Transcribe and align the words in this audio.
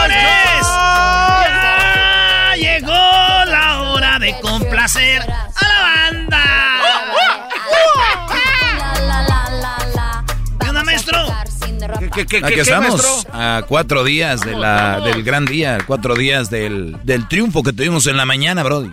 ¡Ay, 0.00 0.10
señoras 0.10 0.52
y 0.52 0.64
señores! 0.64 1.58
¡Ya 2.40 2.54
llegó 2.56 3.44
la 3.50 3.82
hora 3.82 4.18
de 4.18 4.40
complacer 4.40 5.22
a 5.22 5.68
la 5.68 5.80
banda! 5.82 6.44
¿Qué 10.60 10.68
onda, 10.68 10.84
maestro? 10.84 11.18
¿Qué, 12.14 12.26
qué, 12.26 12.38
Aquí 12.44 12.60
estamos 12.60 13.26
a 13.32 13.62
cuatro 13.68 14.04
días 14.04 14.40
de 14.40 14.54
la, 14.54 15.00
del 15.00 15.22
gran 15.22 15.44
día, 15.44 15.78
cuatro 15.86 16.14
días 16.14 16.50
del, 16.50 16.96
del 17.04 17.28
triunfo 17.28 17.62
que 17.62 17.72
tuvimos 17.72 18.06
en 18.06 18.16
la 18.16 18.24
mañana, 18.24 18.62
Brody. 18.62 18.90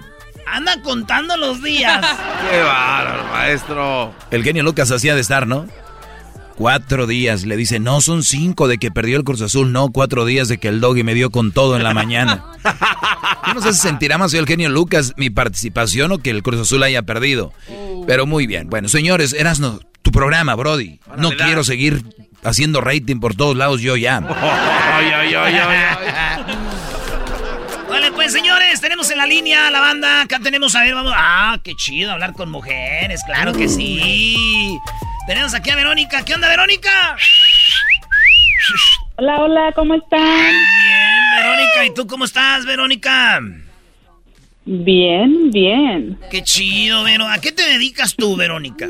Anda 0.47 0.81
contando 0.83 1.35
los 1.37 1.61
días. 1.63 2.05
¡Qué 2.49 2.61
bárbaro, 2.61 3.23
maestro! 3.31 4.13
El 4.31 4.43
genio 4.43 4.63
Lucas 4.63 4.91
hacía 4.91 5.15
de 5.15 5.21
estar, 5.21 5.47
¿no? 5.47 5.65
Cuatro 6.57 7.05
días. 7.05 7.45
Le 7.45 7.57
dice, 7.57 7.79
no, 7.79 8.01
son 8.01 8.23
cinco 8.23 8.67
de 8.67 8.77
que 8.77 8.91
perdió 8.91 9.17
el 9.17 9.23
Cruz 9.23 9.41
Azul. 9.41 9.71
No, 9.71 9.89
cuatro 9.89 10.25
días 10.25 10.47
de 10.47 10.57
que 10.57 10.69
el 10.69 10.79
doggy 10.79 11.03
me 11.03 11.13
dio 11.13 11.29
con 11.29 11.51
todo 11.51 11.75
en 11.75 11.83
la 11.83 11.93
mañana. 11.93 12.45
Yo 13.47 13.53
no 13.53 13.61
sé 13.61 13.73
si 13.73 13.79
sentirá 13.79 14.17
más 14.17 14.31
yo 14.31 14.39
el 14.39 14.47
genio 14.47 14.69
Lucas 14.69 15.13
mi 15.17 15.29
participación 15.29 16.11
o 16.11 16.17
que 16.17 16.31
el 16.31 16.41
Cruz 16.41 16.61
Azul 16.61 16.81
haya 16.81 17.03
perdido. 17.03 17.53
Pero 18.07 18.25
muy 18.25 18.47
bien. 18.47 18.69
Bueno, 18.69 18.87
señores, 18.87 19.33
eras 19.33 19.59
no, 19.59 19.79
tu 20.01 20.11
programa, 20.11 20.55
Brody. 20.55 20.99
No 21.17 21.31
quiero 21.31 21.63
seguir 21.63 22.03
haciendo 22.43 22.81
rating 22.81 23.19
por 23.19 23.35
todos 23.35 23.55
lados 23.55 23.81
yo 23.81 23.97
ya. 23.97 24.19
Vale, 27.89 28.11
pues 28.11 28.33
señores, 28.33 28.81
tenemos 28.81 29.09
en 29.11 29.17
la 29.17 29.27
línea 29.27 29.69
la 29.69 29.79
banda. 29.79 30.21
Acá 30.21 30.39
tenemos, 30.39 30.75
a 30.75 30.81
ver, 30.81 30.95
vamos. 30.95 31.13
Ah, 31.15 31.59
qué 31.63 31.75
chido 31.75 32.11
hablar 32.11 32.33
con 32.33 32.49
mujeres, 32.49 33.21
claro 33.25 33.53
que 33.53 33.69
sí. 33.69 34.77
Tenemos 35.27 35.55
aquí 35.55 35.71
a 35.71 35.75
Verónica. 35.75 36.23
¿Qué 36.23 36.35
onda, 36.35 36.47
Verónica? 36.47 37.17
Hola, 39.17 39.41
hola, 39.41 39.71
¿cómo 39.73 39.95
están? 39.95 40.21
Bien, 40.21 41.23
Verónica. 41.35 41.85
¿Y 41.85 41.93
tú 41.95 42.05
cómo 42.05 42.25
estás, 42.25 42.65
Verónica? 42.65 43.41
Bien, 44.65 45.49
bien. 45.51 46.19
Qué 46.29 46.43
chido, 46.43 47.03
Vero. 47.03 47.27
¿A 47.27 47.39
qué 47.39 47.51
te 47.51 47.63
dedicas 47.63 48.15
tú, 48.15 48.35
Verónica? 48.35 48.87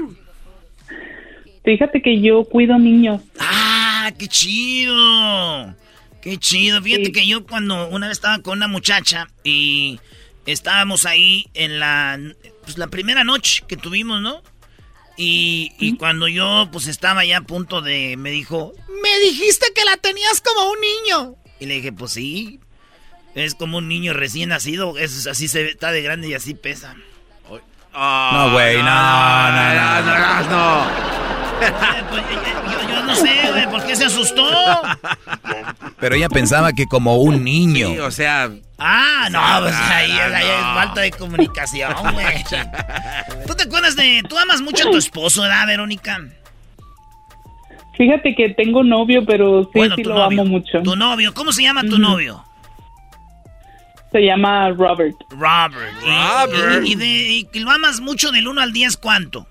Fíjate 1.64 2.02
que 2.02 2.20
yo 2.22 2.44
cuido 2.44 2.78
niños. 2.78 3.22
Ah, 3.40 4.12
qué 4.18 4.28
chido. 4.28 5.74
Qué 6.22 6.38
chido. 6.38 6.82
Fíjate 6.82 7.14
que 7.14 7.26
yo 7.28 7.46
cuando 7.46 7.88
una 7.88 8.08
vez 8.08 8.18
estaba 8.18 8.40
con 8.40 8.58
una 8.58 8.68
muchacha 8.68 9.28
y 9.44 10.00
estábamos 10.46 11.06
ahí 11.06 11.48
en 11.54 11.80
la, 11.80 12.20
pues, 12.64 12.78
la 12.78 12.88
primera 12.88 13.24
noche 13.24 13.64
que 13.68 13.78
tuvimos, 13.78 14.22
¿no? 14.22 14.42
Y, 15.18 15.72
y 15.80 15.96
cuando 15.98 16.28
yo 16.28 16.68
pues 16.72 16.88
estaba 16.88 17.24
ya 17.24 17.38
a 17.38 17.42
punto 17.42 17.82
de, 17.82 18.18
me 18.18 18.32
dijo, 18.32 18.74
me 19.02 19.20
dijiste 19.20 19.68
que 19.74 19.86
la 19.86 19.98
tenías 19.98 20.42
como 20.42 20.72
un 20.72 20.78
niño. 20.82 21.36
Y 21.60 21.66
le 21.68 21.76
dije, 21.76 21.94
pues 21.94 22.12
sí, 22.12 22.60
es 23.34 23.56
como 23.56 23.78
un 23.78 23.88
niño 23.88 24.14
recién 24.14 24.50
nacido, 24.50 24.98
es, 24.98 25.28
así 25.28 25.48
se 25.48 25.64
ve, 25.64 25.70
está 25.70 25.92
de 25.92 26.02
grande 26.02 26.28
y 26.28 26.34
así 26.34 26.54
pesa. 26.54 26.96
No, 27.94 28.52
güey, 28.52 28.76
no, 28.78 28.84
no, 28.84 29.74
no, 29.74 30.02
no, 30.02 30.50
no. 30.50 30.90
Eh, 31.62 31.72
pues, 32.10 32.24
yo, 32.72 32.90
yo 32.90 32.95
no 33.06 33.16
sé, 33.16 33.52
güey, 33.52 33.70
¿por 33.70 33.86
qué 33.86 33.96
se 33.96 34.06
asustó? 34.06 34.46
Pero 36.00 36.16
ella 36.16 36.30
pensaba 36.30 36.74
que 36.74 36.86
como 36.88 37.18
un 37.18 37.44
niño. 37.44 37.88
Sí, 37.90 38.00
o 38.00 38.12
sea, 38.12 38.50
Ah, 38.78 39.30
no, 39.32 39.40
pues 39.62 39.74
ahí, 39.76 40.12
no, 40.12 40.36
ahí 40.36 40.46
es 40.48 40.62
no. 40.62 40.74
falta 40.74 41.02
de 41.02 41.12
comunicación, 41.12 41.94
güey. 42.14 42.44
¿Tú 43.48 43.56
te 43.56 43.64
acuerdas 43.64 43.96
de, 43.96 44.22
tú 44.28 44.38
amas 44.38 44.62
mucho 44.62 44.88
a 44.88 44.92
tu 44.92 44.98
esposo, 44.98 45.44
¿verdad, 45.44 45.66
Verónica? 45.68 46.20
Fíjate 47.98 48.36
que 48.36 48.50
tengo 48.50 48.84
novio, 48.84 49.24
pero 49.26 49.64
sí, 49.64 49.70
Bueno, 49.76 49.96
sí 49.96 50.04
tu 50.04 50.10
lo 50.10 50.16
novio. 50.16 50.42
amo 50.42 50.50
mucho. 50.50 50.82
Tu 50.84 50.96
novio, 50.98 51.34
¿cómo 51.34 51.54
se 51.54 51.64
llama 51.64 51.84
tu 51.84 51.98
novio? 51.98 52.44
Se 54.12 54.20
llama 54.20 54.70
Robert. 54.72 55.16
Robert. 55.30 55.94
Robert. 56.02 56.86
Y, 56.86 56.92
y 56.92 56.96
de, 56.96 57.06
y 57.06 57.44
que 57.46 57.60
lo 57.62 57.72
amas 57.72 58.02
mucho 58.02 58.32
del 58.32 58.48
1 58.50 58.62
al 58.62 58.74
10, 58.74 58.98
¿cuánto? 58.98 59.48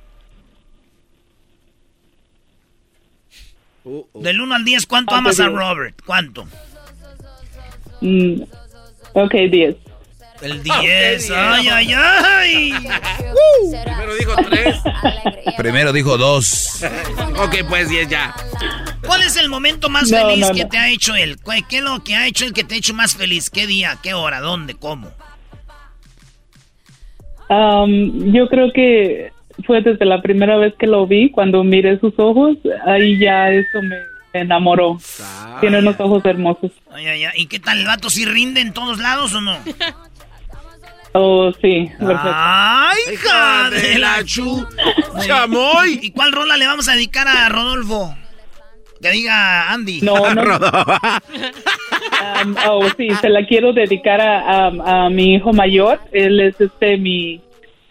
Del 4.14 4.40
1 4.40 4.54
al 4.54 4.64
10, 4.64 4.86
¿cuánto 4.86 5.14
Ah, 5.14 5.18
amas 5.18 5.36
pues, 5.36 5.46
a. 5.46 5.50
Robert? 5.50 5.94
¿Cuánto? 6.06 6.46
Mm, 8.00 8.42
ok, 9.12 9.32
10. 9.50 9.76
El 10.42 10.62
Ah, 10.70 10.80
10. 10.80 11.30
ok, 11.30 11.36
ay, 11.38 11.68
ay, 11.68 11.92
ay. 11.94 12.72
primero 13.84 14.14
dijo 14.16 14.34
tres. 14.50 14.76
Primero 15.56 15.92
dijo 15.92 16.18
dos. 16.18 16.82
ok, 17.38 17.54
pues 17.68 17.88
diez 17.88 18.08
ya. 18.08 18.34
¿Cuál 19.06 19.22
es 19.22 19.36
el 19.36 19.48
momento 19.48 19.88
más 19.88 20.10
No, 20.10 20.18
feliz 20.18 20.40
no, 20.48 20.54
que 20.54 20.64
no. 20.64 20.68
te 20.70 20.78
ha 20.78 20.88
hecho 20.90 21.14
él? 21.14 21.38
¿Cuál- 21.42 21.66
¿Qué 21.68 21.78
es 21.78 21.82
lo 21.84 22.02
que 22.02 22.14
ha 22.16 22.26
hecho 22.26 22.44
el 22.44 22.52
que 22.52 22.64
te 22.64 22.74
ha 22.74 22.78
hecho 22.78 22.94
más 22.94 23.14
feliz? 23.16 23.48
¿Qué 23.50 23.66
día? 23.66 23.98
¿Qué 24.02 24.12
hora? 24.14 24.40
¿Dónde? 24.40 24.74
¿Cómo? 24.74 25.12
Um, 27.48 28.32
yo 28.32 28.48
creo 28.48 28.72
que 28.72 29.30
fue 29.66 29.80
desde 29.82 30.04
la 30.04 30.20
primera 30.22 30.56
vez 30.56 30.74
que 30.78 30.86
lo 30.86 31.06
vi, 31.06 31.30
cuando 31.30 31.62
miré 31.64 31.98
sus 32.00 32.14
ojos, 32.18 32.56
ahí 32.86 33.18
ya 33.18 33.50
eso 33.50 33.80
me 33.82 33.96
enamoró. 34.32 34.98
Tiene 35.60 35.78
unos 35.78 35.98
ojos 36.00 36.24
hermosos. 36.24 36.72
Ay, 36.92 37.06
ay, 37.06 37.24
ay. 37.24 37.32
¿Y 37.36 37.46
qué 37.46 37.60
tal 37.60 37.78
el 37.80 37.86
vato? 37.86 38.10
¿Sí 38.10 38.24
rinde 38.24 38.60
en 38.60 38.72
todos 38.72 38.98
lados 38.98 39.32
o 39.34 39.40
no? 39.40 39.56
Oh, 41.16 41.52
sí, 41.62 41.88
perfecto. 41.96 42.28
¡Ay, 42.34 42.98
hija 43.12 43.70
de 43.70 43.98
la 44.00 44.24
chu! 44.24 44.66
¡Chamoy! 45.24 46.00
¿Y 46.02 46.10
cuál 46.10 46.32
rola 46.32 46.56
le 46.56 46.66
vamos 46.66 46.88
a 46.88 46.94
dedicar 46.96 47.28
a 47.28 47.48
Rodolfo? 47.48 48.12
Que 49.00 49.10
diga 49.12 49.70
Andy. 49.70 50.00
No, 50.00 50.16
no. 50.34 50.42
Um, 52.42 52.56
oh, 52.68 52.88
sí, 52.96 53.10
se 53.20 53.28
la 53.28 53.46
quiero 53.46 53.72
dedicar 53.72 54.20
a, 54.20 54.66
a- 54.66 55.04
a 55.06 55.10
mi 55.10 55.34
hijo 55.34 55.52
mayor. 55.52 56.00
Él 56.10 56.40
es 56.40 56.60
este 56.60 56.96
mi 56.96 57.40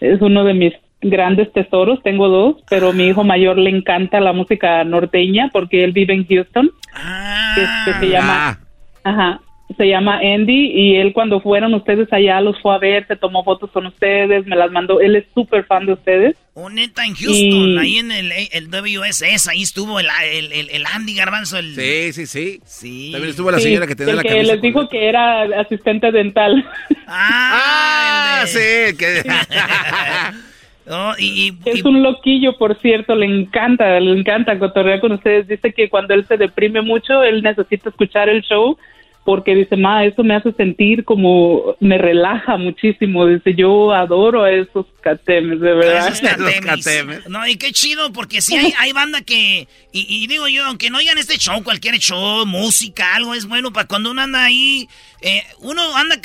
es 0.02 0.20
uno 0.22 0.44
de 0.44 0.54
mis 0.54 0.74
grandes 1.04 1.52
tesoros. 1.54 2.02
Tengo 2.04 2.28
dos, 2.30 2.56
pero 2.70 2.94
mi 2.94 3.08
hijo 3.08 3.24
mayor 3.24 3.58
le 3.58 3.70
encanta 3.70 4.20
la 4.20 4.34
música 4.34 4.84
norteña 4.84 5.50
porque 5.54 5.84
él 5.84 5.92
vive 5.92 6.14
en 6.14 6.26
Houston. 6.28 6.72
Ah, 6.94 7.56
que, 7.56 7.92
que 7.92 8.00
se 8.00 8.10
llama, 8.12 8.60
Ah, 9.04 9.10
ajá, 9.10 9.40
se 9.78 9.88
llama 9.88 10.20
Andy 10.22 10.72
y 10.72 10.96
él 10.98 11.14
cuando 11.14 11.42
fueron 11.42 11.74
ustedes 11.74 12.12
allá 12.14 12.40
los 12.42 12.62
fue 12.62 12.76
a 12.76 12.78
ver, 12.78 13.08
se 13.08 13.16
tomó 13.16 13.44
fotos 13.44 13.72
con 13.72 13.88
ustedes, 13.88 14.46
me 14.46 14.56
las 14.56 14.72
mandó. 14.72 15.00
Él 15.02 15.16
es 15.16 15.26
súper 15.34 15.66
fan 15.66 15.86
de 15.88 15.94
ustedes. 15.94 16.36
oh, 16.54 16.70
neta, 16.70 17.04
en 17.04 17.16
Houston, 17.16 17.34
Y- 17.40 17.78
ahí 17.80 17.98
en 17.98 18.12
el, 18.12 18.32
el 18.52 18.68
WSS, 18.70 19.48
ahí 19.48 19.64
estuvo 19.64 20.00
el, 20.00 20.06
el, 20.32 20.52
el- 20.54 20.70
el 20.70 20.84
Andy 20.94 21.16
Garbanzo. 21.16 21.58
El... 21.58 21.74
sí, 21.74 22.14
sí, 22.14 22.26
sí. 22.28 22.60
Sí. 22.66 23.10
También 23.14 23.32
estuvo 23.32 23.50
la 23.50 23.58
Sí, 23.58 23.64
señora 23.64 23.88
que 23.88 23.96
tenía 23.96 24.14
la 24.14 24.22
que 24.22 24.44
les 24.44 24.62
dijo 24.62 24.88
que 24.88 25.10
era 25.10 25.42
asistente 25.60 26.12
dental. 26.12 26.64
Ah, 27.08 27.50
Ah, 27.66 28.44
el 28.46 28.54
de- 28.54 28.90
sí, 28.92 28.98
que... 28.98 29.24
Oh, 30.90 31.14
y, 31.18 31.50
y- 31.50 31.70
Es 31.70 31.84
un 31.86 32.04
loquillo, 32.04 32.58
por 32.58 32.78
cierto, 32.80 33.16
le 33.16 33.26
encanta, 33.26 34.00
le 34.00 34.12
encanta 34.20 34.60
cotorrear 34.60 35.00
con 35.00 35.14
ustedes. 35.14 35.48
Dice 35.48 35.74
que 35.74 35.90
cuando 35.90 36.14
él 36.14 36.26
se 36.26 36.38
deprime 36.38 36.82
mucho, 36.82 37.24
él 37.24 37.42
necesita 37.42 37.90
escuchar 37.90 38.28
el 38.30 38.42
show 38.42 38.78
porque 39.26 39.56
dice, 39.56 39.78
ma, 39.78 40.04
eso 40.04 40.22
me 40.24 40.36
hace 40.36 40.52
sentir 40.54 41.06
como, 41.06 41.76
me 41.80 41.98
relaja 41.98 42.58
muchísimo. 42.58 43.26
Dice, 43.26 43.56
yo 43.56 43.94
adoro 43.94 44.44
a 44.44 44.52
esos 44.52 44.86
catemes, 45.00 45.62
de 45.62 45.74
verdad. 45.74 46.08
Esos 46.10 46.20
catemes. 46.62 47.30
No, 47.30 47.48
y 47.48 47.56
qué 47.56 47.72
chido, 47.72 48.12
porque 48.12 48.42
sí 48.42 48.56
hay, 48.58 48.74
hay 48.78 48.92
banda 48.92 49.22
que, 49.22 49.68
y, 49.94 50.06
y, 50.10 50.28
digo 50.28 50.48
yo, 50.50 50.66
aunque 50.66 50.90
no 50.90 50.98
oigan 50.98 51.18
este 51.18 51.38
show, 51.38 51.64
cualquier 51.64 51.98
show, 52.00 52.46
música, 52.46 53.16
algo 53.16 53.34
es 53.34 53.46
bueno 53.46 53.72
para 53.72 53.88
cuando 53.88 54.12
uno 54.12 54.22
anda 54.22 54.44
ahí, 54.44 54.90
eh, 55.22 55.44
uno 55.60 55.96
anda 55.96 56.20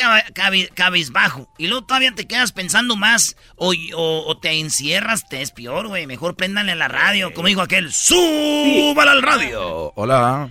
cabizbajo, 0.75 1.49
y 1.57 1.69
luego 1.69 1.87
todavía 1.87 2.13
te 2.13 2.27
quedas 2.27 2.51
pensando 2.51 2.97
más, 2.97 3.37
o, 3.55 3.75
o, 3.95 4.39
te 4.39 4.59
encierras, 4.59 5.29
te 5.29 5.41
es 5.41 5.53
peor, 5.53 5.87
güey. 5.87 6.07
Mejor 6.07 6.35
préndanle 6.35 6.73
a 6.73 6.77
la 6.77 6.89
radio, 6.89 7.33
como 7.33 7.47
dijo 7.47 7.63
aquel, 7.63 7.93
súbala 7.93 9.13
al 9.13 9.23
radio. 9.23 9.93
Hola. 9.95 10.51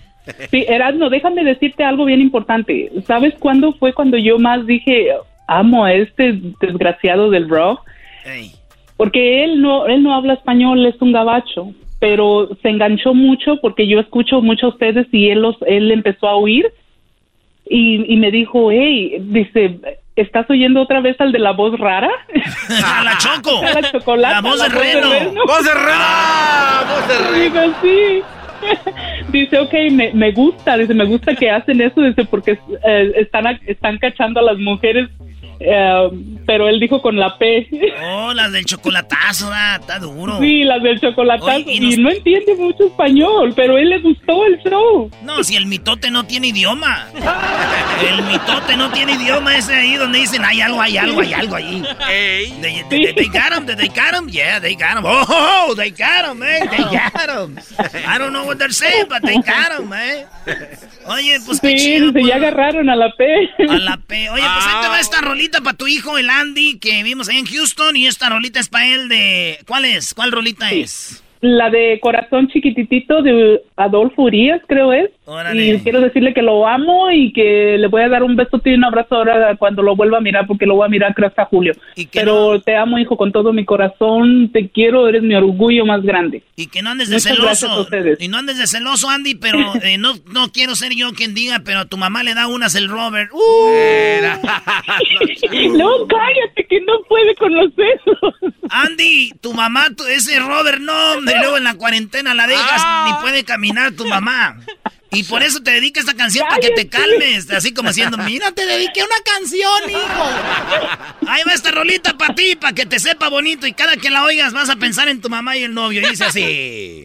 Sí, 0.50 0.64
Erasmo, 0.68 1.10
déjame 1.10 1.44
decirte 1.44 1.84
algo 1.84 2.04
bien 2.04 2.20
importante. 2.20 2.90
¿Sabes 3.06 3.34
cuándo 3.38 3.72
fue 3.74 3.92
cuando 3.92 4.16
yo 4.16 4.38
más 4.38 4.66
dije, 4.66 5.08
amo 5.46 5.84
a 5.84 5.92
este 5.92 6.38
desgraciado 6.60 7.30
del 7.30 7.48
rock? 7.48 7.80
Porque 8.96 9.44
él 9.44 9.62
no, 9.62 9.86
él 9.86 10.02
no 10.02 10.14
habla 10.14 10.34
español, 10.34 10.84
es 10.86 11.00
un 11.00 11.12
gabacho, 11.12 11.72
pero 11.98 12.48
se 12.62 12.68
enganchó 12.68 13.14
mucho 13.14 13.56
porque 13.60 13.86
yo 13.86 14.00
escucho 14.00 14.40
mucho 14.42 14.66
a 14.66 14.70
ustedes 14.70 15.06
y 15.12 15.30
él 15.30 15.42
los, 15.42 15.56
él 15.66 15.90
empezó 15.90 16.28
a 16.28 16.34
oír 16.34 16.72
y, 17.68 18.12
y 18.12 18.16
me 18.16 18.30
dijo, 18.30 18.70
hey, 18.70 19.16
dice, 19.20 19.78
¿estás 20.16 20.48
oyendo 20.50 20.82
otra 20.82 21.00
vez 21.00 21.20
al 21.20 21.32
de 21.32 21.38
la 21.38 21.52
voz 21.52 21.78
rara? 21.78 22.10
¡A 22.84 23.02
la 23.04 23.18
Choco! 23.18 23.62
la 23.74 23.92
chocolate. 23.92 24.34
La 24.34 24.40
voz 24.40 24.60
de 24.60 24.68
Reno. 24.68 25.08
¡Voz 25.46 25.64
de 25.64 25.74
Reno! 25.74 26.84
¡Voz 26.88 27.08
de 27.08 27.48
Reno! 27.48 27.74
sí. 27.82 28.37
dice, 29.32 29.58
ok, 29.58 29.74
me, 29.92 30.12
me 30.12 30.32
gusta, 30.32 30.76
dice, 30.76 30.94
me 30.94 31.04
gusta 31.04 31.34
que 31.34 31.50
hacen 31.50 31.80
eso, 31.80 32.00
dice, 32.00 32.24
porque 32.24 32.58
eh, 32.84 33.12
están, 33.16 33.60
están 33.66 33.98
cachando 33.98 34.40
a 34.40 34.44
las 34.44 34.58
mujeres 34.58 35.08
eh, 35.60 36.10
pero 36.46 36.68
él 36.68 36.78
dijo 36.78 37.02
con 37.02 37.16
la 37.16 37.36
P. 37.36 37.68
Oh, 38.02 38.32
las 38.32 38.52
del 38.52 38.64
chocolatazo, 38.64 39.50
ah, 39.52 39.78
está 39.80 39.98
duro. 39.98 40.38
Sí, 40.40 40.62
las 40.62 40.82
del 40.82 41.00
chocolatazo. 41.00 41.58
y, 41.66 41.96
no 41.96 42.10
entiende 42.10 42.54
mucho 42.54 42.86
español, 42.86 43.52
pero 43.56 43.76
él 43.76 43.88
le 43.88 43.98
gustó 43.98 44.46
el 44.46 44.58
show. 44.62 45.10
No, 45.22 45.42
si 45.42 45.56
el 45.56 45.66
mitote 45.66 46.10
no 46.10 46.24
tiene 46.24 46.48
idioma. 46.48 47.08
el 48.08 48.22
mitote 48.24 48.76
no 48.76 48.90
tiene 48.90 49.12
idioma 49.14 49.56
ese 49.56 49.74
ahí 49.74 49.96
donde 49.96 50.20
dicen 50.20 50.44
hay 50.44 50.60
algo, 50.60 50.80
hay 50.80 50.96
algo, 50.96 51.20
hay 51.20 51.32
algo 51.32 51.56
ahí. 51.56 51.82
Hey. 52.06 52.54
They, 52.60 52.84
they, 52.88 53.12
they, 53.12 53.26
got 53.26 53.52
him, 53.52 53.66
they 53.66 53.88
got 53.88 54.14
him, 54.14 54.28
yeah, 54.28 54.60
they 54.60 54.74
got 54.74 54.96
him. 54.96 55.04
Oh, 55.04 55.74
they 55.76 55.90
got 55.90 56.24
him, 56.30 56.38
man, 56.38 56.68
they 56.68 56.84
got 56.84 57.28
him. 57.28 57.58
I 58.06 58.18
don't 58.18 58.32
know 58.32 58.44
what 58.48 58.58
they're 58.58 58.72
saying, 58.72 59.06
but 59.08 59.22
they 59.22 59.36
got 59.36 59.78
him, 59.78 59.88
man. 59.88 60.26
Oye, 61.06 61.38
pues 61.46 61.60
qué 61.60 61.76
chido. 61.76 62.06
Sí, 62.06 62.12
pues. 62.12 62.26
ya 62.26 62.36
agarraron 62.36 62.88
a 62.90 62.96
la 62.96 63.12
P. 63.12 63.24
A 63.68 63.78
la 63.78 63.96
P. 63.96 64.30
Oye, 64.30 64.42
pues 64.42 64.66
ahí 64.66 64.82
te 64.82 64.88
va 64.88 65.00
esta 65.00 65.20
rolita 65.20 65.60
para 65.60 65.76
tu 65.76 65.86
hijo, 65.86 66.18
el 66.18 66.28
Andy, 66.28 66.78
que 66.78 67.02
vimos 67.02 67.28
ahí 67.28 67.38
en 67.38 67.46
Houston. 67.46 67.96
Y 67.96 68.06
esta 68.06 68.28
rolita 68.28 68.60
es 68.60 68.68
para 68.68 68.86
él 68.86 69.08
de... 69.08 69.58
¿Cuál 69.66 69.84
es? 69.84 70.14
¿Cuál 70.14 70.32
rolita 70.32 70.70
es? 70.70 71.22
La 71.40 71.70
de 71.70 71.98
Corazón 72.00 72.48
Chiquititito 72.48 73.22
de 73.22 73.62
Adolfo 73.76 74.22
Urias, 74.22 74.60
creo 74.66 74.92
es. 74.92 75.10
Y 75.54 75.78
quiero 75.80 76.00
decirle 76.00 76.32
que 76.32 76.40
lo 76.40 76.66
amo 76.66 77.10
y 77.10 77.32
que 77.32 77.76
le 77.78 77.86
voy 77.88 78.00
a 78.02 78.08
dar 78.08 78.22
un 78.22 78.34
beso 78.34 78.60
y 78.64 78.72
un 78.72 78.84
abrazo 78.84 79.16
ahora 79.16 79.54
cuando 79.56 79.82
lo 79.82 79.94
vuelva 79.94 80.16
a 80.18 80.22
mirar, 80.22 80.46
porque 80.46 80.64
lo 80.64 80.76
voy 80.76 80.86
a 80.86 80.88
mirar 80.88 81.14
creo 81.14 81.28
hasta 81.28 81.44
julio. 81.44 81.74
Pero 82.12 82.60
te 82.62 82.76
amo, 82.76 82.98
hijo, 82.98 83.16
con 83.16 83.30
todo 83.30 83.52
mi 83.52 83.66
corazón. 83.66 84.50
Te 84.52 84.70
quiero, 84.70 85.06
eres 85.06 85.22
mi 85.22 85.34
orgullo 85.34 85.84
más 85.84 86.02
grande. 86.02 86.42
Y 86.56 86.68
que 86.68 86.80
no 86.80 86.88
andes 86.90 87.10
de 87.10 87.20
celoso. 87.20 87.86
Y 88.18 88.28
no 88.28 88.38
andes 88.38 88.56
de 88.56 88.66
celoso, 88.66 89.10
Andy, 89.10 89.34
pero 89.34 89.74
eh, 89.82 89.98
no, 89.98 90.14
no 90.32 90.50
quiero 90.50 90.74
ser 90.74 90.94
yo 90.94 91.12
quien 91.12 91.34
diga, 91.34 91.60
pero 91.64 91.80
a 91.80 91.84
tu 91.84 91.98
mamá 91.98 92.22
le 92.22 92.34
da 92.34 92.46
unas 92.46 92.74
el 92.74 92.88
Robert. 92.88 93.30
¡Uh! 93.32 93.38
no, 95.76 96.06
cállate, 96.06 96.66
que 96.68 96.80
no 96.80 97.02
puede 97.06 97.34
con 97.34 97.54
los 97.54 97.74
besos. 97.74 98.16
Andy, 98.70 99.32
tu 99.40 99.52
mamá, 99.52 99.88
ese 100.10 100.38
Robert, 100.40 100.80
no, 100.80 101.20
y 101.20 101.38
luego 101.38 101.58
en 101.58 101.64
la 101.64 101.74
cuarentena 101.74 102.34
la 102.34 102.46
dejas, 102.46 102.82
ni 103.04 103.12
ah. 103.12 103.18
puede 103.20 103.44
caminar 103.44 103.92
tu 103.92 104.06
mamá. 104.06 104.56
Y 105.10 105.22
por 105.24 105.42
eso 105.42 105.60
te 105.62 105.70
dedica 105.70 106.00
esta 106.00 106.14
canción 106.14 106.46
para 106.48 106.60
que 106.60 106.70
te 106.70 106.88
calmes. 106.88 107.50
Así 107.50 107.72
como 107.72 107.90
haciendo, 107.90 108.18
mira, 108.18 108.52
te 108.52 108.66
dediqué 108.66 109.02
una 109.02 109.20
canción, 109.24 109.90
hijo. 109.90 110.30
Ahí 111.26 111.42
va 111.46 111.54
esta 111.54 111.70
rolita 111.70 112.18
para 112.18 112.34
ti, 112.34 112.56
para 112.56 112.74
que 112.74 112.84
te 112.84 112.98
sepa 112.98 113.28
bonito. 113.28 113.66
Y 113.66 113.72
cada 113.72 113.96
que 113.96 114.10
la 114.10 114.24
oigas 114.24 114.52
vas 114.52 114.68
a 114.68 114.76
pensar 114.76 115.08
en 115.08 115.20
tu 115.20 115.30
mamá 115.30 115.56
y 115.56 115.64
el 115.64 115.72
novio. 115.72 116.02
Y 116.02 116.10
dice 116.10 116.24
así. 116.24 117.04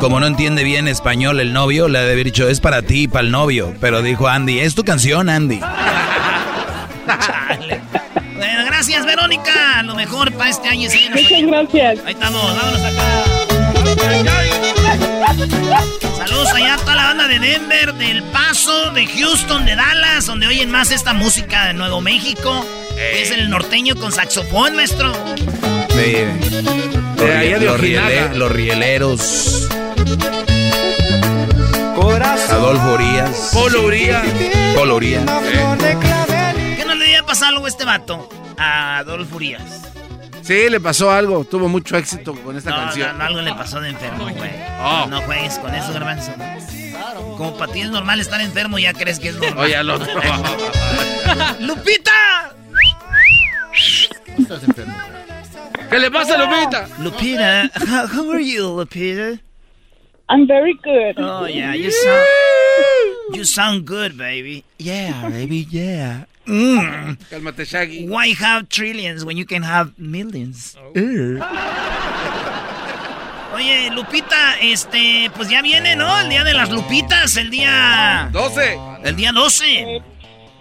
Como 0.00 0.20
no 0.20 0.26
entiende 0.26 0.64
bien 0.64 0.88
español 0.88 1.40
el 1.40 1.52
novio, 1.52 1.88
le 1.88 1.98
ha 1.98 2.02
de 2.02 2.12
haber 2.12 2.26
dicho, 2.26 2.48
es 2.48 2.60
para 2.60 2.82
ti, 2.82 3.08
para 3.08 3.24
el 3.24 3.30
novio. 3.30 3.74
Pero 3.80 4.02
dijo 4.02 4.28
Andy, 4.28 4.60
es 4.60 4.74
tu 4.74 4.84
canción, 4.84 5.28
Andy. 5.28 5.60
Bueno, 8.36 8.64
gracias, 8.66 9.06
Verónica. 9.06 9.82
Lo 9.84 9.94
mejor 9.94 10.32
para 10.32 10.50
este 10.50 10.68
año. 10.68 10.90
Sí, 10.90 11.08
Muchas 11.12 11.42
gracias. 11.42 11.98
Ahí 12.04 12.12
estamos, 12.12 12.42
vámonos 12.42 12.80
acá. 12.80 13.32
Saludos 16.16 16.48
allá 16.54 16.74
a 16.74 16.76
toda 16.78 16.96
la 16.96 17.04
banda 17.04 17.28
de 17.28 17.38
Denver, 17.38 17.94
del 17.94 18.22
Paso, 18.24 18.90
de 18.92 19.06
Houston, 19.06 19.64
de 19.64 19.76
Dallas, 19.76 20.26
donde 20.26 20.46
oyen 20.46 20.70
más 20.70 20.90
esta 20.90 21.12
música 21.12 21.66
de 21.66 21.74
Nuevo 21.74 22.00
México. 22.00 22.66
Es 22.96 23.30
el 23.30 23.48
norteño 23.50 23.96
con 23.96 24.12
saxofón, 24.12 24.76
maestro. 24.76 25.12
Sí. 25.92 26.16
Los, 27.16 27.62
los 27.62 27.74
Ojinaga. 27.74 27.78
riele- 27.78 28.34
los 28.34 28.52
rieleros. 28.52 29.68
Corazón 31.94 32.50
Adolfo 32.56 32.94
Urias. 32.94 33.50
Polo 33.52 33.82
Urias. 33.86 34.24
Polo 34.74 34.96
Urias. 34.96 35.24
¿Qué 36.76 36.84
no 36.86 36.94
le 36.94 37.04
había 37.04 37.22
pasado 37.24 37.50
algo 37.54 37.66
a 37.66 37.68
este 37.68 37.84
vato? 37.84 38.28
A 38.58 38.98
Adolfo 38.98 39.36
Urias. 39.36 39.62
Sí, 40.42 40.68
le 40.68 40.80
pasó 40.80 41.10
algo. 41.12 41.44
Tuvo 41.44 41.68
mucho 41.68 41.96
éxito 41.96 42.34
con 42.34 42.56
esta 42.56 42.70
No, 42.70 42.76
canción. 42.76 43.12
no, 43.12 43.18
no, 43.18 43.24
algo 43.24 43.40
le 43.42 43.54
pasó 43.54 43.80
de 43.80 43.90
enfermo, 43.90 44.24
güey. 44.24 44.50
Oh. 44.80 45.06
No 45.08 45.20
juegues 45.22 45.58
con 45.58 45.72
eso, 45.74 45.92
garbanzo. 45.92 46.32
Como 47.36 47.56
para 47.56 47.72
ti 47.72 47.80
es 47.82 47.90
normal 47.90 48.20
estar 48.20 48.40
enfermo, 48.40 48.78
ya 48.78 48.92
crees 48.92 49.18
que 49.20 49.28
es 49.28 49.36
normal. 49.36 49.58
Oye, 49.66 49.76
al 49.76 49.90
otro. 49.90 50.08
¡Lupita! 51.60 52.54
¿Qué 55.92 55.98
le 55.98 56.10
pasa, 56.10 56.38
Lupita? 56.38 56.88
Lupita, 57.00 57.70
how, 57.74 58.06
how 58.06 58.30
are 58.30 58.40
you, 58.40 58.64
Lupita? 58.64 59.38
I'm 60.26 60.46
very 60.46 60.72
good. 60.82 61.18
Oh, 61.18 61.44
yeah, 61.44 61.74
you 61.74 61.90
sound, 61.90 62.26
you 63.34 63.44
sound 63.44 63.84
good, 63.86 64.16
baby. 64.16 64.64
Yeah, 64.78 65.28
baby, 65.28 65.66
yeah. 65.70 66.24
Mm. 66.46 67.18
Cálmate, 67.28 67.66
Shaggy. 67.66 68.08
Why 68.08 68.28
have 68.32 68.70
trillions 68.70 69.26
when 69.26 69.36
you 69.36 69.44
can 69.44 69.62
have 69.62 69.92
millions? 69.98 70.78
Oye, 73.54 73.90
Lupita, 73.90 74.56
este, 74.62 75.30
pues 75.36 75.50
ya 75.50 75.60
viene, 75.60 75.94
¿no? 75.94 76.18
El 76.20 76.30
día 76.30 76.42
de 76.42 76.54
las 76.54 76.70
Lupitas, 76.70 77.36
el 77.36 77.50
día... 77.50 78.30
12. 78.32 78.78
El 79.04 79.14
día 79.14 79.30
12. 79.32 80.02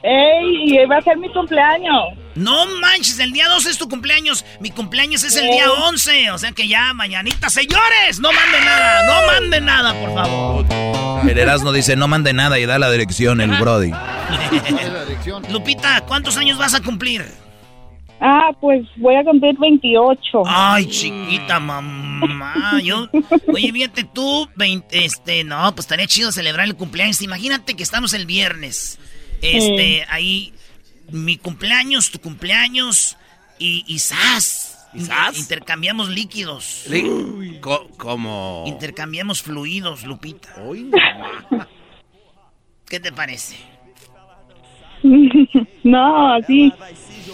¡Ey! 0.03 0.73
Y 0.73 0.85
va 0.88 0.97
a 0.97 1.01
ser 1.01 1.17
mi 1.17 1.31
cumpleaños. 1.31 2.20
No 2.35 2.65
manches, 2.79 3.19
el 3.19 3.33
día 3.33 3.47
12 3.47 3.69
es 3.69 3.77
tu 3.77 3.89
cumpleaños. 3.89 4.45
Mi 4.59 4.71
cumpleaños 4.71 5.23
es 5.23 5.35
el 5.35 5.50
día 5.50 5.71
11. 5.71 6.31
O 6.31 6.38
sea 6.38 6.51
que 6.51 6.67
ya, 6.67 6.93
mañanita. 6.93 7.50
Señores, 7.50 8.19
no 8.19 8.31
manden 8.31 8.65
nada, 8.65 9.05
no 9.05 9.27
manden 9.27 9.65
nada, 9.65 9.93
por 9.93 10.13
favor. 10.13 10.65
El 11.29 11.38
Erasmo 11.38 11.71
dice, 11.71 11.95
no 11.95 12.07
mande 12.07 12.33
nada 12.33 12.59
y 12.59 12.65
da 12.65 12.79
la 12.79 12.89
dirección 12.91 13.41
el 13.41 13.51
Brody. 13.51 13.91
Lupita, 15.50 16.01
¿cuántos 16.01 16.38
años 16.38 16.57
vas 16.57 16.73
a 16.73 16.81
cumplir? 16.81 17.25
Ah, 18.23 18.51
pues 18.59 18.85
voy 18.97 19.15
a 19.15 19.23
cumplir 19.23 19.57
28. 19.57 20.43
Ay, 20.45 20.85
chiquita 20.85 21.59
mamá. 21.59 22.79
Yo, 22.83 23.09
oye, 23.47 23.71
fíjate 23.71 24.03
tú, 24.03 24.47
20, 24.55 25.05
este, 25.05 25.43
no, 25.43 25.73
pues 25.73 25.85
estaría 25.85 26.05
chido 26.05 26.31
celebrar 26.31 26.67
el 26.67 26.75
cumpleaños. 26.75 27.21
Imagínate 27.23 27.73
que 27.73 27.81
estamos 27.81 28.13
el 28.13 28.27
viernes. 28.27 29.00
Este, 29.41 30.05
ahí, 30.07 30.53
mi 31.11 31.37
cumpleaños, 31.37 32.11
tu 32.11 32.19
cumpleaños 32.19 33.17
y, 33.59 33.83
y. 33.87 33.99
Intercambiamos 35.37 36.09
líquidos. 36.09 36.85
Como... 37.97 38.65
Intercambiamos 38.67 39.41
fluidos, 39.41 40.03
Lupita. 40.03 40.49
Uy, 40.65 40.91
¿Qué 42.85 42.99
te 42.99 43.11
parece? 43.11 43.55
No, 45.83 46.35
así. 46.35 46.71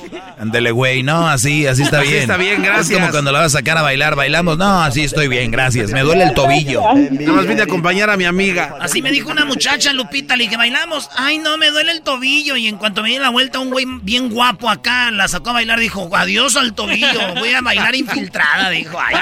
Ándele, 0.39 0.71
güey, 0.71 1.03
no, 1.03 1.27
así, 1.27 1.65
así 1.67 1.83
está 1.83 1.99
Así 1.99 2.09
bien. 2.09 2.21
está 2.21 2.37
bien, 2.37 2.61
gracias. 2.61 2.91
Es 2.91 2.97
como 2.97 3.11
cuando 3.11 3.31
la 3.31 3.39
vas 3.39 3.55
a 3.55 3.57
sacar 3.59 3.77
a 3.77 3.81
bailar, 3.81 4.15
bailamos. 4.15 4.57
No, 4.57 4.81
así 4.83 5.03
estoy 5.03 5.27
bien, 5.27 5.51
gracias. 5.51 5.91
Me 5.91 6.01
duele 6.01 6.23
el 6.23 6.33
tobillo. 6.33 6.81
Nada 6.93 7.31
más 7.33 7.47
vine 7.47 7.61
a 7.61 7.63
acompañar 7.65 8.09
a 8.09 8.17
mi 8.17 8.25
amiga. 8.25 8.75
Así 8.79 9.01
me 9.01 9.11
dijo 9.11 9.29
una 9.31 9.45
muchacha, 9.45 9.93
Lupita, 9.93 10.35
le 10.35 10.43
dije, 10.45 10.57
bailamos. 10.57 11.09
Ay, 11.17 11.39
no, 11.39 11.57
me 11.57 11.69
duele 11.69 11.91
el 11.91 12.01
tobillo. 12.01 12.55
Y 12.57 12.67
en 12.67 12.77
cuanto 12.77 13.01
me 13.01 13.09
di 13.09 13.17
la 13.19 13.29
vuelta, 13.29 13.59
un 13.59 13.71
güey 13.71 13.85
bien 14.03 14.29
guapo 14.29 14.69
acá 14.69 15.11
la 15.11 15.27
sacó 15.27 15.49
a 15.51 15.53
bailar. 15.53 15.79
Dijo, 15.79 16.09
adiós 16.15 16.55
al 16.55 16.73
tobillo. 16.73 17.33
Voy 17.37 17.53
a 17.53 17.61
bailar 17.61 17.95
infiltrada, 17.95 18.69
dijo. 18.69 18.97
Ay. 18.99 19.15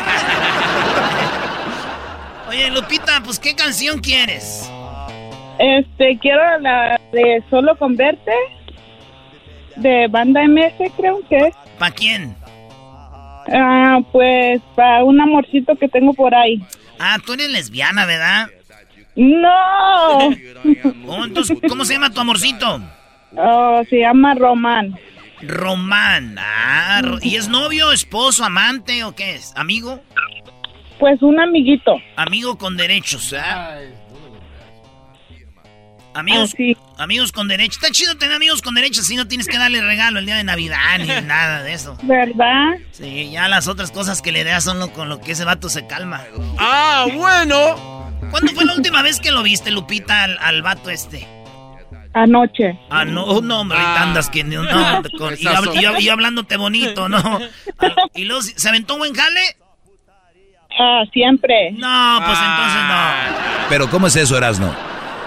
Oye, 2.49 2.69
Lupita, 2.71 3.21
pues, 3.23 3.39
¿qué 3.39 3.55
canción 3.55 3.99
quieres? 3.99 4.69
Este, 5.57 6.17
quiero 6.21 6.41
la 6.59 6.99
de 7.11 7.43
Solo 7.49 7.75
con 7.77 7.95
Verte, 7.95 8.31
de 9.77 10.07
Banda 10.09 10.41
MS, 10.47 10.73
creo 10.97 11.19
que 11.27 11.37
es. 11.37 11.55
¿Para 11.77 11.93
quién? 11.93 12.35
Ah, 13.53 13.99
pues 14.11 14.61
para 14.75 15.03
un 15.03 15.19
amorcito 15.21 15.75
que 15.75 15.87
tengo 15.87 16.13
por 16.13 16.33
ahí. 16.33 16.61
Ah, 16.99 17.17
tú 17.25 17.33
eres 17.33 17.49
lesbiana, 17.49 18.05
¿verdad? 18.05 18.47
No, 19.15 20.17
Oh, 21.07 21.23
entonces, 21.23 21.57
¿cómo 21.69 21.85
se 21.85 21.93
llama 21.93 22.09
tu 22.09 22.19
amorcito? 22.19 22.81
Oh, 23.37 23.81
se 23.89 23.99
llama 23.99 24.33
Román. 24.35 24.97
Román. 25.41 26.35
Ah, 26.39 27.01
¿y 27.21 27.35
es 27.35 27.47
novio, 27.47 27.91
esposo, 27.91 28.43
amante 28.43 29.03
o 29.03 29.15
qué 29.15 29.35
es? 29.35 29.53
¿Amigo? 29.55 30.01
Pues 30.99 31.21
un 31.21 31.39
amiguito. 31.39 31.95
Amigo 32.15 32.57
con 32.57 32.77
derechos, 32.77 33.33
¿ah? 33.37 33.77
Amigos, 36.15 36.51
Ah, 36.53 36.55
sí. 36.57 36.77
amigos 36.97 37.31
con 37.31 37.47
derechos. 37.47 37.75
Está 37.75 37.91
chido 37.91 38.17
tener 38.17 38.35
amigos 38.35 38.61
con 38.61 38.73
derechos, 38.73 39.03
así 39.05 39.15
no 39.15 39.27
tienes 39.27 39.47
que 39.47 39.57
darle 39.57 39.81
regalo 39.81 40.17
el 40.19 40.25
día 40.25 40.37
de 40.37 40.43
Navidad 40.45 40.79
ni 40.99 41.07
nada 41.27 41.61
de 41.61 41.73
eso. 41.73 41.97
¿Verdad? 42.03 42.75
Sí, 42.91 43.29
ya 43.31 43.47
las 43.49 43.67
otras 43.67 43.91
cosas 43.91 44.21
que 44.21 44.31
le 44.31 44.43
das 44.43 44.63
son 44.63 44.79
lo 44.79 44.91
con 44.93 45.09
lo 45.09 45.19
que 45.21 45.33
ese 45.33 45.43
vato 45.45 45.69
se 45.69 45.85
calma. 45.87 46.21
Ah, 46.57 47.05
bueno. 47.13 48.11
¿Cuándo 48.31 48.51
fue 48.53 48.65
la 48.65 48.73
última 48.73 49.01
vez 49.01 49.19
que 49.19 49.31
lo 49.31 49.43
viste, 49.43 49.69
Lupita, 49.71 50.23
al, 50.23 50.37
al 50.39 50.61
vato 50.61 50.89
este? 50.89 51.27
Anoche. 52.13 52.79
Ah, 52.89 53.03
no, 53.03 53.23
oh, 53.25 53.41
no, 53.41 53.59
hombre, 53.59 53.77
ahorita 53.77 53.99
Ah. 53.99 54.03
andas 54.03 54.29
que 54.29 54.43
no, 54.45 54.63
no, 54.63 55.01
con- 55.17 55.33
y, 55.33 55.37
yo, 55.43 55.49
Esas 55.51 55.63
habl- 55.65 55.77
y 55.77 55.81
yo- 55.81 55.97
y 55.99 56.03
yo 56.05 56.13
hablándote 56.13 56.55
bonito, 56.57 57.09
¿no? 57.09 57.17
Ah, 57.79 57.89
¿Y 58.15 58.23
luego 58.23 58.41
se 58.41 58.69
aventó 58.69 58.93
un 58.93 58.99
buen 58.99 59.13
jale? 59.13 59.41
Ah, 60.79 61.03
siempre. 61.11 61.71
No, 61.73 62.21
pues 62.25 62.37
entonces 62.39 62.81
no. 62.87 63.67
Pero 63.69 63.89
¿cómo 63.89 64.07
es 64.07 64.15
eso, 64.15 64.37
Erasno? 64.37 64.73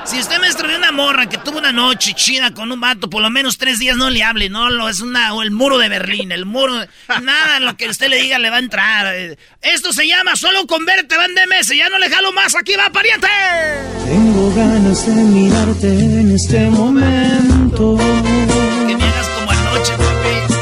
Si 0.09 0.19
usted 0.19 0.41
me 0.41 0.49
de 0.49 0.77
una 0.77 0.91
morra 0.91 1.29
que 1.29 1.37
tuvo 1.37 1.59
una 1.59 1.71
noche 1.71 2.15
chida 2.15 2.53
con 2.53 2.73
un 2.73 2.81
vato, 2.81 3.11
por 3.11 3.21
lo 3.21 3.29
menos 3.29 3.59
tres 3.59 3.79
días 3.79 3.95
no 3.95 4.09
le 4.09 4.23
hable, 4.23 4.49
no, 4.49 4.71
lo 4.71 4.89
es 4.89 5.01
una, 5.01 5.35
o 5.35 5.43
el 5.43 5.51
muro 5.51 5.77
de 5.77 5.91
Berlín, 5.91 6.33
el 6.33 6.47
muro, 6.47 6.73
nada, 7.23 7.61
lo 7.61 7.77
que 7.77 7.91
usted 7.91 8.09
le 8.09 8.17
diga 8.17 8.39
le 8.39 8.49
va 8.49 8.57
a 8.57 8.61
entrar. 8.61 9.15
Eh, 9.15 9.37
Esto 9.61 9.93
se 9.93 10.09
llama 10.09 10.35
solo 10.35 10.67
con 10.67 10.87
verte, 10.87 11.15
van 11.15 11.35
de 11.35 11.47
meses, 11.47 11.77
ya 11.77 11.91
no 11.91 11.99
le 11.99 12.09
jalo 12.09 12.33
más, 12.33 12.57
aquí 12.57 12.75
va 12.75 12.91
pariente. 12.91 13.29
Tengo 14.07 14.55
ganas 14.55 15.07
de 15.07 15.13
mirarte 15.13 15.89
en 15.89 16.35
este 16.35 16.71
momento. 16.71 17.99
Que 18.87 18.97
me 18.97 19.05
hagas 19.05 19.29
como 19.29 19.51
anoche, 19.51 19.93
papi. 19.93 20.55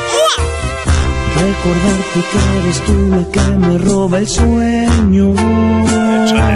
Recordarte 1.38 2.21
que 2.33 2.59
eres 2.59 2.85
tú 2.85 3.11
la 3.11 3.31
que 3.33 3.50
me 3.59 3.79
roba 3.79 4.19
el 4.19 4.29
sueño. 4.29 5.35
Fuiste, 5.35 6.47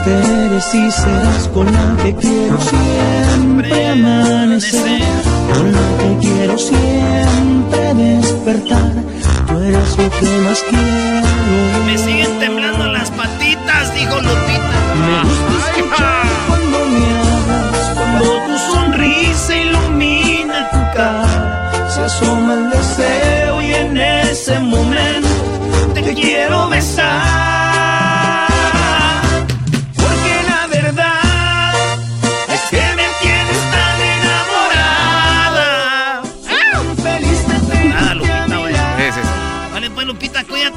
eres 0.00 0.74
y 0.74 0.90
serás 0.90 1.48
con 1.52 1.66
la 1.66 1.96
que 2.02 2.14
quiero 2.14 2.58
siempre 2.60 3.88
amanecer. 3.88 5.02
Con 5.52 5.72
la 5.72 5.78
que 5.98 6.18
quiero 6.20 6.58
siempre 6.58 7.94
despertar. 7.94 8.92
Tú 9.46 9.60
eres 9.60 9.98
lo 9.98 10.10
que 10.10 10.38
más 10.44 10.64
quiero. 10.70 11.84
Me 11.86 11.98
siguen 11.98 12.38
temblando 12.38 12.86
las 12.88 13.10
patitas, 13.10 13.94
dijo 13.94 14.20
Lupita. 14.20 14.41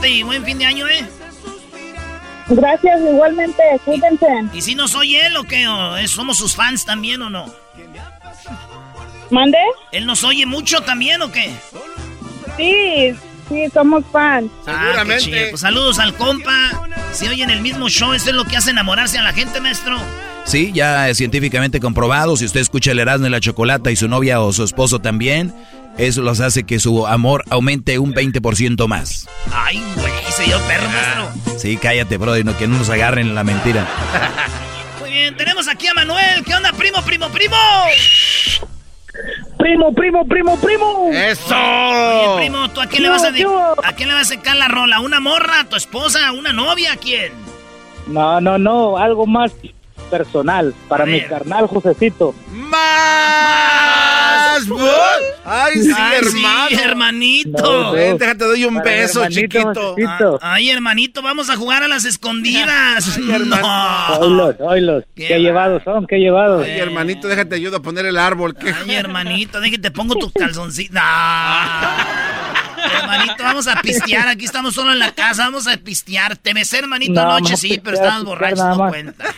Y 0.06 0.24
buen 0.24 0.44
fin 0.46 0.58
de 0.60 0.66
año, 0.66 0.88
¿eh? 0.88 1.06
Gracias, 2.48 3.00
igualmente. 3.02 3.64
Cuídense. 3.84 4.28
¿Y 4.54 4.62
si 4.62 4.76
no 4.76 4.88
soy 4.88 5.16
él 5.16 5.36
o 5.38 5.44
qué? 5.44 5.68
¿O 5.68 5.96
somos 6.08 6.38
sus 6.38 6.56
fans 6.56 6.86
también 6.86 7.22
o 7.22 7.30
no? 7.30 7.46
¿Mande? 9.32 9.58
¿Él 9.92 10.06
nos 10.06 10.24
oye 10.24 10.46
mucho 10.46 10.82
también 10.82 11.22
o 11.24 11.32
qué? 11.32 11.52
Sí, 12.58 13.16
sí, 13.50 13.64
somos 13.74 14.04
fans. 14.12 14.52
Ah, 14.68 14.84
Seguramente. 14.84 15.24
chido. 15.24 15.38
Pues 15.50 15.62
saludos 15.62 15.98
al 16.00 16.14
compa. 16.14 16.54
Si 17.12 17.28
oyen 17.28 17.50
el 17.50 17.62
mismo 17.62 17.90
show, 17.90 18.14
eso 18.14 18.30
es 18.30 18.36
lo 18.36 18.46
que 18.46 18.58
hace 18.58 18.70
enamorarse 18.72 19.18
a 19.18 19.24
la 19.24 19.34
gente, 19.34 19.60
maestro. 19.60 19.98
Sí, 20.46 20.72
ya 20.74 21.10
es 21.10 21.18
científicamente 21.18 21.80
comprobado. 21.80 22.38
Si 22.38 22.46
usted 22.46 22.60
escucha 22.60 22.92
el 22.92 23.00
Erasmo 23.00 23.26
y 23.26 23.32
la 23.32 23.40
Chocolata 23.40 23.90
y 23.90 23.96
su 23.96 24.08
novia 24.08 24.42
o 24.42 24.54
su 24.54 24.64
esposo 24.64 25.00
también, 25.00 25.56
eso 25.98 26.22
los 26.22 26.40
hace 26.40 26.64
que 26.64 26.80
su 26.80 27.08
amor 27.08 27.44
aumente 27.50 28.00
un 28.00 28.14
20% 28.14 28.88
más. 28.88 29.28
Ay, 29.52 29.82
güey, 29.96 30.14
se 30.30 30.44
dio 30.44 30.60
perro, 30.68 30.88
maestro. 30.90 31.58
Sí, 31.58 31.78
cállate, 31.78 32.18
brother, 32.18 32.46
no, 32.46 32.58
que 32.58 32.68
no 32.68 32.78
nos 32.78 32.90
agarren 32.90 33.34
la 33.34 33.44
mentira. 33.44 33.88
Muy 35.00 35.12
bien, 35.12 35.38
tenemos 35.38 35.68
aquí 35.68 35.88
a 35.88 35.94
Manuel. 35.94 36.44
¿Qué 36.46 36.54
onda, 36.54 36.72
primo, 36.74 37.02
primo, 37.04 37.30
primo? 37.30 37.56
Primo, 39.58 39.94
primo, 39.94 40.28
primo, 40.28 40.60
primo. 40.60 41.10
¡Eso! 41.12 41.56
Oye, 41.56 42.44
primo, 42.48 42.70
¿tú 42.72 42.82
a 42.82 42.88
quién 42.88 43.04
le 43.04 43.10
vas 43.10 43.24
a 43.24 43.32
¿Qué 43.32 43.46
hubo? 43.46 43.76
¿A 43.84 43.94
quién 43.94 44.10
le 44.10 44.16
vas 44.16 44.30
a 44.32 44.36
sacar 44.36 44.58
la 44.58 44.68
rola? 44.68 44.98
¿A 44.98 45.00
¿Una 45.00 45.20
morra? 45.20 45.62
¿A 45.62 45.64
tu 45.70 45.76
esposa? 45.76 46.28
¿A 46.28 46.32
una 46.34 46.52
novia? 46.52 46.94
¿A 46.94 46.98
quién? 46.98 47.32
No, 48.08 48.40
no, 48.42 48.58
no, 48.58 48.98
algo 48.98 49.26
más 49.26 49.52
personal 50.12 50.74
para 50.88 51.06
mi 51.06 51.22
carnal 51.22 51.68
Josecito. 51.68 52.36
¡Más! 52.52 53.95
¡Ay, 55.46 55.74
sí, 55.82 55.92
Ay, 55.96 56.18
hermano! 56.18 56.68
sí, 56.70 56.76
hermanito. 56.76 57.62
No, 57.84 57.92
Ven, 57.92 58.18
déjate, 58.18 58.46
doy 58.46 58.66
un 58.66 58.76
Para 58.76 58.90
beso, 58.92 59.24
hermanito 59.24 59.42
chiquito. 59.42 59.90
Josecito. 59.94 60.40
Ah, 60.42 60.54
Ay, 60.54 60.70
hermanito, 60.70 61.22
vamos 61.22 61.50
a 61.50 61.56
jugar 61.56 61.84
a 61.84 61.88
las 61.88 62.06
escondidas. 62.06 63.18
Ay, 63.18 63.32
hermano. 63.32 63.62
no. 64.20 64.26
Oílos, 64.26 64.56
oílos. 64.60 65.04
Qué 65.16 65.28
Qué, 65.28 65.34
va- 65.34 65.40
llevados 65.40 65.84
son, 65.84 66.08
qué 66.08 66.18
llevados. 66.18 66.66
Ay, 66.66 66.80
hermanito, 66.80 67.28
déjate, 67.28 67.56
ayudo 67.56 67.78
a 67.78 67.82
poner 67.82 68.06
el 68.06 68.18
árbol. 68.18 68.56
¿Qué? 68.56 68.74
Ay, 68.74 68.96
hermanito, 68.96 69.60
déjate, 69.60 69.82
te 69.82 69.92
pongo 69.92 70.16
tus 70.16 70.32
calzoncitos. 70.40 71.02
Hermanito, 72.94 73.44
vamos 73.44 73.68
a 73.68 73.82
pistear. 73.82 74.28
Aquí 74.28 74.46
estamos 74.46 74.74
solo 74.76 74.92
en 74.94 75.00
la 75.00 75.14
casa. 75.14 75.44
Vamos 75.46 75.68
a 75.68 75.78
pistear. 75.78 76.38
Te 76.38 76.54
besé, 76.54 76.80
hermanito, 76.80 77.14
Nada 77.14 77.38
anoche, 77.38 77.58
sí, 77.58 77.68
pistear, 77.70 77.84
pero 77.84 77.96
estabas 77.96 78.16
pistear, 78.24 78.26
borracho, 78.40 78.56
nada 78.64 78.76
no 78.76 78.90
cuenta. 78.90 79.26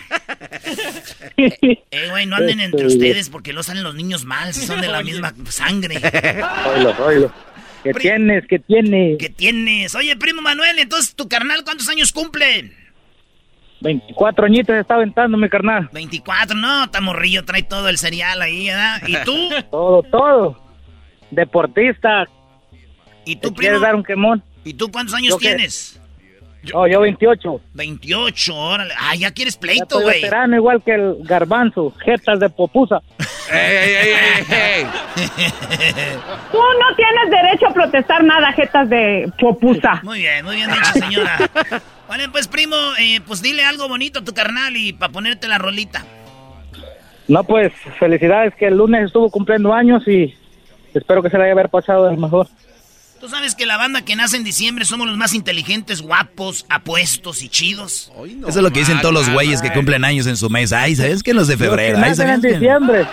Eh, 1.38 2.10
güey, 2.10 2.26
no 2.26 2.36
anden 2.36 2.60
entre 2.60 2.88
Este, 2.88 2.96
ustedes 2.98 3.30
porque 3.30 3.54
no 3.54 3.64
salen 3.64 3.84
los 3.84 3.96
niños 3.96 4.26
mal 4.26 4.54
si 4.54 4.66
son 4.66 4.82
de 4.82 4.88
la 4.88 5.02
misma 5.04 5.34
sangre. 5.50 5.98
Oílos, 6.76 7.00
oílos. 7.00 7.32
¿Qué 7.84 7.92
Pri- 7.94 8.02
tienes? 8.02 8.44
¿Qué 8.48 8.60
tienes? 8.60 9.18
¿Qué 9.20 9.30
tienes? 9.30 9.96
Oye, 9.96 10.16
primo 10.18 10.42
Manuel, 10.42 10.80
entonces 10.80 11.16
tu 11.16 11.28
carnal, 11.28 11.64
¿cuántos 11.64 11.88
años 11.90 12.12
cumple? 12.12 12.72
24 13.82 14.46
añitos 14.48 14.76
está 14.76 14.96
aventando 14.96 15.38
mi 15.38 15.48
carnal. 15.50 15.90
24, 15.94 16.56
no, 16.58 16.86
está 16.86 17.00
morrillo, 17.02 17.46
trae 17.46 17.64
todo 17.64 17.88
el 17.90 17.98
cereal 17.98 18.42
ahí, 18.42 18.68
¿verdad? 18.68 19.02
¿Y 19.08 19.16
tú? 19.24 19.50
Todo, 19.72 20.04
todo. 20.04 20.64
Deportista. 21.32 22.26
¿Y 23.28 23.36
tú, 23.36 23.50
¿Te 23.50 23.56
quieres 23.56 23.80
primo? 23.80 23.86
dar 23.86 23.96
un 23.96 24.04
quemón? 24.04 24.44
¿Y 24.64 24.74
tú 24.74 24.90
cuántos 24.92 25.14
años 25.14 25.32
¿Yo 25.32 25.38
tienes? 25.38 26.00
Oh, 26.74 26.88
yo 26.88 27.02
28. 27.02 27.62
28, 27.74 28.56
órale. 28.56 28.94
Ah, 29.00 29.16
ya 29.16 29.32
quieres 29.32 29.58
pleito, 29.58 30.02
güey. 30.02 30.22
veterano 30.22 30.56
igual 30.56 30.82
que 30.84 30.96
el 30.96 31.18
garbanzo. 31.22 31.94
Jetas 32.04 32.40
de 32.40 32.50
popusa. 32.50 33.02
Tú 36.52 36.58
no 36.58 36.96
tienes 36.96 37.30
derecho 37.30 37.68
a 37.68 37.74
protestar 37.74 38.24
nada, 38.24 38.52
jetas 38.54 38.90
de 38.90 39.32
popusa. 39.40 40.02
Muy 40.04 40.20
bien, 40.20 40.44
muy 40.44 40.58
bien 40.58 40.70
dicho, 40.70 40.92
señora. 40.94 41.38
Vale, 42.10 42.30
pues 42.30 42.48
primo, 42.48 42.76
eh, 43.00 43.22
pues 43.26 43.42
dile 43.42 43.64
algo 43.64 43.88
bonito 43.88 44.20
a 44.20 44.24
tu 44.24 44.34
carnal 44.34 44.76
y 44.76 44.94
para 44.94 45.12
ponerte 45.12 45.48
la 45.48 45.58
rolita. 45.58 46.06
No, 47.28 47.44
pues 47.44 47.74
felicidades 48.00 48.54
que 48.56 48.68
el 48.68 48.78
lunes 48.78 49.06
estuvo 49.06 49.30
cumpliendo 49.30 49.74
años 49.74 50.08
y 50.08 50.34
espero 50.94 51.22
que 51.22 51.30
se 51.30 51.38
le 51.38 51.46
haya 51.46 51.54
haber 51.54 51.70
pasado 51.70 52.10
el 52.10 52.18
mejor. 52.18 52.48
Tú 53.20 53.30
sabes 53.30 53.56
que 53.56 53.66
la 53.66 53.78
banda 53.78 54.04
que 54.04 54.16
nace 54.16 54.38
en 54.38 54.44
diciembre 54.44 54.86
somos 54.86 55.08
los 55.08 55.18
más 55.18 55.34
inteligentes, 55.34 56.02
guapos, 56.02 56.66
apuestos 56.70 57.42
y 57.42 57.50
chidos. 57.50 58.12
Eso 58.48 58.48
es 58.48 58.56
lo 58.58 58.72
que 58.72 58.80
dicen 58.80 59.02
todos 59.02 59.14
los 59.14 59.30
güeyes 59.30 59.62
que 59.62 59.72
cumplen 59.72 60.06
años 60.06 60.28
en 60.28 60.38
su 60.38 60.50
mes. 60.50 60.72
Ay, 60.72 60.96
¿sabes 60.96 61.24
que 61.24 61.34
los 61.34 61.48
de 61.48 61.58
febrero? 61.58 61.98
Los 61.98 62.04
que 62.04 62.10
nacen 62.10 62.30
en 62.30 62.42
diciembre. 62.42 63.08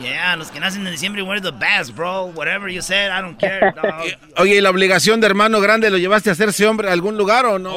Yeah, 0.00 0.36
los 0.36 0.50
que 0.50 0.60
nacen 0.60 0.86
en 0.86 0.92
diciembre, 0.92 1.22
we're 1.22 1.42
the 1.42 1.50
best, 1.50 1.94
bro. 1.94 2.26
Whatever 2.34 2.70
you 2.70 2.80
said, 2.80 3.10
I 3.10 3.20
don't 3.20 3.38
care, 3.38 3.74
Oye, 4.38 4.56
¿y 4.56 4.60
la 4.60 4.70
obligación 4.70 5.20
de 5.20 5.26
hermano 5.26 5.60
grande 5.60 5.90
lo 5.90 5.98
llevaste 5.98 6.30
a 6.30 6.32
hacerse 6.32 6.66
hombre 6.66 6.88
a 6.88 6.92
algún 6.92 7.18
lugar 7.18 7.44
o 7.44 7.58
no? 7.58 7.76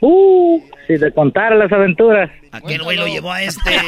Uh, 0.00 0.60
si 0.86 0.98
te 0.98 1.12
contara 1.12 1.56
las 1.56 1.72
aventuras. 1.72 2.30
Aquel 2.50 2.82
güey 2.82 2.96
lo 2.96 3.06
llevó 3.06 3.32
a 3.32 3.42
este. 3.42 3.70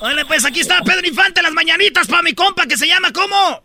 Oye, 0.00 0.24
pues 0.26 0.44
aquí 0.44 0.60
está 0.60 0.82
Pedro 0.82 1.06
Infante, 1.06 1.42
las 1.42 1.52
mañanitas 1.52 2.06
para 2.06 2.22
mi 2.22 2.34
compa 2.34 2.66
que 2.66 2.76
se 2.76 2.86
llama 2.86 3.12
¿cómo? 3.12 3.62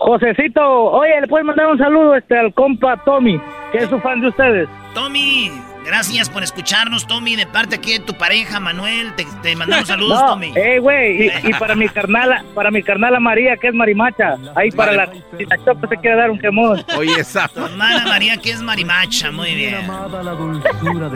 Josecito, 0.00 0.62
oye, 0.62 1.20
le 1.20 1.28
puedes 1.28 1.46
mandar 1.46 1.66
un 1.66 1.76
saludo 1.76 2.14
este 2.16 2.38
al 2.38 2.54
compa 2.54 2.96
Tommy, 3.04 3.38
que 3.70 3.78
es 3.78 3.90
su 3.90 4.00
fan 4.00 4.22
de 4.22 4.28
ustedes. 4.28 4.68
Tommy, 4.94 5.52
gracias 5.84 6.30
por 6.30 6.42
escucharnos, 6.42 7.06
Tommy, 7.06 7.36
de 7.36 7.46
parte 7.46 7.76
aquí 7.76 7.92
de 7.92 8.00
tu 8.00 8.14
pareja, 8.14 8.60
Manuel, 8.60 9.12
te, 9.42 9.54
mandamos 9.54 9.86
saludos, 9.88 10.24
Tommy. 10.24 10.54
Eh, 10.56 10.78
güey, 10.78 11.30
y, 11.44 11.52
para 11.52 11.74
mi 11.74 11.86
carnala, 11.86 12.42
para 12.54 12.70
mi 12.70 12.82
carnala 12.82 13.20
María, 13.20 13.58
que 13.58 13.68
es 13.68 13.74
marimacha, 13.74 14.36
ahí 14.54 14.70
para 14.70 14.92
la, 14.92 15.12
si 15.36 15.44
la 15.44 15.58
chopa 15.58 15.86
se 15.86 15.98
quiere 15.98 16.16
dar 16.16 16.30
un 16.30 16.38
quemón. 16.38 16.82
Oye, 16.96 17.20
esa. 17.20 17.48
Tu 17.48 17.62
hermana 17.62 18.06
María, 18.06 18.38
que 18.38 18.52
es 18.52 18.62
marimacha, 18.62 19.30
muy 19.30 19.54
bien. 19.54 19.86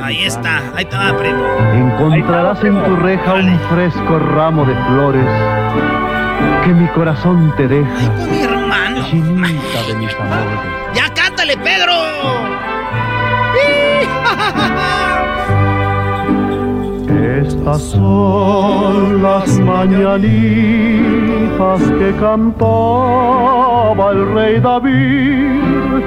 Ahí 0.02 0.24
está, 0.24 0.60
ahí 0.76 0.84
te 0.84 0.94
va, 0.94 1.16
primo. 1.16 1.42
Encontrarás 1.72 2.62
en 2.62 2.84
tu 2.84 2.96
reja 2.96 3.32
un 3.32 3.58
fresco 3.60 4.18
ramo 4.18 4.66
de 4.66 4.74
flores 4.74 5.64
que 6.64 6.72
mi 6.72 6.88
corazón 6.88 7.54
te 7.56 7.68
deja. 7.68 7.88
Ay, 7.98 8.10
pues 8.16 8.30
mi 8.30 8.40
hermano. 8.40 9.06
Chinita 9.10 9.82
de 9.86 9.94
mis 9.96 10.14
amores. 10.14 10.58
¡Ya 10.94 11.12
cántale, 11.12 11.58
Pedro! 11.58 11.92
Estas 17.44 17.82
son 17.82 19.22
las 19.22 19.58
mañanitas 19.60 20.22
que 21.98 22.14
cantaba 22.18 24.12
el 24.12 24.34
rey 24.34 24.60
David 24.60 26.02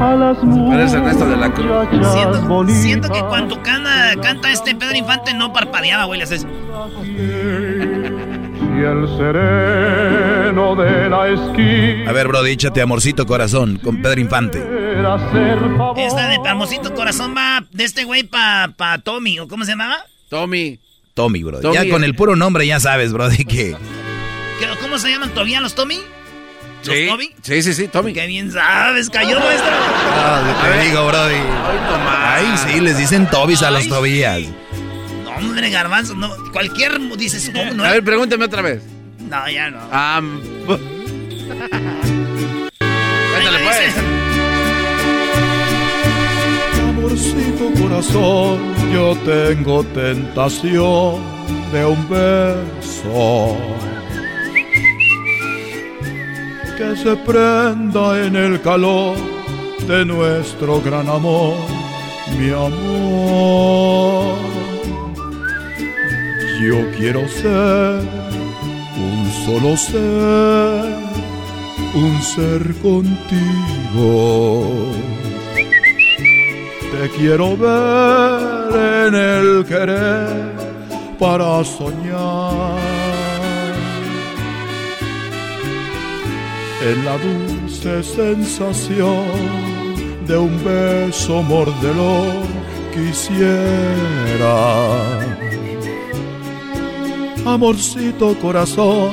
a 0.00 0.14
las 0.14 0.42
muchachas 0.44 1.18
de 1.18 1.36
la 1.36 1.52
cruz. 1.52 1.66
Siento, 2.12 2.68
siento, 2.68 3.10
que 3.10 3.22
cuando 3.24 3.60
canta, 3.62 4.14
canta 4.22 4.50
este 4.50 4.74
Pedro 4.74 4.96
Infante 4.96 5.34
no 5.34 5.52
parpadeaba, 5.52 6.04
güey, 6.04 6.18
le 6.18 6.24
haces 6.24 6.46
y 8.80 8.84
el 8.84 9.06
sereno 9.16 10.74
de 10.76 11.08
la 11.10 11.28
esquina. 11.28 12.10
A 12.10 12.12
ver, 12.12 12.28
bro, 12.28 12.44
échate 12.46 12.80
amorcito 12.80 13.26
corazón 13.26 13.78
con 13.78 14.00
Pedro 14.00 14.20
Infante. 14.20 14.58
Esta 15.96 16.28
de 16.28 16.48
amorcito 16.48 16.94
corazón 16.94 17.34
va 17.36 17.64
de 17.70 17.84
este 17.84 18.04
güey 18.04 18.24
pa, 18.24 18.72
pa 18.76 18.98
Tommy, 18.98 19.38
¿o 19.38 19.48
cómo 19.48 19.64
se 19.64 19.72
llamaba? 19.72 20.04
Tommy. 20.28 20.78
Tommy, 21.14 21.42
bro. 21.42 21.60
ya 21.72 21.88
con 21.90 22.04
el 22.04 22.14
puro 22.14 22.36
nombre 22.36 22.66
ya 22.66 22.80
sabes, 22.80 23.12
bro, 23.12 23.28
de 23.28 23.44
que... 23.44 23.76
¿Cómo 24.80 24.98
se 24.98 25.10
llaman 25.10 25.30
todavía 25.30 25.60
los 25.60 25.74
Tommy? 25.74 26.00
¿Los 26.84 26.96
sí, 26.96 27.06
Tommy? 27.06 27.30
Sí, 27.42 27.62
sí, 27.62 27.74
sí, 27.74 27.88
Tommy. 27.88 28.12
Qué 28.12 28.26
bien 28.26 28.50
sabes, 28.50 29.08
cayó 29.10 29.38
nuestro. 29.38 29.70
Ah, 29.70 30.42
te 30.62 30.84
digo, 30.84 31.06
brody. 31.06 31.34
Ay, 32.08 32.46
sí, 32.56 32.80
les 32.80 32.98
dicen 32.98 33.28
Tobis 33.30 33.62
a 33.62 33.70
los 33.70 33.86
Tobías. 33.88 34.42
Hombre, 35.40 35.70
garbanzo, 35.70 36.14
no, 36.14 36.30
cualquier 36.52 37.00
dices, 37.16 37.50
¿cómo 37.54 37.72
no? 37.72 37.84
A 37.84 37.92
ver, 37.92 38.04
pregúntame 38.04 38.44
otra 38.44 38.60
vez. 38.62 38.82
No, 39.28 39.48
ya 39.48 39.70
no. 39.70 39.78
Ah. 39.90 40.20
Cuéntale 43.32 43.58
pues. 43.64 43.94
Amorcito 46.88 47.72
corazón, 47.80 48.58
yo 48.92 49.16
tengo 49.24 49.82
tentación 49.84 51.22
de 51.72 51.86
un 51.86 52.08
beso 52.08 53.56
que 56.76 56.96
se 56.96 57.16
prenda 57.16 58.24
en 58.24 58.36
el 58.36 58.60
calor 58.60 59.16
de 59.86 60.04
nuestro 60.04 60.80
gran 60.80 61.08
amor, 61.08 61.56
mi 62.38 62.50
amor. 62.50 64.59
Yo 66.60 66.76
quiero 66.98 67.26
ser 67.26 68.02
un 68.98 69.32
solo 69.46 69.76
ser, 69.78 70.84
un 71.94 72.20
ser 72.20 72.74
contigo. 72.82 74.66
Te 76.92 77.08
quiero 77.16 77.56
ver 77.56 78.74
en 79.06 79.14
el 79.14 79.64
querer 79.64 80.52
para 81.18 81.64
soñar. 81.64 82.76
En 86.82 87.04
la 87.06 87.16
dulce 87.16 88.02
sensación 88.02 89.24
de 90.26 90.36
un 90.36 90.62
beso 90.62 91.42
mordelo 91.42 92.44
quisiera 92.92 94.10
amorcito 97.54 98.34
corazón, 98.40 99.10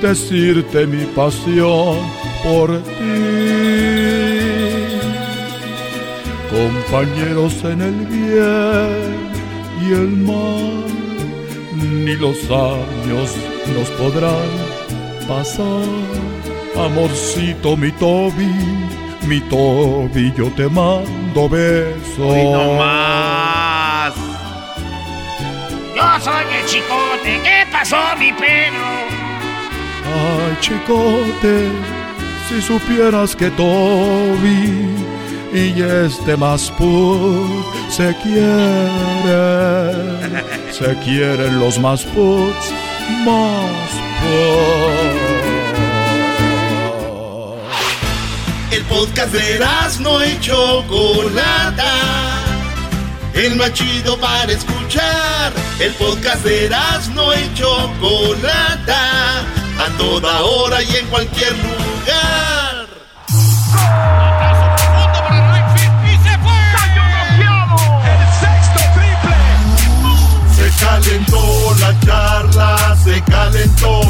decirte 0.00 0.86
mi 0.86 1.04
pasión 1.06 1.98
por 2.42 2.78
ti. 2.82 3.64
Compañeros 6.50 7.52
en 7.64 7.80
el 7.82 8.06
bien 8.06 9.32
y 9.82 9.92
el 9.92 10.08
mal, 10.28 10.84
ni 12.04 12.14
los 12.16 12.38
años 12.50 13.34
nos 13.74 13.88
podrán 13.98 14.50
pasar. 15.26 15.84
Amorcito 16.76 17.76
mi 17.76 17.90
Toby, 17.92 18.54
mi 19.26 19.40
Toby, 19.40 20.32
yo 20.36 20.46
te 20.56 20.68
mando 20.68 21.48
besos. 21.48 22.34
Yo 26.04 26.20
soy 26.20 26.44
el 26.60 26.66
chicote, 26.66 27.40
¿qué 27.42 27.66
pasó, 27.72 27.96
mi 28.18 28.30
Pedro? 28.34 28.84
Ay, 30.04 30.56
chicote, 30.60 31.70
si 32.46 32.60
supieras 32.60 33.34
que 33.34 33.50
Toby 33.52 34.94
y 35.54 35.82
este 35.82 36.36
más 36.36 36.70
put 36.72 37.64
se 37.88 38.14
quieren, 38.22 38.42
se 40.72 40.94
quieren 40.98 41.58
los 41.58 41.78
más 41.78 42.02
puts, 42.04 42.70
más 43.24 43.90
put. 44.20 44.74
El 48.72 48.84
podcast 48.84 49.32
de 49.32 49.58
no 50.00 50.22
y 50.22 50.38
Chocolata 50.38 52.23
el 53.34 53.56
más 53.56 53.72
chido 53.72 54.18
para 54.18 54.52
escuchar. 54.52 55.52
El 55.78 55.92
podcast 55.94 56.44
de 56.44 56.70
no 57.14 57.34
y 57.34 57.54
Chocolata, 57.54 59.40
a 59.40 59.98
toda 59.98 60.42
hora 60.42 60.82
y 60.82 60.96
en 60.96 61.06
cualquier 61.06 61.52
lugar. 61.52 62.86
Se 70.54 70.84
calentó 70.84 71.74
la 71.80 72.00
charla, 72.00 72.96
se 73.02 73.22
calentó, 73.22 74.00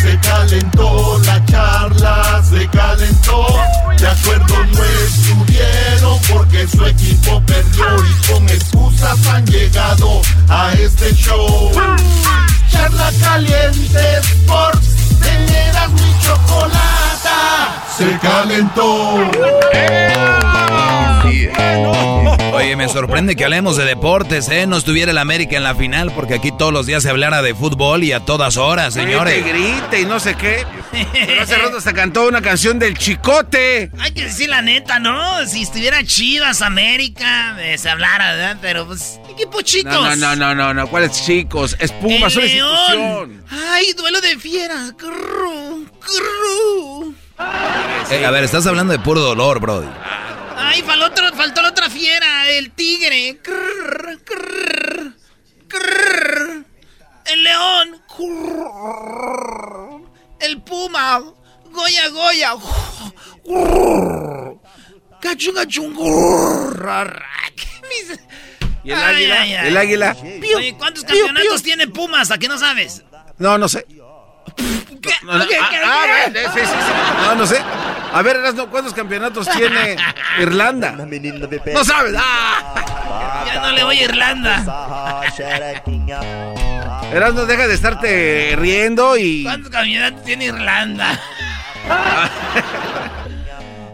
se 0.00 0.18
calentó 0.20 1.18
la 1.24 1.44
charla, 1.46 2.42
se 2.42 2.66
calentó. 2.68 3.46
De 3.98 4.08
acuerdo 4.08 4.64
no 4.72 4.84
estuvieron 5.04 6.18
porque 6.30 6.66
su 6.66 6.84
equipo 6.86 7.42
perdió 7.42 7.84
y 8.04 8.32
con 8.32 8.48
excusas 8.48 9.26
han 9.26 9.44
llegado 9.46 10.22
a 10.48 10.72
este 10.72 11.14
show. 11.14 11.70
Charla 12.70 13.10
caliente 13.20 14.18
Sports, 14.20 15.18
teneras 15.20 15.90
mi 15.90 16.14
chocolata, 16.22 17.84
se 17.96 18.18
calentó. 18.18 19.18
Oye, 22.60 22.76
me 22.76 22.88
sorprende 22.88 23.36
que 23.36 23.44
hablemos 23.44 23.78
de 23.78 23.86
deportes, 23.86 24.50
¿eh? 24.50 24.66
No 24.66 24.76
estuviera 24.76 25.12
el 25.12 25.16
América 25.18 25.56
en 25.56 25.62
la 25.62 25.74
final 25.74 26.12
porque 26.14 26.34
aquí 26.34 26.52
todos 26.52 26.74
los 26.74 26.84
días 26.84 27.02
se 27.02 27.08
hablara 27.08 27.40
de 27.40 27.54
fútbol 27.54 28.04
y 28.04 28.12
a 28.12 28.20
todas 28.20 28.58
horas, 28.58 28.92
señores. 28.92 29.42
Grite, 29.42 29.80
grite 29.80 30.00
y 30.02 30.04
no 30.04 30.20
sé 30.20 30.34
qué. 30.34 30.66
Pero 31.10 31.40
hace 31.40 31.56
rato 31.62 31.80
se 31.80 31.94
cantó 31.94 32.28
una 32.28 32.42
canción 32.42 32.78
del 32.78 32.98
Chicote. 32.98 33.90
Hay 33.98 34.12
que 34.12 34.24
decir 34.24 34.50
la 34.50 34.60
neta, 34.60 34.98
¿no? 34.98 35.46
Si 35.46 35.62
estuviera 35.62 36.04
Chivas, 36.04 36.60
América, 36.60 37.56
eh, 37.60 37.78
se 37.78 37.88
hablara, 37.88 38.32
¿verdad? 38.32 38.58
Pero 38.60 38.86
pues, 38.86 39.18
equipo 39.30 39.62
chicos. 39.62 39.92
No, 39.94 40.14
no, 40.16 40.36
no, 40.36 40.54
no, 40.54 40.74
no, 40.74 40.86
¿cuáles 40.88 41.24
chicos? 41.24 41.76
Es 41.78 41.92
Pumas, 41.92 42.36
una 42.36 42.44
institución. 42.44 43.44
Ay, 43.72 43.94
duelo 43.94 44.20
de 44.20 44.38
fieras. 44.38 44.94
Eh, 48.10 48.26
a 48.26 48.30
ver, 48.30 48.44
estás 48.44 48.66
hablando 48.66 48.92
de 48.92 48.98
puro 48.98 49.20
dolor, 49.20 49.60
Brody. 49.60 49.88
Ay, 50.62 50.82
faltó, 50.82 51.06
otro- 51.06 51.32
faltó 51.36 51.62
la 51.62 51.68
otra 51.70 51.88
fiera, 51.90 52.48
el 52.50 52.70
tigre. 52.72 53.40
Grrr, 53.42 54.20
grrr, 54.24 55.14
grrr. 55.68 56.64
El 57.26 57.42
león. 57.44 58.02
El 60.40 60.62
puma. 60.62 61.22
Goya, 61.70 62.08
goya. 62.08 62.54
Grrr. 63.44 64.56
Cachun, 65.20 65.54
cachun. 65.54 65.94
Grrr. 65.94 67.22
Mis- 67.88 68.18
¿Y 68.82 68.92
el 68.92 68.98
Ay, 68.98 69.14
águila? 69.14 69.40
ay, 69.42 69.54
ay. 69.54 69.68
¿El 69.68 69.76
águila? 69.76 70.16
Oye, 70.56 70.74
¿cuántos 70.78 71.04
campeonatos 71.04 71.62
tiene 71.62 71.86
Pumas? 71.88 72.30
¿A 72.30 72.38
qué 72.38 72.48
no 72.48 72.56
sabes? 72.58 73.02
No, 73.38 73.58
no 73.58 73.68
sé. 73.68 73.84
¿Qué? 73.86 75.10
No, 75.22 75.38
no, 75.38 75.46
¿Qué? 75.46 75.56
ah, 75.58 75.68
¿Qué? 75.70 75.76
ah, 75.84 76.24
¿Qué? 76.32 76.40
sí, 76.54 76.60
sí, 76.60 76.66
sí. 76.66 77.22
No, 77.24 77.34
no 77.34 77.46
sé. 77.46 77.62
A 78.12 78.22
ver, 78.22 78.36
Erasno, 78.36 78.68
¿cuántos 78.68 78.92
campeonatos 78.92 79.48
tiene 79.48 79.96
Irlanda? 80.38 80.92
No 80.92 81.84
sabes. 81.84 82.14
Ah. 82.18 83.44
Ya 83.46 83.60
no 83.60 83.72
le 83.72 83.84
voy 83.84 83.98
a 83.98 84.04
Irlanda. 84.04 85.22
Erasno, 87.12 87.46
deja 87.46 87.66
de 87.66 87.74
estarte 87.74 88.54
riendo 88.58 89.16
y... 89.16 89.44
¿Cuántos 89.44 89.70
campeonatos 89.70 90.24
tiene 90.24 90.46
Irlanda? 90.46 91.20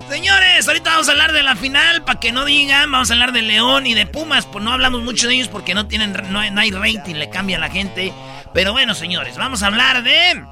Señores, 0.09 0.67
ahorita 0.69 0.91
vamos 0.91 1.09
a 1.09 1.13
hablar 1.13 1.33
de 1.33 1.43
la 1.43 1.57
final, 1.57 2.05
para 2.05 2.21
que 2.21 2.31
no 2.31 2.45
digan, 2.45 2.91
vamos 2.93 3.11
a 3.11 3.15
hablar 3.15 3.33
de 3.33 3.43
León 3.43 3.87
y 3.87 3.95
de 3.95 4.07
Pumas, 4.07 4.47
pues 4.47 4.65
no 4.65 4.73
hablamos 4.73 5.03
mucho 5.03 5.27
de 5.29 5.35
ellos 5.35 5.49
porque 5.49 5.75
no 5.75 5.89
tienen, 5.89 6.13
no 6.31 6.39
hay, 6.39 6.51
no 6.51 6.61
hay 6.61 6.71
rating, 6.71 7.17
le 7.17 7.29
cambia 7.29 7.57
a 7.57 7.61
la 7.61 7.71
gente. 7.71 8.13
Pero 8.55 8.73
bueno, 8.73 8.95
señores, 8.95 9.37
vamos 9.37 9.63
a 9.63 9.67
hablar 9.67 10.03
de 10.05 10.45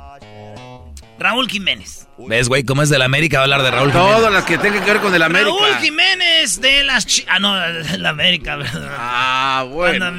Raúl 1.19 1.49
Jiménez. 1.49 2.04
¿Ves, 2.17 2.49
güey, 2.49 2.63
cómo 2.65 2.83
es 2.83 2.91
del 2.91 3.03
América 3.03 3.39
va 3.39 3.43
a 3.43 3.45
hablar 3.45 3.63
de 3.63 3.71
Raúl 3.73 3.91
Jiménez? 3.93 4.17
Todo 4.17 4.31
lo 4.31 4.45
que 4.45 4.59
tenga 4.59 4.85
que 4.85 4.93
ver 4.93 5.01
con 5.01 5.15
el 5.15 5.23
América. 5.23 5.51
Raúl 5.51 5.77
Jiménez 5.79 6.61
de 6.61 6.85
las... 6.85 7.07
Chi- 7.07 7.25
ah, 7.29 7.39
no, 7.41 7.55
de 7.59 7.99
la 7.99 8.11
América, 8.11 8.57
¿verdad? 8.57 8.89
Ah, 8.99 9.67
bueno. 9.69 10.13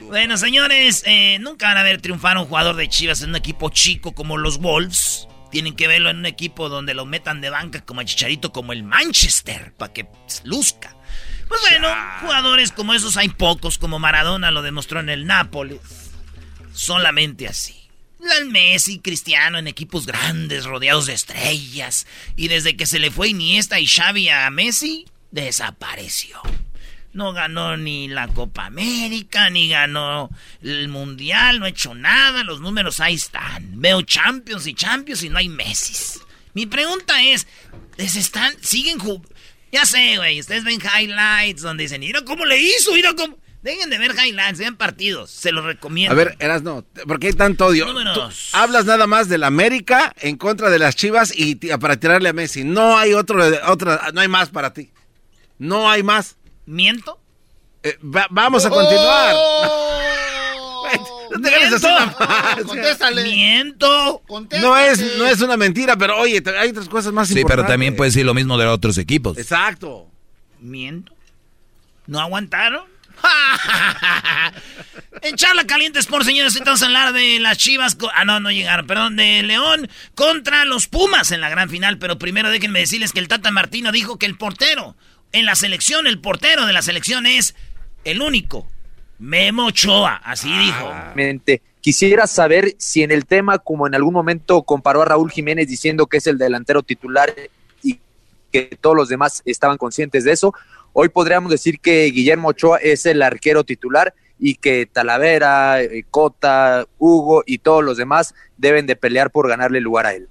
Bueno, 0.00 0.36
señores, 0.36 1.02
eh, 1.06 1.38
nunca 1.40 1.66
van 1.68 1.78
a 1.78 1.82
ver 1.82 2.00
triunfar 2.00 2.36
a 2.36 2.40
un 2.40 2.46
jugador 2.46 2.76
de 2.76 2.88
Chivas 2.88 3.22
en 3.22 3.30
un 3.30 3.36
equipo 3.36 3.70
chico 3.70 4.12
como 4.12 4.36
los 4.36 4.58
Wolves. 4.58 5.26
Tienen 5.50 5.74
que 5.74 5.86
verlo 5.88 6.10
en 6.10 6.18
un 6.18 6.26
equipo 6.26 6.68
donde 6.68 6.94
lo 6.94 7.06
metan 7.06 7.40
de 7.40 7.50
banca 7.50 7.80
como 7.84 8.00
a 8.00 8.04
Chicharito, 8.04 8.52
como 8.52 8.72
el 8.72 8.84
Manchester, 8.84 9.72
para 9.76 9.92
que 9.92 10.06
luzca. 10.44 10.94
Pues 11.48 11.60
bueno, 11.68 11.88
jugadores 12.22 12.72
como 12.72 12.94
esos 12.94 13.16
hay 13.18 13.28
pocos, 13.28 13.76
como 13.78 13.98
Maradona 13.98 14.50
lo 14.50 14.62
demostró 14.62 15.00
en 15.00 15.10
el 15.10 15.26
Nápoles. 15.26 15.80
Solamente 16.72 17.48
así. 17.48 17.81
Messi, 18.46 18.98
Cristiano 18.98 19.58
en 19.58 19.66
equipos 19.66 20.06
grandes, 20.06 20.64
rodeados 20.64 21.06
de 21.06 21.14
estrellas. 21.14 22.06
Y 22.36 22.48
desde 22.48 22.76
que 22.76 22.86
se 22.86 22.98
le 22.98 23.10
fue 23.10 23.28
Iniesta 23.28 23.80
y 23.80 23.86
Xavi 23.86 24.28
a 24.28 24.48
Messi, 24.50 25.06
desapareció. 25.30 26.40
No 27.12 27.32
ganó 27.32 27.76
ni 27.76 28.08
la 28.08 28.28
Copa 28.28 28.66
América, 28.66 29.50
ni 29.50 29.68
ganó 29.68 30.30
el 30.62 30.88
Mundial, 30.88 31.60
no 31.60 31.66
ha 31.66 31.68
hecho 31.68 31.94
nada, 31.94 32.42
los 32.42 32.60
números 32.60 33.00
ahí 33.00 33.14
están. 33.14 33.80
Veo 33.80 34.02
Champions 34.02 34.66
y 34.66 34.74
Champions 34.74 35.22
y 35.22 35.28
no 35.28 35.38
hay 35.38 35.48
Messi. 35.48 36.20
Mi 36.54 36.66
pregunta 36.66 37.22
es, 37.22 37.46
¿les 37.96 38.16
están, 38.16 38.54
siguen 38.62 38.98
jugando? 38.98 39.28
Ya 39.70 39.86
sé, 39.86 40.18
güey, 40.18 40.38
ustedes 40.38 40.64
ven 40.64 40.80
highlights 40.80 41.62
donde 41.62 41.84
dicen, 41.84 42.00
mira 42.00 42.22
cómo 42.24 42.44
le 42.44 42.60
hizo, 42.60 42.92
mira 42.92 43.14
cómo... 43.14 43.38
Dejen 43.62 43.90
de 43.90 43.98
ver 43.98 44.10
highlights, 44.12 44.58
vean 44.58 44.76
partidos, 44.76 45.30
se 45.30 45.52
los 45.52 45.64
recomiendo. 45.64 46.12
A 46.12 46.16
ver, 46.16 46.36
Erasno, 46.40 46.84
¿por 47.06 47.20
qué 47.20 47.28
hay 47.28 47.32
tanto 47.32 47.66
odio? 47.66 47.86
Números. 47.86 48.48
Tú 48.50 48.56
hablas 48.56 48.84
nada 48.86 49.06
más 49.06 49.28
del 49.28 49.44
América 49.44 50.12
en 50.20 50.36
contra 50.36 50.68
de 50.68 50.80
las 50.80 50.96
Chivas 50.96 51.32
y 51.34 51.54
para 51.54 51.96
tirarle 51.96 52.28
a 52.28 52.32
Messi. 52.32 52.64
No 52.64 52.96
hay 52.98 53.14
otro, 53.14 53.40
otra, 53.68 54.10
no 54.12 54.20
hay 54.20 54.26
más 54.28 54.48
para 54.50 54.72
ti. 54.72 54.90
No 55.58 55.88
hay 55.88 56.02
más. 56.02 56.36
¿Miento? 56.66 57.20
Eh, 57.84 57.96
va- 58.04 58.26
vamos 58.30 58.64
a 58.66 58.70
continuar. 58.70 59.34
Oh. 59.36 59.98
No 61.32 61.40
te 61.40 61.50
ganes 61.50 61.72
así 61.72 61.86
¡Miento! 61.86 61.88
nomás. 62.20 62.64
Contéstale. 62.66 63.22
¡Miento! 63.22 64.22
No 64.60 64.76
es, 64.76 65.16
no 65.16 65.24
es 65.26 65.40
una 65.40 65.56
mentira, 65.56 65.96
pero 65.96 66.18
oye, 66.18 66.42
hay 66.58 66.68
otras 66.68 66.90
cosas 66.90 67.10
más 67.14 67.28
Sí, 67.28 67.32
importantes. 67.34 67.62
pero 67.64 67.72
también 67.72 67.96
puedes 67.96 68.12
decir 68.12 68.26
lo 68.26 68.34
mismo 68.34 68.58
de 68.58 68.66
otros 68.66 68.98
equipos. 68.98 69.38
Exacto. 69.38 70.08
¿Miento? 70.60 71.14
¿No 72.06 72.20
aguantaron? 72.20 72.84
en 75.22 75.36
Charla 75.36 75.66
Caliente 75.66 75.98
Sport, 75.98 76.24
señores, 76.24 76.56
entonces 76.56 76.86
hablar 76.86 77.12
de 77.12 77.38
las 77.40 77.58
Chivas. 77.58 77.96
Ah, 78.14 78.24
no, 78.24 78.40
no 78.40 78.50
llegaron, 78.50 78.86
perdón, 78.86 79.16
de 79.16 79.42
León 79.42 79.88
contra 80.14 80.64
los 80.64 80.88
Pumas 80.88 81.30
en 81.30 81.40
la 81.40 81.48
gran 81.48 81.68
final. 81.68 81.98
Pero 81.98 82.18
primero 82.18 82.50
déjenme 82.50 82.80
decirles 82.80 83.12
que 83.12 83.20
el 83.20 83.28
Tata 83.28 83.50
Martino 83.50 83.92
dijo 83.92 84.18
que 84.18 84.26
el 84.26 84.36
portero 84.36 84.96
en 85.32 85.46
la 85.46 85.54
selección, 85.54 86.06
el 86.06 86.20
portero 86.20 86.66
de 86.66 86.72
la 86.72 86.82
selección 86.82 87.26
es 87.26 87.54
el 88.04 88.22
único. 88.22 88.66
Memo 89.18 89.66
Ochoa, 89.66 90.20
así 90.24 90.50
dijo. 90.58 90.92
Mente. 91.14 91.62
Quisiera 91.80 92.26
saber 92.26 92.74
si 92.78 93.02
en 93.02 93.10
el 93.10 93.26
tema, 93.26 93.58
como 93.58 93.86
en 93.86 93.94
algún 93.94 94.14
momento 94.14 94.62
comparó 94.62 95.02
a 95.02 95.04
Raúl 95.04 95.30
Jiménez 95.30 95.66
diciendo 95.66 96.06
que 96.06 96.18
es 96.18 96.26
el 96.28 96.38
delantero 96.38 96.82
titular 96.82 97.34
y 97.82 97.98
que 98.52 98.76
todos 98.80 98.94
los 98.94 99.08
demás 99.08 99.42
estaban 99.44 99.78
conscientes 99.78 100.24
de 100.24 100.32
eso, 100.32 100.54
hoy 100.92 101.08
podríamos 101.08 101.50
decir 101.50 101.80
que 101.80 102.04
Guillermo 102.06 102.48
Ochoa 102.48 102.78
es 102.78 103.06
el 103.06 103.22
arquero 103.22 103.64
titular 103.64 104.14
y 104.38 104.56
que 104.56 104.86
Talavera, 104.86 105.82
eh, 105.82 106.04
Cota, 106.10 106.86
Hugo 106.98 107.42
y 107.46 107.58
todos 107.58 107.84
los 107.84 107.96
demás 107.96 108.34
deben 108.56 108.86
de 108.86 108.96
pelear 108.96 109.30
por 109.30 109.48
ganarle 109.48 109.80
lugar 109.80 110.06
a 110.06 110.14
él. 110.14 110.28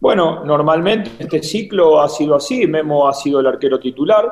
Bueno, 0.00 0.44
normalmente 0.44 1.10
este 1.18 1.42
ciclo 1.42 2.00
ha 2.00 2.08
sido 2.08 2.34
así, 2.34 2.66
Memo 2.66 3.08
ha 3.08 3.14
sido 3.14 3.40
el 3.40 3.46
arquero 3.46 3.78
titular, 3.78 4.24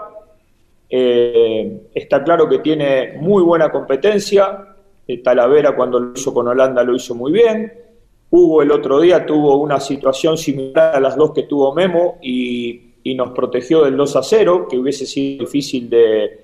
Eh, 0.91 1.89
está 1.95 2.23
claro 2.23 2.47
que 2.47 2.59
tiene 2.59 3.15
muy 3.19 3.43
buena 3.43 3.71
competencia, 3.71 4.69
Eh, 5.07 5.23
Talavera 5.23 5.75
cuando 5.75 5.99
lo 5.99 6.13
hizo 6.15 6.33
con 6.33 6.47
Holanda 6.47 6.83
lo 6.85 6.95
hizo 6.95 7.15
muy 7.15 7.33
bien, 7.33 7.73
Hugo 8.31 8.63
el 8.63 8.71
otro 8.71 9.01
día 9.01 9.25
tuvo 9.27 9.57
una 9.57 9.81
situación 9.81 10.37
similar 10.37 10.95
a 10.97 11.01
las 11.01 11.17
dos 11.17 11.33
que 11.33 11.45
tuvo 11.45 11.75
Memo 11.75 12.19
y, 12.23 12.84
y 13.05 13.15
nos 13.15 13.31
protegió 13.31 13.85
del 13.85 13.97
2 13.97 14.17
a 14.17 14.23
0, 14.23 14.67
que 14.69 14.79
hubiese 14.79 15.05
sido 15.05 15.45
difícil 15.45 15.91
de, 15.91 16.41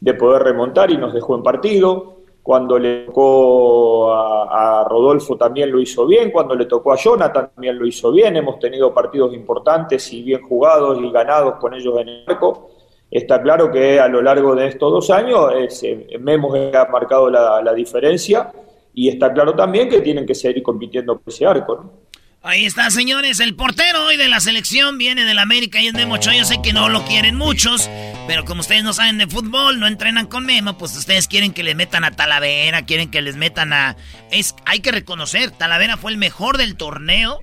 de 0.00 0.14
poder 0.14 0.44
remontar 0.44 0.90
y 0.90 0.96
nos 0.96 1.12
dejó 1.12 1.34
en 1.34 1.42
partido. 1.42 2.14
Cuando 2.40 2.78
le 2.78 3.06
tocó 3.06 4.12
a, 4.14 4.80
a 4.80 4.84
Rodolfo 4.84 5.36
también 5.36 5.72
lo 5.72 5.80
hizo 5.80 6.06
bien, 6.06 6.30
cuando 6.30 6.54
le 6.54 6.66
tocó 6.66 6.92
a 6.92 6.96
Jonathan 6.96 7.50
también 7.52 7.78
lo 7.78 7.86
hizo 7.86 8.12
bien. 8.12 8.36
Hemos 8.36 8.60
tenido 8.60 8.94
partidos 8.94 9.34
importantes 9.34 10.12
y 10.12 10.22
bien 10.22 10.42
jugados 10.42 11.00
y 11.02 11.10
ganados 11.10 11.54
con 11.56 11.74
ellos 11.74 11.98
en 11.98 12.08
el 12.08 12.24
arco. 12.28 12.70
Está 13.10 13.42
claro 13.42 13.70
que 13.72 13.98
a 13.98 14.06
lo 14.06 14.22
largo 14.22 14.54
de 14.54 14.68
estos 14.68 14.92
dos 14.92 15.10
años 15.10 15.52
es, 15.58 15.82
eh, 15.82 16.06
Memo 16.20 16.52
que 16.52 16.76
ha 16.76 16.84
marcado 16.86 17.28
la, 17.28 17.60
la 17.60 17.72
diferencia 17.74 18.52
y 18.92 19.08
está 19.08 19.32
claro 19.32 19.54
también 19.54 19.88
que 19.88 20.00
tienen 20.00 20.24
que 20.24 20.34
seguir 20.34 20.62
compitiendo 20.62 21.18
por 21.18 21.32
ese 21.32 21.44
arco. 21.44 21.74
¿no? 21.76 22.03
Ahí 22.46 22.66
está, 22.66 22.90
señores. 22.90 23.40
El 23.40 23.54
portero 23.54 24.04
hoy 24.04 24.18
de 24.18 24.28
la 24.28 24.38
selección 24.38 24.98
viene 24.98 25.24
del 25.24 25.38
América 25.38 25.80
y 25.80 25.86
es 25.86 25.94
Memo 25.94 26.16
Ochoa. 26.16 26.36
Yo 26.36 26.44
sé 26.44 26.60
que 26.62 26.74
no 26.74 26.90
lo 26.90 27.02
quieren 27.06 27.36
muchos, 27.36 27.88
pero 28.26 28.44
como 28.44 28.60
ustedes 28.60 28.84
no 28.84 28.92
saben 28.92 29.16
de 29.16 29.26
fútbol, 29.26 29.80
no 29.80 29.86
entrenan 29.86 30.26
con 30.26 30.44
Memo, 30.44 30.76
pues 30.76 30.94
ustedes 30.94 31.26
quieren 31.26 31.54
que 31.54 31.62
le 31.62 31.74
metan 31.74 32.04
a 32.04 32.10
Talavera, 32.10 32.84
quieren 32.84 33.10
que 33.10 33.22
les 33.22 33.36
metan 33.36 33.72
a... 33.72 33.96
Es, 34.30 34.54
hay 34.66 34.80
que 34.80 34.92
reconocer, 34.92 35.52
Talavera 35.52 35.96
fue 35.96 36.12
el 36.12 36.18
mejor 36.18 36.58
del 36.58 36.76
torneo. 36.76 37.40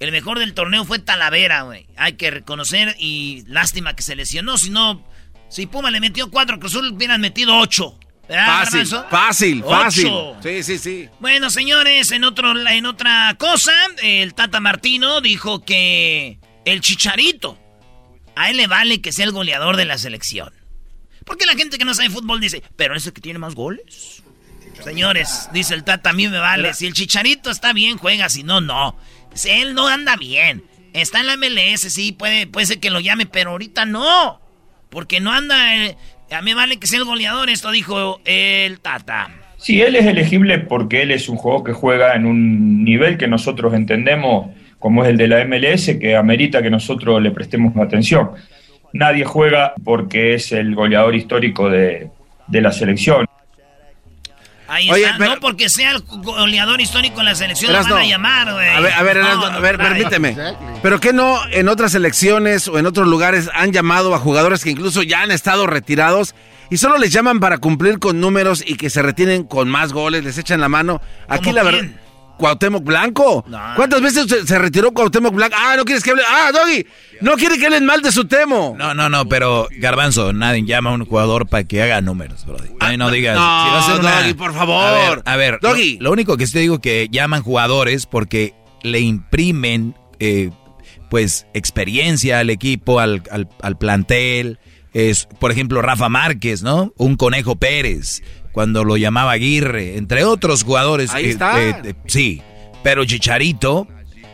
El 0.00 0.10
mejor 0.10 0.40
del 0.40 0.54
torneo 0.54 0.84
fue 0.84 0.98
Talavera, 0.98 1.62
güey. 1.62 1.86
Hay 1.96 2.14
que 2.14 2.32
reconocer 2.32 2.96
y 2.98 3.44
lástima 3.46 3.94
que 3.94 4.02
se 4.02 4.16
lesionó. 4.16 4.58
Si 4.58 4.70
no, 4.70 5.06
si 5.50 5.66
Puma 5.66 5.92
le 5.92 6.00
metió 6.00 6.32
cuatro, 6.32 6.58
Cruzul 6.58 6.90
hubieran 6.92 7.20
metido 7.20 7.58
ocho. 7.58 7.96
¿Verdad, 8.28 8.64
Fácil, 8.64 8.86
fácil, 9.10 9.64
fácil. 9.64 10.06
Ocho. 10.06 10.36
Sí, 10.42 10.62
sí, 10.62 10.78
sí. 10.78 11.08
Bueno, 11.20 11.50
señores, 11.50 12.10
en, 12.12 12.24
otro, 12.24 12.56
en 12.68 12.86
otra 12.86 13.34
cosa, 13.38 13.72
el 14.02 14.34
Tata 14.34 14.60
Martino 14.60 15.20
dijo 15.20 15.64
que 15.64 16.38
el 16.64 16.80
Chicharito, 16.80 17.58
a 18.36 18.50
él 18.50 18.56
le 18.56 18.66
vale 18.68 19.00
que 19.00 19.12
sea 19.12 19.24
el 19.26 19.32
goleador 19.32 19.76
de 19.76 19.84
la 19.84 19.98
selección. 19.98 20.52
Porque 21.24 21.46
la 21.46 21.54
gente 21.54 21.78
que 21.78 21.84
no 21.84 21.94
sabe 21.94 22.10
fútbol 22.10 22.40
dice, 22.40 22.62
pero 22.76 22.96
ese 22.96 23.12
que 23.12 23.20
tiene 23.20 23.38
más 23.38 23.54
goles. 23.54 24.22
Señores, 24.82 25.48
dice 25.52 25.74
el 25.74 25.84
Tata, 25.84 26.10
a 26.10 26.12
mí 26.12 26.28
me 26.28 26.38
vale. 26.38 26.74
Si 26.74 26.86
el 26.86 26.94
Chicharito 26.94 27.50
está 27.50 27.72
bien, 27.72 27.98
juega. 27.98 28.28
Si 28.28 28.42
no, 28.42 28.60
no. 28.60 28.96
Si 29.34 29.50
él 29.50 29.74
no 29.74 29.86
anda 29.88 30.16
bien. 30.16 30.64
Está 30.92 31.20
en 31.20 31.26
la 31.26 31.36
MLS, 31.36 31.80
sí, 31.92 32.12
puede, 32.12 32.46
puede 32.46 32.66
ser 32.66 32.80
que 32.80 32.90
lo 32.90 33.00
llame, 33.00 33.26
pero 33.26 33.50
ahorita 33.50 33.84
no. 33.86 34.40
Porque 34.90 35.20
no 35.20 35.32
anda... 35.32 35.56
a 36.32 36.42
mí 36.42 36.54
vale 36.54 36.78
que 36.78 36.86
sea 36.86 36.98
el 36.98 37.04
goleador, 37.04 37.50
esto 37.50 37.70
dijo 37.70 38.20
el 38.24 38.80
Tata. 38.80 39.30
Sí, 39.58 39.80
él 39.80 39.94
es 39.96 40.06
elegible 40.06 40.58
porque 40.58 41.02
él 41.02 41.10
es 41.12 41.28
un 41.28 41.36
jugador 41.36 41.64
que 41.64 41.72
juega 41.72 42.14
en 42.14 42.26
un 42.26 42.84
nivel 42.84 43.16
que 43.16 43.28
nosotros 43.28 43.74
entendemos 43.74 44.50
como 44.78 45.04
es 45.04 45.10
el 45.10 45.16
de 45.16 45.28
la 45.28 45.44
MLS, 45.44 45.96
que 46.00 46.16
amerita 46.16 46.60
que 46.60 46.70
nosotros 46.70 47.22
le 47.22 47.30
prestemos 47.30 47.76
atención. 47.76 48.32
Nadie 48.92 49.24
juega 49.24 49.74
porque 49.84 50.34
es 50.34 50.50
el 50.50 50.74
goleador 50.74 51.14
histórico 51.14 51.70
de, 51.70 52.10
de 52.48 52.60
la 52.60 52.72
selección. 52.72 53.26
Ahí 54.72 54.90
Oye, 54.90 55.04
está. 55.04 55.18
pero- 55.18 55.34
no 55.34 55.40
porque 55.40 55.68
sea 55.68 55.90
el 55.90 56.02
goleador 56.02 56.80
histórico 56.80 57.20
en 57.20 57.26
la 57.26 57.34
selección, 57.34 57.72
lo 57.74 57.82
van 57.82 57.92
a 57.92 58.04
llamar, 58.06 58.52
güey. 58.54 58.68
A 58.70 58.80
ver, 58.80 58.92
a 58.94 59.02
ver, 59.02 59.16
No, 59.18 59.44
a 59.44 59.58
ver, 59.60 59.76
permíteme. 59.76 60.34
¿Pero 60.82 60.98
qué 60.98 61.12
no 61.12 61.38
en 61.50 61.68
otras 61.68 61.94
elecciones 61.94 62.68
o 62.68 62.78
en 62.78 62.86
otros 62.86 63.06
lugares 63.06 63.50
han 63.54 63.72
llamado 63.72 64.14
a 64.14 64.18
jugadores 64.18 64.64
que 64.64 64.70
incluso 64.70 65.02
ya 65.02 65.20
han 65.20 65.30
estado 65.30 65.66
retirados 65.66 66.34
y 66.70 66.78
solo 66.78 66.96
les 66.96 67.12
llaman 67.12 67.38
para 67.38 67.58
cumplir 67.58 67.98
con 67.98 68.18
números 68.18 68.64
y 68.66 68.76
que 68.76 68.88
se 68.88 69.02
retienen 69.02 69.44
con 69.44 69.68
más 69.68 69.92
goles, 69.92 70.24
les 70.24 70.38
echan 70.38 70.60
la 70.60 70.70
mano? 70.70 71.02
Aquí 71.28 71.50
¿Cómo 71.50 71.56
la 71.56 71.62
quién? 71.70 71.74
verdad. 71.88 72.00
Cuauhtémoc 72.38 72.82
Blanco. 72.84 73.44
No. 73.48 73.58
¿Cuántas 73.76 74.00
veces 74.00 74.26
se, 74.28 74.46
se 74.46 74.58
retiró 74.58 74.92
Cuauhtémoc 74.92 75.34
Blanco? 75.34 75.56
Ah, 75.58 75.74
no 75.76 75.84
quieres 75.84 76.02
que 76.02 76.10
hable. 76.10 76.22
Ah, 76.28 76.50
Doggy, 76.52 76.86
no 77.20 77.32
quiere 77.34 77.58
que 77.58 77.66
hablen 77.66 77.84
mal 77.86 78.02
de 78.02 78.10
su 78.12 78.24
temo. 78.26 78.74
No, 78.78 78.94
no, 78.94 79.08
no, 79.08 79.28
pero 79.28 79.68
Garbanzo, 79.78 80.32
nadie 80.32 80.64
llama 80.64 80.90
a 80.90 80.94
un 80.94 81.04
jugador 81.04 81.46
para 81.48 81.64
que 81.64 81.82
haga 81.82 82.00
números, 82.00 82.44
Brody. 82.46 82.70
Ay, 82.80 82.96
no 82.96 83.10
digas. 83.10 83.36
no, 83.36 83.64
si 83.64 83.70
va 83.70 83.78
a 83.78 83.82
ser 83.86 84.00
una- 84.00 84.20
Doggy, 84.22 84.34
por 84.34 84.54
favor. 84.54 84.84
A 84.84 84.92
ver, 84.92 85.22
a 85.24 85.36
ver, 85.36 85.58
Doggy. 85.62 85.98
Lo, 85.98 86.04
lo 86.04 86.12
único 86.12 86.36
que 86.36 86.46
sí 86.46 86.54
te 86.54 86.58
digo 86.60 86.80
que 86.80 87.08
llaman 87.10 87.42
jugadores 87.42 88.06
porque 88.06 88.54
le 88.82 89.00
imprimen, 89.00 89.94
eh, 90.18 90.50
pues, 91.10 91.46
experiencia 91.54 92.38
al 92.40 92.50
equipo, 92.50 92.98
al, 93.00 93.22
al- 93.30 93.48
al 93.62 93.78
plantel. 93.78 94.58
Es, 94.94 95.26
por 95.40 95.50
ejemplo, 95.50 95.80
Rafa 95.80 96.08
Márquez, 96.10 96.62
¿no? 96.62 96.92
Un 96.98 97.16
Conejo 97.16 97.56
Pérez, 97.56 98.22
cuando 98.52 98.84
lo 98.84 98.96
llamaba 98.96 99.32
Aguirre, 99.32 99.96
entre 99.96 100.24
otros 100.24 100.62
jugadores. 100.64 101.12
Ahí 101.12 101.30
está. 101.30 101.62
eh, 101.62 101.76
eh, 101.84 101.94
sí, 102.06 102.42
pero 102.82 103.04
Chicharito, 103.04 103.88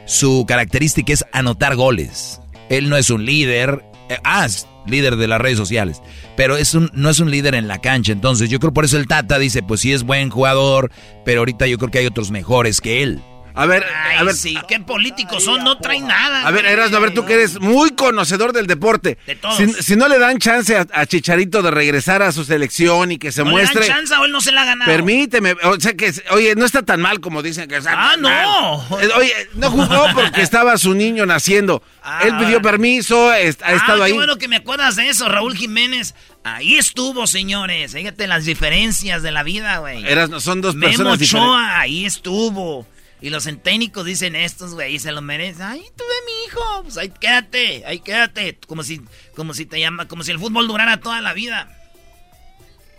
su 0.06 0.44
característica 0.46 1.12
es 1.12 1.24
anotar 1.32 1.76
goles. 1.76 2.40
Él 2.68 2.88
no 2.88 2.96
es 2.96 3.10
un 3.10 3.24
líder, 3.24 3.84
eh, 4.08 4.18
ah, 4.24 4.44
es 4.46 4.66
líder 4.86 5.16
de 5.16 5.28
las 5.28 5.40
redes 5.40 5.58
sociales, 5.58 6.02
pero 6.36 6.56
es 6.56 6.74
un, 6.74 6.90
no 6.94 7.10
es 7.10 7.20
un 7.20 7.30
líder 7.30 7.54
en 7.54 7.68
la 7.68 7.78
cancha. 7.78 8.12
Entonces 8.12 8.50
yo 8.50 8.58
creo 8.58 8.72
por 8.72 8.84
eso 8.84 8.98
el 8.98 9.06
Tata 9.06 9.38
dice, 9.38 9.62
pues 9.62 9.80
sí 9.80 9.92
es 9.92 10.02
buen 10.02 10.30
jugador, 10.30 10.90
pero 11.24 11.40
ahorita 11.40 11.66
yo 11.66 11.78
creo 11.78 11.90
que 11.90 11.98
hay 11.98 12.06
otros 12.06 12.30
mejores 12.30 12.80
que 12.80 13.02
él. 13.02 13.20
A 13.54 13.66
ver, 13.66 13.84
Ay, 14.04 14.18
a 14.18 14.22
ver. 14.24 14.34
sí, 14.34 14.56
qué 14.68 14.78
políticos 14.80 15.44
son, 15.44 15.64
no 15.64 15.78
traen 15.78 16.06
nada. 16.06 16.46
A 16.46 16.50
ver. 16.50 16.64
Erasmo, 16.66 16.96
a 16.96 17.00
ver, 17.00 17.14
tú 17.14 17.24
que 17.24 17.34
eres 17.34 17.60
muy 17.60 17.90
conocedor 17.90 18.52
del 18.52 18.66
deporte. 18.66 19.18
De 19.26 19.34
todos. 19.36 19.56
Si, 19.56 19.66
si 19.82 19.96
no 19.96 20.06
le 20.08 20.18
dan 20.18 20.38
chance 20.38 20.76
a, 20.76 20.86
a 20.92 21.06
Chicharito 21.06 21.62
de 21.62 21.70
regresar 21.70 22.22
a 22.22 22.30
su 22.32 22.44
selección 22.44 23.10
y 23.12 23.18
que 23.18 23.32
se 23.32 23.42
¿No 23.44 23.50
muestre. 23.50 23.80
le 23.80 23.88
dan 23.88 23.96
chance 23.98 24.14
o 24.14 24.24
él 24.24 24.32
no 24.32 24.40
se 24.40 24.52
la 24.52 24.62
ha 24.62 24.64
ganado? 24.66 24.90
Permíteme, 24.90 25.54
o 25.64 25.80
sea 25.80 25.94
que, 25.94 26.12
oye, 26.30 26.54
no 26.54 26.64
está 26.64 26.82
tan 26.82 27.00
mal 27.00 27.20
como 27.20 27.42
dicen 27.42 27.68
que 27.68 27.76
está 27.76 27.92
Ah, 27.96 28.16
no. 28.18 28.28
mal. 28.28 29.02
Eh, 29.02 29.08
Oye, 29.16 29.32
no 29.54 29.70
jugó 29.70 30.06
porque 30.14 30.42
estaba 30.42 30.76
su 30.78 30.94
niño 30.94 31.26
naciendo. 31.26 31.82
Ah. 32.02 32.20
Él 32.24 32.36
pidió 32.38 32.62
permiso, 32.62 33.32
est- 33.34 33.62
ha 33.62 33.68
Ah, 33.68 33.72
estado 33.74 33.98
qué 33.98 34.04
ahí. 34.04 34.12
bueno 34.12 34.36
que 34.36 34.48
me 34.48 34.56
acuerdas 34.56 34.96
de 34.96 35.08
eso, 35.08 35.28
Raúl 35.28 35.56
Jiménez. 35.56 36.14
Ahí 36.44 36.76
estuvo, 36.76 37.26
señores. 37.26 37.92
Fíjate 37.92 38.26
las 38.26 38.44
diferencias 38.44 39.22
de 39.22 39.30
la 39.32 39.42
vida, 39.42 39.78
güey. 39.78 40.06
Eras- 40.06 40.30
son 40.42 40.60
dos 40.60 40.74
Memo 40.74 40.88
personas 40.90 41.18
diferentes. 41.18 41.34
Ochoa, 41.50 41.80
ahí 41.80 42.06
estuvo. 42.06 42.86
Y 43.20 43.30
los 43.30 43.48
técnicos 43.62 44.04
dicen 44.04 44.36
estos, 44.36 44.74
güey, 44.74 44.94
y 44.94 44.98
se 45.00 45.10
lo 45.12 45.20
merecen. 45.22 45.62
Ay, 45.62 45.82
tuve 45.96 46.06
mi 46.26 46.46
hijo. 46.46 46.82
Pues 46.84 46.98
ahí 46.98 47.12
quédate, 47.20 47.82
ahí 47.84 47.98
quédate. 47.98 48.56
Como 48.66 48.82
si, 48.82 49.00
como 49.34 49.54
si 49.54 49.66
te 49.66 49.80
llama, 49.80 50.06
como 50.06 50.22
si 50.22 50.30
el 50.30 50.38
fútbol 50.38 50.68
durara 50.68 50.98
toda 50.98 51.20
la 51.20 51.32
vida. 51.32 51.68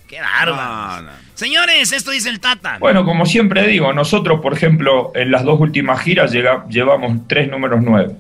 Qué 0.08 0.20
bárbaro. 0.20 1.04
No, 1.04 1.12
no. 1.12 1.18
Señores, 1.36 1.92
esto 1.94 2.12
dice 2.12 2.30
el 2.30 2.40
Tata. 2.40 2.78
Bueno, 2.80 3.06
como 3.06 3.26
siempre 3.26 3.66
digo, 3.68 3.94
nosotros, 3.94 4.42
por 4.42 4.54
ejemplo, 4.54 5.12
en 5.16 5.32
las 5.32 5.44
dos 5.44 5.60
últimas 5.60 6.02
giras 6.02 6.32
llega- 6.32 6.66
llevamos 6.68 7.28
tres 7.28 7.48
números 7.50 7.80
nueve. 7.84 8.16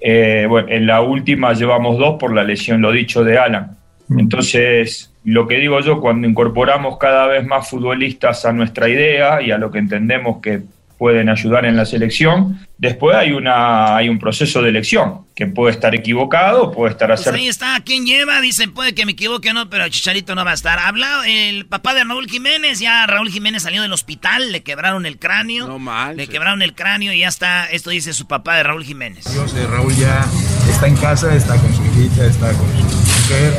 Eh, 0.00 0.46
bueno, 0.48 0.68
en 0.70 0.86
la 0.86 1.02
última 1.02 1.52
llevamos 1.52 1.98
dos 1.98 2.16
por 2.18 2.34
la 2.34 2.44
lesión, 2.44 2.80
lo 2.80 2.90
dicho, 2.92 3.22
de 3.24 3.38
Alan. 3.38 3.76
Entonces, 4.10 5.12
lo 5.24 5.46
que 5.46 5.56
digo 5.58 5.80
yo, 5.80 6.00
cuando 6.00 6.26
incorporamos 6.26 6.98
cada 6.98 7.26
vez 7.26 7.46
más 7.46 7.68
futbolistas 7.68 8.44
a 8.44 8.52
nuestra 8.52 8.88
idea 8.88 9.40
y 9.40 9.50
a 9.50 9.58
lo 9.58 9.70
que 9.70 9.78
entendemos 9.78 10.40
que 10.42 10.62
pueden 11.04 11.28
ayudar 11.28 11.66
en 11.66 11.76
la 11.76 11.84
selección, 11.84 12.66
después 12.78 13.14
hay, 13.14 13.32
una, 13.32 13.94
hay 13.94 14.08
un 14.08 14.18
proceso 14.18 14.62
de 14.62 14.70
elección, 14.70 15.26
que 15.36 15.46
puede 15.46 15.74
estar 15.74 15.94
equivocado, 15.94 16.72
puede 16.72 16.92
estar 16.92 17.08
Pues 17.08 17.20
acertado. 17.20 17.42
ahí 17.42 17.46
está, 17.48 17.78
¿quién 17.84 18.06
lleva? 18.06 18.40
Dicen, 18.40 18.72
puede 18.72 18.94
que 18.94 19.04
me 19.04 19.12
equivoque 19.12 19.50
o 19.50 19.52
no, 19.52 19.68
pero 19.68 19.86
Chicharito 19.90 20.34
no 20.34 20.46
va 20.46 20.52
a 20.52 20.54
estar. 20.54 20.78
Habla 20.78 21.24
el 21.26 21.66
papá 21.66 21.92
de 21.92 22.04
Raúl 22.04 22.26
Jiménez, 22.26 22.78
ya 22.78 23.06
Raúl 23.06 23.28
Jiménez 23.28 23.64
salió 23.64 23.82
del 23.82 23.92
hospital, 23.92 24.50
le 24.50 24.62
quebraron 24.62 25.04
el 25.04 25.18
cráneo. 25.18 25.66
No 25.68 25.78
mal. 25.78 26.16
Le 26.16 26.26
quebraron 26.26 26.62
el 26.62 26.72
cráneo 26.74 27.12
y 27.12 27.18
ya 27.18 27.28
está, 27.28 27.66
esto 27.66 27.90
dice 27.90 28.14
su 28.14 28.26
papá 28.26 28.56
de 28.56 28.62
Raúl 28.62 28.82
Jiménez. 28.82 29.30
Dios, 29.30 29.54
eh, 29.58 29.66
Raúl 29.70 29.94
ya 29.96 30.24
está 30.70 30.86
en 30.86 30.96
casa, 30.96 31.36
está 31.36 31.54
con 31.58 31.74
su 31.74 31.82
hijita, 31.84 32.24
está 32.24 32.50
con 32.52 32.66
su 32.90 32.96
mujer, 32.96 33.52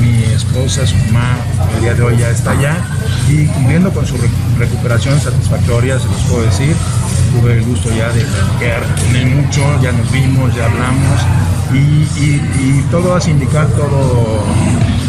mi 0.00 0.22
esposa, 0.32 0.86
su 0.86 0.94
mamá, 1.10 1.36
el 1.74 1.80
día 1.80 1.94
de 1.94 2.02
hoy 2.04 2.16
ya 2.16 2.30
está 2.30 2.52
allá 2.52 2.76
y 3.28 3.46
cumpliendo 3.46 3.90
con 3.92 4.06
su 4.06 4.16
re- 4.16 4.28
recuperación 4.58 5.20
satisfactoria, 5.20 5.98
se 5.98 6.06
los 6.06 6.20
puedo 6.22 6.42
decir. 6.44 6.74
Tuve 7.40 7.54
el 7.54 7.64
gusto 7.64 7.88
ya 7.90 8.08
de 8.12 8.22
platicar 8.24 8.82
mucho, 9.36 9.60
ya 9.82 9.92
nos 9.92 10.10
vimos, 10.12 10.54
ya 10.54 10.66
hablamos 10.66 11.20
y, 11.72 11.76
y- 12.20 12.42
y 12.58 12.86
todo 12.90 13.14
hace 13.14 13.30
indicar, 13.30 13.66
todo 13.68 14.44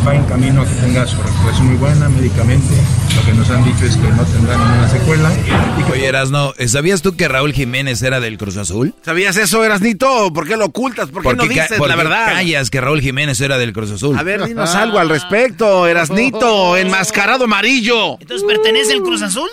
va 0.08 0.15
en 0.15 0.24
camino 0.24 0.62
a 0.62 0.65
que 0.65 0.74
tenga 0.76 1.06
su 1.06 1.22
recuperación 1.22 1.67
muy 1.67 1.76
buena 1.76 2.08
médicamente. 2.08 2.74
Lo 3.15 3.26
que 3.26 3.34
nos 3.34 3.50
han 3.50 3.65
dicho 3.65 3.86
es 3.86 3.98
que 3.98 4.08
no 4.08 4.24
tendrá 4.24 4.56
ninguna 4.56 4.88
secuela. 4.89 5.32
Y 5.80 5.84
que 5.84 5.91
Oye, 5.91 6.06
Erasno, 6.06 6.54
¿sabías 6.67 7.02
tú 7.02 7.17
que 7.17 7.28
Raúl 7.28 7.52
Jiménez 7.52 8.02
era 8.02 8.22
del 8.22 8.38
Cruz 8.38 8.56
Azul? 8.56 8.96
¿Sabías 9.04 9.36
eso, 9.36 9.65
Erasnito? 9.65 10.32
¿Por 10.32 10.48
qué 10.48 10.56
lo 10.56 10.65
ocultas? 10.65 11.10
¿Por 11.10 11.24
qué 11.24 11.34
no 11.34 11.43
dices 11.43 11.74
por 11.78 11.89
la 11.89 11.96
qué 11.96 12.04
verdad? 12.04 12.26
callas 12.28 12.70
que 12.70 12.80
Raúl 12.80 13.02
Jiménez 13.02 13.41
era 13.41 13.58
del 13.58 13.74
Cruz 13.74 13.91
Azul? 13.91 14.17
A 14.17 14.24
ver, 14.24 14.46
dinos 14.46 14.74
algo 14.76 14.98
al 14.98 15.10
respecto, 15.10 15.86
Erasnito, 15.88 16.78
enmascarado 16.78 17.43
amarillo. 17.43 18.17
Entonces, 18.22 18.48
¿pertenece 18.48 18.93
el 18.93 19.02
Cruz 19.02 19.22
Azul? 19.22 19.50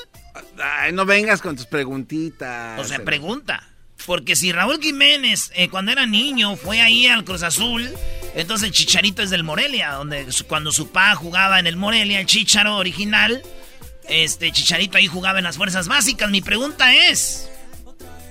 Ay, 0.63 0.93
no 0.93 1.05
vengas 1.05 1.41
con 1.41 1.57
tus 1.57 1.67
preguntitas. 1.67 2.79
O 2.79 2.85
sea, 2.85 3.01
pregunta. 3.05 3.61
Porque 4.07 4.37
si 4.37 4.53
Raúl 4.53 4.81
Jiménez, 4.81 5.51
eh, 5.55 5.69
cuando 5.69 5.93
era 5.93 6.07
niño, 6.07 6.57
fue 6.57 6.81
ahí 6.81 7.07
al 7.07 7.25
Cruz 7.25 7.43
Azul, 7.43 7.91
entonces 8.35 8.71
Chicharito 8.71 9.23
es 9.23 9.31
del 9.31 9.45
Morelia, 9.45 9.93
donde 9.93 10.27
cuando 10.47 10.73
su 10.73 10.91
pa 10.91 11.15
jugaba 11.15 11.59
en 11.59 11.67
el 11.67 11.77
Morelia, 11.77 12.21
el 12.21 12.27
Chicharo 12.27 12.77
original, 12.77 13.43
este 14.09 14.53
Chicharito 14.53 14.99
ahí 14.99 15.07
jugaba 15.07 15.39
en 15.39 15.45
las 15.45 15.57
fuerzas 15.57 15.89
básicas. 15.89 16.31
Mi 16.31 16.43
pregunta 16.43 16.95
es, 16.95 17.49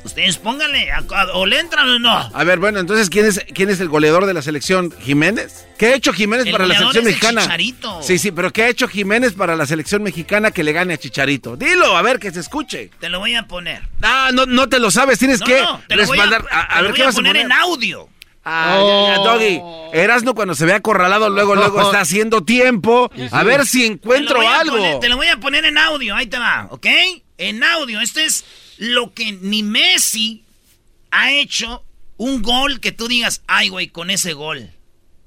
ustedes 0.04 0.38
pónganle, 0.38 0.92
a- 0.92 0.98
a- 1.10 1.32
o 1.34 1.46
le 1.46 1.60
entran 1.60 1.90
o 1.90 2.00
no. 2.00 2.12
A 2.12 2.44
ver, 2.44 2.60
bueno, 2.60 2.80
entonces, 2.80 3.10
¿quién 3.10 3.26
es, 3.26 3.44
quién 3.54 3.70
es 3.70 3.80
el 3.80 3.90
goleador 3.90 4.26
de 4.26 4.34
la 4.34 4.42
selección? 4.42 4.94
¿Jiménez? 5.02 5.66
¿Qué 5.78 5.88
ha 5.88 5.96
hecho 5.96 6.14
Jiménez 6.14 6.46
El 6.46 6.52
para 6.52 6.66
la 6.68 6.76
selección 6.76 7.04
es 7.04 7.08
el 7.08 7.14
mexicana? 7.14 7.42
Chicharito. 7.42 8.02
Sí, 8.04 8.18
sí, 8.20 8.32
pero 8.32 8.52
¿qué 8.54 8.64
ha 8.64 8.68
hecho 8.70 8.88
Jiménez 8.88 9.34
para 9.34 9.56
la 9.56 9.66
selección 9.66 10.04
mexicana 10.04 10.52
que 10.52 10.64
le 10.64 10.72
gane 10.74 10.94
a 10.94 10.98
Chicharito? 10.98 11.56
Dilo, 11.56 11.98
a 11.98 12.02
ver, 12.02 12.20
que 12.20 12.32
se 12.32 12.40
escuche. 12.40 12.90
Te 13.00 13.10
lo 13.10 13.20
voy 13.20 13.36
a 13.36 13.44
poner. 13.48 13.82
Ah, 14.02 14.30
no, 14.34 14.46
no 14.46 14.70
te 14.70 14.80
lo 14.80 14.92
sabes, 14.92 15.20
tienes 15.20 15.40
No, 15.40 15.46
que 15.46 15.62
no, 15.62 15.82
te 15.88 15.96
lo 15.96 16.06
voy 16.06 16.20
a, 16.20 16.24
respaldar. 16.24 16.52
A, 16.52 16.62
a 16.62 16.68
te 16.68 16.76
lo 16.76 16.82
ver, 16.84 16.92
voy 16.92 16.96
¿qué 16.98 17.04
a 17.04 17.06
vas 17.06 17.16
a 17.16 17.18
poner 17.18 17.32
poner? 17.34 17.46
en 17.46 17.52
audio. 17.52 18.10
Ah, 18.46 18.78
ya, 18.78 19.16
ya, 19.16 19.24
Doggy. 19.24 19.62
Erasno 19.94 20.36
cuando 20.36 20.54
se 20.54 20.66
ve 20.66 20.74
acorralado, 20.74 21.30
luego, 21.30 21.56
luego 21.56 21.82
está 21.82 22.00
haciendo 22.02 22.44
tiempo. 22.44 23.10
A 23.32 23.44
ver 23.44 23.66
si 23.66 23.88
lo 23.88 23.94
encuentro 23.94 24.36
voy 24.38 24.46
algo. 24.48 24.76
poner- 24.78 25.00
te 25.00 25.08
lo 25.10 25.16
voy 25.16 25.28
a 25.28 25.38
poner 25.38 25.64
en 25.64 25.78
audio, 25.78 26.14
ahí 26.16 26.28
te 26.28 26.38
va, 26.40 26.68
¿ok? 26.70 26.86
En 27.38 27.64
audio, 27.64 28.02
esto 28.02 28.20
es 28.20 28.44
lo 28.78 29.14
que 29.14 29.32
ni 29.32 29.64
Messi 29.64 30.44
ha 31.12 31.32
hecho 31.32 31.84
un 32.18 32.42
gol 32.42 32.80
que 32.80 32.92
tú 32.92 33.08
digas, 33.08 33.44
ay, 33.48 33.70
güey, 33.70 33.88
con 33.88 34.10
ese 34.10 34.34
gol 34.34 34.70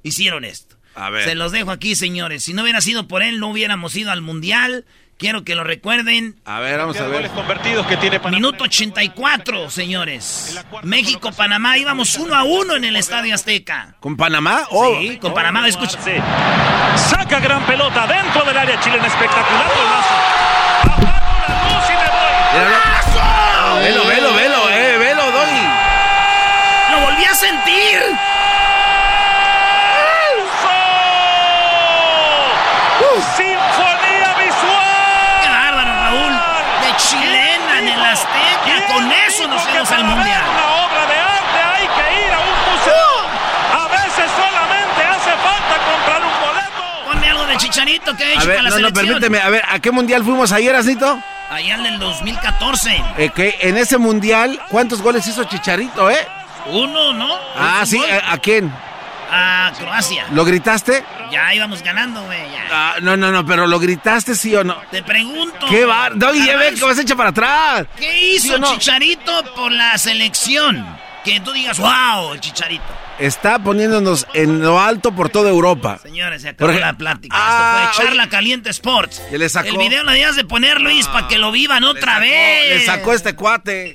hicieron 0.03 0.45
esto. 0.45 0.77
A 0.95 1.11
ver. 1.11 1.25
Se 1.25 1.35
los 1.35 1.53
dejo 1.53 1.71
aquí, 1.71 1.95
señores. 1.95 2.45
Si 2.45 2.55
no 2.55 2.63
hubiera 2.63 2.81
sido 2.81 3.07
por 3.07 3.23
él, 3.23 3.39
no 3.39 3.49
hubiéramos 3.49 3.95
ido 3.97 4.11
al 4.11 4.23
Mundial. 4.23 4.85
Quiero 5.19 5.45
que 5.45 5.55
lo 5.55 5.65
recuerden. 5.65 6.37
A 6.45 6.61
ver, 6.61 6.79
vamos 6.79 6.99
a 6.99 7.07
ver. 7.07 7.31
convertidos 7.31 7.87
que 7.87 7.97
tiene 7.97 8.19
Minuto 8.31 8.65
84, 8.65 9.71
señores. 9.71 10.59
México-Panamá, 10.83 11.79
íbamos 11.79 12.17
uno 12.17 12.35
a 12.35 12.45
uno 12.45 12.77
en 12.77 12.85
el 12.85 12.97
Estadio 12.97 13.35
Azteca. 13.35 13.97
¿Con 14.01 14.17
Panamá? 14.17 14.67
Oh, 14.71 14.99
Sí, 15.01 15.17
con 15.17 15.33
Panamá, 15.33 15.67
escucha. 15.69 15.99
Saca 16.97 17.41
gran 17.41 17.65
pelota 17.67 18.07
dentro 18.07 18.45
del 18.45 18.57
área 18.59 18.79
chilena, 18.81 19.07
espectacular 19.07 19.69
golazo. 19.69 20.56
Velo, 23.83 24.05
velo, 24.07 24.33
velo, 24.35 24.71
eh, 24.71 24.99
velo, 24.99 25.31
Doggy. 25.31 25.69
¡Lo 26.91 27.01
volví 27.01 27.25
a 27.25 27.35
sentir! 27.35 28.17
¡Sinfonía 33.37 34.35
visual! 34.39 35.41
¡Qué 35.43 35.49
bárbaro, 35.49 35.93
Raúl! 35.93 36.33
De 36.83 36.97
chilena 36.97 37.79
en 37.79 37.89
el 37.89 38.05
Azteca. 38.05 38.87
Con 38.93 39.11
eso 39.13 39.47
nos 39.49 39.63
fuimos 39.63 39.91
al 39.93 40.05
Mundial. 40.05 40.43
Una 40.51 40.67
obra 40.87 41.07
de 41.07 41.19
arte, 41.19 41.59
hay 41.75 41.87
que 41.89 42.27
ir 42.27 42.33
a 42.33 42.39
un 42.39 42.57
museo. 42.71 43.13
A 43.75 43.89
veces 43.89 44.31
solamente 44.37 45.05
hace 45.05 45.31
falta 45.31 45.75
comprar 45.91 46.23
un 46.23 46.41
boleto. 46.41 47.59
Chicharito, 47.59 48.15
¿qué 48.17 48.25
ha 48.25 48.33
hecho 48.33 48.41
A 48.43 48.45
ver, 48.45 48.57
para 48.57 48.63
la 48.63 48.71
no, 48.71 48.77
no, 48.77 48.89
selección? 48.89 49.07
permíteme. 49.07 49.41
A 49.41 49.49
ver, 49.49 49.63
¿a 49.69 49.79
qué 49.79 49.91
mundial 49.91 50.23
fuimos 50.25 50.53
ayer, 50.53 50.75
Asnito? 50.77 51.19
Allá 51.51 51.75
en 51.77 51.87
el 51.87 51.99
2014. 51.99 53.03
Eh, 53.19 53.31
que 53.35 53.57
en 53.61 53.77
ese 53.77 53.99
mundial, 53.99 54.61
¿cuántos 54.69 55.01
goles 55.01 55.27
hizo 55.27 55.45
Chicharito, 55.45 56.11
eh? 56.11 56.27
Uno, 56.67 57.13
¿no? 57.13 57.39
Ah, 57.57 57.85
sí. 57.87 58.03
¿a, 58.05 58.33
a 58.33 58.39
quién? 58.39 58.73
A 59.31 59.73
Croacia. 59.79 60.27
¿Lo 60.33 60.45
gritaste? 60.45 61.05
Ya 61.31 61.53
íbamos 61.55 61.83
ganando, 61.83 62.23
güey. 62.25 62.39
Ah, 62.71 62.97
no, 63.01 63.17
no, 63.17 63.31
no, 63.31 63.45
pero 63.45 63.67
¿lo 63.67 63.79
gritaste 63.79 64.35
sí 64.35 64.55
o 64.55 64.65
no? 64.65 64.77
Te 64.91 65.03
pregunto. 65.03 65.67
¿Qué 65.69 65.85
va? 65.85 66.11
No, 66.11 66.35
y 66.35 66.41
ve 66.41 66.75
que 66.75 66.85
vas 66.85 66.99
a 66.99 67.03
echar 67.03 67.17
para 67.17 67.31
atrás. 67.31 67.87
¿Qué 67.97 68.11
¿Sí 68.41 68.49
hizo 68.49 68.59
no? 68.59 68.73
Chicharito 68.73 69.45
por 69.55 69.73
la 69.73 69.97
selección? 69.99 70.85
Que 71.25 71.41
tú 71.41 71.53
digas, 71.53 71.79
wow, 71.79 72.33
el 72.35 72.41
Chicharito. 72.41 72.85
Está 73.19 73.59
poniéndonos 73.59 74.27
en 74.35 74.61
lo 74.61 74.79
alto 74.79 75.13
por 75.13 75.31
toda 75.31 75.49
Europa. 75.49 75.99
Señores, 76.03 76.43
se 76.43 76.51
acabó 76.51 76.73
la 76.73 76.93
plática. 76.93 77.35
Ah, 77.39 77.85
Esto 77.85 77.95
fue 77.95 78.05
oye. 78.05 78.09
Charla 78.11 78.29
Caliente 78.29 78.71
Sports. 78.71 79.23
¿Ya 79.33 79.39
le 79.39 79.49
sacó? 79.49 79.69
El 79.69 79.79
video 79.79 80.05
lo 80.05 80.11
debías 80.11 80.37
de 80.37 80.45
poner, 80.45 80.81
Luis, 80.81 81.07
para 81.09 81.27
que 81.27 81.39
lo 81.39 81.51
vivan 81.51 81.85
otra 81.85 82.19
vez. 82.19 82.69
Le 82.81 82.85
sacó 82.85 83.13
este 83.15 83.35
cuate. 83.35 83.95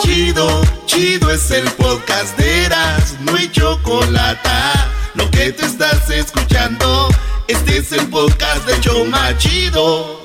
Chido, 0.00 0.62
chido 0.86 1.30
es 1.30 1.50
el 1.50 1.64
podcast 1.72 2.36
de 2.38 2.64
Eras, 2.64 3.16
no 3.20 3.34
hay 3.34 3.48
chocolate. 3.50 4.48
Lo 5.14 5.30
que 5.30 5.52
te 5.52 5.66
estás 5.66 6.08
escuchando, 6.10 7.08
este 7.48 7.78
es 7.78 7.92
el 7.92 8.06
podcast 8.08 8.66
de 8.66 8.80
Choma 8.80 9.36
Chido. 9.36 10.20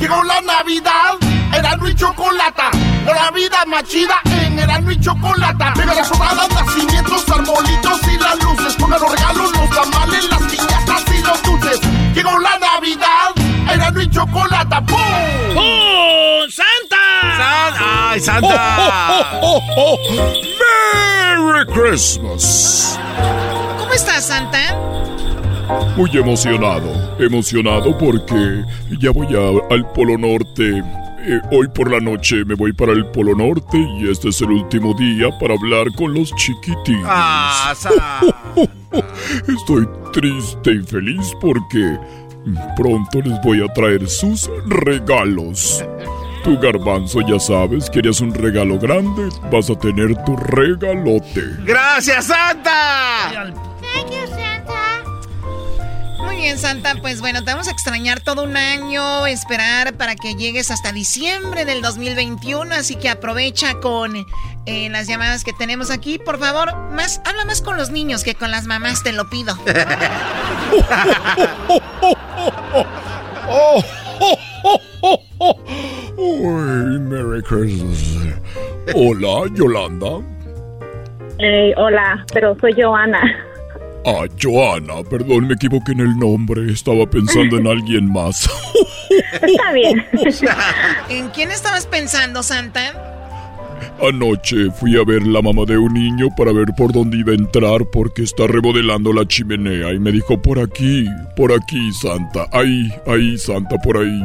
Llegó 0.00 0.22
la 0.24 0.40
Navidad, 0.42 1.14
Erasmo 1.56 1.88
y 1.88 1.94
Chocolata. 1.94 2.70
La 3.06 3.30
vida 3.30 3.64
más 3.66 3.84
chida 3.84 4.14
en 4.24 4.58
Erasmo 4.58 4.90
y 4.90 5.00
Chocolata. 5.00 5.72
Pega 5.74 5.94
las 5.94 6.08
sobradas, 6.08 6.48
nacimientos, 6.50 7.24
arbolitos 7.28 8.00
y 8.12 8.18
las 8.18 8.42
luces. 8.42 8.74
Pongan 8.76 9.00
los 9.00 9.10
regalos, 9.12 9.52
los 9.52 9.70
tamales, 9.70 10.30
las 10.30 10.42
piñatas 10.42 11.04
y 11.14 11.22
los 11.22 11.42
dulces. 11.42 11.80
Llegó 12.14 12.38
la 12.38 12.58
Navidad, 12.58 13.72
Erasmo 13.72 14.00
y 14.02 14.10
Chocolata. 14.10 14.80
¡Pum! 14.84 14.98
¡Oh, 15.56 16.40
Santa! 16.50 18.10
¡Ay, 18.10 18.20
Santa! 18.20 19.30
¡Merry 20.60 21.66
Christmas! 21.72 22.98
¿Cómo 23.78 23.92
estás, 23.92 24.26
Santa? 24.26 24.76
Muy 25.96 26.10
emocionado, 26.16 27.16
emocionado 27.18 27.96
porque 27.98 28.64
ya 29.00 29.10
voy 29.10 29.26
a- 29.34 29.74
al 29.74 29.86
Polo 29.92 30.16
Norte. 30.18 30.82
Eh, 31.18 31.40
hoy 31.50 31.68
por 31.68 31.90
la 31.90 31.98
noche 31.98 32.44
me 32.44 32.54
voy 32.54 32.72
para 32.72 32.92
el 32.92 33.06
Polo 33.06 33.34
Norte 33.34 33.78
y 33.78 34.08
este 34.08 34.28
es 34.28 34.40
el 34.42 34.50
último 34.50 34.94
día 34.94 35.28
para 35.40 35.54
hablar 35.54 35.86
con 35.96 36.14
los 36.14 36.32
chiquitines. 36.36 37.04
Ah, 37.06 37.74
Santa. 37.76 38.20
Estoy 39.48 39.88
triste 40.12 40.72
y 40.72 40.82
feliz 40.82 41.32
porque 41.40 41.98
pronto 42.76 43.20
les 43.22 43.40
voy 43.42 43.64
a 43.64 43.72
traer 43.72 44.08
sus 44.08 44.50
regalos. 44.66 45.84
Tu 46.44 46.56
garbanzo, 46.60 47.20
ya 47.22 47.40
sabes, 47.40 47.90
querías 47.90 48.20
un 48.20 48.32
regalo 48.32 48.78
grande, 48.78 49.28
vas 49.50 49.68
a 49.68 49.74
tener 49.76 50.14
tu 50.24 50.36
regalote. 50.36 51.42
¡Gracias, 51.64 52.26
Santa! 52.26 53.52
Thank 53.82 54.10
you, 54.10 54.45
bien, 56.46 56.58
Santa. 56.58 56.94
Pues 57.00 57.20
bueno, 57.20 57.42
te 57.42 57.50
vamos 57.50 57.66
a 57.66 57.72
extrañar 57.72 58.20
todo 58.20 58.44
un 58.44 58.56
año, 58.56 59.26
esperar 59.26 59.94
para 59.94 60.14
que 60.14 60.36
llegues 60.36 60.70
hasta 60.70 60.92
diciembre 60.92 61.64
del 61.64 61.82
2021. 61.82 62.72
Así 62.72 62.94
que 62.94 63.08
aprovecha 63.08 63.80
con 63.80 64.14
eh, 64.64 64.88
las 64.90 65.08
llamadas 65.08 65.42
que 65.42 65.52
tenemos 65.52 65.90
aquí. 65.90 66.20
Por 66.20 66.38
favor, 66.38 66.76
más, 66.92 67.20
habla 67.24 67.44
más 67.46 67.62
con 67.62 67.76
los 67.76 67.90
niños 67.90 68.22
que 68.22 68.36
con 68.36 68.52
las 68.52 68.66
mamás, 68.66 69.02
te 69.02 69.10
lo 69.10 69.28
pido. 69.28 69.56
Oh, 73.48 73.82
oh, 74.20 74.38
oh, 74.62 74.80
oh, 75.02 75.24
oh. 75.38 75.56
Uy, 76.16 76.98
Merry 77.00 77.42
Christmas. 77.42 78.36
Hola, 78.94 79.50
Yolanda. 79.52 80.20
Eh, 81.38 81.74
hola, 81.76 82.24
pero 82.32 82.56
soy 82.60 82.72
Joana. 82.80 83.20
Ah, 84.08 84.24
Joana, 84.40 85.02
perdón, 85.10 85.48
me 85.48 85.54
equivoqué 85.54 85.90
en 85.90 85.98
el 85.98 86.16
nombre. 86.16 86.72
Estaba 86.72 87.10
pensando 87.10 87.58
en 87.58 87.66
alguien 87.66 88.12
más. 88.12 88.48
Está 89.32 89.72
bien. 89.72 90.06
¿En 91.08 91.28
quién 91.30 91.50
estabas 91.50 91.86
pensando, 91.86 92.44
Santa? 92.44 93.14
Anoche 94.00 94.70
fui 94.78 94.96
a 94.96 95.04
ver 95.04 95.26
la 95.26 95.42
mamá 95.42 95.64
de 95.64 95.76
un 95.76 95.92
niño 95.92 96.28
para 96.36 96.52
ver 96.52 96.68
por 96.76 96.92
dónde 96.92 97.16
iba 97.16 97.32
a 97.32 97.34
entrar 97.34 97.84
porque 97.90 98.22
está 98.22 98.46
remodelando 98.46 99.12
la 99.12 99.26
chimenea 99.26 99.92
y 99.92 99.98
me 99.98 100.12
dijo 100.12 100.40
por 100.40 100.60
aquí, 100.60 101.06
por 101.34 101.52
aquí, 101.52 101.92
Santa. 101.92 102.46
Ahí, 102.52 102.92
ahí, 103.08 103.36
Santa, 103.36 103.76
por 103.78 103.98
ahí. 103.98 104.22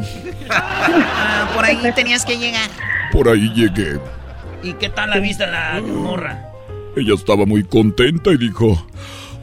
Ah, 0.52 1.50
por 1.56 1.66
ahí 1.66 1.78
tenías 1.96 2.24
que 2.24 2.38
llegar. 2.38 2.70
Por 3.12 3.28
ahí 3.28 3.52
llegué. 3.56 4.00
¿Y 4.62 4.74
qué 4.74 4.90
tal 4.90 5.10
la 5.10 5.18
vista 5.18 5.48
la 5.48 5.82
morra? 5.82 6.52
Ella 6.96 7.16
estaba 7.16 7.46
muy 7.46 7.64
contenta 7.64 8.32
y 8.32 8.38
dijo, 8.38 8.86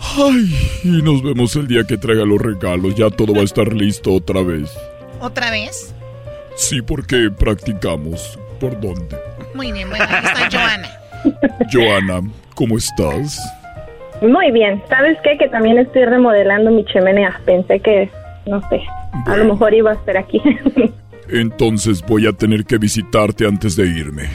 ay, 0.00 0.54
y 0.84 1.02
nos 1.02 1.22
vemos 1.22 1.54
el 1.56 1.66
día 1.66 1.84
que 1.84 1.96
traiga 1.96 2.24
los 2.24 2.40
regalos, 2.40 2.94
ya 2.94 3.10
todo 3.10 3.34
va 3.34 3.40
a 3.40 3.44
estar 3.44 3.72
listo 3.72 4.12
otra 4.12 4.42
vez. 4.42 4.72
¿Otra 5.20 5.50
vez? 5.50 5.94
Sí, 6.56 6.82
porque 6.82 7.30
practicamos. 7.36 8.38
¿Por 8.60 8.80
dónde? 8.80 9.16
Muy 9.54 9.72
bien, 9.72 9.88
bueno, 9.88 10.04
ahí 10.08 10.24
está 10.24 10.50
Joana. 10.50 10.88
Joana, 11.72 12.30
¿cómo 12.54 12.76
estás? 12.76 13.38
Muy 14.20 14.50
bien. 14.50 14.82
¿Sabes 14.88 15.16
qué? 15.22 15.38
Que 15.38 15.48
también 15.48 15.78
estoy 15.78 16.04
remodelando 16.04 16.70
mi 16.70 16.84
chimenea. 16.84 17.40
Pensé 17.44 17.80
que, 17.80 18.10
no 18.46 18.60
sé, 18.68 18.82
a 19.26 19.36
lo 19.36 19.44
mejor 19.44 19.74
iba 19.74 19.92
a 19.92 19.94
estar 19.94 20.16
aquí. 20.16 20.40
Entonces 21.28 22.02
voy 22.02 22.26
a 22.26 22.32
tener 22.32 22.64
que 22.64 22.78
visitarte 22.78 23.46
antes 23.46 23.76
de 23.76 23.86
irme. 23.86 24.28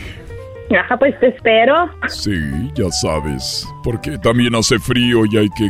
Ajá, 0.80 0.98
pues 0.98 1.20
te 1.20 1.28
espero. 1.28 1.90
Sí, 2.08 2.32
ya 2.76 2.90
sabes, 2.92 3.68
porque 3.84 4.18
también 4.18 4.56
hace 4.56 4.80
frío 4.80 5.26
y 5.32 5.38
hay 5.38 5.50
que 5.52 5.70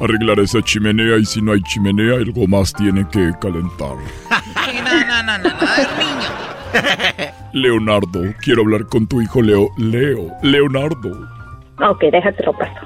arreglar 0.00 0.40
esa 0.40 0.60
chimenea 0.62 1.16
y 1.18 1.24
si 1.24 1.40
no 1.40 1.52
hay 1.52 1.60
chimenea 1.62 2.14
algo 2.16 2.46
más 2.46 2.72
tiene 2.72 3.06
que 3.10 3.30
calentar. 3.40 3.96
Sí, 4.64 4.78
no, 4.84 5.06
no, 5.06 5.22
no, 5.22 5.38
no, 5.38 5.48
no, 5.48 5.48
es 5.76 5.88
niño. 5.98 7.32
Leonardo, 7.52 8.20
quiero 8.42 8.62
hablar 8.62 8.86
con 8.86 9.06
tu 9.06 9.20
hijo 9.20 9.40
Leo. 9.40 9.68
Leo, 9.76 10.32
Leonardo. 10.42 11.10
Ok, 11.88 12.00
déjate 12.10 12.42
lo 12.44 12.52
paso. 12.52 12.80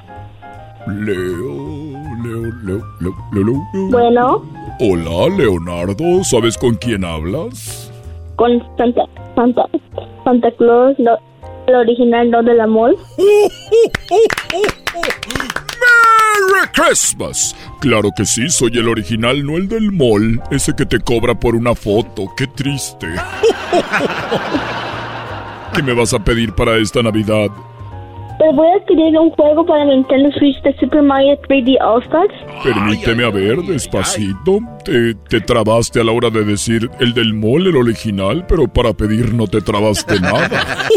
Leo, 0.87 1.93
Leo, 2.23 2.41
Leo, 2.63 2.83
Leo, 2.99 3.15
Leo, 3.33 3.43
Leo. 3.43 3.89
Bueno, 3.89 4.45
Hola, 4.79 5.35
Leonardo, 5.35 6.23
¿sabes 6.23 6.57
con 6.57 6.75
quién 6.75 7.03
hablas? 7.03 7.91
con 8.35 8.57
Santa, 8.77 9.01
Santa, 9.35 9.63
Santa 10.23 10.49
Claus, 10.57 10.95
lo- 10.97 11.19
el 11.69 11.75
original, 11.75 12.29
no 12.29 12.43
de 12.43 12.53
la 12.53 12.67
mall. 12.67 12.97
¡Merry 16.51 16.67
Christmas! 16.73 17.55
Claro 17.79 18.11
que 18.15 18.25
sí, 18.25 18.49
soy 18.49 18.71
el 18.77 18.87
original, 18.87 19.45
no 19.45 19.57
el 19.57 19.67
del 19.67 19.91
mall, 19.91 20.41
ese 20.51 20.75
que 20.75 20.85
te 20.85 20.99
cobra 20.99 21.39
por 21.39 21.55
una 21.55 21.75
foto, 21.75 22.25
qué 22.35 22.47
triste. 22.47 23.07
¿Qué 25.73 25.83
me 25.83 25.93
vas 25.93 26.13
a 26.13 26.19
pedir 26.19 26.53
para 26.53 26.77
esta 26.77 27.01
Navidad? 27.01 27.49
Pues 28.39 28.55
voy 28.55 28.67
a 28.69 28.75
adquirir 28.77 29.17
un 29.17 29.31
juego 29.31 29.65
para 29.65 29.83
Nintendo 29.83 30.31
Switch 30.31 30.61
de 30.63 30.73
Super 30.79 31.01
Mario 31.03 31.37
3D 31.49 31.77
All 31.81 32.01
Stars. 32.03 32.33
Permíteme 32.63 33.25
a 33.25 33.29
ver, 33.31 33.57
despacito. 33.63 34.59
Te, 34.85 35.13
te 35.27 35.41
trabaste 35.41 35.99
a 35.99 36.05
la 36.05 36.13
hora 36.13 36.29
de 36.29 36.45
decir 36.45 36.89
el 37.01 37.13
del 37.13 37.33
mall, 37.33 37.67
el 37.67 37.75
original, 37.75 38.45
pero 38.47 38.65
para 38.67 38.93
pedir 38.93 39.33
no 39.33 39.45
te 39.45 39.59
trabaste 39.61 40.21
nada. 40.21 40.47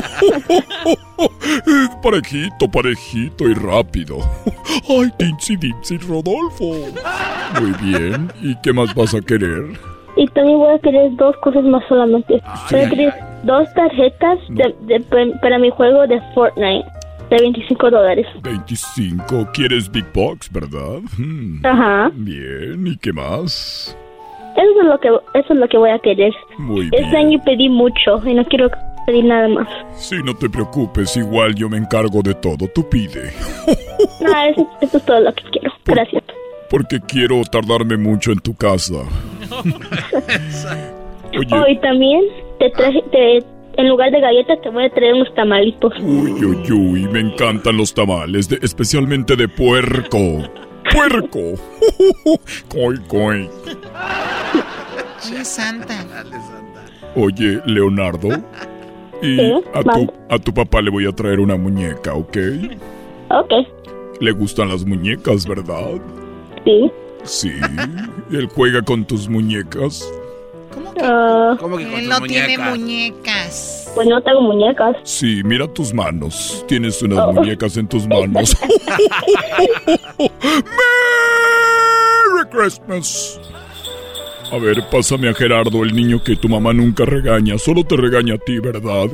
parejito, 2.02 2.68
parejito 2.70 3.48
y 3.48 3.54
rápido. 3.54 4.18
Ay, 4.88 5.10
Dincy 5.18 5.56
Dincy 5.56 5.98
Rodolfo. 5.98 6.74
Muy 7.60 7.72
bien. 7.82 8.30
¿Y 8.40 8.54
qué 8.62 8.72
más 8.72 8.94
vas 8.94 9.14
a 9.14 9.20
querer? 9.20 9.64
Y 10.16 10.26
también 10.28 10.58
voy 10.58 10.74
a 10.74 10.78
querer 10.78 11.10
dos 11.16 11.34
cosas 11.42 11.64
más 11.64 11.82
solamente. 11.88 12.40
Voy 12.70 12.80
a 12.80 12.88
querer 12.88 13.14
dos 13.44 13.66
tarjetas 13.74 14.38
de- 14.50 14.74
de- 14.82 15.00
para 15.40 15.58
mi 15.58 15.70
juego 15.70 16.06
de 16.06 16.20
Fortnite 16.34 16.86
de 17.36 17.42
25 17.42 17.90
dólares. 17.90 18.26
25. 18.42 19.48
¿Quieres 19.54 19.90
Big 19.90 20.04
Box, 20.12 20.50
verdad? 20.52 21.00
Hmm. 21.18 21.64
Ajá. 21.64 22.10
Bien. 22.14 22.86
¿Y 22.86 22.96
qué 22.98 23.12
más? 23.12 23.96
Eso 24.56 24.80
es 24.80 24.86
lo 24.86 25.00
que 25.00 25.08
eso 25.08 25.52
es 25.54 25.58
lo 25.58 25.66
que 25.68 25.78
voy 25.78 25.90
a 25.90 25.98
querer. 25.98 26.32
Muy 26.58 26.84
Este 26.92 26.98
bien. 26.98 27.16
año 27.16 27.42
pedí 27.44 27.68
mucho 27.68 28.20
y 28.26 28.34
no 28.34 28.44
quiero 28.44 28.68
pedir 29.06 29.24
nada 29.24 29.48
más. 29.48 29.66
Sí, 29.96 30.16
no 30.24 30.34
te 30.34 30.48
preocupes. 30.50 31.16
Igual 31.16 31.54
yo 31.54 31.68
me 31.70 31.78
encargo 31.78 32.20
de 32.22 32.34
todo. 32.34 32.68
Tú 32.74 32.88
pide. 32.88 33.32
No, 34.20 34.42
eso, 34.50 34.68
eso 34.82 34.98
es 34.98 35.04
todo 35.06 35.20
lo 35.20 35.32
que 35.34 35.42
quiero. 35.52 35.72
Gracias. 35.86 36.22
Porque 36.68 37.00
quiero 37.06 37.42
tardarme 37.50 37.96
mucho 37.96 38.30
en 38.32 38.38
tu 38.40 38.54
casa. 38.54 38.94
Oye. 41.38 41.54
Hoy 41.54 41.78
también 41.80 42.20
te 42.58 42.70
traje, 42.70 43.02
te, 43.10 43.42
en 43.76 43.88
lugar 43.88 44.10
de 44.10 44.20
galletas 44.20 44.60
te 44.62 44.68
voy 44.70 44.84
a 44.84 44.90
traer 44.90 45.14
unos 45.14 45.34
tamalitos. 45.34 45.92
Uy, 46.00 46.32
uy, 46.44 46.72
uy, 46.72 47.08
me 47.08 47.20
encantan 47.20 47.76
los 47.76 47.92
tamales, 47.94 48.48
de- 48.48 48.58
especialmente 48.62 49.36
de 49.36 49.48
puerco. 49.48 50.18
puerco. 50.92 51.38
Coy, 52.68 52.98
coy. 53.08 53.48
Oye, 55.24 55.44
Santa. 55.44 55.94
Oye, 57.14 57.60
Leonardo. 57.66 58.28
Y 59.22 59.36
Sí, 59.36 59.52
a, 59.72 59.82
tu, 59.84 60.12
a 60.28 60.38
tu 60.38 60.52
papá 60.52 60.82
le 60.82 60.90
voy 60.90 61.06
a 61.06 61.12
traer 61.12 61.38
una 61.38 61.56
muñeca, 61.56 62.12
¿ok? 62.14 62.36
Ok, 63.30 63.52
Le 64.20 64.32
gustan 64.32 64.68
las 64.68 64.84
muñecas, 64.84 65.46
¿verdad? 65.46 65.92
sí. 66.64 66.90
Sí. 67.24 67.52
Él 68.32 68.48
juega 68.52 68.82
con 68.82 69.04
tus 69.04 69.28
muñecas. 69.28 70.12
Ah, 71.02 71.56
¿Cómo 71.58 71.76
que 71.78 71.84
con 71.84 71.94
Él 71.94 72.08
no 72.08 72.20
tiene 72.22 72.58
muñecas? 72.58 72.70
muñecas. 72.78 73.90
pues 73.94 74.06
no 74.08 74.22
tengo 74.22 74.40
muñecas. 74.42 74.96
Sí, 75.04 75.42
mira 75.44 75.66
tus 75.68 75.92
manos. 75.92 76.64
Tienes 76.68 77.02
unas 77.02 77.18
Oh. 77.20 77.32
muñecas 77.32 77.76
en 77.76 77.86
tus 77.88 78.06
manos. 78.06 78.56
¡Merry 82.34 82.48
Christmas! 82.50 83.40
A 84.50 84.58
ver, 84.58 84.82
pásame 84.90 85.30
a 85.30 85.34
Gerardo, 85.34 85.82
el 85.82 85.96
niño 85.96 86.22
que 86.22 86.36
tu 86.36 86.46
mamá 86.46 86.74
nunca 86.74 87.06
regaña. 87.06 87.56
Solo 87.56 87.84
te 87.84 87.96
regaña 87.96 88.34
a 88.34 88.38
ti, 88.38 88.58
¿verdad, 88.58 89.06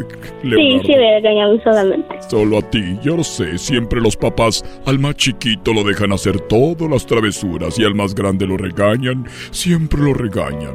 Sí, 0.43 0.49
Leonardo? 0.49 0.83
sí, 0.85 0.93
me 0.97 1.15
regañan 1.21 1.63
solamente. 1.63 2.17
Solo 2.29 2.59
a 2.59 2.63
ti, 2.63 2.99
yo 3.05 3.17
lo 3.17 3.23
sé. 3.23 3.57
Siempre 3.57 4.01
los 4.01 4.17
papás 4.17 4.65
al 4.85 4.99
más 4.99 5.15
chiquito 5.15 5.73
lo 5.73 5.85
dejan 5.85 6.13
hacer 6.13 6.41
todas 6.41 6.91
las 6.91 7.07
travesuras 7.07 7.79
y 7.79 7.85
al 7.85 7.95
más 7.95 8.17
grande 8.17 8.49
lo 8.49 8.57
regañan. 8.57 9.27
Siempre 9.53 10.01
lo 10.03 10.13
regañan. 10.13 10.75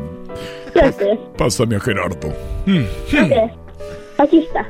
Gracias. 0.74 1.19
Pásame 1.38 1.76
a 1.76 1.80
Gerardo. 1.80 2.34
Gracias. 3.11 3.51
Aquí 4.17 4.39
está. 4.39 4.65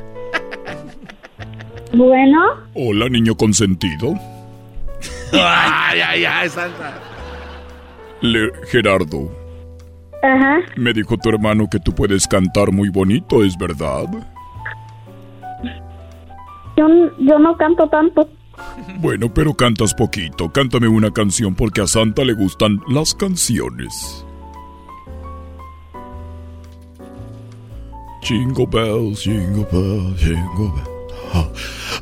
Bueno, 1.94 2.40
Hola, 2.74 3.08
niño 3.10 3.36
consentido. 3.36 4.14
Ay, 5.32 6.00
ay, 6.02 6.26
ay, 6.26 6.50
Santa. 6.50 6.94
Le 8.22 8.52
Gerardo, 8.68 9.30
ajá. 10.24 10.60
me 10.78 10.94
dijo 10.94 11.18
tu 11.18 11.30
hermano 11.30 11.68
que 11.70 11.78
tú 11.80 11.94
puedes 11.94 12.26
cantar 12.28 12.72
muy 12.72 12.90
bonito, 12.90 13.44
¿es 13.44 13.58
verdad? 13.58 14.06
Yo, 16.78 16.88
yo 17.20 17.38
no 17.40 17.58
canto 17.58 17.88
tanto. 17.90 18.28
Bueno, 19.00 19.32
pero 19.34 19.54
cantas 19.54 19.94
poquito. 19.94 20.52
Cántame 20.52 20.88
una 20.88 21.12
canción 21.12 21.54
porque 21.54 21.82
a 21.82 21.88
Santa 21.88 22.24
le 22.24 22.34
gustan 22.34 22.80
las 22.88 23.14
canciones. 23.14 24.23
Jingle 28.24 28.66
bells, 28.66 29.24
jingle 29.24 29.66
bells, 29.72 30.18
jingle 30.22 30.70
bells. 30.70 31.14
ah, 31.34 31.48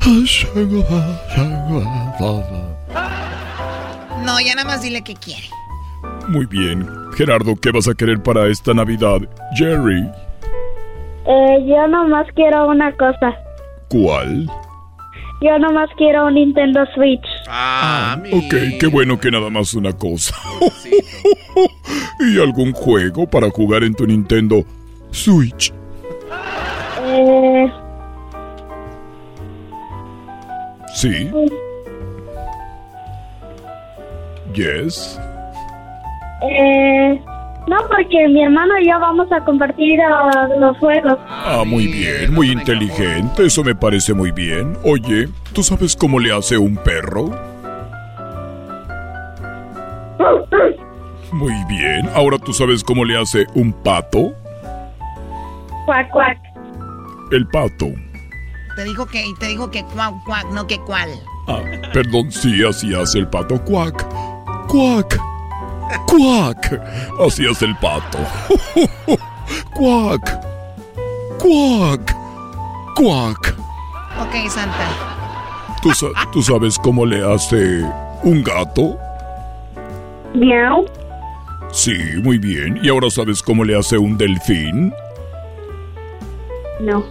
ah, 0.02 0.22
jingle 0.24 0.82
bells, 0.82 1.34
jingle 1.34 1.80
bells, 1.80 2.46
ah, 2.94 2.94
ah. 2.94 4.22
No, 4.24 4.38
ya 4.40 4.54
nada 4.54 4.68
más 4.68 4.82
dile 4.82 5.02
que 5.02 5.14
quiere. 5.14 5.48
Muy 6.28 6.46
bien. 6.46 6.86
Gerardo, 7.16 7.56
¿qué 7.56 7.72
vas 7.72 7.88
a 7.88 7.94
querer 7.94 8.22
para 8.22 8.46
esta 8.46 8.72
Navidad? 8.72 9.18
Jerry, 9.56 10.02
Eh, 11.24 11.66
yo 11.68 11.86
nomás 11.88 12.26
quiero 12.34 12.68
una 12.68 12.92
cosa. 12.96 13.32
¿cuál? 13.88 14.46
Yo 15.40 15.58
nomás 15.58 15.88
quiero 15.96 16.26
un 16.26 16.34
Nintendo 16.34 16.80
Switch. 16.94 17.26
Ah, 17.48 18.16
mi. 18.22 18.30
Ok, 18.32 18.78
qué 18.80 18.86
bueno 18.86 19.18
que 19.18 19.30
nada 19.30 19.50
más 19.50 19.74
una 19.74 19.92
cosa. 19.92 20.34
¿Y 22.20 22.40
algún 22.40 22.72
juego 22.72 23.26
para 23.28 23.50
jugar 23.50 23.82
en 23.82 23.94
tu 23.94 24.06
Nintendo 24.06 24.64
Switch? 25.10 25.72
Eh, 27.04 27.72
Sí. 30.94 31.30
Yes. 34.54 35.18
eh, 36.42 37.20
no, 37.66 37.76
porque 37.88 38.28
mi 38.28 38.42
hermano 38.44 38.78
y 38.78 38.88
yo 38.88 39.00
vamos 39.00 39.30
a 39.32 39.42
compartir 39.44 39.98
ah, 40.02 40.48
los 40.58 40.76
juegos. 40.78 41.16
Ah, 41.28 41.62
muy 41.66 41.86
bien, 41.86 42.32
muy 42.34 42.50
inteligente, 42.50 43.46
eso 43.46 43.64
me 43.64 43.74
parece 43.74 44.12
muy 44.12 44.30
bien. 44.32 44.76
Oye, 44.84 45.28
¿tú 45.52 45.62
sabes 45.62 45.96
cómo 45.96 46.18
le 46.20 46.32
hace 46.32 46.58
un 46.58 46.76
perro? 46.76 47.30
Muy 51.32 51.54
bien, 51.66 52.10
ahora 52.14 52.38
tú 52.38 52.52
sabes 52.52 52.84
cómo 52.84 53.06
le 53.06 53.16
hace 53.18 53.46
un 53.54 53.72
pato. 53.72 54.34
Cuac, 55.86 56.10
cuac. 56.10 56.38
El 57.32 57.46
pato. 57.48 57.86
Te 58.76 58.84
dijo 58.84 59.06
que, 59.06 59.24
te 59.38 59.46
dijo 59.48 59.70
que 59.70 59.84
cuac, 59.84 60.14
cuac, 60.24 60.46
no 60.52 60.66
que 60.66 60.78
cuál. 60.80 61.08
Ah, 61.48 61.60
perdón, 61.92 62.30
sí, 62.30 62.62
así 62.64 62.94
hace 62.94 63.18
el 63.20 63.28
pato. 63.28 63.62
Cuac, 63.64 64.06
cuac, 64.68 65.18
cuac. 66.06 66.80
Así 67.26 67.46
hace 67.46 67.66
el 67.66 67.76
pato. 67.76 68.18
Cuac, 69.74 70.40
cuac, 71.38 72.14
cuac. 72.96 73.54
Ok, 74.20 74.48
Santa. 74.48 74.88
¿Tú, 75.82 75.92
sa- 75.92 76.06
tú 76.32 76.42
sabes 76.42 76.78
cómo 76.78 77.04
le 77.04 77.20
hace 77.34 77.82
un 78.22 78.42
gato? 78.44 78.96
Miau. 80.34 80.86
Sí, 81.72 81.94
muy 82.22 82.38
bien. 82.38 82.78
¿Y 82.82 82.88
ahora 82.88 83.10
sabes 83.10 83.42
cómo 83.42 83.64
le 83.64 83.76
hace 83.78 83.98
un 83.98 84.16
delfín? 84.16 84.92
No. 86.80 87.04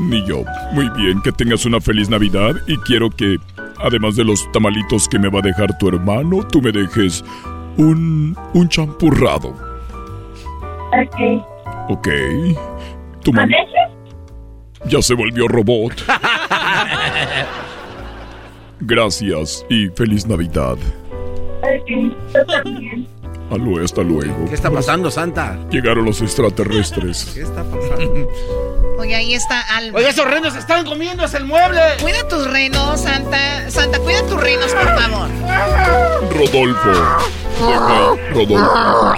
Ni 0.00 0.26
yo. 0.26 0.44
Muy 0.72 0.88
bien, 0.90 1.20
que 1.22 1.32
tengas 1.32 1.64
una 1.64 1.80
feliz 1.80 2.08
Navidad 2.08 2.54
y 2.66 2.76
quiero 2.78 3.10
que, 3.10 3.38
además 3.78 4.16
de 4.16 4.24
los 4.24 4.50
tamalitos 4.52 5.08
que 5.08 5.18
me 5.18 5.28
va 5.28 5.38
a 5.40 5.42
dejar 5.42 5.76
tu 5.78 5.88
hermano, 5.88 6.46
tú 6.48 6.60
me 6.60 6.72
dejes 6.72 7.24
un, 7.76 8.36
un 8.54 8.68
champurrado. 8.68 9.50
Ok. 10.92 11.44
¿Ok? 11.88 12.08
Tu 13.22 13.32
mamá 13.32 13.56
ya 14.86 15.00
se 15.00 15.14
volvió 15.14 15.48
robot. 15.48 15.94
Gracias 18.80 19.64
y 19.70 19.88
feliz 19.88 20.26
Navidad. 20.26 20.76
Aló, 23.50 23.82
hasta 23.84 24.02
luego. 24.02 24.46
¿Qué 24.48 24.54
está 24.54 24.70
pasando, 24.70 25.10
Santa? 25.10 25.58
Llegaron 25.70 26.04
los 26.04 26.20
extraterrestres. 26.22 27.24
¿Qué 27.34 27.42
está 27.42 27.62
pasando? 27.64 28.28
Oye, 28.98 29.14
ahí 29.14 29.34
está 29.34 29.60
Alba. 29.76 29.98
Oiga, 29.98 30.10
esos 30.10 30.28
renos 30.30 30.56
están 30.56 30.84
comiéndose 30.86 31.36
el 31.36 31.44
mueble. 31.44 31.80
Cuida 32.00 32.26
tus 32.28 32.50
renos, 32.50 33.00
Santa. 33.00 33.70
Santa, 33.70 33.98
cuida 33.98 34.26
tus 34.26 34.40
renos, 34.40 34.72
por 34.72 34.98
favor. 34.98 35.28
Rodolfo. 36.32 37.28
Venga, 37.60 38.16
Rodolfo. 38.32 39.14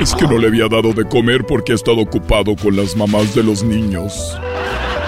Es 0.00 0.14
que 0.14 0.26
no 0.26 0.36
le 0.38 0.48
había 0.48 0.68
dado 0.68 0.92
de 0.92 1.08
comer 1.08 1.44
porque 1.46 1.72
ha 1.72 1.74
estado 1.74 1.98
ocupado 1.98 2.56
con 2.56 2.76
las 2.76 2.96
mamás 2.96 3.34
de 3.34 3.42
los 3.42 3.62
niños. 3.62 4.36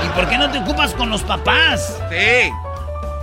¿Y 0.05 0.09
por 0.19 0.29
qué 0.29 0.39
no 0.39 0.51
te 0.51 0.59
ocupas 0.59 0.95
con 0.95 1.11
los 1.11 1.23
papás? 1.23 2.01
Sí. 2.11 2.51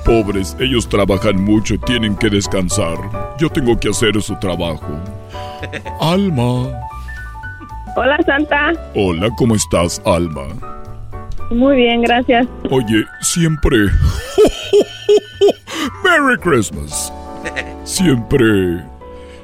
Pobres, 0.06 0.56
ellos 0.60 0.88
trabajan 0.90 1.42
mucho, 1.44 1.78
tienen 1.80 2.16
que 2.16 2.30
descansar. 2.30 2.98
Yo 3.40 3.50
tengo 3.50 3.80
que 3.80 3.90
hacer 3.90 4.22
su 4.22 4.36
trabajo. 4.40 5.00
Alma. 6.00 6.68
Hola 7.96 8.18
Santa. 8.26 8.74
Hola, 8.96 9.30
¿cómo 9.38 9.56
estás, 9.56 10.02
Alma? 10.06 10.48
Muy 11.52 11.76
bien, 11.76 12.02
gracias. 12.02 12.48
Oye, 12.70 13.06
siempre... 13.22 13.78
Merry 16.04 16.38
Christmas. 16.40 17.12
Siempre... 17.84 18.84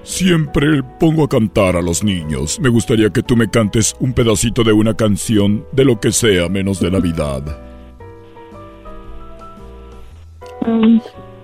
Siempre 0.04 0.82
pongo 1.02 1.26
a 1.26 1.28
cantar 1.28 1.76
a 1.76 1.82
los 1.82 2.02
niños. 2.02 2.62
Me 2.62 2.70
gustaría 2.70 3.10
que 3.10 3.22
tú 3.22 3.36
me 3.36 3.50
cantes 3.50 3.94
un 4.00 4.14
pedacito 4.14 4.64
de 4.64 4.72
una 4.72 4.94
canción 4.94 5.66
de 5.74 5.84
lo 5.84 6.00
que 6.00 6.14
sea 6.14 6.48
menos 6.48 6.80
de 6.80 6.92
Navidad. 6.92 7.67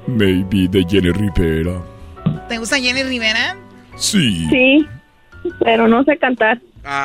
Maybe 0.07 0.67
de 0.69 0.85
Jenny 0.89 1.11
Rivera. 1.11 1.81
¿Te 2.49 2.57
gusta 2.57 2.77
Jenny 2.77 3.03
Rivera? 3.03 3.55
Sí, 3.95 4.47
sí, 4.49 4.87
pero 5.63 5.87
no 5.87 6.03
sé 6.03 6.17
cantar. 6.17 6.59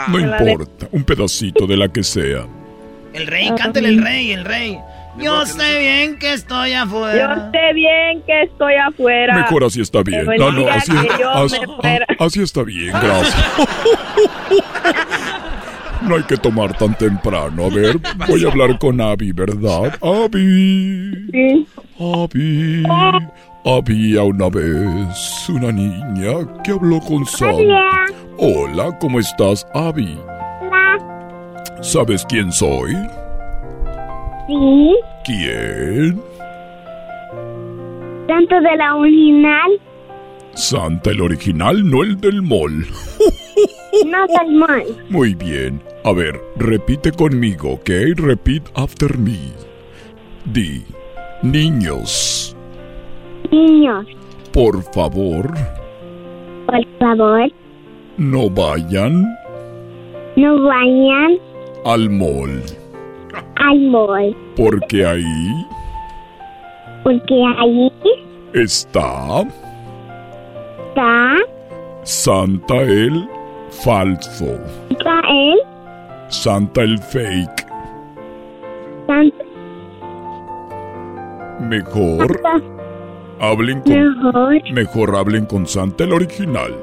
no 0.08 0.18
la 0.18 0.38
de- 0.38 0.52
importa. 0.52 0.88
Un 0.92 1.04
pedacito 1.04 1.66
de 1.66 1.76
la 1.76 1.88
que 1.88 2.02
sea. 2.02 2.46
El 3.12 3.26
rey, 3.26 3.50
cántale 3.56 3.88
el 3.88 4.02
rey, 4.02 4.32
el 4.32 4.44
rey. 4.44 4.78
Yo 5.18 5.44
sé 5.46 5.78
bien 5.80 6.18
que 6.18 6.32
estoy 6.32 6.70
Yo 6.72 6.82
afuera. 6.82 7.50
sé 7.52 7.72
bien 7.74 8.22
que 8.26 8.42
estoy 8.42 8.74
afuera. 8.74 9.34
Mejor 9.34 9.64
así 9.64 9.80
está 9.80 10.02
bien. 10.02 10.24
No, 10.38 10.52
no, 10.52 10.68
así, 10.68 10.92
yo 11.18 11.30
así- 11.30 11.56
ah, 11.82 11.98
así 12.20 12.42
está 12.42 12.62
bien, 12.62 12.92
gracias. 12.92 13.36
No 16.08 16.16
hay 16.16 16.22
que 16.22 16.38
tomar 16.38 16.76
tan 16.78 16.96
temprano. 16.96 17.66
A 17.66 17.68
ver, 17.68 17.98
voy 18.28 18.44
a 18.44 18.48
hablar 18.48 18.78
con 18.78 18.98
Abby, 19.00 19.32
¿verdad? 19.32 19.92
Abby. 20.00 21.28
Sí. 21.32 21.66
Abby. 21.98 22.82
Había 23.64 24.22
una 24.22 24.48
vez 24.48 25.48
una 25.50 25.70
niña 25.70 26.62
que 26.64 26.70
habló 26.70 27.00
con 27.00 27.26
Santa. 27.26 28.06
Hola, 28.38 28.96
¿cómo 29.00 29.20
estás, 29.20 29.66
Abby? 29.74 30.18
¿Sabes 31.82 32.24
quién 32.26 32.50
soy? 32.52 32.94
Sí. 34.46 34.96
¿Quién? 35.26 36.22
Santa 38.26 38.60
de 38.60 38.76
la 38.76 38.96
original, 38.96 39.70
Santa 40.54 41.10
el 41.10 41.20
original, 41.20 41.88
no 41.88 42.02
el 42.02 42.20
del 42.20 42.42
mall. 42.42 42.84
no. 44.06 44.26
Muy 45.08 45.34
bien. 45.34 45.82
A 46.04 46.12
ver, 46.12 46.40
repite 46.56 47.12
conmigo, 47.12 47.72
¿ok? 47.72 47.90
Repeat 48.16 48.68
after 48.74 49.18
me. 49.18 49.38
Di, 50.44 50.84
niños, 51.42 52.56
Niños, 53.50 54.06
por 54.52 54.82
favor, 54.92 55.52
por 56.66 56.86
favor, 56.98 57.50
no 58.16 58.50
vayan 58.50 59.24
no 60.36 60.62
vayan 60.62 61.38
al 61.84 62.10
mall, 62.10 62.62
al 63.56 63.80
mall, 63.90 64.36
porque 64.56 65.04
ahí 65.04 65.66
porque 67.04 67.42
ahí 67.58 67.92
está 68.54 69.42
está, 70.88 71.36
Santa 72.02 72.76
el 72.82 73.28
falso, 73.70 74.58
está 74.90 75.20
el 75.28 75.58
Santa 76.28 76.82
el 76.82 76.98
fake. 76.98 77.66
Santa 79.06 79.44
Mejor 81.60 82.40
hablen 83.40 83.80
con 83.80 83.92
mejor. 83.92 84.72
mejor 84.72 85.16
hablen 85.16 85.46
con 85.46 85.66
Santa 85.66 86.04
el 86.04 86.12
original. 86.12 86.74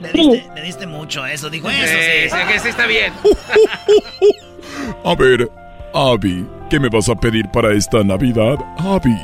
Le 0.00 0.12
diste, 0.12 0.50
le 0.54 0.62
diste 0.62 0.86
mucho 0.86 1.22
a 1.22 1.32
eso, 1.32 1.48
dijo 1.48 1.68
eso, 1.70 1.86
sí. 1.86 2.30
sí, 2.30 2.52
que 2.52 2.58
sí 2.58 2.68
está 2.68 2.86
bien. 2.86 3.12
A 5.04 5.14
ver, 5.14 5.50
Abby, 5.94 6.46
¿qué 6.68 6.78
me 6.78 6.88
vas 6.88 7.08
a 7.08 7.14
pedir 7.14 7.48
para 7.50 7.72
esta 7.72 8.02
Navidad, 8.02 8.58
Abby? 8.78 9.16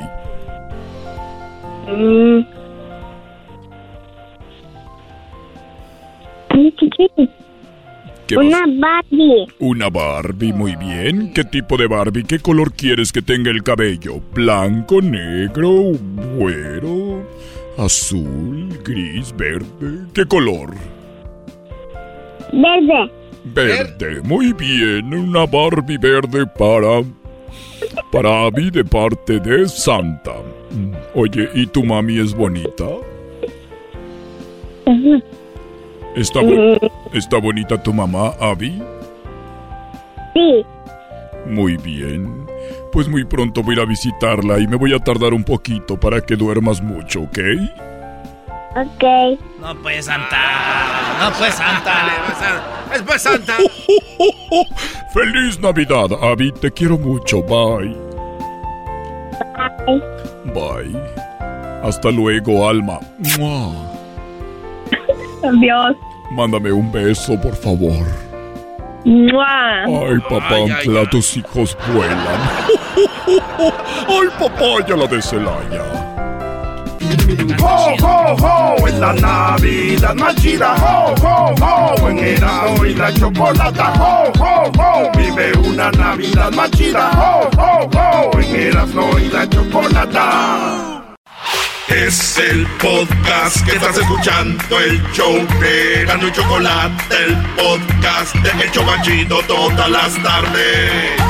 Mm. 1.89 2.59
Ay, 6.61 6.74
chiqui. 6.78 7.08
¿Qué 8.26 8.36
Una 8.36 8.64
Barbie. 8.66 9.46
Una 9.58 9.88
Barbie, 9.88 10.52
muy 10.52 10.76
bien. 10.76 11.32
¿Qué 11.32 11.42
tipo 11.44 11.76
de 11.76 11.88
Barbie? 11.88 12.24
¿Qué 12.24 12.38
color 12.38 12.72
quieres 12.72 13.12
que 13.12 13.22
tenga 13.22 13.50
el 13.50 13.62
cabello? 13.62 14.20
¿Blanco, 14.34 15.00
negro, 15.00 15.92
güero, 16.36 17.26
azul, 17.76 18.68
gris, 18.84 19.34
verde? 19.36 20.06
¿Qué 20.14 20.24
color? 20.26 20.74
Verde. 22.52 23.11
Verde, 23.44 24.20
muy 24.22 24.52
bien. 24.52 25.12
Una 25.12 25.46
Barbie 25.46 25.98
verde 25.98 26.46
para... 26.46 27.02
Para 28.12 28.46
Abby 28.46 28.70
de 28.70 28.84
parte 28.84 29.40
de 29.40 29.66
Santa. 29.66 30.34
Mm, 30.70 30.92
Oye, 31.14 31.48
¿y 31.54 31.66
tu 31.66 31.82
mami 31.82 32.18
es 32.18 32.34
bonita? 32.34 32.86
¿Está, 36.16 36.40
bo- 36.40 36.78
¿Está 37.12 37.38
bonita 37.38 37.82
tu 37.82 37.92
mamá, 37.94 38.32
Abby? 38.40 38.82
Sí. 40.34 40.64
Muy 41.46 41.76
bien. 41.78 42.46
Pues 42.92 43.08
muy 43.08 43.24
pronto 43.24 43.62
voy 43.62 43.74
a 43.74 43.78
ir 43.78 43.80
a 43.82 43.86
visitarla 43.88 44.58
y 44.58 44.66
me 44.66 44.76
voy 44.76 44.92
a 44.94 44.98
tardar 44.98 45.32
un 45.32 45.44
poquito 45.44 45.98
para 45.98 46.20
que 46.20 46.36
duermas 46.36 46.82
mucho, 46.82 47.22
¿ok? 47.22 47.38
Ok. 48.76 49.04
No 49.61 49.74
pues, 49.82 50.04
Santa. 50.06 50.38
No 51.20 51.32
pues, 51.38 51.54
Santa. 51.54 51.94
Es 52.94 53.02
pues 53.02 53.22
Santa. 53.22 53.56
¡Feliz 55.14 55.61
Navidad, 55.61 56.08
Abby! 56.20 56.50
Te 56.50 56.72
quiero 56.72 56.98
mucho. 56.98 57.40
Bye. 57.42 57.96
Bye. 59.86 60.02
Bye. 60.52 61.00
Hasta 61.84 62.11
luego, 62.11 62.68
Alma. 62.68 62.98
¡Mua! 63.38 63.99
Adiós. 65.43 65.97
Mándame 66.30 66.72
un 66.72 66.91
beso, 66.93 67.41
por 67.41 67.55
favor. 67.55 68.07
¡Mua! 69.05 69.84
Ay, 69.84 70.18
papá, 70.28 71.11
tus 71.11 71.36
hijos 71.36 71.76
vuelan. 71.93 72.18
Ay, 74.09 74.28
papá, 74.38 74.86
ya 74.86 74.97
la 74.97 75.07
de 75.07 75.22
Celaya. 75.22 76.11
¡Ho, 77.61 77.95
ho, 78.03 78.36
ho! 78.36 78.86
Es 78.86 78.99
la 78.99 79.12
Navidad 79.14 80.14
más 80.14 80.34
chida, 80.36 80.74
¡ho, 80.76 81.14
ho, 81.22 81.55
ho! 81.61 82.09
En 82.09 82.18
Erasmo 82.18 82.84
y 82.84 82.95
la 82.95 83.12
chocolata, 83.12 83.93
¡ho, 83.99 84.32
ho, 84.38 84.70
ho! 84.78 85.11
Vive 85.16 85.53
una 85.68 85.91
Navidad 85.93 86.53
más 86.53 86.70
chida, 86.72 87.11
¡ho, 87.11 87.49
ho, 87.57 87.88
ho! 87.95 88.38
En 88.38 88.55
Erasmo 88.55 89.18
y 89.18 89.28
la 89.28 89.49
chocolata. 89.49 90.89
Es 91.91 92.38
el 92.38 92.66
podcast 92.78 93.64
que 93.66 93.72
estás 93.72 93.99
escuchando, 93.99 94.78
el 94.78 95.03
show 95.12 95.34
de 95.61 96.03
Erasmo 96.03 96.28
y 96.28 96.32
Chocolate, 96.32 97.24
el 97.24 97.36
podcast 97.57 98.34
de 98.36 98.62
El 98.62 98.70
Chobachito 98.70 99.43
todas 99.43 99.91
las 99.91 100.22
tardes. 100.22 101.20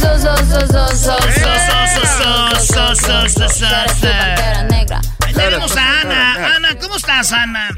So, 0.00 0.18
so, 0.18 0.36
so, 0.38 0.60
so, 0.66 0.88
so, 0.88 1.16
So, 1.16 1.16
so, 1.16 2.56
so, 2.56 2.94
so, 2.94 3.28
so, 3.28 3.48
so, 3.48 3.48
so. 3.48 4.64
negra. 4.68 5.00
Tenemos 5.32 5.76
a 5.76 6.00
Ana. 6.00 6.56
Ana, 6.56 6.78
¿cómo 6.80 6.96
estás, 6.96 7.32
Ana? 7.32 7.68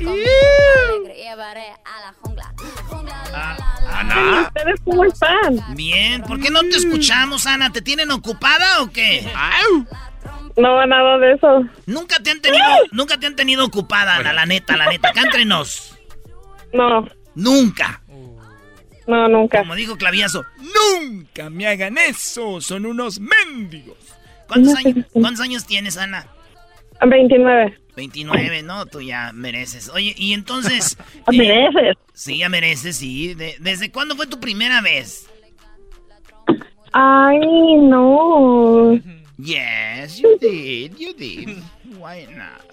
Ana. 3.92 4.42
¿Ustedes 4.46 4.80
cómo 4.84 5.04
están? 5.04 5.74
Bien, 5.74 6.22
¿por 6.22 6.40
qué 6.40 6.50
no 6.50 6.61
te 6.62 6.76
escuchamos, 6.76 7.46
Ana? 7.46 7.70
¿Te 7.70 7.82
tienen 7.82 8.11
ocupada 8.11 8.80
o 8.80 8.90
qué? 8.90 9.30
No, 10.59 10.84
nada 10.86 11.18
de 11.18 11.32
eso. 11.34 11.64
Nunca 11.86 12.20
te 12.22 12.30
han 12.30 12.40
tenido, 12.40 12.64
nunca 12.92 13.18
te 13.18 13.26
han 13.26 13.36
tenido 13.36 13.64
ocupada, 13.64 14.16
Ana, 14.16 14.32
la 14.32 14.44
neta, 14.46 14.76
la 14.76 14.86
neta. 14.90 15.11
Acá 15.11 15.22
entre 15.22 15.44
nos. 15.44 15.96
No, 16.72 17.06
Nunca. 17.34 18.02
no, 19.06 19.28
nunca. 19.28 19.61
Como 19.61 19.74
dijo 19.76 19.96
Claviazo, 19.96 20.44
nunca 21.00 21.48
me 21.48 21.66
hagan 21.68 21.96
eso. 21.98 22.61
Son 22.61 22.84
unos 22.86 23.20
mendigos. 23.20 23.96
¿Cuántos, 24.48 24.74
años, 24.76 25.06
¿Cuántos 25.12 25.40
años 25.40 25.64
tienes, 25.66 25.96
Ana? 25.96 26.26
29. 27.06 27.78
29, 27.96 28.62
¿no? 28.62 28.86
Tú 28.86 29.00
ya 29.00 29.30
mereces. 29.32 29.88
Oye, 29.90 30.14
y 30.16 30.32
entonces... 30.32 30.96
¿Mereces? 31.32 31.96
Sí, 32.14 32.38
ya 32.38 32.48
mereces, 32.48 32.96
sí. 32.96 33.34
De- 33.34 33.56
¿Desde 33.61 33.90
cuándo 33.92 34.16
fue 34.16 34.26
tu 34.26 34.40
primera 34.40 34.80
vez? 34.80 35.28
Ay, 36.92 37.38
no. 37.82 38.98
Yes, 39.39 40.18
you 40.18 40.36
did, 40.41 40.99
you 40.99 41.14
did. 41.14 41.62
Why 41.97 42.26
not? 42.26 42.64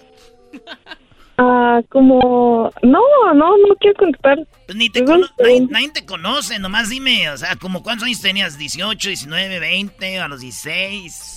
Ah, 1.38 1.80
como... 1.90 2.72
No, 2.82 3.00
no, 3.34 3.56
no 3.58 3.74
quiero 3.78 3.96
contestar. 3.98 4.38
Pues 4.66 4.76
ni 4.76 4.90
te 4.90 5.04
cono- 5.04 5.28
nadie, 5.38 5.60
nadie 5.70 5.90
te 5.90 6.04
conoce, 6.06 6.58
nomás 6.58 6.88
dime, 6.88 7.30
o 7.30 7.36
sea, 7.36 7.56
como 7.56 7.82
cuántos 7.82 8.06
años 8.06 8.20
tenías, 8.20 8.58
18, 8.58 9.08
19, 9.08 9.60
20, 9.60 10.18
a 10.18 10.28
los 10.28 10.40
16, 10.40 11.32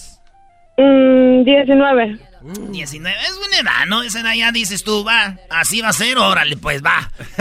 Mm, 0.77 1.43
19. 1.43 2.19
19, 2.71 3.17
es 3.29 3.37
buena 3.37 3.57
edad, 3.59 3.85
¿no? 3.87 4.01
Esa 4.01 4.21
edad 4.21 4.33
ya 4.33 4.51
dices 4.53 4.83
tú, 4.85 5.03
va, 5.03 5.37
así 5.49 5.81
va 5.81 5.89
a 5.89 5.93
ser, 5.93 6.17
órale, 6.17 6.55
pues 6.55 6.81
va. 6.81 7.11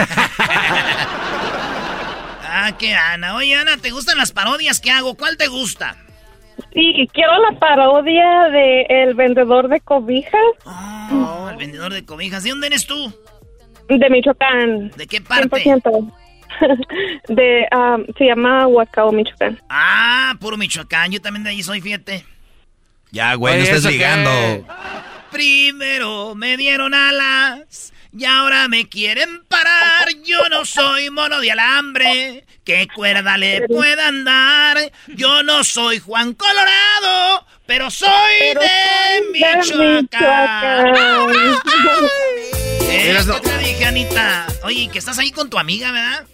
ah, 2.45 2.73
qué 2.79 2.95
Ana. 2.95 3.37
Oye, 3.37 3.55
Ana, 3.55 3.77
¿te 3.77 3.91
gustan 3.91 4.19
las 4.19 4.33
parodias 4.33 4.81
que 4.81 4.91
hago? 4.91 5.15
¿Cuál 5.15 5.37
te 5.37 5.47
gusta? 5.47 5.97
Sí, 6.73 7.09
quiero 7.13 7.33
la 7.51 7.59
parodia 7.59 8.49
de 8.51 8.83
El 8.89 9.15
Vendedor 9.15 9.69
de 9.69 9.81
Cobijas 9.81 10.35
Oh, 10.65 11.49
el 11.51 11.57
vendedor 11.57 11.93
de 11.93 12.05
cobijas. 12.05 12.43
¿De 12.45 12.51
dónde 12.51 12.67
eres 12.69 12.87
tú? 12.87 13.13
de 13.89 14.11
Michoacán. 14.11 14.91
¿De 14.97 15.07
qué 15.07 15.21
parte? 15.21 15.65
100%. 15.65 16.13
De, 17.29 17.67
ah, 17.71 17.97
se 18.17 18.25
llama 18.27 18.67
Huacao, 18.67 19.13
Michoacán. 19.13 19.59
Ah, 19.71 20.35
puro 20.41 20.57
Michoacán, 20.57 21.11
yo 21.11 21.21
también 21.23 21.45
de 21.45 21.51
ahí 21.51 21.63
soy, 21.63 21.81
fíjate. 21.81 22.25
Ya, 23.11 23.35
güey, 23.35 23.55
no 23.55 23.61
Oye, 23.63 23.71
estés 23.71 23.81
¿eso 23.81 23.89
qué? 23.89 23.95
ligando. 23.95 24.31
Primero 25.31 26.35
me 26.35 26.57
dieron 26.57 26.95
alas 26.95 27.93
y 28.19 28.25
ahora 28.25 28.67
me 28.67 28.89
quieren 28.89 29.45
parar. 29.49 30.09
Yo 30.25 30.49
no 30.51 30.65
soy 30.65 31.09
mono 31.09 31.41
de 31.41 31.53
alambre, 31.53 32.45
¿qué 32.65 32.89
cuerda 32.93 33.37
le 33.37 33.69
puedan 33.69 34.25
dar? 34.25 34.77
Yo 35.07 35.45
no 35.45 35.63
soy 35.63 36.01
Juan 36.01 36.35
Colorado, 36.35 37.47
pero 37.65 37.91
soy 37.91 38.09
Pero 38.41 38.61
de 38.61 38.67
soy 39.63 39.79
de 39.79 40.03
Michoacán. 40.03 40.95
¿Qué 42.81 43.41
te 43.43 43.59
dije, 43.59 43.85
Anita? 43.85 44.47
Oye, 44.65 44.89
que 44.93 44.99
estás 44.99 45.19
ahí 45.21 45.31
con 45.31 45.49
tu 45.49 45.59
amiga, 45.59 45.93
¿verdad? 45.93 46.27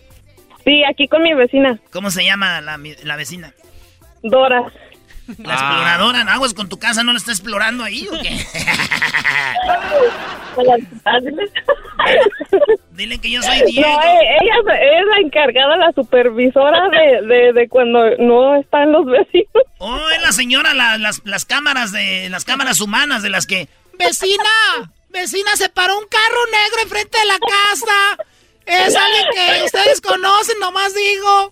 Sí, 0.64 0.82
aquí 0.90 1.06
con 1.06 1.22
mi 1.22 1.34
vecina, 1.34 1.78
¿Cómo 1.92 2.10
se 2.10 2.24
llama 2.24 2.62
la, 2.62 2.80
la 3.02 3.16
vecina? 3.16 3.52
Dora. 4.22 4.72
La 5.38 5.54
exploradora, 5.54 6.20
aguas 6.32 6.52
con 6.54 6.68
tu 6.68 6.78
casa, 6.78 7.02
¿no 7.02 7.12
la 7.12 7.18
está 7.18 7.32
explorando 7.32 7.82
ahí 7.84 8.06
o 8.08 8.20
qué? 8.22 8.38
Dile 12.92 13.18
que 13.18 13.30
yo 13.30 13.42
soy 13.42 13.62
Diego. 13.66 13.88
No, 13.88 14.00
eh, 14.02 14.18
ella 14.40 14.54
es 15.00 15.06
la 15.10 15.18
encargada, 15.26 15.76
la 15.76 15.92
supervisora 15.92 16.88
de, 16.90 17.26
de, 17.26 17.52
de 17.52 17.68
cuando 17.68 17.98
no 18.18 18.54
están 18.56 18.92
los 18.92 19.04
vecinos. 19.06 19.48
Oh, 19.78 19.98
es 20.10 20.22
la 20.22 20.32
señora, 20.32 20.74
la- 20.74 20.98
las, 20.98 21.20
las 21.24 21.44
cámaras 21.44 21.90
de 21.92 22.28
las 22.30 22.44
cámaras 22.44 22.80
humanas 22.80 23.22
de 23.22 23.30
las 23.30 23.46
que. 23.46 23.68
Vecina, 23.98 24.44
vecina, 25.10 25.56
se 25.56 25.68
paró 25.68 25.98
un 25.98 26.06
carro 26.06 26.44
negro 26.52 26.82
enfrente 26.82 27.18
de 27.18 27.26
la 27.26 27.38
casa. 27.38 28.24
Es 28.66 28.96
alguien 28.96 29.24
que 29.34 29.64
ustedes 29.64 30.00
conocen, 30.00 30.58
nomás 30.60 30.92
digo. 30.94 31.50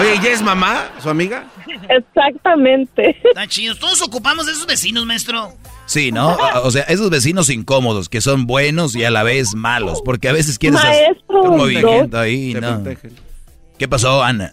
Oye, 0.00 0.20
¿ya 0.22 0.30
es 0.30 0.42
mamá, 0.42 0.90
su 1.02 1.08
amiga? 1.08 1.46
Exactamente. 1.88 3.16
Está 3.24 3.46
chido. 3.46 3.74
Todos 3.76 4.02
ocupamos 4.02 4.46
de 4.46 4.52
esos 4.52 4.66
vecinos, 4.66 5.06
maestro. 5.06 5.54
Sí, 5.86 6.10
¿no? 6.10 6.36
O 6.64 6.70
sea, 6.70 6.82
esos 6.82 7.10
vecinos 7.10 7.48
incómodos 7.48 8.08
que 8.08 8.20
son 8.20 8.46
buenos 8.46 8.96
y 8.96 9.04
a 9.04 9.10
la 9.10 9.22
vez 9.22 9.54
malos, 9.54 10.02
porque 10.04 10.28
a 10.28 10.32
veces 10.32 10.58
quieres 10.58 10.80
hacer 10.80 11.12
Maestro, 11.12 11.42
un 11.42 11.56
movimiento 11.56 12.18
ahí, 12.18 12.54
¿no? 12.54 12.82
¿Qué 13.78 13.88
pasó, 13.88 14.22
Ana? 14.22 14.52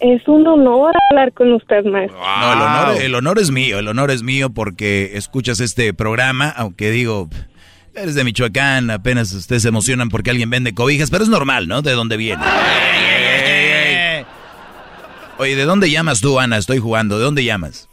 Es 0.00 0.26
un 0.26 0.46
honor 0.46 0.94
hablar 1.10 1.30
con 1.34 1.52
usted, 1.52 1.84
maestro. 1.84 2.18
No, 2.18 2.52
el 2.54 2.60
honor, 2.62 3.02
el 3.02 3.14
honor 3.14 3.38
es 3.38 3.50
mío, 3.50 3.78
el 3.78 3.88
honor 3.88 4.10
es 4.10 4.22
mío 4.22 4.48
porque 4.48 5.10
escuchas 5.14 5.60
este 5.60 5.92
programa, 5.92 6.48
aunque 6.48 6.90
digo, 6.90 7.28
eres 7.94 8.14
de 8.14 8.24
Michoacán, 8.24 8.90
apenas 8.90 9.32
ustedes 9.32 9.62
se 9.62 9.68
emocionan 9.68 10.08
porque 10.08 10.30
alguien 10.30 10.50
vende 10.50 10.74
cobijas, 10.74 11.10
pero 11.10 11.24
es 11.24 11.30
normal, 11.30 11.68
¿no? 11.68 11.82
¿De 11.82 11.92
dónde 11.92 12.16
viene? 12.16 12.42
Oye, 15.38 15.56
¿de 15.56 15.64
dónde 15.64 15.90
llamas 15.90 16.20
tú, 16.20 16.38
Ana? 16.38 16.58
Estoy 16.58 16.78
jugando, 16.78 17.18
¿de 17.18 17.24
dónde 17.24 17.44
llamas? 17.44 17.88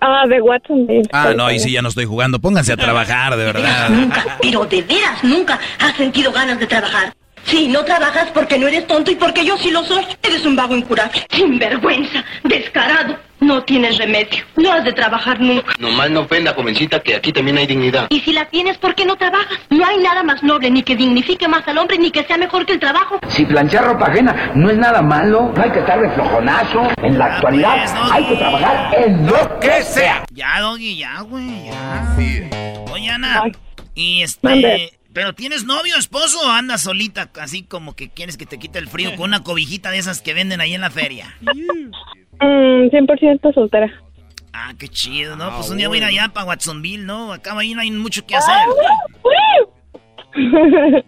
Ah, 0.00 0.24
de 0.28 0.40
Watsonville. 0.40 1.08
Ah, 1.12 1.32
no, 1.36 1.46
ahí 1.46 1.60
sí 1.60 1.70
ya 1.70 1.82
no 1.82 1.88
estoy 1.88 2.04
jugando, 2.04 2.40
pónganse 2.40 2.72
a 2.72 2.76
trabajar, 2.76 3.36
de 3.36 3.44
verdad. 3.44 3.88
Nunca, 3.90 4.38
pero 4.40 4.64
de 4.64 4.82
veras 4.82 5.22
nunca 5.22 5.58
has 5.78 5.96
sentido 5.96 6.32
ganas 6.32 6.58
de 6.58 6.66
trabajar. 6.66 7.14
Sí, 7.44 7.68
no 7.68 7.84
trabajas 7.84 8.28
porque 8.32 8.58
no 8.58 8.68
eres 8.68 8.86
tonto 8.86 9.10
y 9.10 9.16
porque 9.16 9.44
yo 9.44 9.56
sí 9.58 9.70
lo 9.70 9.84
soy. 9.84 10.04
Eres 10.22 10.44
un 10.44 10.56
vago 10.56 10.76
incurable, 10.76 11.24
sinvergüenza, 11.30 12.24
descarado. 12.44 13.16
No 13.42 13.64
tienes 13.64 13.98
remedio. 13.98 14.44
No 14.56 14.72
has 14.72 14.84
de 14.84 14.92
trabajar 14.92 15.40
nunca. 15.40 15.74
Nomás 15.76 16.08
no 16.10 16.20
ofenda, 16.20 16.54
jovencita, 16.54 17.00
que 17.00 17.16
aquí 17.16 17.32
también 17.32 17.58
hay 17.58 17.66
dignidad. 17.66 18.06
Y 18.08 18.20
si 18.20 18.32
la 18.32 18.44
tienes, 18.48 18.78
¿por 18.78 18.94
qué 18.94 19.04
no 19.04 19.16
trabajas? 19.16 19.58
No 19.68 19.84
hay 19.84 19.98
nada 19.98 20.22
más 20.22 20.44
noble, 20.44 20.70
ni 20.70 20.84
que 20.84 20.94
dignifique 20.94 21.48
más 21.48 21.66
al 21.66 21.78
hombre, 21.78 21.98
ni 21.98 22.12
que 22.12 22.22
sea 22.22 22.38
mejor 22.38 22.64
que 22.64 22.74
el 22.74 22.78
trabajo. 22.78 23.18
Si 23.28 23.44
planchar 23.44 23.84
ropa 23.84 24.06
ajena 24.06 24.52
no 24.54 24.70
es 24.70 24.78
nada 24.78 25.02
malo, 25.02 25.52
no 25.56 25.60
hay 25.60 25.72
que 25.72 25.80
estar 25.80 26.00
de 26.00 26.08
flojonazo. 26.10 26.92
En 27.02 27.18
la 27.18 27.26
actualidad 27.34 28.12
hay 28.12 28.26
que 28.26 28.36
trabajar 28.36 28.94
en 28.96 29.26
lo 29.26 29.58
que 29.58 29.82
sea. 29.82 30.24
Ya, 30.30 30.60
Doggy, 30.60 30.98
ya, 30.98 31.20
güey, 31.22 31.66
ya. 31.66 32.16
Oye, 32.92 33.10
Ana, 33.10 33.42
y 33.96 34.24
Mande. 34.42 34.74
este... 34.74 34.98
¿Pero 35.12 35.34
tienes 35.34 35.64
novio, 35.64 35.96
esposo 35.98 36.40
o 36.40 36.48
andas 36.50 36.80
solita? 36.82 37.28
Así 37.38 37.64
como 37.64 37.94
que 37.94 38.08
quieres 38.08 38.38
que 38.38 38.46
te 38.46 38.58
quite 38.58 38.78
el 38.78 38.88
frío 38.88 39.14
con 39.14 39.28
una 39.28 39.42
cobijita 39.42 39.90
de 39.90 39.98
esas 39.98 40.22
que 40.22 40.32
venden 40.32 40.62
ahí 40.62 40.72
en 40.72 40.80
la 40.80 40.90
feria. 40.90 41.36
Mm, 42.42 42.88
100% 42.90 43.54
soltera. 43.54 43.92
Ah, 44.52 44.72
qué 44.78 44.88
chido, 44.88 45.36
¿no? 45.36 45.54
Pues 45.56 45.70
un 45.70 45.78
día 45.78 45.88
voy 45.88 45.98
a 45.98 46.00
ir 46.00 46.04
allá 46.04 46.28
para 46.32 46.46
Watsonville, 46.46 47.04
¿no? 47.06 47.32
Acá 47.32 47.56
ahí 47.58 47.74
no 47.74 47.80
hay 47.80 47.90
mucho 47.90 48.26
que 48.26 48.36
hacer. 48.36 48.54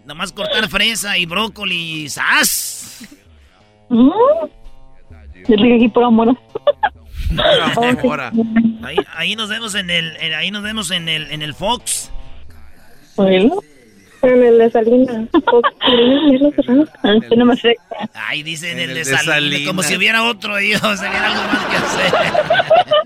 Nomás 0.05 0.31
cortar 0.31 0.67
fresa 0.69 1.17
y 1.17 1.25
brócoli. 1.25 2.07
¡Sas! 2.09 3.07
Mm. 3.89 4.09
Yo 5.47 5.55
estoy 5.55 5.73
aquí 5.73 5.89
por 5.89 6.03
amor. 6.03 6.35
Ahí, 8.83 8.97
ahí 9.15 9.35
nos 9.35 9.49
vemos 9.49 9.73
en 9.75 9.89
el, 9.89 10.15
en- 10.17 10.33
ahí 10.33 10.51
nos 10.51 10.61
vemos 10.63 10.91
en 10.91 11.09
el, 11.09 11.31
en 11.31 11.41
el 11.41 11.53
Fox. 11.53 12.11
Bueno. 13.15 13.55
En 14.25 14.43
el 14.43 14.57
de 14.57 14.71
Salinas. 14.71 15.27
Ah, 17.03 17.13
no 17.37 17.45
me 17.45 17.55
sé. 17.57 17.75
Ay, 18.13 18.43
dice 18.43 18.71
en, 18.71 18.79
el, 18.79 18.89
el 18.89 18.93
de, 18.95 18.99
de 18.99 19.05
Salinas, 19.05 19.25
Salinas. 19.25 19.67
como 19.67 19.83
si 19.83 19.95
hubiera 19.95 20.23
otro 20.23 20.55
ahí, 20.55 20.73
o 20.73 20.79
sea, 20.79 21.09
hubiera 21.09 21.27
algo 21.27 21.41
más 21.43 21.65
que 21.65 21.75
hacer. 21.77 22.13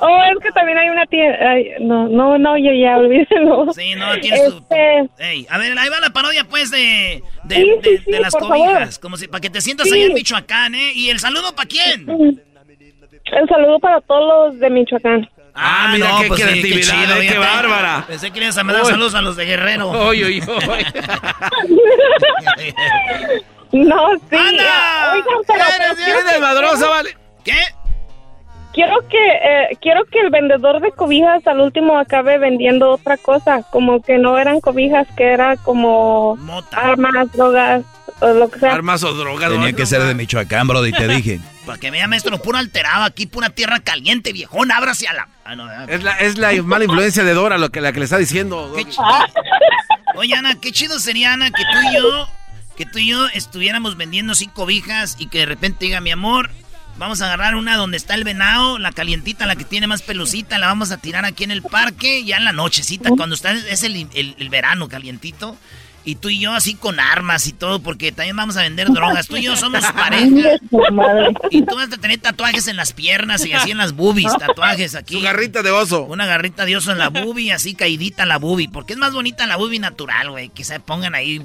Oh, 0.00 0.20
es 0.32 0.38
que 0.42 0.50
también 0.52 0.78
hay 0.78 0.88
una 0.88 1.04
tienda. 1.06 1.36
Ay, 1.50 1.72
no, 1.80 2.08
no, 2.08 2.38
no, 2.38 2.56
yo 2.56 2.72
ya 2.72 2.96
olvídelo. 2.96 3.70
Sí, 3.72 3.94
no, 3.96 4.16
tienes 4.20 4.44
tu... 4.46 4.58
Este, 4.58 5.08
Ey, 5.18 5.46
a 5.50 5.58
ver, 5.58 5.76
ahí 5.76 5.88
va 5.88 5.98
la 6.00 6.10
parodia, 6.10 6.44
pues, 6.44 6.70
de, 6.70 7.22
de, 7.44 7.54
Sí, 7.56 7.64
sí, 7.82 7.90
de- 7.90 7.98
sí, 7.98 8.10
de 8.12 8.20
las 8.20 8.34
cobijas. 8.34 8.98
Como 8.98 9.16
si, 9.16 9.26
para 9.26 9.40
que 9.40 9.50
te 9.50 9.60
sientas 9.60 9.88
Sí. 9.88 9.94
ahí 9.94 10.02
en 10.04 10.14
Michoacán, 10.14 10.74
¿eh? 10.76 10.92
¿Y 10.94 11.10
el 11.10 11.18
saludo 11.18 11.54
para 11.54 11.68
quién? 11.68 12.06
El 12.08 13.48
saludo 13.48 13.78
para 13.80 14.00
todos 14.02 14.52
los 14.52 14.60
de 14.60 14.70
Michoacán. 14.70 15.28
Ah, 15.60 15.88
mira 15.92 16.10
qué 16.20 16.28
sí, 16.28 16.42
creatividad, 16.42 17.10
eh, 17.10 17.20
qué 17.20 17.28
fíjate. 17.28 17.38
bárbara. 17.38 18.04
Pensé 18.06 18.30
que 18.30 18.40
ibas 18.40 18.56
a 18.58 18.64
mandar 18.64 18.86
saludos 18.86 19.14
a 19.14 19.22
los 19.22 19.36
de 19.36 19.44
Guerrero. 19.44 19.90
Oy, 19.90 20.22
oy, 20.24 20.40
oy. 20.46 20.86
No, 23.72 23.96
sí. 24.30 24.36
¡Anda! 24.36 25.12
Oigan, 25.12 25.38
pero, 25.46 25.64
pero 25.78 26.10
Eres 26.10 26.24
desmadrosa, 26.32 26.88
vale. 26.88 27.16
¿Qué? 27.44 27.54
quiero 28.72 28.94
que 29.08 29.18
eh, 29.18 29.76
quiero 29.80 30.04
que 30.04 30.20
el 30.20 30.30
vendedor 30.30 30.80
de 30.80 30.92
cobijas 30.92 31.44
al 31.48 31.58
último 31.58 31.98
acabe 31.98 32.38
vendiendo 32.38 32.90
otra 32.90 33.16
cosa, 33.16 33.62
como 33.72 34.00
que 34.02 34.18
no 34.18 34.38
eran 34.38 34.60
cobijas, 34.60 35.08
que 35.16 35.24
era 35.24 35.56
como 35.56 36.36
Mota. 36.36 36.76
armas, 36.76 37.32
drogas 37.32 37.82
o 38.20 38.28
lo 38.28 38.48
que 38.48 38.60
sea. 38.60 38.74
Armas 38.74 39.02
o 39.02 39.12
drogas. 39.14 39.50
Tenía 39.50 39.72
¿no? 39.72 39.76
que 39.76 39.84
ser 39.84 40.02
de 40.02 40.14
Michoacán, 40.14 40.68
bro, 40.68 40.86
y 40.86 40.92
te 40.92 41.08
dije. 41.14 41.40
Para 41.66 41.78
que 41.78 41.90
vea, 41.90 42.06
maestro, 42.06 42.38
puro 42.38 42.56
alterado 42.56 43.04
aquí, 43.04 43.26
pura 43.26 43.50
tierra 43.50 43.80
caliente, 43.80 44.32
viejón, 44.32 44.70
ábrase 44.70 45.08
a 45.08 45.12
la... 45.12 45.28
Ah, 45.50 45.56
no, 45.56 45.64
ah, 45.64 45.86
Es 45.88 46.02
la, 46.02 46.12
es 46.18 46.36
la 46.36 46.52
mala 46.62 46.84
influencia 46.84 47.24
de 47.24 47.32
Dora 47.32 47.56
lo 47.56 47.70
que, 47.70 47.80
la 47.80 47.90
que 47.92 48.00
le 48.00 48.04
está 48.04 48.18
diciendo. 48.18 48.70
Oye, 50.14 50.34
Ana, 50.34 50.56
qué 50.60 50.72
chido 50.72 50.98
sería, 50.98 51.32
Ana, 51.32 51.50
que 51.50 51.62
tú 51.62 51.78
y 51.90 51.94
yo, 51.96 52.28
que 52.76 52.84
tú 52.84 52.98
y 52.98 53.08
yo 53.08 53.26
estuviéramos 53.28 53.96
vendiendo 53.96 54.32
así 54.34 54.46
cobijas 54.48 55.16
y 55.18 55.28
que 55.28 55.38
de 55.38 55.46
repente 55.46 55.86
diga, 55.86 56.02
mi 56.02 56.10
amor, 56.10 56.50
vamos 56.98 57.22
a 57.22 57.26
agarrar 57.26 57.54
una 57.54 57.76
donde 57.76 57.96
está 57.96 58.14
el 58.14 58.24
venado, 58.24 58.78
la 58.78 58.92
calientita, 58.92 59.46
la 59.46 59.56
que 59.56 59.64
tiene 59.64 59.86
más 59.86 60.02
pelucita, 60.02 60.58
la 60.58 60.66
vamos 60.66 60.90
a 60.90 60.98
tirar 60.98 61.24
aquí 61.24 61.44
en 61.44 61.50
el 61.50 61.62
parque, 61.62 62.24
ya 62.24 62.36
en 62.36 62.44
la 62.44 62.52
nochecita, 62.52 63.08
cuando 63.16 63.34
está, 63.34 63.52
es 63.52 63.82
el, 63.84 64.08
el- 64.14 64.34
el 64.38 64.48
verano 64.50 64.86
calientito. 64.88 65.56
Y 66.08 66.14
tú 66.14 66.30
y 66.30 66.38
yo 66.38 66.54
así 66.54 66.74
con 66.74 67.00
armas 67.00 67.46
y 67.48 67.52
todo, 67.52 67.82
porque 67.82 68.12
también 68.12 68.34
vamos 68.34 68.56
a 68.56 68.62
vender 68.62 68.88
drogas. 68.88 69.28
Tú 69.28 69.36
y 69.36 69.42
yo 69.42 69.56
somos 69.58 69.84
pareja. 69.94 70.56
Y 71.50 71.60
tú 71.60 71.76
vas 71.76 71.92
a 71.92 71.98
tener 71.98 72.18
tatuajes 72.18 72.66
en 72.66 72.76
las 72.76 72.94
piernas 72.94 73.44
y 73.44 73.52
así 73.52 73.72
en 73.72 73.76
las 73.76 73.92
boobies, 73.92 74.32
tatuajes 74.38 74.94
aquí. 74.94 75.16
Su 75.16 75.20
garrita 75.20 75.62
de 75.62 75.70
oso. 75.70 76.04
Una 76.04 76.24
garrita 76.24 76.64
de 76.64 76.78
oso 76.78 76.92
en 76.92 76.98
la 76.98 77.10
boobie, 77.10 77.52
así 77.52 77.74
caidita 77.74 78.24
la 78.24 78.38
boobie. 78.38 78.70
Porque 78.72 78.94
es 78.94 78.98
más 78.98 79.12
bonita 79.12 79.46
la 79.46 79.56
boobie 79.56 79.80
natural, 79.80 80.30
güey. 80.30 80.48
Que 80.48 80.64
se 80.64 80.80
pongan 80.80 81.14
ahí 81.14 81.42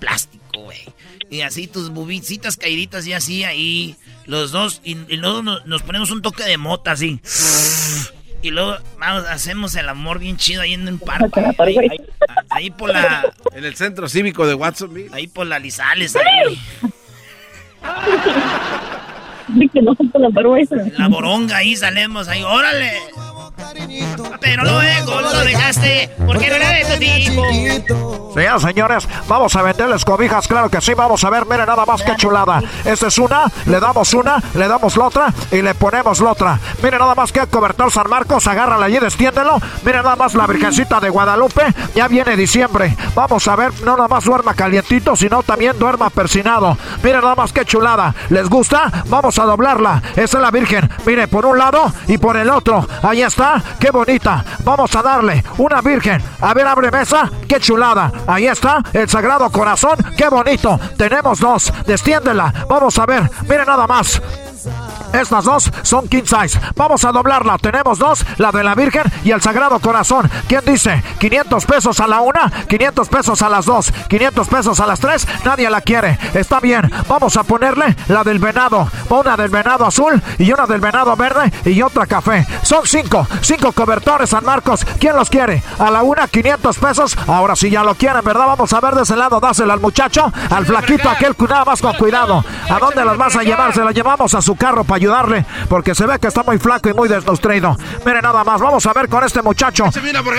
plástico, 0.00 0.60
güey. 0.64 0.82
Y 1.30 1.40
así 1.40 1.66
tus 1.66 1.88
bubicitas 1.88 2.58
caíditas 2.58 3.06
y 3.06 3.14
así 3.14 3.44
ahí 3.44 3.96
los 4.26 4.52
dos. 4.52 4.82
Y, 4.84 4.98
y 5.08 5.16
luego 5.16 5.42
nos, 5.42 5.64
nos 5.64 5.80
ponemos 5.80 6.10
un 6.10 6.20
toque 6.20 6.44
de 6.44 6.58
mota 6.58 6.92
así. 6.92 7.22
Y 8.44 8.50
luego 8.50 8.76
vamos, 8.98 9.24
hacemos 9.26 9.74
el 9.74 9.88
amor 9.88 10.18
bien 10.18 10.36
chido 10.36 10.60
ahí 10.60 10.74
en 10.74 10.86
un 10.86 10.98
parque. 10.98 11.40
Ahí, 11.58 11.78
ahí- 11.78 12.06
ahí 12.50 12.70
por 12.70 12.90
la... 12.92 13.32
En 13.54 13.64
el 13.64 13.74
centro 13.74 14.06
cívico 14.06 14.46
de 14.46 14.52
Watsonville. 14.52 15.08
Ahí 15.14 15.26
por 15.28 15.46
la 15.46 15.58
Lizales, 15.58 16.14
ahí. 16.14 16.58
que 19.72 19.80
no 19.80 19.94
son 19.94 20.10
la 20.14 20.28
vergüenza. 20.30 20.76
La 20.98 21.08
boronga 21.08 21.56
ahí 21.56 21.74
salemos 21.74 22.28
ahí, 22.28 22.42
órale. 22.42 22.92
Pero 24.40 24.64
luego 24.64 25.20
lo 25.20 25.44
dejaste 25.44 26.10
porque 26.26 26.48
no 26.48 26.56
era 26.56 26.70
de 26.70 26.84
tu 26.84 26.98
tipo. 26.98 28.24
Señoras 28.34 28.62
señores, 28.62 29.08
vamos 29.28 29.54
a 29.54 29.62
venderles 29.62 30.04
cobijas, 30.04 30.48
claro 30.48 30.68
que 30.68 30.80
sí, 30.80 30.92
vamos 30.94 31.22
a 31.22 31.30
ver, 31.30 31.46
miren 31.46 31.66
nada 31.66 31.86
más 31.86 32.02
que 32.02 32.16
chulada. 32.16 32.60
Esta 32.84 33.06
es 33.06 33.18
una, 33.18 33.44
le 33.66 33.78
damos 33.78 34.12
una, 34.12 34.42
le 34.54 34.66
damos 34.66 34.96
la 34.96 35.04
otra 35.04 35.32
y 35.52 35.62
le 35.62 35.72
ponemos 35.76 36.20
la 36.20 36.32
otra. 36.32 36.58
Miren 36.82 36.98
nada 36.98 37.14
más 37.14 37.30
que 37.30 37.46
cobertor 37.46 37.92
San 37.92 38.10
Marcos, 38.10 38.48
agárrala 38.48 38.86
allí, 38.86 38.98
destiéndelo. 38.98 39.60
Miren 39.84 40.02
nada 40.02 40.16
más 40.16 40.34
la 40.34 40.48
Virgencita 40.48 40.98
de 40.98 41.10
Guadalupe, 41.10 41.62
ya 41.94 42.08
viene 42.08 42.36
diciembre. 42.36 42.96
Vamos 43.14 43.46
a 43.46 43.54
ver, 43.54 43.72
no 43.84 43.96
nada 43.96 44.08
más 44.08 44.24
duerma 44.24 44.54
calientito, 44.54 45.14
sino 45.14 45.44
también 45.44 45.78
duerma 45.78 46.10
persinado. 46.10 46.76
Miren 47.04 47.20
nada 47.20 47.36
más 47.36 47.52
que 47.52 47.64
chulada. 47.64 48.12
¿Les 48.30 48.48
gusta? 48.48 48.90
Vamos 49.06 49.38
a 49.38 49.44
doblarla. 49.44 50.02
Esa 50.16 50.38
es 50.38 50.42
la 50.42 50.50
Virgen. 50.50 50.90
Mire, 51.06 51.28
por 51.28 51.46
un 51.46 51.56
lado 51.56 51.92
y 52.08 52.18
por 52.18 52.36
el 52.36 52.50
otro. 52.50 52.84
Ahí 53.02 53.22
está, 53.22 53.43
qué 53.78 53.90
bonita. 53.90 54.44
Vamos 54.64 54.94
a 54.94 55.02
darle 55.02 55.42
una 55.58 55.80
Virgen. 55.80 56.22
A 56.40 56.54
ver, 56.54 56.66
abre 56.66 56.90
mesa, 56.90 57.30
qué 57.48 57.60
chulada. 57.60 58.10
Ahí 58.26 58.46
está, 58.46 58.82
el 58.92 59.08
Sagrado 59.08 59.50
Corazón, 59.50 59.96
qué 60.16 60.28
bonito. 60.28 60.78
Tenemos 60.96 61.40
dos, 61.40 61.72
destiéndela. 61.86 62.52
Vamos 62.68 62.98
a 62.98 63.06
ver, 63.06 63.30
miren 63.48 63.66
nada 63.66 63.86
más. 63.86 64.20
Estas 65.12 65.44
dos 65.44 65.70
son 65.82 66.08
king 66.08 66.24
size. 66.24 66.58
Vamos 66.76 67.04
a 67.04 67.12
doblarla. 67.12 67.58
Tenemos 67.58 67.98
dos, 67.98 68.24
la 68.38 68.50
de 68.50 68.64
la 68.64 68.74
Virgen 68.74 69.04
y 69.24 69.30
el 69.30 69.40
Sagrado 69.40 69.78
Corazón. 69.78 70.30
¿Quién 70.48 70.62
dice? 70.66 71.02
500 71.18 71.66
pesos 71.66 72.00
a 72.00 72.06
la 72.06 72.20
una, 72.20 72.50
500 72.68 73.08
pesos 73.08 73.42
a 73.42 73.48
las 73.48 73.66
dos, 73.66 73.92
500 74.08 74.48
pesos 74.48 74.80
a 74.80 74.86
las 74.86 75.00
tres. 75.00 75.26
Nadie 75.44 75.70
la 75.70 75.80
quiere. 75.80 76.18
Está 76.34 76.60
bien. 76.60 76.90
Vamos 77.08 77.36
a 77.36 77.44
ponerle 77.44 77.96
la 78.08 78.24
del 78.24 78.38
venado. 78.38 78.88
Una 79.08 79.36
del 79.36 79.50
venado 79.50 79.86
azul 79.86 80.20
y 80.38 80.52
una 80.52 80.66
del 80.66 80.80
venado 80.80 81.14
verde 81.16 81.52
y 81.64 81.80
otra 81.82 82.06
café. 82.06 82.46
Son 82.62 82.80
cinco, 82.84 83.26
cinco 83.40 83.72
cobertores 83.72 84.30
San 84.30 84.44
Marcos. 84.44 84.84
¿Quién 84.98 85.16
los 85.16 85.30
quiere? 85.30 85.62
A 85.78 85.90
la 85.90 86.02
una, 86.02 86.26
500 86.26 86.78
pesos. 86.78 87.16
Ahora 87.26 87.54
sí 87.54 87.70
ya 87.70 87.84
lo 87.84 87.94
quieren, 87.94 88.24
¿verdad? 88.24 88.46
Vamos 88.46 88.72
a 88.72 88.80
ver 88.80 88.94
de 88.94 89.02
ese 89.02 89.16
lado. 89.16 89.38
Dásela 89.38 89.74
al 89.74 89.80
muchacho, 89.80 90.32
al 90.50 90.66
flaquito 90.66 91.08
aquel, 91.08 91.36
nada 91.48 91.64
más 91.64 91.80
con 91.80 91.94
cuidado. 91.94 92.44
¿A 92.68 92.78
dónde 92.78 93.04
las 93.04 93.16
vas 93.16 93.36
a 93.36 93.42
llevar? 93.42 93.72
Se 93.72 93.84
la 93.84 93.92
llevamos 93.92 94.34
a 94.34 94.42
su 94.42 94.53
carro 94.56 94.84
para 94.84 94.96
ayudarle, 94.96 95.44
porque 95.68 95.94
se 95.94 96.06
ve 96.06 96.18
que 96.18 96.28
está 96.28 96.42
muy 96.42 96.58
flaco 96.58 96.88
y 96.88 96.94
muy 96.94 97.08
desnutrido. 97.08 97.76
Mire 98.04 98.22
nada 98.22 98.44
más, 98.44 98.60
vamos 98.60 98.84
a 98.86 98.92
ver 98.92 99.08
con 99.08 99.24
este 99.24 99.42
muchacho. 99.42 99.86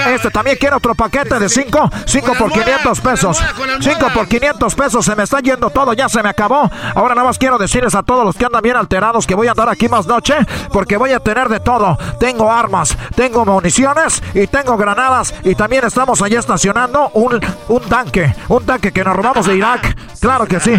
Este 0.08 0.30
también 0.32 0.58
quiere 0.58 0.76
otro 0.76 0.96
paquete 0.96 1.40
de 1.40 1.50
5, 1.50 1.90
5 2.06 2.34
por 2.38 2.52
500 2.52 3.02
pesos. 3.02 3.44
5 3.80 4.08
por 4.14 4.28
500 4.28 4.76
pesos, 4.76 5.06
se 5.06 5.16
me 5.16 5.24
está 5.24 5.40
yendo 5.40 5.70
todo, 5.70 5.94
ya 5.94 6.10
se 6.10 6.22
me 6.24 6.30
acabó. 6.30 6.70
Ahora 6.94 7.16
nada 7.16 7.28
más 7.28 7.38
quiero 7.38 7.58
decirles 7.58 7.96
a 7.96 8.04
todos 8.04 8.26
los 8.26 8.36
que 8.36 8.46
andan 8.46 8.62
bien 8.62 8.76
alterados 8.76 9.26
que 9.26 9.36
voy 9.36 9.48
a 9.48 9.52
andar 9.52 9.70
aquí 9.70 9.88
más 9.90 10.06
noche, 10.08 10.36
porque 10.72 10.98
voy 10.98 11.12
a 11.12 11.20
tener 11.20 11.50
de 11.50 11.60
todo. 11.60 11.98
Tengo 12.20 12.52
armas, 12.52 12.98
tengo 13.16 13.46
municiones 13.46 14.22
y 14.34 14.48
tengo 14.48 14.78
granadas. 14.78 15.34
Y 15.44 15.56
también 15.56 15.86
estamos 15.86 16.22
allí 16.22 16.36
estacionando 16.36 17.10
un, 17.14 17.40
un 17.68 17.82
tanque, 17.84 18.34
un 18.48 18.66
tanque 18.66 18.92
que 18.92 19.04
nos 19.04 19.16
robamos 19.16 19.46
de 19.46 19.58
Irak. 19.58 19.96
Claro 20.20 20.46
que 20.46 20.60
sí. 20.60 20.74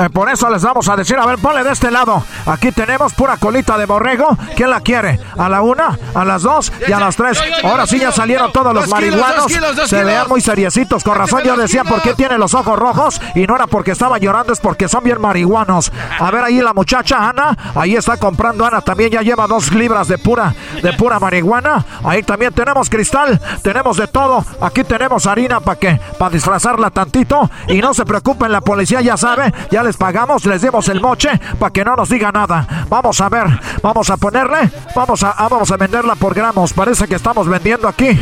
Eh, 0.00 0.08
por 0.08 0.30
eso 0.30 0.48
les 0.48 0.62
vamos 0.62 0.88
a 0.88 0.96
decir, 0.96 1.18
a 1.18 1.26
ver, 1.26 1.38
ponle 1.38 1.62
de 1.62 1.72
este 1.72 1.90
lado. 1.90 2.24
Aquí 2.46 2.72
tenemos 2.72 3.12
pura 3.12 3.36
colita 3.36 3.76
de 3.76 3.84
borrego. 3.84 4.36
¿Quién 4.56 4.70
la 4.70 4.80
quiere? 4.80 5.20
¿A 5.36 5.48
la 5.48 5.60
una, 5.60 5.98
a 6.14 6.24
las 6.24 6.42
dos 6.42 6.72
y 6.88 6.92
a 6.92 6.98
las 6.98 7.16
tres? 7.16 7.38
Ahora 7.62 7.86
sí 7.86 7.98
ya 7.98 8.10
salieron 8.10 8.50
todos 8.50 8.72
los 8.72 8.88
marihuanos. 8.88 9.52
Se 9.86 10.02
vean 10.02 10.26
muy 10.28 10.40
seriecitos. 10.40 11.04
Con 11.04 11.16
razón 11.16 11.42
yo 11.44 11.54
decía, 11.56 11.84
¿por 11.84 12.00
qué 12.00 12.14
tiene 12.14 12.38
los 12.38 12.54
ojos 12.54 12.78
rojos? 12.78 13.20
Y 13.34 13.46
no 13.46 13.56
era 13.56 13.66
porque 13.66 13.90
estaba 13.90 14.16
llorando, 14.18 14.54
es 14.54 14.60
porque 14.60 14.88
son 14.88 15.04
bien 15.04 15.20
marihuanos. 15.20 15.92
A 16.18 16.30
ver 16.30 16.44
ahí 16.44 16.60
la 16.60 16.72
muchacha 16.72 17.28
Ana. 17.28 17.56
Ahí 17.74 17.94
está 17.94 18.16
comprando 18.16 18.64
Ana. 18.64 18.80
También 18.80 19.10
ya 19.10 19.20
lleva 19.20 19.46
dos 19.46 19.70
libras 19.72 20.08
de 20.08 20.16
pura, 20.16 20.54
de 20.82 20.92
pura 20.94 21.18
marihuana. 21.18 21.84
Ahí 22.04 22.22
también 22.22 22.54
tenemos 22.54 22.88
cristal. 22.88 23.38
Tenemos 23.62 23.98
de 23.98 24.06
todo. 24.06 24.44
Aquí 24.62 24.82
tenemos 24.82 25.26
harina 25.26 25.60
para 25.60 25.78
que, 25.78 26.00
para 26.18 26.30
disfrazarla 26.30 26.88
tantito. 26.88 27.50
Y 27.68 27.82
no 27.82 27.92
se 27.92 28.06
preocupen, 28.06 28.50
la 28.50 28.62
policía 28.62 29.02
ya 29.02 29.18
sabe. 29.18 29.52
Ya 29.70 29.82
les 29.82 29.89
pagamos, 29.96 30.44
les 30.46 30.62
dimos 30.62 30.88
el 30.88 31.00
moche 31.00 31.30
para 31.58 31.72
que 31.72 31.84
no 31.84 31.96
nos 31.96 32.08
diga 32.08 32.32
nada. 32.32 32.66
Vamos 32.88 33.20
a 33.20 33.28
ver, 33.28 33.46
vamos 33.82 34.10
a 34.10 34.16
ponerle, 34.16 34.70
vamos 34.94 35.22
a, 35.22 35.30
ah, 35.30 35.48
vamos 35.48 35.70
a 35.70 35.76
venderla 35.76 36.14
por 36.14 36.34
gramos. 36.34 36.72
Parece 36.72 37.06
que 37.06 37.14
estamos 37.16 37.48
vendiendo 37.48 37.88
aquí. 37.88 38.18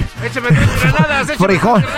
Frijol. 1.39 1.85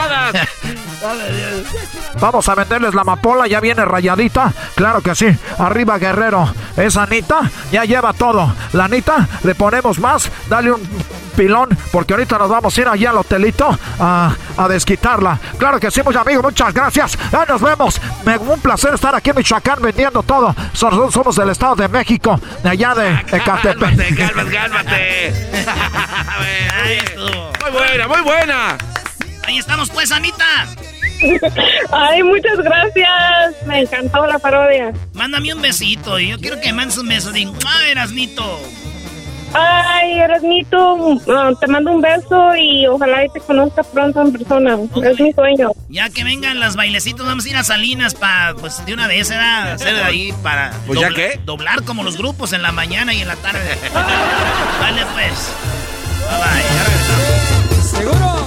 Vamos 2.21 2.49
a 2.49 2.55
venderles 2.55 2.95
la 2.95 3.03
amapola, 3.03 3.47
ya 3.47 3.61
viene 3.61 3.85
rayadita. 3.85 4.53
Claro 4.75 5.01
que 5.01 5.15
sí. 5.15 5.27
Arriba 5.59 5.99
Guerrero. 5.99 6.53
Esa 6.77 7.05
Anita 7.05 7.51
ya 7.73 7.85
lleva 7.85 8.13
todo. 8.13 8.53
La 8.73 8.85
Anita 8.85 9.27
le 9.43 9.55
ponemos 9.55 9.99
más. 9.99 10.31
Dale 10.49 10.73
un 10.73 10.83
pilón, 11.37 11.71
porque 11.91 12.13
ahorita 12.13 12.37
nos 12.39 12.51
vamos 12.51 12.77
a 12.77 12.81
ir 12.81 12.89
allá 12.89 13.11
al 13.11 13.19
hotelito 13.19 13.79
a, 13.99 14.35
a 14.57 14.69
desquitarla. 14.69 15.39
Claro 15.59 15.81
que 15.81 15.91
sí, 15.91 16.03
mis 16.07 16.17
amigos, 16.17 16.45
muchas 16.45 16.75
gracias. 16.75 17.17
Ya 17.33 17.47
nos 17.47 17.63
vemos. 17.63 18.01
Me, 18.27 18.37
un 18.37 18.61
placer 18.61 18.93
estar 18.95 19.15
aquí 19.15 19.31
en 19.31 19.37
Michoacán 19.51 19.83
vendiendo 19.83 20.23
todo. 20.23 20.55
Somos, 20.73 21.13
somos 21.13 21.35
del 21.35 21.51
Estado 21.51 21.75
de 21.75 21.89
México, 21.89 22.41
de 22.63 22.69
allá 22.69 22.95
de 22.95 23.15
Ecatepec. 23.37 23.81
Cálmate, 23.81 24.15
cálmate, 24.15 25.33
muy 27.61 27.73
buena, 27.73 28.07
muy 28.07 28.21
buena. 28.21 28.79
Ahí 29.43 29.59
estamos 29.59 29.91
pues, 29.91 30.13
Anita. 30.13 30.69
Ay, 31.91 32.23
muchas 32.23 32.59
gracias. 32.59 33.67
Me 33.67 33.81
encantó 33.81 34.25
la 34.25 34.39
parodia. 34.39 34.93
Mándame 35.15 35.53
un 35.53 35.61
besito. 35.61 36.21
Yo 36.21 36.39
quiero 36.39 36.61
que 36.61 36.73
mandes 36.73 36.97
un 36.99 37.09
beso. 37.09 37.33
Digo, 37.33 37.53
¡ah, 37.67 37.89
Erasnito! 37.89 38.61
Ay, 39.53 40.21
Erasmito, 40.21 41.19
te 41.61 41.67
mando 41.67 41.91
un 41.93 42.01
beso 42.01 42.55
y 42.57 42.87
ojalá 42.87 43.27
te 43.33 43.41
conozca 43.41 43.83
pronto 43.83 44.23
en 44.23 44.33
persona. 44.33 44.79
Es 45.05 45.21
mi 45.21 45.33
sueño. 45.33 45.73
Ya 45.89 46.09
que 46.11 46.23
vengan 46.25 46.61
las 46.61 46.77
bailecitos, 46.77 47.27
vamos 47.27 47.47
a 47.47 47.49
ir 47.49 47.57
a 47.57 47.65
Salinas 47.65 48.15
para, 48.15 48.55
pues 48.55 48.85
de 48.87 48.95
una 48.95 49.09
vez, 49.09 49.29
¿verdad? 49.29 49.73
Hacer 49.73 49.95
de 49.95 50.03
ahí 50.03 50.33
para. 50.43 50.73
¿Pues 50.87 51.01
ya 51.01 51.11
qué? 51.11 51.41
Doblar 51.45 51.83
como 51.85 52.05
los 52.05 52.17
grupos 52.17 52.53
en 52.53 52.63
la 52.63 52.71
mañana 52.73 53.13
y 53.13 53.21
en 53.23 53.29
la 53.29 53.37
tarde. 53.37 53.61
vale, 54.81 55.03
pues. 55.15 55.53
Bye 56.29 56.39
bye. 56.39 56.63
¿Seguro? 57.83 58.47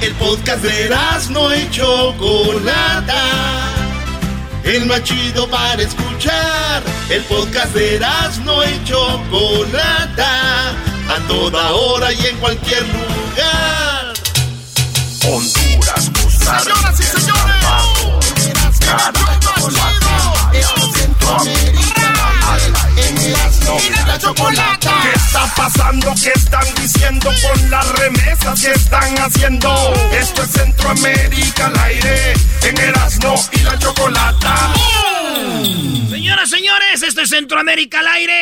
El 0.00 0.14
podcast 0.14 0.62
de 0.62 0.88
no 1.30 1.54
y 1.54 1.70
Chocolata 1.70 3.79
el 4.76 4.86
más 4.86 5.02
chido 5.02 5.48
para 5.48 5.82
escuchar. 5.82 6.82
El 7.08 7.22
podcast 7.24 7.74
de 7.74 8.00
no 8.44 8.64
y 8.64 8.84
Chocolata, 8.84 10.70
a 10.70 11.18
toda 11.26 11.72
hora 11.72 12.12
y 12.12 12.26
en 12.26 12.36
cualquier 12.36 12.82
lugar. 12.82 14.14
Honduras, 15.26 16.10
Costa 16.22 16.58
Rica, 16.60 16.62
Señoras 16.62 17.00
y 17.00 17.02
señores, 17.02 17.54
Centroamérica, 20.94 22.12
en 22.96 24.06
la 24.06 24.18
chocolata. 24.18 24.92
¿Qué 25.02 25.12
está 25.18 25.52
pasando? 25.56 26.14
¿Qué 26.22 26.32
están 26.34 26.74
diciendo 26.80 27.30
con 27.42 27.70
las 27.70 27.88
remesas 27.98 28.60
que 28.60 28.70
están 28.72 29.18
haciendo? 29.18 29.94
Esto 30.12 30.42
es 30.42 30.59
Centroamérica 30.90 31.66
al 31.66 31.78
aire, 31.84 32.32
en 32.64 32.76
Erasmo 32.78 33.36
y 33.52 33.58
la 33.60 33.78
chocolata. 33.78 34.74
Señoras, 36.10 36.50
señores, 36.50 37.02
esto 37.04 37.20
es 37.20 37.30
Centroamérica 37.30 38.00
al 38.00 38.08
aire. 38.08 38.40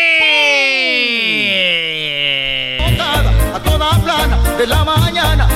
A 3.54 3.60
toda 3.62 4.02
plana 4.02 4.38
de 4.56 4.66
la 4.66 4.82
mañana 4.82 5.46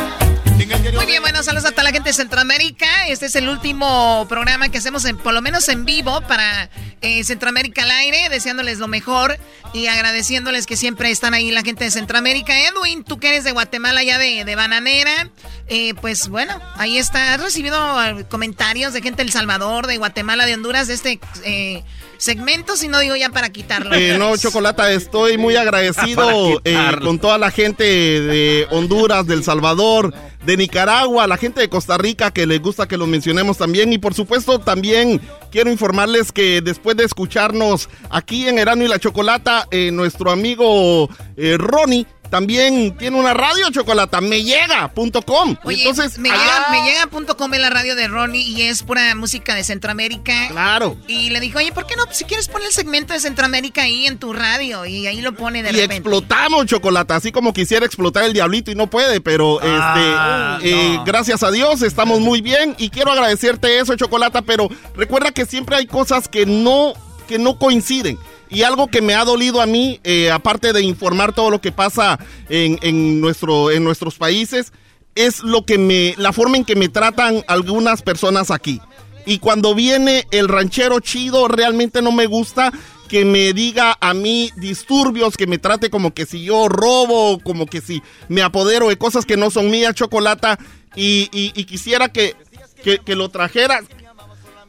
muy 0.95 1.07
bien, 1.07 1.23
bueno, 1.23 1.43
saludos 1.43 1.67
a 1.67 1.71
toda 1.73 1.85
la 1.85 1.93
gente 1.93 2.11
de 2.11 2.13
Centroamérica. 2.13 3.09
Este 3.09 3.27
es 3.27 3.35
el 3.37 3.49
último 3.49 4.27
programa 4.29 4.69
que 4.69 4.79
hacemos, 4.79 5.05
en, 5.05 5.17
por 5.17 5.35
lo 5.35 5.43
menos 5.43 5.69
en 5.69 5.85
vivo, 5.85 6.21
para 6.23 6.71
eh, 7.01 7.25
Centroamérica 7.25 7.83
al 7.83 7.91
aire, 7.91 8.29
deseándoles 8.29 8.79
lo 8.79 8.89
mejor 8.89 9.39
y 9.73 9.87
agradeciéndoles 9.87 10.67
que 10.67 10.77
siempre 10.77 11.11
están 11.11 11.35
ahí 11.35 11.51
la 11.51 11.63
gente 11.63 11.85
de 11.85 11.91
Centroamérica. 11.91 12.59
Edwin, 12.59 13.05
tú 13.05 13.19
que 13.19 13.29
eres 13.29 13.45
de 13.45 13.53
Guatemala 13.53 14.03
ya 14.03 14.19
de, 14.19 14.45
de 14.45 14.55
Bananera, 14.57 15.31
eh, 15.73 15.95
pues 15.95 16.29
bueno, 16.29 16.61
ahí 16.75 16.99
está. 16.99 17.33
¿Has 17.33 17.41
recibido 17.41 17.77
eh, 18.05 18.27
comentarios 18.29 18.93
de 18.93 19.01
gente 19.01 19.23
del 19.23 19.33
Salvador, 19.33 19.87
de 19.87 19.97
Guatemala, 19.97 20.45
de 20.45 20.53
Honduras, 20.53 20.87
de 20.87 20.95
este 20.95 21.19
segmento, 22.23 22.77
si 22.77 22.87
no 22.87 23.01
digo 23.01 23.17
ya 23.17 23.31
para 23.31 23.51
quitarlo. 23.51 23.95
Eh, 23.95 24.17
no, 24.17 24.37
Chocolata, 24.37 24.93
estoy 24.93 25.39
muy 25.39 25.57
agradecido 25.57 26.61
eh, 26.65 26.77
con 27.03 27.19
toda 27.19 27.37
la 27.37 27.51
gente 27.51 27.83
de 27.83 28.69
Honduras, 28.71 29.27
del 29.27 29.43
Salvador, 29.43 30.15
de 30.47 30.57
Nicaragua, 30.57 31.27
la 31.27 31.37
gente 31.37 31.61
de 31.61 31.69
Costa 31.69 31.99
Rica 31.99 32.31
que 32.31 32.47
les 32.47 32.63
gusta 32.63 32.87
que 32.87 32.97
lo 32.97 33.09
mencionemos 33.09 33.59
también. 33.59 33.93
Y 33.93 33.99
por 33.99 34.15
supuesto 34.15 34.61
también 34.61 35.21
quiero 35.51 35.71
informarles 35.71 36.31
que 36.31 36.61
después 36.61 36.97
de 36.97 37.05
escucharnos 37.05 37.89
aquí 38.09 38.47
en 38.47 38.61
Erano 38.61 38.85
y 38.85 38.89
la 38.89 39.01
Chocolata, 39.01 39.67
eh, 39.73 39.91
nuestro 39.91 40.31
amigo 40.31 41.11
Ronnie 41.37 42.07
también 42.33 42.97
tiene 42.97 43.19
una 43.19 43.35
radio, 43.35 43.71
Chocolata, 43.71 44.23
mellega.com. 44.23 45.57
Entonces, 45.67 46.19
me 46.19 46.31
llega, 46.31 47.07
es 47.53 47.61
la 47.61 47.69
radio 47.69 47.95
de 47.95 48.09
Ronnie 48.09 48.41
y 48.41 48.63
es 48.63 48.83
pura 48.85 49.15
música 49.15 49.55
de 49.55 49.63
Centroamérica. 49.63 50.49
Claro. 50.49 50.97
Y 51.07 51.29
le 51.29 51.41
dijo, 51.41 51.59
oye, 51.59 51.73
¿por 51.73 51.87
qué 51.87 51.95
no? 51.95 52.05
Si 52.11 52.25
quieres 52.25 52.49
poner 52.49 52.69
el 52.69 52.73
segmento 52.73 53.13
de 53.13 53.21
Centroamérica 53.21 53.83
ahí 53.83 54.07
en 54.07 54.17
tu 54.17 54.33
radio 54.33 54.87
y 54.87 55.07
ahí 55.07 55.21
lo 55.21 55.35
pone 55.35 55.63
de 55.63 55.73
y 55.73 55.81
explotamos, 55.81 56.65
Chocolata, 56.65 57.17
así 57.17 57.33
como 57.33 57.53
quisiera 57.53 57.85
explotar 57.85 58.25
el 58.25 58.33
diablito 58.33 58.71
y 58.71 58.77
no 58.77 58.87
puede, 58.87 59.21
pero 59.21 59.61
ah, 59.63 60.57
este, 60.59 60.71
eh, 60.71 61.01
gracias 61.05 61.43
a 61.43 61.51
Dios 61.51 61.83
estamos 61.83 62.21
muy 62.21 62.41
bien 62.41 62.75
y 62.79 62.89
quiero 62.89 63.13
agradecerte 63.13 63.79
eso, 63.79 63.95
Chocolata, 63.95 64.41
pero 64.41 64.71
recuerda 64.97 65.33
que 65.33 65.45
siempre 65.45 65.77
hay 65.77 65.85
cosas 65.85 66.29
que 66.29 66.47
no, 66.47 66.95
que 67.29 67.39
no 67.39 67.59
coinciden. 67.59 68.19
Y 68.53 68.63
algo 68.63 68.89
que 68.89 69.01
me 69.01 69.15
ha 69.15 69.25
dolido 69.25 69.61
a 69.61 69.67
mí, 69.67 70.01
eh, 70.05 70.31
aparte 70.31 70.73
de 70.73 70.83
informar 70.83 71.35
todo 71.35 71.51
lo 71.51 71.61
que 71.61 71.73
pasa 71.73 72.19
en, 72.49 73.21
nuestro, 73.21 73.71
en 73.71 73.85
nuestros 73.85 74.17
países, 74.17 74.73
es 75.15 75.43
lo 75.43 75.65
que 75.65 75.79
me, 75.79 76.15
la 76.19 76.33
forma 76.33 76.57
en 76.57 76.65
que 76.65 76.77
me 76.77 76.89
tratan 76.89 77.43
algunas 77.47 78.03
personas 78.03 78.51
aquí. 78.51 78.81
Y 79.25 79.39
cuando 79.39 79.75
viene 79.75 80.27
el 80.33 80.49
ranchero 80.49 81.01
chido, 81.01 81.49
realmente 81.49 82.03
no 82.03 82.13
me 82.13 82.27
gusta 82.27 82.73
que 83.09 83.25
me 83.25 83.53
diga 83.53 83.97
a 84.01 84.15
mí 84.15 84.51
disturbios, 84.57 85.37
que 85.37 85.47
me 85.47 85.59
trate 85.59 85.91
como 85.91 86.13
que 86.13 86.27
si 86.27 86.45
yo 86.45 86.69
robo, 86.69 87.39
como 87.41 87.67
que 87.67 87.81
si 87.81 88.03
me 88.29 88.43
apodero 88.43 88.89
de 88.89 88.99
cosas 88.99 89.27
que 89.27 89.37
no 89.37 89.51
son 89.51 89.71
mías, 89.71 89.95
chocolata. 89.95 90.59
Y, 90.95 91.29
y 91.33 91.65
quisiera 91.65 92.11
que 92.11 92.37
que, 92.83 92.99
que 92.99 93.15
lo 93.15 93.31
trajeras 93.31 93.85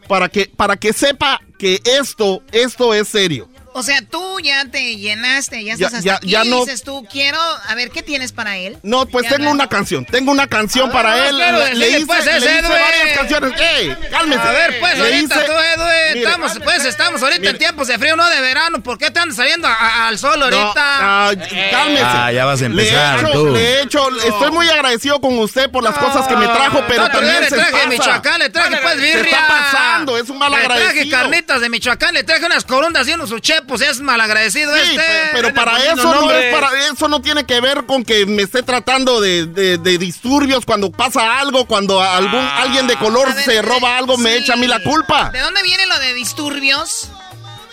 para 0.07 0.29
que, 0.29 0.49
para 0.55 0.77
que 0.77 0.93
sepa 0.93 1.41
que 1.57 1.81
esto, 1.83 2.41
esto 2.51 2.93
es 2.93 3.07
serio. 3.07 3.49
O 3.75 3.83
sea, 3.83 4.01
tú 4.03 4.39
ya 4.39 4.65
te 4.65 4.97
llenaste, 4.97 5.63
ya 5.63 5.75
Ya- 5.75 5.87
estás 5.87 5.99
hasta 5.99 6.05
ya- 6.05 6.15
aquí 6.17 6.29
ya 6.29 6.43
no- 6.43 6.59
dices 6.59 6.83
tú, 6.83 7.05
quiero, 7.11 7.39
a 7.67 7.75
ver, 7.75 7.89
¿qué 7.91 8.03
tienes 8.03 8.31
para 8.31 8.57
él? 8.57 8.77
No, 8.83 9.05
pues 9.07 9.23
Ya 9.25 9.31
tengo 9.37 9.45
no- 9.45 9.51
una 9.51 9.67
canción, 9.67 10.05
tengo 10.05 10.31
una 10.31 10.47
canción 10.47 10.91
para 10.91 11.15
ver, 11.15 11.25
él. 11.29 11.35
quiero 11.37 11.57
Le, 11.59 11.73
le 11.75 11.89
hice, 11.89 12.05
pues, 12.05 12.25
le 12.25 12.37
hice 12.37 12.61
varias 12.61 13.17
canciones. 13.17 13.53
¡Ey! 13.59 13.97
Cálmese. 14.11 14.41
A 14.41 14.51
ver, 14.51 14.79
pues, 14.79 14.97
Le 14.97 15.03
ahorita 15.05 15.35
hice- 15.35 15.45
tú, 15.45 15.51
Edwin, 15.51 16.13
Mire, 16.13 16.25
estamos, 16.25 16.51
pues, 16.63 16.85
estamos 16.85 17.23
ahorita 17.23 17.49
en 17.49 17.57
tiempos 17.57 17.87
de 17.87 17.97
frío, 17.97 18.15
no 18.15 18.29
de 18.29 18.41
verano. 18.41 18.81
¿Por 18.83 18.97
qué 18.97 19.09
te 19.11 19.19
andas 19.19 19.37
saliendo 19.37 19.67
a- 19.67 19.73
a- 19.73 20.07
al 20.07 20.19
sol 20.19 20.41
ahorita? 20.43 20.73
ah, 20.77 21.31
cálmese. 21.71 22.03
Ah, 22.05 22.31
ya 22.31 22.45
vas 22.45 22.61
a 22.61 22.65
empezar, 22.65 23.21
Le 23.23 23.25
he 23.25 23.29
hecho, 23.31 23.31
tú. 23.33 23.47
le 23.53 23.59
he 23.59 23.81
hecho- 23.81 24.09
estoy 24.27 24.51
muy 24.51 24.69
agradecido 24.69 25.19
con 25.19 25.37
usted 25.39 25.69
por 25.71 25.83
las 25.83 25.97
cosas 25.97 26.27
que 26.27 26.35
me 26.35 26.45
trajo, 26.47 26.83
pero 26.87 27.03
No, 27.03 27.09
también 27.11 27.41
le 27.41 27.47
traje 27.47 27.71
pasa. 27.71 27.87
Michoacán, 27.87 28.39
le 28.39 28.49
traje 28.49 28.77
pues 28.81 28.95
birria. 29.01 29.23
está 29.23 29.47
pasando, 29.47 30.17
es 30.17 30.29
un 30.29 30.37
mal 30.37 30.51
Le 30.51 30.57
traje 30.63 30.73
agradecido. 30.83 31.17
carnitas 31.17 31.61
de 31.61 31.69
Michoacán, 31.69 32.13
le 32.13 32.23
traje 32.23 32.45
unas 32.45 32.63
corundas 32.65 33.07
y 33.07 33.13
unos 33.13 33.31
uchepos, 33.31 33.62
es 33.81 34.01
malagradecido 34.01 34.73
Sí, 34.75 34.81
este. 34.81 34.95
pe- 34.97 35.29
pero 35.33 35.53
para 35.53 35.77
eso 35.83 35.95
no 35.95 36.31
es 36.31 36.53
para 36.53 36.69
eso 36.91 37.07
no 37.07 37.21
tiene 37.21 37.45
que 37.45 37.59
ver 37.61 37.85
con 37.85 38.03
que 38.03 38.25
me 38.25 38.43
esté 38.43 38.63
tratando 38.63 39.19
de, 39.21 39.45
de- 39.45 39.77
de 39.77 39.97
disturbios 39.97 40.65
cuando 40.65 40.91
pasa 40.91 41.39
algo, 41.39 41.65
cuando 41.65 42.01
algún 42.01 42.39
alguien 42.39 42.87
de 42.87 42.95
color 42.97 43.33
ver, 43.33 43.43
se 43.43 43.61
roba 43.61 43.97
algo, 43.97 44.17
me 44.17 44.35
echa 44.35 44.53
a 44.53 44.57
mí 44.57 44.67
la 44.67 44.79
culpa. 44.83 45.29
¿De 45.31 45.39
dónde 45.39 45.61
viene 45.63 45.85
lo 45.87 45.97
de 45.99 46.13
disturbios? 46.13 47.09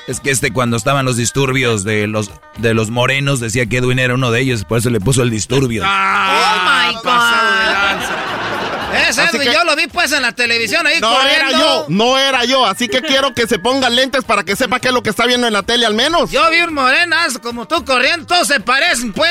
Es 0.07 0.19
que 0.19 0.31
este 0.31 0.53
cuando 0.53 0.77
estaban 0.77 1.05
los 1.05 1.17
disturbios 1.17 1.85
de 1.85 2.07
los 2.09 2.31
de 2.57 2.75
los 2.75 2.91
morenos 2.91 3.39
decía 3.39 3.67
que 3.67 3.77
Edwin 3.77 3.99
era 4.01 4.15
uno 4.15 4.31
de 4.33 4.41
ellos, 4.41 4.65
por 4.65 4.79
eso 4.79 4.91
le 4.91 4.99
puso 4.99 5.23
el 5.23 5.31
disturbio. 5.31 5.85
Oh 5.85 5.87
my 5.87 6.95
God. 6.95 7.03
Edwin, 9.19 9.43
que- 9.43 9.53
yo 9.53 9.65
lo 9.65 9.77
vi 9.77 9.87
pues 9.87 10.13
en 10.13 10.23
la 10.23 10.33
televisión 10.33 10.87
ahí 10.87 11.01
No 11.01 11.13
corriendo. 11.15 11.47
era 11.49 11.51
yo, 11.59 11.87
no 11.89 12.19
era 12.19 12.45
yo, 12.45 12.65
así 12.67 12.89
que 12.89 13.01
quiero 13.03 13.35
que 13.35 13.47
se 13.47 13.59
pongan 13.59 13.95
lentes 13.97 14.25
para 14.25 14.45
que 14.45 14.57
sepa 14.57 14.81
qué 14.81 14.89
es 14.89 14.95
lo 14.95 15.03
que 15.03 15.11
está 15.11 15.27
viendo 15.27 15.47
en 15.47 15.53
la 15.53 15.63
tele 15.63 15.87
al 15.87 15.95
menos. 15.95 16.31
Yo 16.31 16.49
vi 16.51 16.61
un 16.61 16.75
morenas 16.75 17.39
como 17.39 17.67
tú 17.69 17.85
corriendo, 17.85 18.27
todos 18.27 18.47
se 18.49 18.61
parecen 18.61 19.13
pues. 19.13 19.29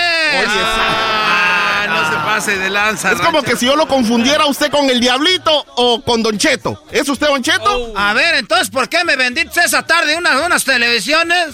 Ah, 0.81 1.85
no 1.87 2.09
se 2.09 2.15
pase 2.25 2.57
de 2.57 2.69
lanza. 2.69 3.11
Es 3.11 3.21
como 3.21 3.41
que 3.43 3.55
si 3.55 3.65
yo 3.65 3.75
lo 3.75 3.87
confundiera 3.87 4.45
usted 4.45 4.69
con 4.71 4.89
el 4.89 4.99
Diablito 4.99 5.65
o 5.75 6.01
con 6.03 6.21
Don 6.23 6.37
Cheto. 6.37 6.83
¿Es 6.91 7.07
usted 7.09 7.27
Don 7.27 7.41
Cheto? 7.43 7.93
A 7.95 8.13
ver, 8.13 8.35
entonces, 8.35 8.69
¿por 8.69 8.89
qué 8.89 9.03
me 9.03 9.15
vendiste 9.15 9.59
esa 9.61 9.85
tarde 9.85 10.15
unas, 10.15 10.41
unas 10.45 10.63
televisiones? 10.63 11.47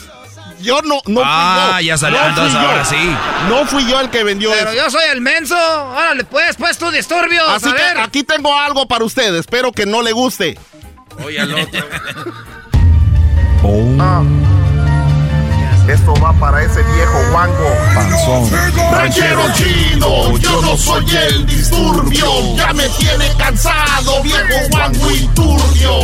Yo 0.62 0.82
no, 0.82 1.02
no 1.06 1.22
Ah, 1.24 1.74
fui 1.76 1.86
yo. 1.86 1.88
ya 1.94 1.98
salió, 1.98 2.20
No 2.22 2.28
entonces 2.30 2.54
fui 2.54 2.62
yo. 2.62 2.70
ahora 2.70 2.86
sí. 2.86 3.16
No 3.50 3.66
fui 3.66 3.86
yo 3.90 4.00
el 4.00 4.10
que 4.10 4.24
vendió 4.24 4.52
Pero 4.52 4.72
eso. 4.72 4.84
yo 4.84 4.90
soy 4.90 5.04
el 5.12 5.22
menso. 5.22 5.56
Órale, 5.56 6.24
pues, 6.24 6.56
pues 6.58 6.78
tú 6.78 6.90
disturbios. 6.92 7.48
Así 7.50 7.70
a 7.70 7.74
que 7.76 7.82
ver. 7.82 7.98
aquí 8.00 8.24
tengo 8.24 8.58
algo 8.58 8.88
para 8.88 9.04
usted. 9.04 9.36
Espero 9.36 9.72
que 9.72 9.86
no 9.86 10.02
le 10.02 10.12
guste. 10.12 10.58
Oye 11.24 11.40
al 11.40 11.54
otro. 11.54 11.86
Ah. 14.00 14.22
Esto 15.88 16.14
va 16.24 16.34
para 16.34 16.64
ese 16.64 16.84
viejo 16.84 17.20
guango. 17.32 17.70
Ranchero 18.92 19.42
chido, 19.56 20.38
yo 20.38 20.62
no 20.62 20.78
soy 20.78 21.06
el 21.16 21.46
disturbio. 21.48 22.56
Ya 22.56 22.74
me 22.74 22.88
tiene 22.90 23.28
cansado, 23.38 24.22
viejo 24.22 24.68
guango 24.70 25.12
y 25.12 25.28
turbio. 25.30 26.00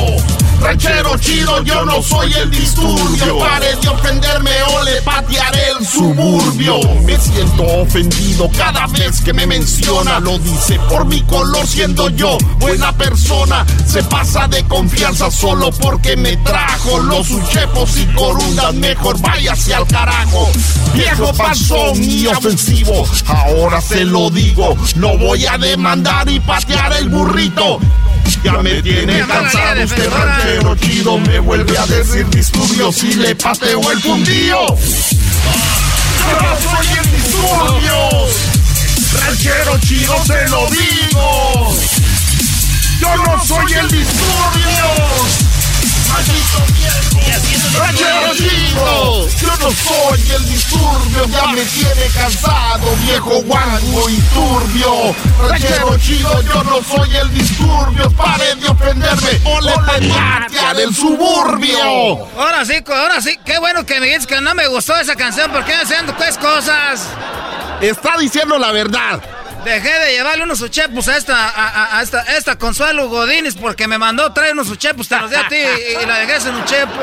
Ranchero 0.61 1.17
chido, 1.17 1.63
yo 1.63 1.83
no 1.85 2.03
soy 2.03 2.31
el 2.33 2.51
disturbio. 2.51 3.39
Pare 3.39 3.75
de 3.81 3.89
ofenderme 3.89 4.51
o 4.75 4.83
le 4.83 5.01
patearé 5.01 5.71
el 5.79 5.85
suburbio. 5.87 6.79
Me 7.03 7.19
siento 7.19 7.63
ofendido 7.63 8.47
cada 8.55 8.85
vez 8.87 9.21
que 9.21 9.33
me 9.33 9.47
menciona. 9.47 10.19
Lo 10.19 10.37
dice 10.37 10.79
por 10.87 11.05
mi 11.05 11.21
color, 11.23 11.65
siendo 11.65 12.09
yo 12.09 12.37
buena 12.59 12.91
persona. 12.93 13.65
Se 13.87 14.03
pasa 14.03 14.47
de 14.47 14.63
confianza 14.67 15.31
solo 15.31 15.71
porque 15.71 16.15
me 16.15 16.37
trajo 16.37 16.99
los 16.99 17.31
uchepos 17.31 17.97
y 17.97 18.05
corundas. 18.13 18.73
Mejor 18.75 19.19
váyase 19.19 19.73
al 19.73 19.87
carajo. 19.87 20.47
Viejo 20.93 21.33
panzón 21.33 22.03
y 22.03 22.27
ofensivo. 22.27 23.07
Ahora 23.25 23.81
se 23.81 24.05
lo 24.05 24.29
digo. 24.29 24.77
No 24.95 25.17
voy 25.17 25.47
a 25.47 25.57
demandar 25.57 26.29
y 26.29 26.39
patear 26.39 26.93
el 26.93 27.09
burrito. 27.09 27.79
Ya 28.43 28.53
me 28.53 28.81
tiene 28.81 29.19
cansado 29.27 29.83
usted 29.83 30.09
ranchero 30.09 30.50
chido 30.79 31.17
Me 31.19 31.39
vuelve 31.39 31.77
a 31.77 31.85
decir 31.85 32.27
disturbios 32.29 33.03
y 33.03 33.13
le 33.13 33.35
pateo 33.35 33.81
el 33.91 34.01
Yo 34.01 34.21
no 36.41 36.57
soy 36.59 36.87
el 36.97 37.11
disturbios 37.11 38.51
Ranchero 39.13 39.77
chido 39.79 40.15
se 40.25 40.47
lo 40.49 40.67
digo. 40.69 41.75
Yo 42.99 43.15
no 43.17 43.45
soy 43.45 43.73
el 43.73 43.89
disturbios 43.89 45.50
Ranchero 47.77 48.35
chido 48.35 49.27
Yo 49.29 49.55
no 49.59 49.71
soy 49.71 50.31
el 50.35 50.49
disturbio 50.49 51.25
Ya 51.27 51.47
me 51.47 51.63
tiene 51.65 52.05
cansado 52.13 52.95
Viejo 53.03 53.41
guango 53.43 54.09
y 54.09 54.17
turbio 54.33 55.15
Ranchero 55.47 55.97
chido 55.97 56.41
Yo 56.41 56.63
no 56.63 56.83
soy 56.83 57.15
el 57.15 57.33
disturbio 57.33 58.09
Pare 58.11 58.55
de 58.55 58.67
ofenderme 58.67 59.41
O 59.45 59.61
le 59.61 59.73
patear 59.73 60.79
el 60.79 60.93
suburbio 60.93 62.27
Ahora 62.37 62.65
sí, 62.65 62.83
ahora 62.87 63.21
sí. 63.21 63.39
Qué 63.45 63.59
bueno 63.59 63.85
que 63.85 63.99
me 63.99 64.07
dices 64.07 64.27
que 64.27 64.41
no 64.41 64.53
me 64.55 64.67
gustó 64.67 64.95
esa 64.97 65.15
canción 65.15 65.51
porque 65.51 65.73
me 65.75 65.81
haciendo 65.81 66.15
pues 66.15 66.37
cosas. 66.37 67.07
Está 67.81 68.17
diciendo 68.17 68.57
la 68.57 68.71
verdad 68.71 69.21
Dejé 69.63 69.91
de 69.99 70.11
llevarle 70.13 70.43
unos 70.43 70.59
uchepos 70.61 71.07
a 71.07 71.17
esta, 71.17 71.49
a, 71.49 71.67
a- 71.67 71.97
a 71.99 72.01
esta, 72.01 72.21
esta 72.35 72.57
Consuelo 72.57 73.07
Godínez 73.09 73.55
porque 73.55 73.87
me 73.87 73.97
mandó 73.99 74.33
traer 74.33 74.53
unos 74.53 74.69
uchepos, 74.69 75.07
te 75.07 75.19
los 75.19 75.29
di 75.29 75.35
a 75.35 75.47
ti 75.47 75.55
y, 75.55 76.03
y 76.03 76.05
la 76.05 76.17
dejé 76.17 76.39
sin 76.41 76.55
uchepo. 76.55 76.93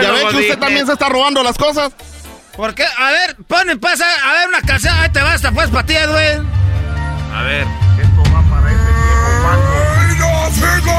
¿Ya 0.00 0.12
ve 0.12 0.20
que 0.30 0.36
usted 0.36 0.58
también 0.58 0.86
se 0.86 0.92
está 0.92 1.08
robando 1.08 1.42
las 1.42 1.58
cosas? 1.58 1.92
¿Por 2.56 2.74
qué? 2.74 2.84
A 2.96 3.10
ver, 3.10 3.36
ponen, 3.48 3.78
pasa, 3.80 4.06
a 4.24 4.32
ver 4.34 4.48
una 4.48 4.62
canción, 4.62 4.94
ahí 4.98 5.10
te 5.10 5.20
va 5.20 5.32
hasta 5.32 5.50
pues 5.50 5.68
para 5.68 5.84
ti, 5.84 5.94
Edwin. 5.96 6.48
A 7.34 7.42
ver. 7.42 7.66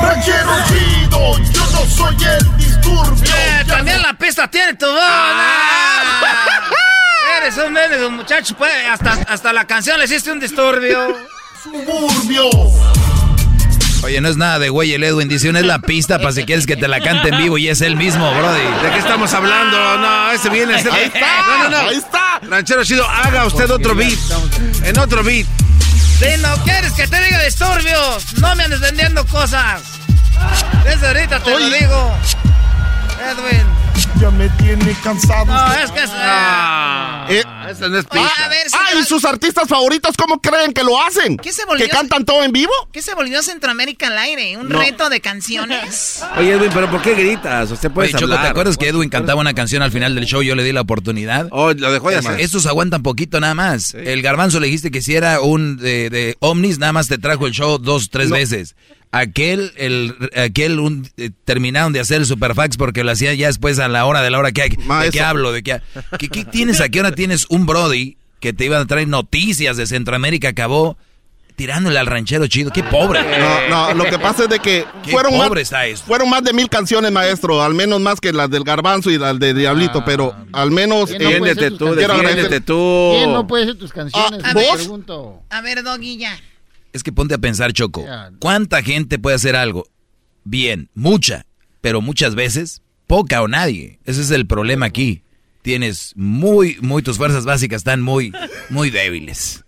Ranchero 0.01 0.53
chido 0.67 1.37
Yo 1.51 1.65
no 1.71 1.85
soy 1.85 2.15
el 2.23 2.57
disturbio 2.57 3.23
Eh, 3.35 3.63
también 3.67 4.01
la 4.01 4.13
pista 4.13 4.47
tiene 4.49 4.73
tu 4.75 4.85
voz. 4.85 4.99
Ah. 5.01 6.66
Eres 7.37 7.57
un 7.57 7.73
nene 7.73 8.07
muchacho, 8.09 8.55
pues, 8.57 8.71
hasta, 8.89 9.13
hasta 9.27 9.53
la 9.53 9.65
canción 9.65 9.99
le 9.99 10.05
hiciste 10.05 10.31
un 10.31 10.39
disturbio. 10.39 11.15
Suburbio 11.63 12.49
Oye, 14.03 14.21
no 14.21 14.29
es 14.29 14.37
nada 14.37 14.59
de 14.59 14.69
güey 14.69 14.93
el 14.93 15.03
Edwin, 15.03 15.27
dice, 15.27 15.49
una 15.49 15.59
es 15.59 15.65
la 15.65 15.79
pista 15.79 16.19
para 16.19 16.31
si 16.31 16.45
quieres 16.45 16.65
que 16.65 16.77
te 16.77 16.87
la 16.87 17.01
cante 17.01 17.29
en 17.29 17.37
vivo 17.37 17.57
y 17.57 17.67
es 17.67 17.81
él 17.81 17.95
mismo, 17.95 18.31
brody. 18.33 18.61
¿De 18.83 18.91
qué 18.91 18.99
estamos 18.99 19.33
hablando? 19.33 19.97
No, 19.97 20.31
ese 20.31 20.49
viene. 20.49 20.79
Ese... 20.79 20.89
Ahí 20.91 21.05
está, 21.05 21.41
No, 21.47 21.63
no, 21.63 21.69
no. 21.69 21.89
ahí 21.89 21.97
está. 21.97 22.39
Ranchero 22.43 22.83
chido, 22.83 23.07
haga 23.09 23.45
usted 23.45 23.69
otro 23.69 23.95
beat. 23.95 24.17
En 24.83 24.97
otro 24.99 25.23
beat. 25.23 25.47
Si 26.19 26.41
no 26.41 26.55
quieres 26.63 26.93
que 26.93 27.07
te 27.07 27.21
diga 27.21 27.43
disturbios, 27.43 28.33
no 28.39 28.55
me 28.55 28.63
andes 28.63 28.79
vendiendo 28.79 29.25
cosas. 29.25 29.81
Desde 30.83 31.07
ahorita 31.07 31.39
te 31.39 31.51
lo 31.51 31.69
digo. 31.69 32.17
Edwin. 33.19 33.86
Ya 34.19 34.31
me 34.31 34.49
tiene 34.49 34.95
cansado 35.03 35.45
No, 35.45 35.73
es 35.73 35.91
que 35.91 36.03
es. 36.03 36.09
Eh, 37.29 37.43
Esa 37.69 37.89
no 37.89 37.97
es 37.97 38.05
Oye, 38.09 38.21
pista. 38.23 38.45
a 38.45 38.47
ver, 38.47 38.67
Ah, 38.71 38.77
Centro- 38.87 38.99
¿y 38.99 39.03
sus 39.05 39.25
artistas 39.25 39.67
favoritos 39.67 40.15
cómo 40.17 40.39
creen 40.41 40.71
que 40.73 40.83
lo 40.83 41.01
hacen? 41.01 41.37
¿Qué 41.37 41.51
se 41.51 41.65
volvió? 41.65 41.85
¿Que 41.85 41.91
cantan 41.91 42.23
todo 42.23 42.43
en 42.43 42.51
vivo? 42.51 42.71
¿Qué 42.93 43.01
se 43.01 43.13
volvió 43.15 43.41
Centroamérica 43.43 44.07
al 44.07 44.17
aire? 44.17 44.55
¿Un 44.57 44.69
No. 44.69 44.79
reto 44.79 45.09
de 45.09 45.19
canciones? 45.19 46.23
Oye, 46.37 46.53
Edwin, 46.53 46.69
¿pero 46.73 46.89
por 46.89 47.01
qué 47.01 47.15
gritas? 47.15 47.69
Usted 47.71 47.91
puede 47.91 48.11
Choco. 48.11 48.27
¿te 48.27 48.47
acuerdas 48.47 48.77
que 48.77 48.87
Edwin 48.87 49.09
cantaba 49.09 49.41
una 49.41 49.53
canción 49.53 49.81
al 49.81 49.91
final 49.91 50.15
del 50.15 50.25
show? 50.25 50.41
Yo 50.41 50.55
le 50.55 50.63
di 50.63 50.71
la 50.71 50.81
oportunidad. 50.81 51.47
Oh, 51.51 51.73
lo 51.73 51.91
dejó 51.91 52.09
de 52.09 52.17
hacer. 52.17 52.39
Estos 52.39 52.65
aguantan 52.65 53.03
poquito 53.03 53.39
nada 53.39 53.55
más. 53.55 53.93
El 53.93 54.21
garbanzo 54.21 54.59
le 54.59 54.67
dijiste 54.67 54.89
que 54.91 55.01
si 55.01 55.15
era 55.15 55.41
un 55.41 55.77
de, 55.77 56.09
de 56.09 56.37
Omnis, 56.39 56.79
nada 56.79 56.93
más 56.93 57.07
te 57.09 57.17
trajo 57.17 57.45
el 57.47 57.53
show 57.53 57.77
dos, 57.77 58.09
tres 58.09 58.29
veces. 58.29 58.75
Aquel, 59.11 59.71
el, 59.77 60.15
aquel 60.35 60.79
un, 60.79 61.09
eh, 61.17 61.29
terminaron 61.45 61.93
de 61.93 61.99
hacer 61.99 62.17
el 62.21 62.25
superfax 62.25 62.77
porque 62.77 63.03
lo 63.03 63.11
hacía 63.11 63.33
ya 63.33 63.47
después 63.47 63.79
a 63.79 63.87
la 63.87 64.05
hora 64.05 64.21
de 64.21 64.29
la 64.29 64.37
hora 64.39 64.51
que 64.51 64.63
hay. 64.63 64.69
¿De 64.69 65.09
qué 65.11 65.21
hablo? 65.21 65.51
¿De 65.51 65.63
qué, 65.63 65.81
¿Qué, 66.19 66.27
qué 66.29 66.45
tienes 66.45 66.81
aquí? 66.81 66.99
Ahora 66.99 67.13
tienes 67.13 67.45
un 67.49 67.65
Brody 67.65 68.17
que 68.39 68.53
te 68.53 68.65
iba 68.65 68.79
a 68.79 68.85
traer 68.85 69.07
noticias 69.07 69.77
de 69.77 69.87
Centroamérica, 69.87 70.49
acabó 70.49 70.97
tirándole 71.55 71.97
al 71.97 72.05
ranchero 72.05 72.45
chido. 72.45 72.71
¡Qué 72.71 72.83
pobre! 72.83 73.19
No, 73.39 73.67
no, 73.69 73.93
lo 73.95 74.03
que 74.09 74.19
pasa 74.19 74.43
es 74.43 74.49
de 74.49 74.59
que 74.59 74.85
Qué 75.03 75.09
fueron 75.11 75.35
más, 75.37 75.47
pobre 75.47 75.61
está 75.61 75.87
esto. 75.87 76.05
fueron 76.05 76.29
más 76.29 76.43
de 76.43 76.53
mil 76.53 76.69
canciones, 76.69 77.11
maestro, 77.11 77.63
al 77.63 77.73
menos 77.73 77.99
más 77.99 78.21
que 78.21 78.31
las 78.31 78.49
del 78.51 78.63
Garbanzo 78.63 79.09
y 79.09 79.17
las 79.17 79.39
de 79.39 79.55
Diablito, 79.55 80.05
pero 80.05 80.35
al 80.53 80.69
menos... 80.69 81.09
¿Quién 81.09 81.23
no 81.23 81.39
puede 81.39 81.55
ser 81.55 81.63
eh, 81.63 81.69
Defiéndete 81.69 81.71
tus 81.71 81.77
tú, 81.79 81.95
defiéndete 81.95 82.61
tú. 82.61 83.11
¿Quién 83.17 83.33
no 83.33 83.47
puede 83.47 83.65
ser 83.65 83.75
tus 83.75 83.91
canciones? 83.91 84.41
Ah, 84.43 84.53
Te 84.53 84.63
¿vos? 84.65 84.75
pregunto. 84.75 85.41
A 85.49 85.61
ver, 85.61 85.81
Doggy, 85.83 86.17
ya. 86.17 86.37
Es 86.97 87.03
que 87.03 87.11
ponte 87.11 87.35
a 87.35 87.37
pensar, 87.37 87.73
Choco. 87.73 88.03
¿Cuánta 88.39 88.81
gente 88.81 89.19
puede 89.19 89.35
hacer 89.35 89.55
algo? 89.55 89.87
Bien, 90.43 90.89
mucha, 90.95 91.45
pero 91.79 92.01
muchas 92.01 92.33
veces 92.33 92.81
poca 93.05 93.43
o 93.43 93.47
nadie. 93.47 93.99
Ese 94.03 94.21
es 94.21 94.31
el 94.31 94.47
problema 94.47 94.87
aquí. 94.87 95.21
Tienes 95.61 96.13
muy, 96.15 96.79
muy, 96.81 97.03
tus 97.03 97.17
fuerzas 97.17 97.45
básicas 97.45 97.81
están 97.81 98.01
muy, 98.01 98.33
muy 98.71 98.89
débiles. 98.89 99.63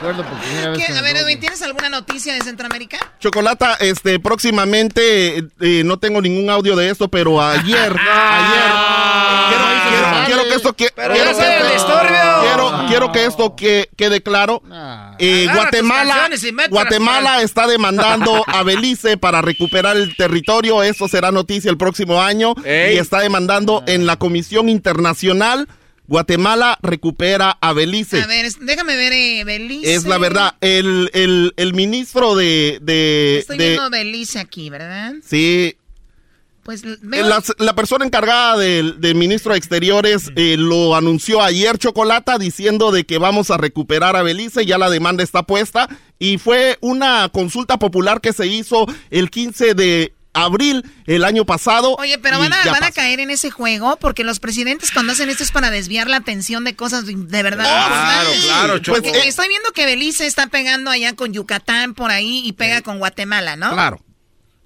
Acuerdo 0.00 0.24
por 0.24 0.38
primera 0.38 0.70
vez. 0.70 0.86
¿Qué? 0.86 0.92
A 0.98 1.02
ver, 1.02 1.16
Edwin, 1.18 1.40
¿tienes 1.40 1.62
alguna 1.62 1.88
noticia 1.88 2.34
de 2.34 2.40
Centroamérica? 2.40 2.98
Chocolata, 3.20 3.74
este, 3.80 4.18
próximamente, 4.18 5.38
eh, 5.38 5.42
eh, 5.60 5.82
no 5.84 5.98
tengo 5.98 6.20
ningún 6.22 6.48
audio 6.50 6.74
de 6.76 6.90
esto, 6.90 7.08
pero 7.08 7.40
ayer, 7.40 7.94
ayer, 8.00 8.72
quiero, 9.48 9.64
quiero- 9.88 10.26
quiero 10.26 10.44
que 10.48 10.54
esto 10.54 10.72
que- 10.74 10.90
Pero 10.94 11.14
quiero, 11.14 11.30
el 11.30 11.72
disturbio. 11.72 12.40
quiero, 12.42 12.84
quiero 12.88 13.12
que 13.12 13.24
esto 13.26 13.56
que, 13.56 13.88
quede 13.96 14.22
claro. 14.22 14.62
Eh, 15.18 15.46
Agarra 15.48 15.70
tus 15.70 15.80
Guatemala, 15.80 16.28
Guatemala 16.70 17.38
el- 17.38 17.44
está 17.44 17.66
demandando 17.66 18.42
a 18.46 18.62
Belice 18.62 19.16
para 19.18 19.42
recuperar 19.42 19.96
el 19.96 20.16
territorio. 20.16 20.82
Esto 20.82 21.08
será 21.08 21.30
noticia 21.30 21.70
el 21.70 21.76
próximo 21.76 22.22
año. 22.22 22.54
Y 22.64 22.96
está 22.96 23.20
demandando 23.20 23.82
en 23.86 24.06
la 24.06 24.16
Comisión 24.16 24.68
Internacional. 24.68 25.68
Guatemala 26.10 26.76
recupera 26.82 27.56
a 27.60 27.72
Belice. 27.72 28.20
A 28.20 28.26
ver, 28.26 28.44
es- 28.44 28.58
déjame 28.60 28.96
ver 28.96 29.12
eh, 29.12 29.44
Belice. 29.44 29.94
Es 29.94 30.04
la 30.04 30.18
verdad. 30.18 30.56
El, 30.60 31.08
el, 31.14 31.54
el 31.56 31.72
ministro 31.72 32.34
de... 32.34 32.80
de, 32.82 33.38
Estoy 33.38 33.56
de- 33.56 33.68
viendo 33.68 33.88
Belice 33.90 34.40
aquí, 34.40 34.68
¿verdad? 34.70 35.14
sí, 35.24 35.76
Pues 36.64 36.82
veo- 37.00 37.26
la, 37.28 37.40
la 37.58 37.74
persona 37.76 38.04
encargada 38.04 38.58
del, 38.58 39.00
del 39.00 39.14
ministro 39.14 39.52
de 39.52 39.58
Exteriores 39.58 40.30
eh, 40.36 40.56
lo 40.58 40.96
anunció 40.96 41.42
ayer 41.42 41.78
Chocolata 41.78 42.38
diciendo 42.38 42.90
de 42.90 43.04
que 43.04 43.18
vamos 43.18 43.50
a 43.52 43.56
recuperar 43.56 44.16
a 44.16 44.22
Belice, 44.22 44.66
ya 44.66 44.78
la 44.78 44.90
demanda 44.90 45.22
está 45.22 45.44
puesta 45.44 45.88
y 46.18 46.38
fue 46.38 46.76
una 46.80 47.28
consulta 47.32 47.78
popular 47.78 48.20
que 48.20 48.32
se 48.32 48.46
hizo 48.48 48.84
el 49.10 49.30
15 49.30 49.74
de 49.74 50.12
abril 50.32 50.84
el 51.06 51.24
año 51.24 51.44
pasado. 51.44 51.96
Oye, 51.98 52.18
pero 52.18 52.38
van 52.38 52.52
a, 52.52 52.64
van 52.64 52.92
caer 52.92 53.20
en 53.20 53.30
ese 53.30 53.50
juego 53.50 53.96
porque 53.96 54.24
los 54.24 54.40
presidentes 54.40 54.90
cuando 54.90 55.12
hacen 55.12 55.28
esto 55.28 55.42
es 55.42 55.52
para 55.52 55.70
desviar 55.70 56.08
la 56.08 56.18
atención 56.18 56.64
de 56.64 56.76
cosas 56.76 57.06
de 57.06 57.14
de 57.14 57.42
verdad. 57.42 57.64
Claro, 57.64 58.30
claro, 58.42 58.78
Choco. 58.78 59.00
Porque 59.02 59.28
estoy 59.28 59.48
viendo 59.48 59.70
que 59.72 59.86
Belice 59.86 60.26
está 60.26 60.46
pegando 60.46 60.90
allá 60.90 61.14
con 61.14 61.32
Yucatán 61.32 61.94
por 61.94 62.10
ahí 62.10 62.42
y 62.44 62.52
pega 62.52 62.82
con 62.82 62.98
Guatemala, 62.98 63.56
¿no? 63.56 63.72
Claro. 63.72 64.02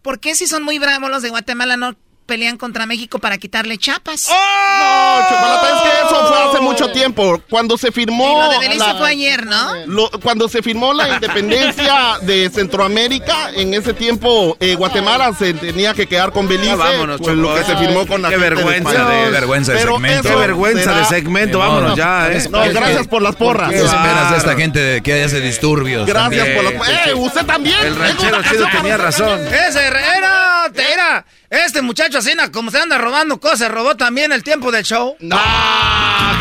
¿Por 0.02 0.20
qué 0.20 0.34
si 0.34 0.46
son 0.46 0.62
muy 0.62 0.78
bravos 0.78 1.10
los 1.10 1.22
de 1.22 1.30
Guatemala 1.30 1.76
no 1.76 1.96
pelean 2.26 2.56
contra 2.56 2.86
México 2.86 3.18
para 3.18 3.38
quitarle 3.38 3.78
chapas? 3.78 4.28
No, 4.28 5.28
Chocolata, 5.28 5.76
es 5.76 5.82
que 5.82 5.88
eso 6.06 6.26
fue 6.26 6.38
hace 6.50 6.60
mucho 6.60 6.92
tiempo. 6.92 7.42
Cuando 7.50 7.76
se 7.78 7.92
firmó. 7.92 8.24
Y 8.26 8.42
lo 8.42 8.48
de 8.50 8.58
Belice 8.68 8.86
la- 8.86 8.94
fue 8.96 9.08
ayer, 9.10 9.46
¿no? 9.46 9.74
Lo- 9.86 10.10
cuando 10.22 10.48
se 10.48 10.62
firmó 10.62 10.92
la 10.92 11.08
independencia 11.08 12.18
de 12.22 12.50
Centroamérica, 12.50 13.50
en 13.54 13.74
ese 13.74 13.92
tiempo 13.94 14.56
eh, 14.60 14.74
Guatemala 14.74 15.32
se 15.38 15.54
tenía 15.54 15.94
que 15.94 16.06
quedar 16.06 16.32
con 16.32 16.48
Belice. 16.48 16.68
Ya 16.70 16.76
vámonos, 16.76 17.20
pues, 17.20 17.36
lo 17.36 17.54
que 17.54 17.64
se 17.64 17.76
firmó 17.76 18.06
con 18.06 18.22
la 18.22 18.28
Qué 18.28 18.36
de 18.36 18.40
vergüenza 18.40 19.04
de- 19.08 19.30
vergüenza 19.30 19.72
de 19.72 19.78
Pero 19.78 19.92
segmento. 19.94 20.28
Qué 20.28 20.34
vergüenza 20.36 20.82
será- 20.84 20.98
de 20.98 21.04
segmento, 21.04 21.58
vámonos 21.58 21.96
ya, 21.96 22.30
¿eh? 22.32 22.48
No, 22.50 22.60
gracias 22.64 23.06
por 23.06 23.22
las 23.22 23.36
porras. 23.36 23.70
¿Qué 23.70 23.76
esperas 23.78 24.30
de 24.30 24.36
esta 24.38 24.54
gente 24.56 24.78
de 24.78 25.02
que 25.02 25.22
hace 25.24 25.40
disturbios? 25.40 26.06
Gracias 26.06 26.30
también? 26.44 26.54
por 26.56 26.64
las 26.64 26.72
porras. 26.74 27.06
¡Eh, 27.06 27.14
usted 27.14 27.46
también! 27.46 27.78
El 27.80 27.96
ranchero 27.96 28.42
chido 28.42 28.66
tenía 28.72 28.96
razón. 28.96 29.40
Ese 29.46 29.84
era, 29.86 30.16
era. 30.16 31.24
Este 31.50 31.82
muchacho 31.82 32.13
así, 32.18 32.34
na- 32.34 32.50
como 32.52 32.70
se 32.70 32.78
anda 32.80 32.98
robando 32.98 33.38
cosas, 33.40 33.70
robó 33.70 33.96
también 33.96 34.32
el 34.32 34.42
tiempo 34.42 34.70
del 34.72 34.84
show. 34.84 35.16
No, 35.20 35.36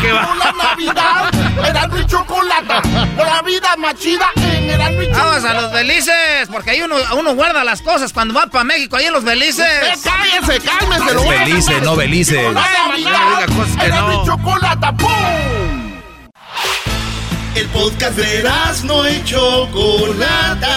qué 0.02 0.12
va. 0.12 0.34
La 0.38 0.52
Navidad, 0.52 1.30
Erasmo 1.68 1.98
y 1.98 2.06
Chocolata. 2.06 2.82
La 3.16 3.42
vida 3.42 3.74
más 3.76 3.94
chida 3.96 4.26
en 4.36 4.70
Erasmo 4.70 5.02
y 5.02 5.06
Chocolata. 5.06 5.24
Vamos 5.24 5.44
a 5.44 5.54
los 5.54 5.72
belices, 5.72 6.48
porque 6.52 6.70
ahí 6.70 6.82
uno, 6.82 6.96
uno 7.16 7.34
guarda 7.34 7.64
las 7.64 7.82
cosas 7.82 8.12
cuando 8.12 8.34
va 8.34 8.46
para 8.46 8.64
México, 8.64 8.96
ahí 8.96 9.06
en 9.06 9.12
los 9.12 9.24
belices. 9.24 9.66
Eh, 9.66 9.94
cállese, 10.02 10.60
cálmese. 10.60 11.04
Es 11.06 11.14
lo 11.14 11.22
cambiar. 11.24 11.82
no 11.82 11.96
Belice. 11.96 12.42
La 12.52 12.62
Navidad, 12.88 13.48
Erasmo 13.82 14.22
y 14.22 14.26
Chocolata. 14.26 14.92
¡Pum! 14.96 16.00
El 17.54 17.66
podcast 17.68 18.16
de 18.16 18.38
Erasmo 18.40 19.06
y 19.08 19.22
Chocolata. 19.24 20.76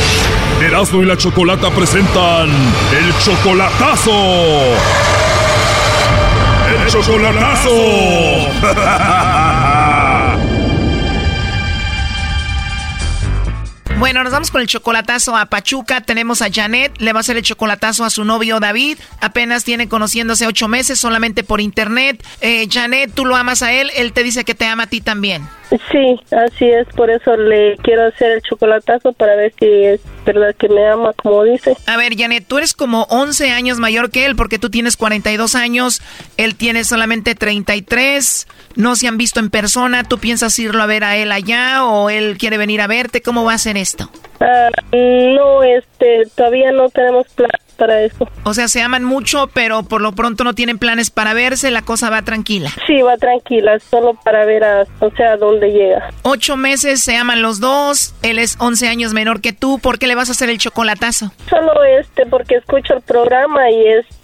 Erasmo 0.71 1.03
y 1.03 1.05
la 1.05 1.17
Chocolata 1.17 1.69
presentan 1.69 2.49
el 2.49 3.13
chocolatazo. 3.19 4.11
El 6.69 6.87
chocolatazo. 6.87 7.69
Bueno, 13.99 14.23
nos 14.23 14.33
vamos 14.33 14.49
con 14.49 14.61
el 14.61 14.67
chocolatazo 14.67 15.37
a 15.37 15.45
Pachuca. 15.45 16.01
Tenemos 16.01 16.41
a 16.41 16.51
Janet, 16.51 16.99
le 16.99 17.13
va 17.13 17.19
a 17.19 17.21
hacer 17.21 17.37
el 17.37 17.43
chocolatazo 17.43 18.03
a 18.03 18.09
su 18.09 18.25
novio 18.25 18.59
David. 18.59 18.97
Apenas 19.19 19.63
tiene 19.63 19.87
conociéndose 19.87 20.47
ocho 20.47 20.67
meses 20.67 20.99
solamente 20.99 21.43
por 21.43 21.61
internet. 21.61 22.25
Eh, 22.39 22.67
Janet, 22.67 23.13
tú 23.13 23.25
lo 23.25 23.35
amas 23.35 23.61
a 23.61 23.73
él, 23.73 23.91
él 23.95 24.11
te 24.11 24.23
dice 24.23 24.43
que 24.43 24.55
te 24.55 24.65
ama 24.65 24.83
a 24.83 24.87
ti 24.87 25.01
también. 25.01 25.47
Sí, 25.89 26.19
así 26.31 26.69
es, 26.69 26.85
por 26.95 27.09
eso 27.09 27.37
le 27.37 27.77
quiero 27.77 28.05
hacer 28.07 28.31
el 28.31 28.41
chocolatazo 28.41 29.13
para 29.13 29.35
ver 29.35 29.53
si 29.57 29.65
es 29.65 30.01
verdad 30.25 30.53
que 30.55 30.67
me 30.67 30.85
ama 30.85 31.13
como 31.13 31.43
dice. 31.43 31.77
A 31.87 31.95
ver, 31.95 32.17
Janet, 32.17 32.45
tú 32.45 32.57
eres 32.57 32.73
como 32.73 33.03
11 33.03 33.51
años 33.51 33.79
mayor 33.79 34.11
que 34.11 34.25
él 34.25 34.35
porque 34.35 34.59
tú 34.59 34.69
tienes 34.69 34.97
42 34.97 35.55
años, 35.55 36.01
él 36.35 36.55
tiene 36.55 36.83
solamente 36.83 37.35
33, 37.35 38.47
no 38.75 38.95
se 38.95 39.07
han 39.07 39.17
visto 39.17 39.39
en 39.39 39.49
persona, 39.49 40.03
¿tú 40.03 40.17
piensas 40.19 40.59
irlo 40.59 40.83
a 40.83 40.87
ver 40.87 41.05
a 41.05 41.15
él 41.15 41.31
allá 41.31 41.85
o 41.85 42.09
él 42.09 42.37
quiere 42.37 42.57
venir 42.57 42.81
a 42.81 42.87
verte? 42.87 43.21
¿Cómo 43.21 43.45
va 43.45 43.53
a 43.53 43.57
ser 43.57 43.77
esto? 43.77 44.09
Ah, 44.41 44.69
no, 44.91 45.63
este, 45.63 46.23
todavía 46.35 46.71
no 46.71 46.89
tenemos 46.89 47.27
plan 47.29 47.49
para 47.81 48.03
eso. 48.03 48.29
O 48.43 48.53
sea, 48.53 48.67
se 48.67 48.83
aman 48.83 49.03
mucho, 49.03 49.47
pero 49.47 49.81
por 49.81 50.01
lo 50.01 50.11
pronto 50.11 50.43
no 50.43 50.53
tienen 50.53 50.77
planes 50.77 51.09
para 51.09 51.33
verse, 51.33 51.71
la 51.71 51.81
cosa 51.81 52.11
va 52.11 52.21
tranquila. 52.21 52.69
Sí, 52.85 53.01
va 53.01 53.17
tranquila, 53.17 53.79
solo 53.79 54.13
para 54.23 54.45
ver 54.45 54.63
a, 54.63 54.85
o 54.99 55.09
sea, 55.09 55.31
a 55.31 55.37
dónde 55.37 55.71
llega. 55.71 56.11
Ocho 56.21 56.57
meses, 56.57 57.01
se 57.01 57.15
aman 57.15 57.41
los 57.41 57.59
dos, 57.59 58.13
él 58.21 58.37
es 58.37 58.55
11 58.59 58.87
años 58.87 59.13
menor 59.13 59.41
que 59.41 59.51
tú, 59.51 59.79
¿por 59.79 59.97
qué 59.97 60.05
le 60.05 60.13
vas 60.13 60.29
a 60.29 60.33
hacer 60.33 60.51
el 60.51 60.59
chocolatazo? 60.59 61.31
Solo 61.49 61.83
este, 61.83 62.27
porque 62.27 62.57
escucho 62.57 62.93
el 62.93 63.01
programa 63.01 63.71
y 63.71 63.87
este, 63.87 64.20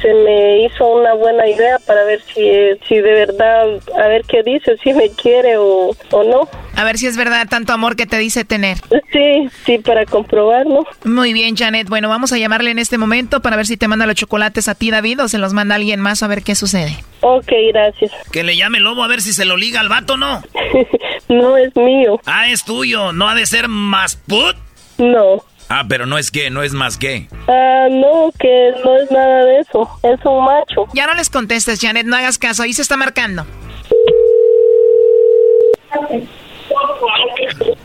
se 0.00 0.14
me 0.14 0.64
hizo 0.64 0.86
una 0.86 1.14
buena 1.14 1.48
idea 1.48 1.78
para 1.86 2.04
ver 2.04 2.20
si, 2.34 2.42
si 2.86 2.96
de 2.96 3.12
verdad, 3.12 3.66
a 3.98 4.08
ver 4.08 4.22
qué 4.28 4.42
dice, 4.42 4.76
si 4.82 4.92
me 4.92 5.10
quiere 5.10 5.56
o, 5.56 5.96
o 6.10 6.24
no. 6.24 6.48
A 6.76 6.84
ver 6.84 6.98
si 6.98 7.06
es 7.06 7.16
verdad 7.16 7.46
tanto 7.48 7.72
amor 7.72 7.96
que 7.96 8.06
te 8.06 8.18
dice 8.18 8.44
tener. 8.44 8.78
Sí, 9.12 9.48
sí, 9.64 9.78
para 9.78 10.06
comprobarlo. 10.06 10.86
Muy 11.04 11.32
bien, 11.32 11.56
Janet. 11.56 11.88
Bueno, 11.88 12.08
vamos 12.08 12.32
a 12.32 12.38
llamarle 12.38 12.70
en 12.70 12.78
este 12.78 12.98
momento 12.98 13.40
para 13.40 13.56
ver 13.56 13.66
si 13.66 13.76
te 13.76 13.88
manda 13.88 14.06
los 14.06 14.16
chocolates 14.16 14.68
a 14.68 14.74
ti, 14.74 14.90
David, 14.90 15.22
o 15.22 15.28
se 15.28 15.38
los 15.38 15.52
manda 15.52 15.74
alguien 15.74 16.00
más 16.00 16.22
a 16.22 16.28
ver 16.28 16.42
qué 16.42 16.54
sucede. 16.54 16.96
Ok, 17.20 17.52
gracias. 17.72 18.10
Que 18.32 18.42
le 18.42 18.56
llame 18.56 18.80
lobo 18.80 19.02
a 19.04 19.08
ver 19.08 19.20
si 19.20 19.32
se 19.32 19.44
lo 19.44 19.56
liga 19.56 19.80
al 19.80 19.88
vato, 19.88 20.16
¿no? 20.16 20.42
no 21.28 21.56
es 21.56 21.74
mío. 21.76 22.20
Ah, 22.26 22.48
es 22.48 22.64
tuyo, 22.64 23.12
¿no 23.12 23.28
ha 23.28 23.34
de 23.34 23.46
ser 23.46 23.68
más 23.68 24.16
put? 24.16 24.56
No. 24.98 25.44
Ah, 25.74 25.86
pero 25.88 26.04
no 26.04 26.18
es 26.18 26.30
que, 26.30 26.50
no 26.50 26.62
es 26.62 26.74
más 26.74 26.98
que. 26.98 27.28
Ah, 27.48 27.86
no, 27.90 28.30
que 28.38 28.74
no 28.84 28.94
es 28.98 29.10
nada 29.10 29.44
de 29.46 29.60
eso. 29.60 29.88
Es 30.02 30.22
un 30.26 30.44
macho. 30.44 30.86
Ya 30.92 31.06
no 31.06 31.14
les 31.14 31.30
contestes, 31.30 31.80
Janet, 31.80 32.04
no 32.06 32.14
hagas 32.14 32.36
caso. 32.36 32.62
Ahí 32.62 32.74
se 32.74 32.82
está 32.82 32.98
marcando. 32.98 33.46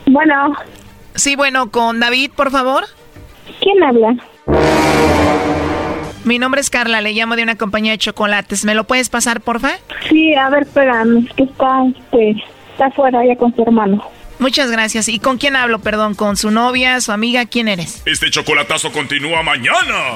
Bueno. 0.05 0.53
Sí, 1.15 1.38
bueno, 1.38 1.71
con 1.71 2.01
David, 2.01 2.31
por 2.35 2.51
favor. 2.51 2.83
¿Quién 3.61 3.81
habla? 3.81 4.17
Mi 6.25 6.39
nombre 6.39 6.59
es 6.59 6.69
Carla, 6.69 6.99
le 6.99 7.13
llamo 7.13 7.38
de 7.38 7.43
una 7.43 7.55
compañía 7.55 7.93
de 7.93 7.99
chocolates. 7.99 8.65
¿Me 8.65 8.75
lo 8.75 8.83
puedes 8.83 9.07
pasar, 9.07 9.39
porfa? 9.39 9.71
Sí, 10.09 10.35
a 10.35 10.49
ver, 10.49 10.63
espérame, 10.63 11.25
es 11.25 11.33
que 11.35 11.43
está, 11.43 11.85
este, 11.88 12.43
está 12.73 12.88
afuera 12.88 13.25
ya 13.25 13.38
con 13.38 13.55
su 13.55 13.61
hermano. 13.61 14.03
Muchas 14.39 14.69
gracias. 14.69 15.07
¿Y 15.09 15.19
con 15.19 15.38
quién 15.38 15.55
hablo, 15.55 15.79
perdón? 15.79 16.13
¿Con 16.13 16.38
su 16.38 16.51
novia, 16.51 17.01
su 17.01 17.11
amiga? 17.11 17.45
¿Quién 17.45 17.67
eres? 17.67 18.03
Este 18.05 18.29
chocolatazo 18.29 18.91
continúa 18.91 19.41
mañana. 19.41 20.15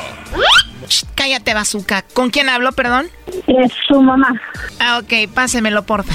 Shh, 0.88 1.06
cállate, 1.16 1.54
bazooka. 1.54 2.04
¿Con 2.14 2.30
quién 2.30 2.50
hablo, 2.50 2.72
perdón? 2.72 3.10
Es 3.48 3.72
su 3.88 4.02
mamá. 4.02 4.40
Ah, 4.80 5.00
ok, 5.00 5.32
pásemelo, 5.34 5.84
porfa. 5.84 6.14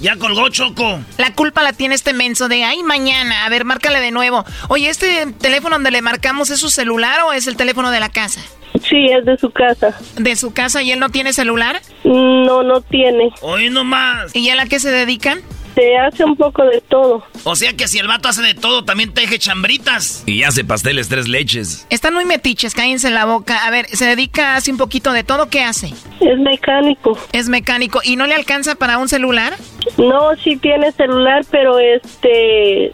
Ya 0.00 0.16
colgó 0.16 0.48
Choco. 0.50 1.00
La 1.16 1.32
culpa 1.32 1.62
la 1.62 1.72
tiene 1.72 1.94
este 1.94 2.12
menso 2.12 2.48
de, 2.48 2.64
ay, 2.64 2.82
mañana. 2.82 3.46
A 3.46 3.48
ver, 3.48 3.64
márcale 3.64 4.00
de 4.00 4.10
nuevo. 4.10 4.44
Oye, 4.68 4.90
¿este 4.90 5.26
teléfono 5.40 5.76
donde 5.76 5.90
le 5.90 6.02
marcamos 6.02 6.50
es 6.50 6.60
su 6.60 6.68
celular 6.68 7.20
o 7.22 7.32
es 7.32 7.46
el 7.46 7.56
teléfono 7.56 7.90
de 7.90 8.00
la 8.00 8.10
casa? 8.10 8.40
Sí, 8.82 9.06
es 9.06 9.24
de 9.24 9.36
su 9.38 9.50
casa. 9.50 9.98
¿De 10.16 10.36
su 10.36 10.52
casa 10.52 10.82
y 10.82 10.92
él 10.92 11.00
no 11.00 11.10
tiene 11.10 11.32
celular? 11.32 11.80
No, 12.04 12.62
no 12.62 12.80
tiene. 12.80 13.30
Hoy 13.40 13.70
nomás. 13.70 14.34
¿Y 14.34 14.50
a 14.50 14.56
la 14.56 14.66
que 14.66 14.78
se 14.78 14.90
dedican? 14.90 15.40
este, 15.76 15.98
hace 15.98 16.24
un 16.24 16.36
poco 16.36 16.64
de 16.64 16.80
todo. 16.80 17.24
O 17.44 17.54
sea 17.54 17.74
que 17.74 17.86
si 17.86 17.98
el 17.98 18.08
vato 18.08 18.28
hace 18.28 18.42
de 18.42 18.54
todo, 18.54 18.84
también 18.84 19.12
teje 19.12 19.38
chambritas. 19.38 20.22
Y 20.26 20.42
hace 20.42 20.64
pasteles 20.64 21.08
tres 21.08 21.28
leches. 21.28 21.86
Están 21.90 22.14
muy 22.14 22.24
metiches, 22.24 22.74
cállense 22.74 23.10
la 23.10 23.24
boca. 23.24 23.66
A 23.66 23.70
ver, 23.70 23.86
se 23.88 24.06
dedica, 24.06 24.56
hace 24.56 24.70
un 24.70 24.78
poquito 24.78 25.12
de 25.12 25.24
todo, 25.24 25.48
¿qué 25.48 25.62
hace? 25.62 25.88
Es 26.20 26.38
mecánico. 26.38 27.18
Es 27.32 27.48
mecánico. 27.48 28.00
¿Y 28.02 28.16
no 28.16 28.26
le 28.26 28.34
alcanza 28.34 28.74
para 28.74 28.98
un 28.98 29.08
celular? 29.08 29.54
No, 29.98 30.34
sí 30.42 30.56
tiene 30.56 30.92
celular, 30.92 31.44
pero 31.50 31.78
este, 31.78 32.92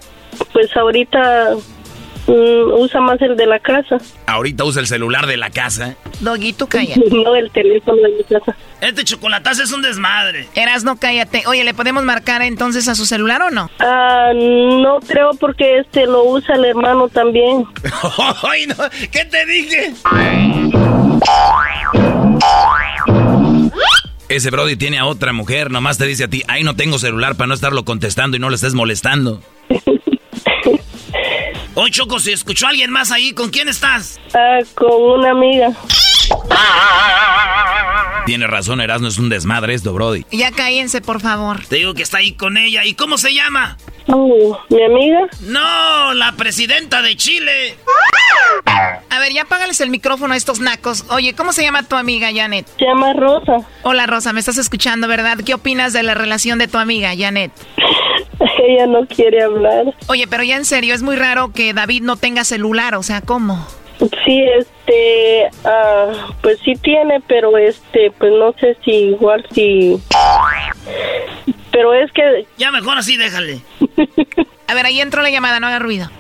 pues 0.53 0.77
ahorita 0.77 1.55
mm, 2.33 2.73
usa 2.81 3.01
más 3.01 3.21
el 3.21 3.37
de 3.37 3.47
la 3.47 3.59
casa. 3.59 3.99
Ahorita 4.27 4.65
usa 4.65 4.81
el 4.81 4.87
celular 4.87 5.27
de 5.27 5.37
la 5.37 5.51
casa. 5.51 5.97
Doguito, 6.21 6.67
cállate. 6.67 7.03
no 7.11 7.35
el 7.37 7.51
teléfono 7.51 8.01
de 8.03 8.09
mi 8.09 8.25
casa. 8.25 8.57
Este 8.81 9.05
chocolatazo 9.05 9.63
es 9.63 9.73
un 9.73 9.83
desmadre. 9.83 10.49
Eras, 10.55 10.85
no 10.85 10.97
cállate. 10.97 11.45
Oye, 11.47 11.65
¿le 11.65 11.75
podemos 11.75 12.05
marcar 12.05 12.43
entonces 12.43 12.89
a 12.89 12.95
su 12.95 13.07
celular 13.07 13.43
o 13.43 13.51
no? 13.51 13.71
Ah, 13.79 14.33
no 14.35 14.99
creo 15.07 15.31
porque 15.39 15.79
este 15.79 16.07
lo 16.07 16.25
usa 16.25 16.57
el 16.57 16.65
hermano 16.65 17.09
también. 17.09 17.65
Ay, 18.43 18.67
no. 18.67 18.75
¿Qué 19.11 19.25
te 19.25 19.47
dije? 19.47 19.93
Ese 24.29 24.51
Brody 24.51 24.77
tiene 24.77 24.99
a 24.99 25.05
otra 25.05 25.35
mujer, 25.35 25.71
nomás 25.71 25.99
te 25.99 26.07
dice 26.07 26.25
a 26.25 26.29
ti, 26.29 26.43
ay, 26.49 26.65
no 26.65 26.75
tengo 26.75 26.99
celular 26.99 27.37
para 27.37 27.49
no 27.49 27.55
estarlo 27.55 27.85
contestando 27.85 28.35
y 28.35 28.41
no 28.41 28.49
le 28.49 28.55
estés 28.57 28.73
molestando. 28.73 29.43
Oye, 31.75 31.91
Choco, 31.91 32.21
si 32.21 32.33
escuchó 32.33 32.67
a 32.67 32.71
alguien 32.71 32.91
más 32.91 33.11
ahí, 33.11 33.33
¿con 33.33 33.51
quién 33.51 33.69
estás? 33.69 34.21
Ah, 34.35 34.59
con 34.75 34.91
una 34.93 35.31
amiga. 35.31 35.71
Tiene 38.27 38.47
razón, 38.47 38.81
Erasmo, 38.81 39.09
es 39.09 39.19
un 39.19 39.29
desmadre 39.29 39.75
esto, 39.75 39.93
Brody. 39.93 40.25
Ya 40.31 40.51
cállense, 40.53 41.01
por 41.01 41.21
favor. 41.21 41.65
Te 41.67 41.77
digo 41.77 41.95
que 41.95 42.03
está 42.03 42.19
ahí 42.19 42.33
con 42.33 42.57
ella. 42.57 42.85
¿Y 42.85 42.95
cómo 42.95 43.19
se 43.19 43.35
llama? 43.35 43.79
Oh, 44.09 44.59
¿Mi 44.69 44.85
amiga? 44.85 45.21
No, 45.41 46.13
la 46.15 46.33
presidenta 46.33 47.03
de 47.03 47.17
Chile. 47.17 47.77
A 48.67 49.19
ver, 49.19 49.33
ya 49.33 49.43
apágales 49.43 49.81
el 49.81 49.91
micrófono 49.91 50.35
a 50.35 50.37
estos 50.37 50.61
nacos. 50.61 51.05
Oye, 51.11 51.35
¿cómo 51.35 51.53
se 51.53 51.63
llama 51.63 51.83
tu 51.85 51.97
amiga, 51.97 52.29
Janet? 52.35 52.67
Se 52.79 52.85
llama 52.85 53.13
Rosa. 53.15 53.67
Hola, 53.83 54.07
Rosa, 54.07 54.33
me 54.33 54.41
estás 54.41 54.59
escuchando, 54.59 55.09
¿verdad? 55.09 55.39
¿Qué 55.45 55.55
opinas 55.55 55.93
de 55.93 56.03
la 56.03 56.15
relación 56.15 56.59
de 56.59 56.69
tu 56.69 56.79
amiga, 56.79 57.13
Janet? 57.17 57.51
Ella 58.69 58.87
no 58.87 59.07
quiere 59.07 59.43
hablar. 59.43 59.95
Oye, 60.09 60.27
pero 60.27 60.43
ya 60.43 60.57
en 60.57 60.65
serio, 60.65 60.95
es 60.95 61.03
muy 61.03 61.17
raro 61.17 61.53
que 61.53 61.73
David 61.73 62.03
no 62.03 62.17
tenga 62.17 62.45
celular, 62.45 62.95
o 62.95 63.03
sea, 63.03 63.21
¿cómo? 63.21 63.67
Sí, 64.25 64.43
este, 64.59 65.49
ah, 65.65 66.35
pues 66.41 66.59
sí 66.65 66.75
tiene, 66.75 67.21
pero 67.29 67.57
este, 67.57 68.11
pues 68.19 68.33
no 68.33 68.53
sé 68.59 68.77
si 68.85 68.91
igual 68.91 69.47
si... 69.53 70.01
Pero 71.71 71.95
es 71.95 72.11
que... 72.13 72.47
Ya 72.59 72.71
mejor 72.73 72.99
así, 72.99 73.17
déjale. 73.17 73.61
A 74.67 74.75
ver, 74.75 74.87
ahí 74.87 75.01
entró 75.01 75.23
la 75.23 75.31
llamada, 75.31 75.61
no 75.61 75.69
haga 75.69 75.79
ruido. 75.79 76.11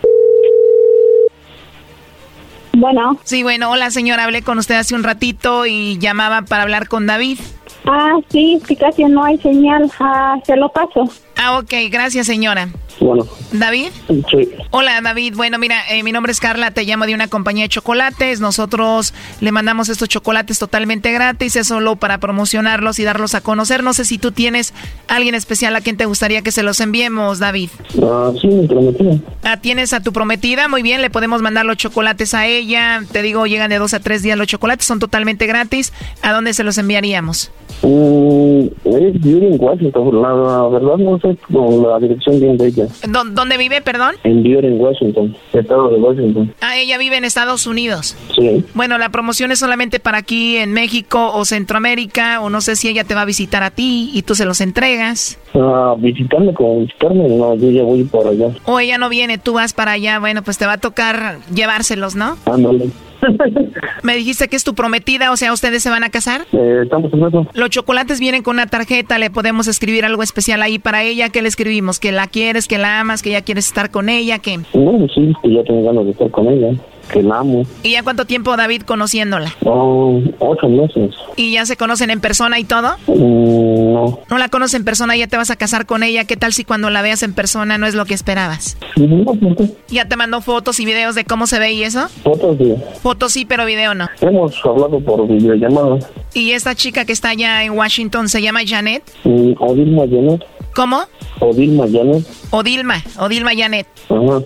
Bueno. 2.75 3.19
Sí, 3.25 3.43
bueno, 3.43 3.71
hola 3.71 3.91
señora, 3.91 4.25
hablé 4.25 4.43
con 4.43 4.59
usted 4.59 4.77
hace 4.77 4.95
un 4.95 5.03
ratito 5.03 5.67
y 5.67 5.99
llamaba 5.99 6.43
para 6.43 6.63
hablar 6.63 6.89
con 6.89 7.07
David. 7.07 7.39
Ah, 7.87 8.15
sí, 8.31 8.61
sí, 8.67 8.77
casi 8.77 9.05
no 9.05 9.25
hay 9.25 9.39
señal. 9.39 9.91
Ah, 9.99 10.39
se 10.45 10.57
lo 10.57 10.69
paso. 10.71 11.09
Ah, 11.37 11.59
ok, 11.59 11.73
gracias 11.91 12.27
señora. 12.27 12.69
Bueno. 13.01 13.27
¿David? 13.53 13.89
Sí. 14.31 14.49
Hola 14.71 15.01
David, 15.01 15.35
bueno 15.35 15.59
mira, 15.59 15.83
eh, 15.91 16.03
mi 16.03 16.13
nombre 16.13 16.31
es 16.31 16.41
Carla, 16.41 16.71
te 16.71 16.85
llamo 16.85 17.07
de 17.07 17.15
una 17.15 17.29
compañía 17.29 17.65
de 17.65 17.69
chocolates, 17.69 18.41
nosotros 18.41 19.13
le 19.41 19.51
mandamos 19.51 19.89
estos 19.89 20.09
chocolates 20.09 20.59
totalmente 20.59 21.11
gratis, 21.11 21.57
es 21.57 21.67
solo 21.67 21.97
para 21.97 22.19
promocionarlos 22.19 22.99
y 22.99 23.05
darlos 23.05 23.35
a 23.35 23.41
conocer, 23.41 23.83
no 23.83 23.93
sé 23.93 24.05
si 24.05 24.19
tú 24.19 24.31
tienes 24.31 24.73
alguien 25.09 25.35
especial 25.35 25.75
a 25.75 25.81
quien 25.81 25.97
te 25.97 26.05
gustaría 26.05 26.43
que 26.43 26.53
se 26.53 26.63
los 26.63 26.81
enviemos, 26.81 27.39
David. 27.41 27.71
Ah, 28.03 28.31
sí, 28.41 28.47
mi 28.47 28.69
prometida. 28.69 29.17
Ah, 29.43 29.57
¿tienes 29.57 29.93
a 29.93 30.01
tu 30.01 30.13
prometida? 30.13 30.69
Muy 30.69 30.83
bien, 30.83 31.03
le 31.03 31.11
podemos 31.11 31.43
mandar 31.43 31.65
los 31.67 31.77
chocolates 31.79 32.35
a 32.35 32.47
ella, 32.47 33.03
te 33.11 33.23
digo, 33.23 33.47
llegan 33.47 33.71
de 33.71 33.79
dos 33.79 33.95
a 33.95 34.01
tres 34.01 34.23
días 34.23 34.39
los 34.39 34.47
chocolates, 34.47 34.87
son 34.87 35.01
totalmente 35.01 35.47
gratis, 35.47 35.93
¿a 36.23 36.33
dónde 36.33 36.55
se 36.55 36.63
los 36.63 36.79
enviaríamos? 36.79 37.51
Mm, 37.83 38.67
es 38.85 39.21
vive 39.21 39.49
en 39.49 39.57
Washington, 39.59 40.23
la, 40.23 40.29
la 40.35 40.69
verdad 40.69 40.97
no 40.99 41.19
sé 41.23 41.37
con 41.53 41.83
la 41.83 41.99
dirección 41.99 42.39
bien 42.41 42.57
de 42.59 42.67
ella. 42.67 42.87
¿Dó- 43.09 43.25
¿Dónde 43.25 43.57
vive, 43.57 43.81
perdón? 43.81 44.17
En 44.25 44.43
vive 44.43 44.67
en 44.67 44.81
Washington, 44.81 45.35
estado 45.53 45.89
de 45.91 45.97
Washington. 45.99 46.55
Ah, 46.61 46.77
ella 46.77 46.99
vive 46.99 47.17
en 47.17 47.25
Estados 47.25 47.67
Unidos. 47.67 48.17
Sí. 48.37 48.65
Bueno, 48.75 48.99
la 48.99 49.09
promoción 49.11 49.53
es 49.53 49.59
solamente 49.61 50.01
para 50.01 50.19
aquí 50.19 50.57
en 50.57 50.73
México 50.73 51.31
o 51.35 51.45
Centroamérica, 51.45 52.41
o 52.41 52.51
no 52.51 52.61
sé 52.61 52.77
si 52.77 52.89
ella 52.89 53.05
te 53.05 53.15
va 53.15 53.23
a 53.23 53.25
visitar 53.25 53.63
a 53.63 53.71
ti 53.71 54.11
y 54.13 54.23
tú 54.23 54.35
se 54.35 54.45
los 54.45 54.61
entregas. 54.61 55.39
Ah, 55.55 55.95
visitarme 55.99 56.53
como 56.55 56.81
visitarme, 56.81 57.29
no, 57.29 57.55
yo 57.55 57.71
ya 57.71 57.83
voy 57.83 58.05
por 58.05 58.27
allá. 58.27 58.49
O 58.65 58.81
ella 58.81 58.99
no 58.99 59.09
viene, 59.09 59.39
tú 59.39 59.53
vas 59.55 59.73
para 59.73 59.93
allá, 59.93 60.19
bueno, 60.19 60.43
pues 60.43 60.59
te 60.59 60.67
va 60.67 60.75
a 60.75 60.79
tocar 60.79 61.39
llevárselos, 61.55 62.15
¿no? 62.17 62.37
Ándale. 62.47 62.91
Me 64.03 64.17
dijiste 64.17 64.49
que 64.49 64.57
es 64.57 64.65
tu 64.65 64.75
prometida, 64.75 65.31
o 65.33 65.37
sea, 65.37 65.53
¿ustedes 65.53 65.83
se 65.83 65.91
van 65.91 66.05
a 66.05 66.11
casar? 66.11 66.43
Eh, 66.53 66.81
estamos 66.83 67.13
en 67.13 67.25
eso. 67.25 67.47
Los 67.55 67.71
chocolates 67.71 68.21
vienen 68.21 68.43
con 68.43 68.57
una 68.57 68.67
tarjeta, 68.67 69.19
le 69.19 69.31
podemos 69.31 69.69
escribir 69.69 70.05
algo 70.05 70.23
especial 70.23 70.63
ahí 70.63 70.79
para 70.79 71.03
ella. 71.03 71.29
¿Qué 71.29 71.43
le 71.43 71.49
escribimos? 71.49 72.01
¿Que 72.01 72.13
la 72.13 72.27
quieres, 72.27 72.69
que 72.69 72.79
la 72.79 73.01
amas, 73.01 73.23
que 73.23 73.31
ya 73.31 73.43
quieres 73.43 73.67
estar 73.67 73.91
con 73.91 74.09
ella? 74.09 74.39
¿Qué? 74.39 74.59
No, 74.75 75.07
sí, 75.15 75.33
que 75.43 75.55
ya 75.55 75.63
tengo 75.65 75.85
ganas 75.85 76.05
de 76.05 76.11
estar 76.13 76.31
con 76.31 76.49
ella, 76.49 76.73
que 77.13 77.23
la 77.23 77.39
amo. 77.39 77.65
¿Y 77.83 77.93
ya 77.93 78.03
cuánto 78.03 78.25
tiempo, 78.25 78.57
David, 78.57 78.83
conociéndola? 78.83 79.55
Oh, 79.65 80.21
ocho 80.41 80.69
meses. 80.69 81.15
¿Y 81.37 81.53
ya 81.53 81.67
se 81.67 81.77
conocen 81.77 82.11
en 82.11 82.21
persona 82.21 82.59
y 82.59 82.65
todo? 82.65 82.97
Mm, 83.07 83.93
no. 83.93 84.19
No 84.29 84.39
la 84.39 84.49
conoces 84.49 84.75
en 84.75 84.85
persona, 84.85 85.17
ya 85.17 85.29
te 85.29 85.37
vas 85.37 85.51
a 85.51 85.57
casar 85.57 85.87
con 85.87 86.03
ella. 86.03 86.25
¿Qué 86.25 86.37
tal 86.37 86.53
si 86.53 86.65
cuando 86.65 86.91
la 86.91 87.03
veas 87.03 87.23
en 87.23 87.35
persona 87.35 87.79
no 87.79 87.87
es 87.87 87.95
lo 87.95 88.05
que 88.07 88.15
esperabas? 88.15 88.77
No, 88.97 89.25
¿por 89.35 89.57
qué? 89.57 89.71
¿Ya 89.89 90.09
te 90.09 90.17
mandó 90.17 90.41
fotos 90.41 90.81
y 90.81 90.85
videos 90.85 91.15
de 91.15 91.25
cómo 91.25 91.47
se 91.47 91.59
ve 91.59 91.73
y 91.73 91.85
eso? 91.85 92.09
Fotos 92.25 92.59
de... 92.59 92.77
Fotos 93.03 93.33
sí, 93.33 93.45
pero 93.45 93.65
video 93.67 93.95
no. 93.95 94.09
Hemos 94.21 94.55
hablado 94.65 94.99
por 95.01 95.29
videollamada. 95.29 95.99
¿Y 96.35 96.53
esta 96.53 96.75
chica 96.75 97.05
que 97.05 97.13
está 97.13 97.31
allá 97.31 97.63
en 97.63 97.73
Washington 97.73 98.29
se 98.29 98.41
llama 98.41 98.61
Janet? 98.67 99.03
Mm, 99.25 99.53
Odilma 99.59 100.03
Janet. 100.09 100.43
¿Cómo? 100.75 101.03
Odilma 101.41 101.85
Janet. 101.91 102.27
Odilma, 102.51 103.03
Odilma 103.19 103.51
Janet. 103.55 103.87
Ajá. 104.09 104.43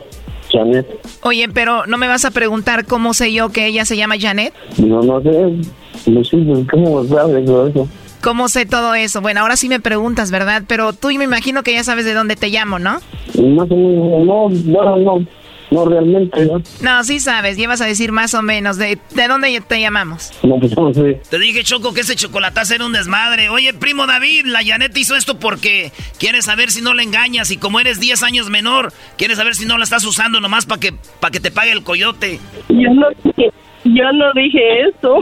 Janet. 0.56 0.86
Oye, 1.22 1.48
pero 1.48 1.86
¿no 1.86 1.98
me 1.98 2.08
vas 2.08 2.24
a 2.24 2.30
preguntar 2.30 2.86
cómo 2.86 3.14
sé 3.14 3.32
yo 3.32 3.50
que 3.50 3.66
ella 3.66 3.84
se 3.84 3.96
llama 3.96 4.16
Janet? 4.18 4.54
No, 4.78 5.02
no 5.02 5.20
sé. 5.20 6.10
Lucille, 6.10 6.66
¿cómo 6.70 7.04
sabes 7.04 7.44
todo 7.44 7.66
eso? 7.66 7.88
¿Cómo 8.22 8.48
sé 8.48 8.66
todo 8.66 8.94
eso? 8.94 9.20
Bueno, 9.20 9.40
ahora 9.40 9.56
sí 9.56 9.68
me 9.68 9.80
preguntas, 9.80 10.30
¿verdad? 10.30 10.62
Pero 10.66 10.92
tú 10.92 11.08
me 11.08 11.24
imagino 11.24 11.62
que 11.62 11.72
ya 11.72 11.84
sabes 11.84 12.04
de 12.04 12.14
dónde 12.14 12.34
te 12.36 12.48
llamo, 12.48 12.78
¿no? 12.78 12.94
Más 13.34 13.70
o 13.70 13.76
menos, 13.76 14.26
no, 14.26 14.48
bueno, 14.72 14.96
no. 14.96 15.26
No 15.70 15.84
realmente, 15.84 16.44
¿no? 16.46 16.62
No, 16.80 17.04
sí 17.04 17.18
sabes, 17.18 17.56
llevas 17.56 17.80
a 17.80 17.86
decir 17.86 18.12
más 18.12 18.34
o 18.34 18.42
menos. 18.42 18.76
¿De, 18.76 18.98
de 19.14 19.28
dónde 19.28 19.60
te 19.66 19.80
llamamos? 19.80 20.32
No, 20.42 20.58
pues 20.58 20.76
no 20.76 20.94
sé. 20.94 21.20
Te 21.28 21.38
dije, 21.38 21.64
Choco, 21.64 21.92
que 21.92 22.02
ese 22.02 22.14
chocolatazo 22.14 22.74
era 22.74 22.86
un 22.86 22.92
desmadre. 22.92 23.48
Oye, 23.48 23.74
primo 23.74 24.06
David, 24.06 24.46
la 24.46 24.64
Janet 24.64 24.96
hizo 24.96 25.16
esto 25.16 25.38
porque 25.38 25.92
quiere 26.18 26.42
saber 26.42 26.70
si 26.70 26.82
no 26.82 26.94
la 26.94 27.02
engañas. 27.02 27.50
Y 27.50 27.56
como 27.56 27.80
eres 27.80 27.98
10 27.98 28.22
años 28.22 28.48
menor, 28.50 28.92
quiere 29.18 29.34
saber 29.34 29.54
si 29.54 29.66
no 29.66 29.76
la 29.78 29.84
estás 29.84 30.04
usando 30.04 30.40
nomás 30.40 30.66
para 30.66 30.80
que, 30.80 30.94
pa 31.20 31.30
que 31.30 31.40
te 31.40 31.50
pague 31.50 31.72
el 31.72 31.82
coyote. 31.82 32.38
Yo 32.68 32.94
no 32.94 33.06
dije, 33.24 33.50
yo 33.84 34.12
no 34.12 34.32
dije 34.34 34.88
eso. 34.88 35.18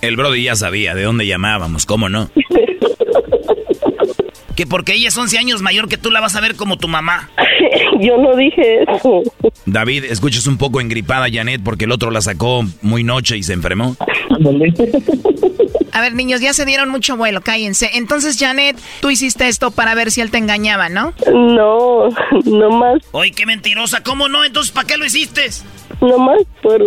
El 0.00 0.16
Brody 0.16 0.44
ya 0.44 0.54
sabía 0.54 0.94
de 0.94 1.02
dónde 1.02 1.26
llamábamos, 1.26 1.86
¿cómo 1.86 2.08
no? 2.08 2.30
Que 4.58 4.66
porque 4.66 4.94
ella 4.94 5.06
es 5.06 5.16
11 5.16 5.38
años 5.38 5.62
mayor 5.62 5.88
que 5.88 5.98
tú 5.98 6.10
la 6.10 6.20
vas 6.20 6.34
a 6.34 6.40
ver 6.40 6.56
como 6.56 6.78
tu 6.78 6.88
mamá. 6.88 7.30
yo 8.00 8.16
no 8.16 8.34
dije 8.34 8.82
eso. 8.82 9.22
David, 9.66 10.06
escuchas 10.06 10.48
un 10.48 10.58
poco 10.58 10.80
engripada 10.80 11.26
a 11.26 11.30
Janet 11.30 11.60
porque 11.62 11.84
el 11.84 11.92
otro 11.92 12.10
la 12.10 12.20
sacó 12.20 12.64
muy 12.82 13.04
noche 13.04 13.36
y 13.36 13.44
se 13.44 13.52
enfermó. 13.52 13.94
A 15.92 16.00
ver, 16.00 16.12
niños, 16.14 16.40
ya 16.40 16.52
se 16.54 16.64
dieron 16.64 16.88
mucho 16.88 17.16
vuelo, 17.16 17.40
cállense. 17.40 17.90
Entonces, 17.94 18.36
Janet, 18.36 18.76
tú 19.00 19.10
hiciste 19.10 19.46
esto 19.46 19.70
para 19.70 19.94
ver 19.94 20.10
si 20.10 20.22
él 20.22 20.32
te 20.32 20.38
engañaba, 20.38 20.88
¿no? 20.88 21.14
No, 21.32 22.08
no 22.44 22.70
más, 22.70 23.00
Oye, 23.12 23.30
qué 23.30 23.46
mentirosa. 23.46 24.02
¿Cómo 24.02 24.28
no? 24.28 24.44
Entonces, 24.44 24.72
¿para 24.72 24.88
qué 24.88 24.96
lo 24.96 25.06
hiciste? 25.06 25.50
no 26.00 26.18
más 26.18 26.38
por... 26.62 26.82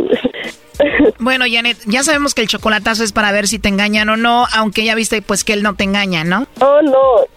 Bueno, 1.20 1.46
Janet, 1.50 1.78
ya 1.86 2.04
sabemos 2.04 2.34
que 2.34 2.42
el 2.42 2.48
chocolatazo 2.48 3.04
es 3.04 3.12
para 3.12 3.32
ver 3.32 3.48
si 3.48 3.60
te 3.60 3.70
engañan 3.70 4.10
o 4.10 4.18
no, 4.18 4.48
aunque 4.54 4.84
ya 4.84 4.96
viste 4.96 5.22
pues 5.22 5.44
que 5.44 5.54
él 5.54 5.62
no 5.62 5.76
te 5.76 5.84
engaña, 5.84 6.24
¿no? 6.24 6.48
Oh, 6.60 6.82
no, 6.82 7.28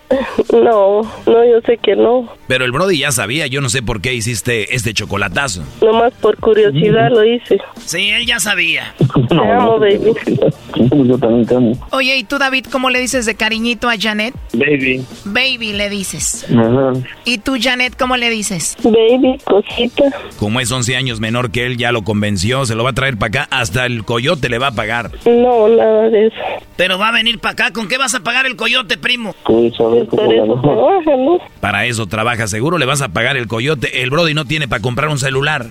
no, 0.52 1.02
no, 1.02 1.44
yo 1.44 1.60
sé 1.66 1.78
que 1.78 1.96
no. 1.96 2.28
Pero 2.46 2.64
el 2.64 2.72
Brody 2.72 2.98
ya 2.98 3.12
sabía, 3.12 3.46
yo 3.46 3.60
no 3.60 3.68
sé 3.68 3.82
por 3.82 4.00
qué 4.00 4.14
hiciste 4.14 4.74
este 4.74 4.92
chocolatazo. 4.92 5.62
Nomás 5.80 6.12
por 6.20 6.36
curiosidad 6.38 7.10
lo 7.10 7.24
hice. 7.24 7.58
Sí, 7.84 8.10
él 8.10 8.26
ya 8.26 8.38
sabía. 8.38 8.94
Te 9.28 9.34
amo, 9.34 9.78
baby. 9.78 10.14
Yo 11.06 11.18
también 11.18 11.46
te 11.46 11.54
amo. 11.54 11.72
Oye, 11.90 12.16
¿y 12.16 12.24
tú, 12.24 12.38
David, 12.38 12.66
cómo 12.70 12.90
le 12.90 13.00
dices 13.00 13.26
de 13.26 13.34
cariñito 13.34 13.88
a 13.88 13.94
Janet? 13.98 14.34
Baby. 14.52 15.04
Baby 15.24 15.72
le 15.72 15.88
dices. 15.88 16.46
Ajá. 16.50 16.92
¿Y 17.24 17.38
tú, 17.38 17.56
Janet, 17.60 17.94
cómo 17.98 18.16
le 18.16 18.30
dices? 18.30 18.76
Baby, 18.82 19.38
cosita. 19.44 20.04
Como 20.38 20.60
es 20.60 20.70
11 20.70 20.96
años 20.96 21.20
menor 21.20 21.50
que 21.50 21.66
él, 21.66 21.76
ya 21.76 21.92
lo 21.92 22.02
convenció, 22.02 22.66
se 22.66 22.74
lo 22.74 22.84
va 22.84 22.90
a 22.90 22.94
traer 22.94 23.16
para 23.16 23.42
acá, 23.42 23.48
hasta 23.50 23.86
el 23.86 24.04
coyote 24.04 24.48
le 24.48 24.58
va 24.58 24.68
a 24.68 24.72
pagar. 24.72 25.10
No, 25.24 25.68
nada 25.68 26.10
de 26.10 26.26
eso. 26.26 26.36
Pero 26.76 26.98
va 26.98 27.08
a 27.08 27.12
venir 27.12 27.38
para 27.38 27.52
acá. 27.52 27.72
¿Con 27.72 27.88
qué 27.88 27.98
vas 27.98 28.14
a 28.14 28.20
pagar 28.20 28.46
el 28.46 28.56
coyote, 28.56 28.98
primo? 28.98 29.34
Pues 29.44 29.72
Para 31.60 31.86
eso 31.86 32.06
trabaja, 32.06 32.46
seguro 32.46 32.78
le 32.78 32.86
vas 32.86 33.02
a 33.02 33.08
pagar 33.08 33.36
el 33.36 33.46
coyote. 33.46 34.02
El 34.02 34.10
Brody 34.10 34.34
no 34.34 34.44
tiene 34.44 34.68
para 34.68 34.82
comprar 34.82 35.08
un 35.08 35.18
celular. 35.18 35.66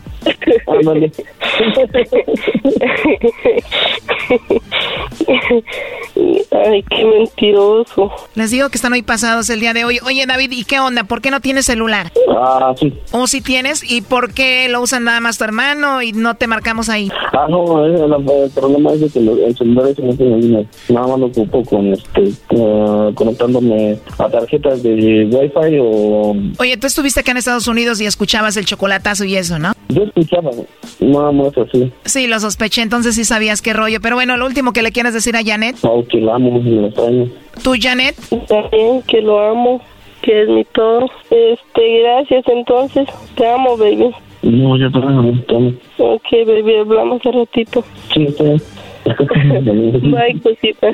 Ay, 6.52 6.84
qué 6.90 7.06
mentiroso. 7.06 8.12
Les 8.36 8.52
digo 8.52 8.70
que 8.70 8.78
están 8.78 8.94
hoy 8.94 9.02
pasados 9.02 9.50
el 9.50 9.60
día 9.60 9.74
de 9.74 9.86
hoy. 9.86 10.00
Oye, 10.06 10.26
David, 10.26 10.52
¿y 10.52 10.64
qué 10.64 10.80
onda? 10.80 11.04
¿Por 11.04 11.22
qué 11.22 11.32
no 11.32 11.42
tienes 11.42 11.66
celular? 11.66 12.12
Ah, 12.38 12.74
sí. 12.78 12.94
¿O 13.12 13.28
si 13.28 13.42
tienes? 13.42 13.90
¿Y 13.90 14.02
por 14.02 14.34
qué 14.34 14.68
lo 14.70 14.82
usan 14.82 15.04
nada 15.04 15.20
más 15.20 15.38
tu 15.38 15.44
hermano 15.44 16.02
y 16.02 16.12
no 16.14 16.36
te 16.36 16.48
marcamos 16.48 16.90
ahí? 16.90 17.12
Ah, 17.34 17.48
no, 17.50 17.86
el, 17.86 17.96
el 17.96 18.52
problema 18.52 18.94
es 18.94 19.00
que 19.14 19.20
el 19.20 19.56
celular 19.58 19.88
ese 19.88 20.04
no 20.04 20.14
tiene 20.16 20.38
línea. 20.38 20.66
Nada 20.90 21.08
más 21.08 21.20
lo 21.20 21.26
ocupo 21.28 21.64
con 21.64 21.94
este, 21.94 22.32
eh, 22.50 23.12
conectándome 23.16 23.98
a 24.18 24.30
tarjetas 24.30 24.84
de 24.84 25.26
Wi-Fi 25.26 25.80
o... 25.80 26.36
Oye, 26.60 26.78
tú 26.78 26.88
estuviste 26.88 27.22
acá 27.22 27.32
en 27.32 27.38
Estados 27.38 27.68
Unidos 27.68 28.00
y 28.02 28.06
escuchabas 28.06 28.58
el 28.58 28.66
chocolatazo 28.66 29.26
y 29.26 29.36
eso, 29.36 29.60
¿no? 29.60 29.74
Yo 29.90 30.04
escuchaba, 30.04 30.52
nada 31.00 31.32
más 31.32 31.58
así. 31.58 31.92
Sí, 32.06 32.28
lo 32.28 32.40
sospeché, 32.40 32.82
entonces 32.82 33.16
sí 33.16 33.26
sabías 33.26 33.62
qué 33.62 33.74
rollo. 33.74 34.00
Pero 34.02 34.16
bueno, 34.16 34.38
lo 34.38 34.46
último 34.46 34.74
que 34.74 34.82
le 34.82 34.92
quieres 34.92 35.14
decir 35.14 35.36
a 35.36 35.44
Janet. 35.44 35.78
Oh, 35.84 36.04
que 36.06 36.20
la 36.20 36.36
amo, 36.36 36.62
lo 36.64 36.88
extraño. 36.88 37.28
¿Tú, 37.64 37.74
Janet? 37.80 38.16
También 38.48 39.02
que 39.04 39.22
lo 39.22 39.40
amo, 39.52 39.82
que 40.22 40.44
es 40.44 40.50
mi 40.50 40.66
todo. 40.66 41.06
Este, 41.30 42.00
gracias 42.02 42.44
entonces. 42.48 43.08
Te 43.36 43.48
amo, 43.48 43.78
baby. 43.78 44.12
No, 44.42 44.78
yo 44.78 44.92
también 44.92 45.46
te 45.46 45.56
amo. 45.56 45.74
Ok, 45.98 46.28
baby, 46.46 46.76
hablamos 46.76 47.26
un 47.26 47.34
ratito. 47.34 47.84
Sí, 48.14 48.24
está 48.24 48.44
bien. 48.44 48.62
Bye, 50.12 50.40
cosita. 50.42 50.88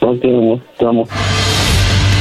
Ok, 0.00 0.24
amor, 0.24 0.60
te 0.78 0.84
amo. 0.84 1.06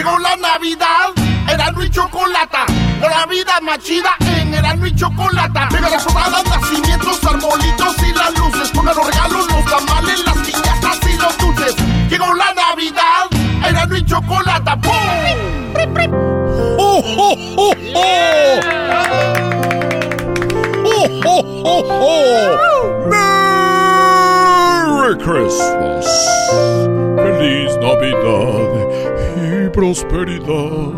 Llegó 0.00 0.18
la 0.18 0.34
Navidad, 0.36 1.10
Erasmo 1.46 1.82
y 1.82 1.90
Chocolata. 1.90 2.64
La 3.02 3.26
vida 3.26 3.60
más 3.60 3.80
chida 3.80 4.16
en 4.20 4.54
Erasmo 4.54 4.86
y 4.86 4.94
Chocolata. 4.96 5.68
Pega 5.70 5.90
las 5.90 6.02
sonadas, 6.02 6.42
nacimientos, 6.46 7.22
arbolitos 7.22 7.96
y 8.08 8.12
las 8.14 8.38
luces. 8.38 8.70
Pongan 8.70 8.96
los 8.96 9.06
regalos, 9.06 9.46
los 9.52 9.62
tamales, 9.66 10.24
las 10.24 10.38
piñatas 10.38 10.98
y 11.06 11.18
los 11.18 11.36
dulces. 11.36 11.76
Llegó 12.08 12.32
la 12.32 12.54
Navidad, 12.54 13.28
Erasmo 13.68 13.96
y 13.96 14.04
Chocolata. 14.06 14.74
¡Pum! 14.80 14.94
¡Oh, 16.78 17.02
oh, 17.18 17.36
oh, 17.58 17.74
oh! 17.94 18.60
¡Oh, 20.86 21.08
oh, 21.26 21.44
oh, 21.66 21.84
oh! 22.00 23.06
¡Merry 24.96 25.14
Christmas! 25.18 26.06
¡Feliz 27.16 27.76
Navidad 27.82 28.79
prosperidad! 29.80 30.92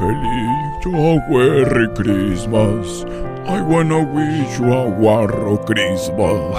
¡Feliz 0.00 0.86
Merry 1.30 1.86
Christmas! 1.94 3.04
I 3.46 3.60
wanna 3.62 4.02
wish 4.02 4.58
you 4.58 4.72
a 4.72 4.88
Warro 4.88 5.56
Christmas. 5.64 6.54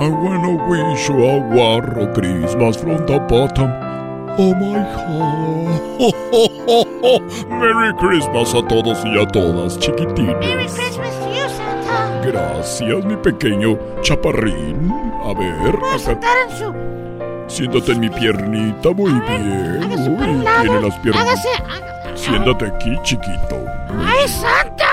I 0.00 0.08
wanna 0.08 0.56
wish 0.66 1.08
you 1.08 1.24
a 1.24 1.38
Warro 1.54 2.12
Christmas 2.12 2.76
from 2.76 3.06
the 3.06 3.20
bottom 3.28 3.70
Oh 4.38 4.52
my 4.54 4.80
heart. 4.96 5.80
Merry 7.48 7.92
Christmas 7.94 8.52
a 8.52 8.62
todos 8.66 9.04
y 9.04 9.16
a 9.16 9.26
todas, 9.26 9.78
chiquitines. 9.78 10.34
Merry 10.40 10.66
Christmas 10.66 11.14
to 11.20 11.28
you, 11.30 11.48
Santa. 11.48 12.20
Gracias, 12.22 13.04
mi 13.04 13.16
pequeño 13.16 13.78
chaparrín. 14.02 14.90
A 15.22 15.32
ver, 15.34 15.78
¿Puedo 15.78 15.94
acá. 15.94 15.98
sentar 15.98 16.36
en 16.48 16.50
su... 16.58 16.95
Siéntate 17.48 17.92
en 17.92 18.00
mi 18.00 18.08
piernita, 18.08 18.90
muy 18.90 19.12
bien. 19.12 19.84
Uy, 19.84 20.44
tiene 20.62 20.80
las 20.80 20.98
piernas. 20.98 21.22
Hágase, 21.22 21.48
hágase. 21.64 22.16
Siéntate 22.24 22.66
aquí, 22.66 22.96
chiquito. 23.02 23.64
¡Ay, 24.04 24.28
Santa! 24.28 24.86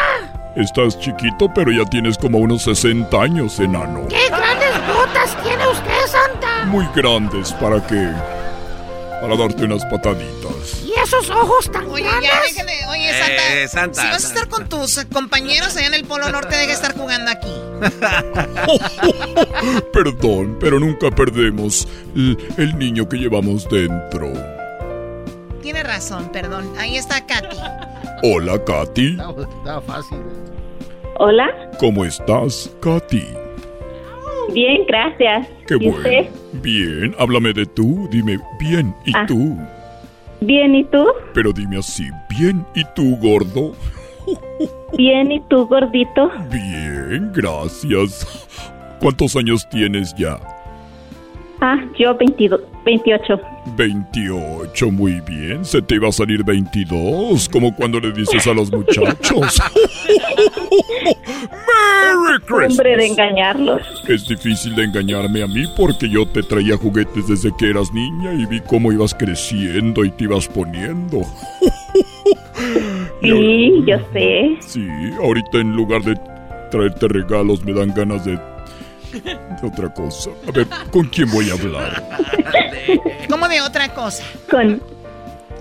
Estás 0.56 1.00
chiquito, 1.00 1.52
pero 1.54 1.72
ya 1.72 1.84
tienes 1.86 2.18
como 2.18 2.38
unos 2.38 2.64
60 2.64 3.20
años, 3.20 3.60
enano. 3.60 4.08
¡Qué 4.08 4.28
grandes 4.30 4.74
botas 4.88 5.36
tiene 5.42 5.68
usted, 5.68 6.06
Santa! 6.08 6.66
Muy 6.68 6.88
grandes, 6.96 7.52
¿para 7.54 7.86
qué? 7.88 8.12
Para 9.24 9.38
darte 9.38 9.64
unas 9.64 9.86
pataditas. 9.86 10.84
¿Y 10.84 10.92
esos 11.02 11.30
ojos 11.30 11.72
tan 11.72 11.90
Oye, 11.90 12.04
grandes? 12.04 12.30
ya 12.30 12.42
déjale. 12.42 12.74
Oye, 12.90 13.14
Santa. 13.14 13.54
Eh, 13.54 13.68
Santa, 13.70 14.02
si 14.02 14.08
vas 14.10 14.26
a 14.26 14.28
estar 14.28 14.50
con 14.50 14.68
tus 14.68 15.06
compañeros 15.14 15.78
allá 15.78 15.88
en 15.88 15.94
el 15.94 16.04
Polo 16.04 16.30
Norte, 16.30 16.58
deja 16.58 16.68
de 16.68 16.74
estar 16.74 16.94
jugando 16.94 17.32
aquí. 17.32 17.48
Perdón, 19.94 20.58
pero 20.60 20.78
nunca 20.78 21.10
perdemos 21.10 21.88
el, 22.16 22.38
el 22.58 22.78
niño 22.78 23.08
que 23.08 23.16
llevamos 23.16 23.66
dentro. 23.70 24.34
Tiene 25.62 25.84
razón, 25.84 26.30
perdón. 26.34 26.74
Ahí 26.78 26.98
está 26.98 27.26
Katy. 27.26 27.56
Hola, 28.24 28.62
Katy. 28.66 29.18
Estaba 29.58 29.82
fácil. 29.82 30.18
Hola, 31.20 31.48
¿Cómo 31.80 32.04
estás, 32.04 32.70
Katy? 32.82 33.26
Bien, 34.52 34.82
gracias. 34.88 35.48
Qué 35.68 35.76
¿Y 35.76 35.78
bueno. 35.90 35.98
usted? 35.98 36.30
Bien, 36.62 37.16
háblame 37.20 37.54
de 37.54 37.66
tú, 37.66 38.08
dime 38.12 38.40
bien, 38.60 38.94
¿y 39.06 39.12
Ah. 39.16 39.26
tú? 39.28 39.58
Bien, 40.42 40.76
¿y 40.76 40.84
tú? 40.86 41.06
Pero 41.34 41.54
dime 41.54 41.78
así, 41.78 42.10
bien, 42.38 42.66
¿y 42.76 42.84
tú, 42.96 43.16
gordo? 43.22 43.74
Bien, 44.98 45.32
¿y 45.32 45.40
tú, 45.50 45.66
gordito? 45.68 46.32
Bien, 46.52 47.32
gracias. 47.34 48.26
¿Cuántos 49.00 49.36
años 49.36 49.68
tienes 49.70 50.14
ya? 50.16 50.40
Ah, 51.66 51.80
yo 51.98 52.14
22, 52.14 52.60
28. 52.84 53.40
28, 53.78 54.92
muy 54.92 55.22
bien. 55.22 55.64
Se 55.64 55.82
te 55.82 55.96
iba 55.96 56.10
a 56.10 56.12
salir 56.12 56.44
22, 56.44 57.48
como 57.48 57.74
cuando 57.74 58.02
le 58.02 58.12
dices 58.12 58.46
a 58.48 58.54
los 58.54 58.70
muchachos. 58.76 59.62
¡Merry 61.40 62.40
Christmas! 62.46 62.70
Hombre 62.72 62.98
de 62.98 63.08
engañarlos. 63.08 63.82
Es 64.10 64.28
difícil 64.28 64.76
de 64.76 64.84
engañarme 64.84 65.42
a 65.42 65.48
mí 65.48 65.64
porque 65.78 66.10
yo 66.10 66.28
te 66.28 66.44
traía 66.44 66.76
juguetes 66.76 67.30
desde 67.30 67.56
que 67.56 67.70
eras 67.70 67.94
niña 67.94 68.34
y 68.34 68.46
vi 68.46 68.60
cómo 68.60 68.92
ibas 68.92 69.14
creciendo 69.14 70.04
y 70.04 70.12
te 70.12 70.26
ibas 70.26 70.50
poniendo. 70.50 71.22
Sí, 73.22 73.84
yo 73.88 74.00
sé. 74.12 74.58
Sí, 74.60 74.86
ahorita 75.22 75.60
en 75.60 75.78
lugar 75.78 76.02
de 76.04 76.20
traerte 76.72 77.08
regalos 77.08 77.64
me 77.64 77.72
dan 77.72 77.94
ganas 77.94 78.26
de, 78.26 78.38
de 79.22 79.68
otra 79.68 79.94
cosa. 79.94 80.32
A 80.48 80.52
ver, 80.52 80.68
¿con 80.92 81.06
quién 81.08 81.30
voy 81.32 81.50
a 81.50 81.54
hablar? 81.54 82.04
¿Cómo 83.30 83.48
de 83.48 83.62
otra 83.62 83.90
cosa? 83.94 84.24
Con, 84.50 84.82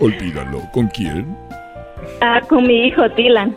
Olvídalo, 0.00 0.62
¿con 0.72 0.88
quién? 0.88 1.36
ah, 2.20 2.40
con 2.48 2.66
mi 2.66 2.86
hijo 2.88 3.08
Dylan. 3.10 3.54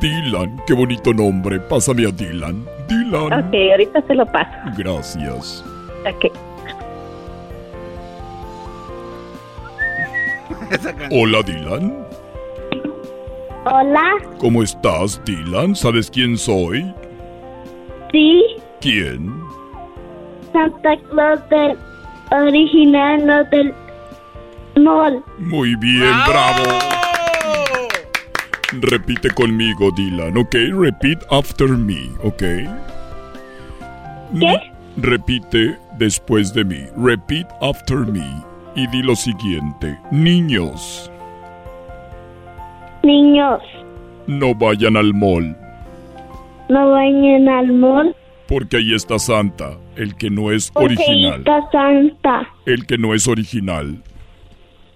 Dylan, 0.00 0.60
qué 0.66 0.74
bonito 0.74 1.12
nombre. 1.14 1.60
Pásame 1.60 2.06
a 2.06 2.10
Dylan. 2.10 2.64
Dylan. 2.88 3.32
Ok, 3.32 3.54
ahorita 3.72 4.02
se 4.06 4.14
lo 4.14 4.26
paso. 4.26 4.50
Gracias. 4.76 5.64
Ok. 6.08 6.32
Hola, 11.12 11.42
Dylan. 11.42 12.04
Hola, 13.68 14.12
¿Cómo 14.38 14.62
estás, 14.62 15.20
Dylan? 15.24 15.74
¿Sabes 15.74 16.10
quién 16.10 16.36
soy? 16.38 16.92
sí, 18.12 18.44
¿Quién? 18.80 19.32
Santa 20.52 20.96
Claus 21.10 21.40
del 21.50 21.76
original, 22.30 23.26
no 23.26 23.44
del 23.44 23.74
mall. 24.76 25.22
Muy 25.38 25.74
bien, 25.76 26.12
bravo. 26.26 26.78
Repite 28.80 29.30
conmigo, 29.30 29.90
Dylan, 29.96 30.36
¿ok? 30.36 30.54
Repeat 30.78 31.22
after 31.30 31.68
me, 31.68 32.10
¿ok? 32.22 32.42
¿Qué? 34.38 34.72
Repite 34.98 35.78
después 35.98 36.52
de 36.52 36.64
mí. 36.64 36.84
Repeat 36.96 37.46
after 37.62 37.98
me. 37.98 38.26
Y 38.74 38.86
di 38.88 39.02
lo 39.02 39.16
siguiente. 39.16 39.98
Niños, 40.10 41.10
Niños, 43.02 43.62
no 44.26 44.54
vayan 44.54 44.96
al 44.96 45.14
mall. 45.14 45.56
no 46.68 46.90
vayan 46.90 47.48
al 47.48 47.72
mall 47.72 48.14
Porque 48.48 48.76
ahí 48.76 48.94
está 48.94 49.18
Santa, 49.18 49.76
el 49.96 50.14
que 50.16 50.30
no 50.30 50.52
es 50.52 50.70
porque 50.70 50.94
ahí 51.02 51.26
original. 51.26 51.38
está 51.40 51.70
Santa, 51.72 52.48
El 52.64 52.86
que 52.86 52.96
no 52.98 53.12
es 53.14 53.26
original. 53.26 54.02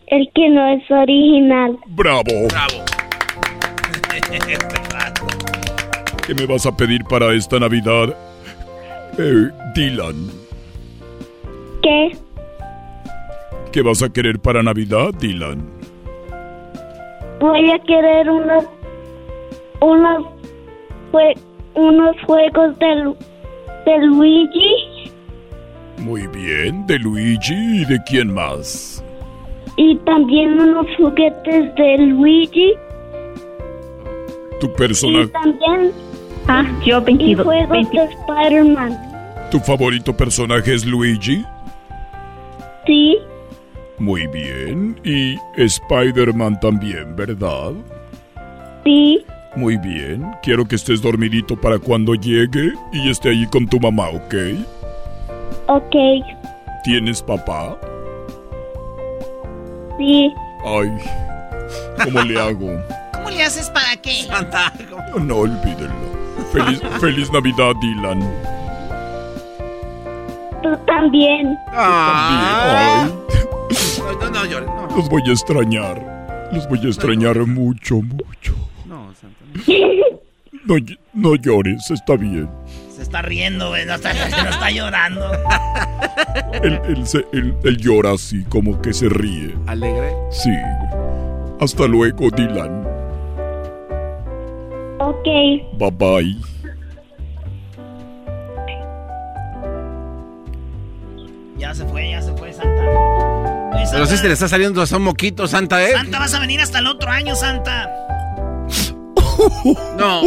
el 0.06 0.28
que 0.34 0.48
no 0.48 0.68
es 0.72 0.88
original. 0.90 1.76
¡Bravo! 1.88 2.22
Bravo. 2.48 2.84
¿Qué 6.26 6.34
me 6.34 6.46
vas 6.46 6.66
a 6.66 6.76
pedir 6.76 7.02
para 7.04 7.32
esta 7.34 7.58
Navidad? 7.58 8.14
Eh, 9.18 9.50
Dylan, 9.74 10.30
¿Qué? 11.82 12.16
¿qué 13.72 13.82
vas 13.82 14.02
a 14.02 14.08
querer 14.12 14.38
para 14.38 14.62
Navidad, 14.62 15.10
Dylan? 15.18 15.68
Voy 17.40 17.70
a 17.70 17.78
querer 17.80 18.30
unos, 18.30 18.64
unos, 19.80 20.26
jue- 21.12 21.38
unos 21.74 22.16
juegos 22.26 22.78
del, 22.78 23.14
de 23.84 23.98
Luigi 24.06 25.10
Muy 25.98 26.26
bien, 26.28 26.86
de 26.86 26.98
Luigi 26.98 27.54
y 27.82 27.84
de 27.84 27.98
quién 28.06 28.32
más. 28.32 29.02
y 29.76 29.96
también 30.04 30.60
unos 30.60 30.86
juguetes 30.96 31.74
de 31.74 31.98
Luigi 31.98 32.72
Tu 34.60 34.66
y 34.66 34.70
personaje, 34.70 35.26
también 35.28 35.92
Ah, 36.48 36.64
yo 36.84 36.98
y 37.00 37.04
22. 37.04 37.44
juegos 37.46 37.68
20. 37.68 37.98
de 38.00 38.04
Spider-Man. 38.06 38.98
tu 39.50 39.58
favorito 39.60 40.16
personaje 40.16 40.74
es 40.74 40.84
Luigi. 40.86 41.44
Sí, 42.86 43.18
Muy 43.98 44.26
bien, 44.28 44.98
y 45.04 45.36
Spider-Man 45.56 46.58
también, 46.60 47.14
¿verdad? 47.14 47.72
sí, 48.84 49.24
Muy 49.56 49.76
bien, 49.78 50.30
quiero 50.42 50.64
que 50.64 50.76
estés 50.76 51.02
dormidito 51.02 51.56
para 51.60 51.78
cuando 51.78 52.14
llegue 52.14 52.72
y 52.92 53.10
esté 53.10 53.30
ahí 53.30 53.46
con 53.46 53.66
tu 53.66 53.80
mamá, 53.80 54.08
¿ok? 54.10 54.34
ok, 55.66 55.94
¿Tienes 56.84 57.22
papá? 57.22 57.76
sí. 59.98 60.32
Ay, 60.64 60.90
¿cómo 62.04 62.20
le 62.22 62.40
hago? 62.40 62.68
¿Cómo 63.12 63.30
le 63.30 63.42
haces 63.42 63.68
para 63.70 63.96
qué? 63.96 64.26
No, 65.12 65.18
no 65.24 65.36
olvídenlo. 65.38 66.10
Feliz, 66.52 66.80
feliz 67.00 67.30
Navidad, 67.32 67.72
Dylan. 67.80 68.20
Tú 70.62 70.76
también. 70.86 71.56
Ah. 71.72 73.06
Ay, 73.06 73.12
No, 73.98 74.12
no, 74.12 74.30
no 74.30 74.44
llores, 74.46 74.68
no. 74.68 74.96
los 74.96 75.08
voy 75.08 75.22
a 75.28 75.32
extrañar. 75.32 76.48
Los 76.52 76.68
voy 76.68 76.80
a 76.84 76.88
extrañar 76.88 77.38
mucho, 77.46 77.96
mucho. 78.02 78.24
No, 79.66 79.74
Santa. 79.74 80.20
No, 80.64 80.74
ll- 80.76 80.98
no 81.14 81.34
llores, 81.36 81.90
está 81.90 82.16
bien. 82.16 82.48
Se 82.94 83.02
está 83.02 83.22
riendo, 83.22 83.68
güey. 83.70 83.86
No 83.86 83.94
está, 83.94 84.12
no 84.12 84.50
está 84.50 84.70
llorando. 84.70 85.30
Él, 86.62 86.80
él 86.88 87.06
se- 87.06 87.24
él- 87.32 87.54
él 87.64 87.76
llora 87.78 88.12
así, 88.12 88.44
como 88.44 88.80
que 88.82 88.92
se 88.92 89.08
ríe. 89.08 89.54
¿Alegre? 89.66 90.12
Sí. 90.30 90.50
Hasta 91.60 91.86
luego, 91.86 92.28
Dylan. 92.30 92.84
Ok, 94.98 95.24
Bye 95.78 95.90
bye. 95.92 96.36
Ya 101.58 101.74
se 101.74 101.84
fue, 101.86 102.10
ya 102.10 102.22
se 102.22 102.32
fue, 102.34 102.52
Santa. 102.52 102.68
Oye, 102.70 103.70
Pero 103.72 103.86
Santa, 103.86 104.06
sí 104.06 104.16
se 104.16 104.26
le 104.28 104.32
está 104.34 104.48
saliendo 104.48 104.80
hasta 104.82 104.96
un 104.96 105.02
moquito, 105.04 105.46
Santa, 105.46 105.82
¿eh? 105.86 105.92
Santa, 105.92 106.18
vas 106.18 106.34
a 106.34 106.40
venir 106.40 106.60
hasta 106.60 106.78
el 106.78 106.86
otro 106.86 107.10
año, 107.10 107.34
Santa. 107.34 107.90
No. 109.96 110.22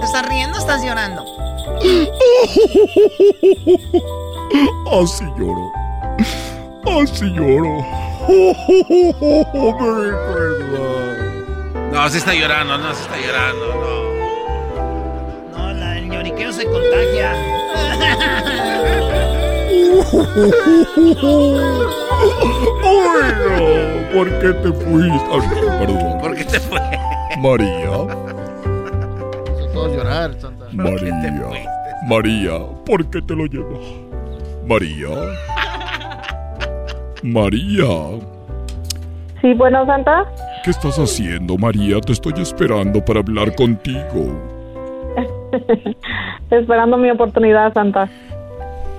¿Te 0.00 0.06
estás 0.06 0.26
riendo 0.28 0.56
o 0.56 0.60
estás 0.60 0.82
llorando? 0.82 1.24
Así 4.92 5.24
lloro. 5.38 5.72
Así 7.02 7.26
lloro. 7.34 7.84
Christmas. 8.86 10.20
No, 11.92 12.08
se 12.08 12.18
está 12.18 12.34
llorando, 12.34 12.78
no, 12.78 12.94
se 12.94 13.02
está 13.02 13.16
llorando, 13.18 13.66
no. 13.66 15.58
No, 15.58 15.72
la, 15.74 15.98
el 15.98 16.10
lloriqueo 16.10 16.52
se 16.52 16.64
contagia. 16.66 17.34
Ay, 22.82 23.32
no, 23.46 24.12
¿por 24.12 24.28
qué 24.40 24.52
te 24.52 24.72
fuiste? 24.72 25.30
Ay, 25.32 25.40
perdón. 25.78 26.18
¿Por 26.20 26.36
qué 26.36 26.44
te 26.44 26.60
fue? 26.60 26.78
María, 27.38 27.90
Todos 29.72 29.92
llorar, 29.96 30.34
Santa. 30.34 30.66
María, 30.72 31.14
María, 32.06 32.52
¿por 32.86 33.08
qué 33.10 33.22
te 33.22 33.34
lo 33.34 33.46
llevas? 33.46 33.80
María, 34.66 35.08
María, 37.22 37.86
Sí, 39.40 39.54
bueno, 39.54 39.86
Santa. 39.86 40.24
¿qué 40.64 40.70
estás 40.70 40.98
haciendo, 40.98 41.56
María? 41.56 41.98
Te 42.00 42.12
estoy 42.12 42.34
esperando 42.36 43.02
para 43.04 43.20
hablar 43.20 43.54
contigo. 43.54 44.38
Esperando 46.50 46.98
mi 46.98 47.10
oportunidad, 47.10 47.72
Santa. 47.72 48.08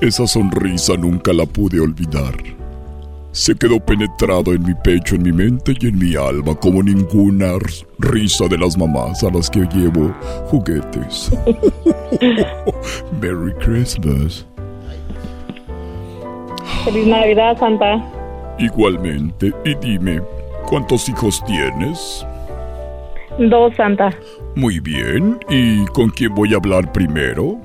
Esa 0.02 0.26
sonrisa 0.26 0.98
nunca 0.98 1.32
la 1.32 1.46
pude 1.46 1.80
olvidar. 1.80 2.34
Se 3.34 3.54
quedó 3.56 3.80
penetrado 3.80 4.52
en 4.52 4.64
mi 4.64 4.74
pecho, 4.84 5.14
en 5.14 5.22
mi 5.22 5.32
mente 5.32 5.76
y 5.80 5.90
en 5.90 6.00
mi 6.00 6.16
alma 6.16 6.56
como 6.56 6.82
ninguna 6.82 7.54
risa 8.00 8.48
de 8.48 8.58
las 8.58 8.76
mamás 8.76 9.24
a 9.24 9.30
las 9.30 9.48
que 9.48 9.60
llevo 9.72 10.12
juguetes. 10.48 11.32
Merry 13.22 13.54
Christmas. 13.60 14.44
Feliz 16.84 17.06
Navidad, 17.06 17.60
Santa. 17.60 18.04
Igualmente, 18.58 19.54
y 19.64 19.76
dime, 19.76 20.20
¿cuántos 20.68 21.08
hijos 21.10 21.44
tienes? 21.46 22.26
Dos, 23.38 23.76
Santa. 23.76 24.10
Muy 24.56 24.80
bien, 24.80 25.38
¿y 25.48 25.86
con 25.94 26.10
quién 26.10 26.34
voy 26.34 26.56
a 26.56 26.58
hablar 26.58 26.92
primero? 26.92 27.56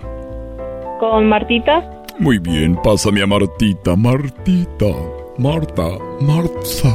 Con 1.00 1.30
Martita. 1.30 1.95
Muy 2.18 2.38
bien, 2.38 2.76
pásame 2.82 3.22
a 3.22 3.26
Martita, 3.26 3.94
Martita, 3.94 4.86
Marta, 5.38 5.98
Marta. 6.20 6.88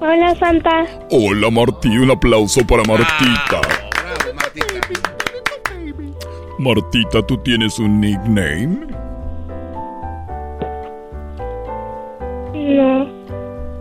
Hola 0.00 0.34
Santa. 0.34 0.84
Hola 1.10 1.48
Martí, 1.50 1.88
un 1.96 2.10
aplauso 2.10 2.66
para 2.66 2.82
Martita. 2.82 3.60
Bravo, 3.60 4.34
Martita. 4.34 5.14
Martita, 6.58 7.22
¿tú 7.24 7.38
tienes 7.38 7.78
un 7.78 8.00
nickname? 8.00 8.78
No, 12.54 13.06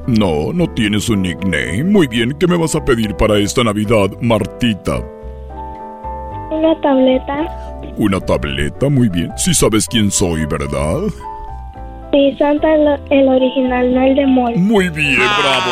No, 0.07 0.53
no 0.53 0.67
tienes 0.75 1.09
un 1.09 1.23
nickname. 1.23 1.83
Muy 1.85 2.07
bien, 2.07 2.33
¿qué 2.39 2.45
me 2.47 2.57
vas 2.57 2.75
a 2.75 2.85
pedir 2.85 3.15
para 3.15 3.39
esta 3.39 3.63
Navidad, 3.63 4.11
Martita? 4.21 5.01
Una 6.52 6.80
tableta. 6.82 7.82
Una 7.98 8.19
tableta, 8.19 8.90
muy 8.90 9.10
bien. 9.10 9.32
Sí 9.38 9.53
sabes 9.53 9.88
quién 9.88 10.11
soy, 10.11 10.45
¿verdad? 10.45 10.99
Sí, 12.11 12.36
Santa 12.38 12.76
el, 12.76 12.99
el 13.10 13.28
original, 13.28 13.94
no 13.94 14.02
el 14.02 14.15
de 14.15 14.28
Mol. 14.28 14.56
Muy 14.57 14.90
bien, 14.90 15.18
bravo. 15.18 15.72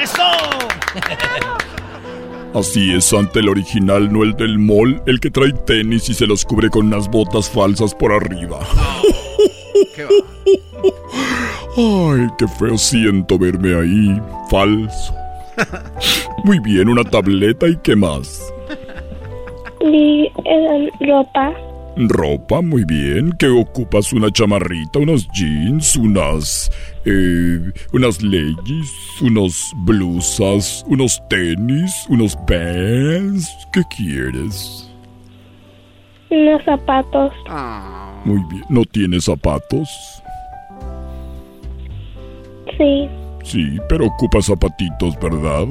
¡Eso! 0.00 0.22
Así 2.54 2.94
es, 2.94 3.04
Santa 3.04 3.40
el 3.40 3.48
original, 3.48 4.10
no 4.12 4.22
el 4.22 4.34
del 4.34 4.58
mall, 4.58 5.02
el 5.06 5.20
que 5.20 5.30
trae 5.30 5.52
tenis 5.52 6.08
y 6.08 6.14
se 6.14 6.26
los 6.26 6.44
cubre 6.44 6.70
con 6.70 6.86
unas 6.86 7.08
botas 7.08 7.50
falsas 7.50 7.94
por 7.94 8.12
arriba. 8.12 8.60
¿Qué 9.94 10.04
va? 10.04 10.10
Ay, 12.16 12.26
qué 12.38 12.48
feo 12.48 12.76
siento 12.78 13.38
verme 13.38 13.74
ahí, 13.74 14.20
falso. 14.50 15.14
Muy 16.44 16.58
bien, 16.60 16.88
una 16.88 17.04
tableta 17.04 17.68
y 17.68 17.76
qué 17.76 17.94
más. 17.94 18.52
Y 19.80 20.30
eh, 20.44 20.90
ropa. 21.00 21.52
Ropa, 21.96 22.62
muy 22.62 22.84
bien. 22.84 23.32
¿Qué 23.38 23.48
ocupas? 23.48 24.12
¿Una 24.12 24.30
chamarrita, 24.30 25.00
unos 25.00 25.28
jeans, 25.32 25.96
unas... 25.96 26.70
Eh, 27.04 27.72
unas 27.92 28.22
leggings, 28.22 28.92
unos 29.22 29.72
blusas, 29.78 30.84
unos 30.88 31.20
tenis, 31.28 32.06
unos 32.08 32.36
pants? 32.46 33.48
¿Qué 33.72 33.82
quieres? 33.96 34.88
Unos 36.30 36.62
zapatos. 36.64 37.32
Muy 38.24 38.40
bien. 38.50 38.64
¿No 38.68 38.84
tienes 38.84 39.24
zapatos? 39.24 39.88
Sí, 42.76 43.08
Sí, 43.48 43.78
pero 43.88 44.06
ocupas 44.06 44.44
zapatitos, 44.46 45.18
¿verdad? 45.20 45.66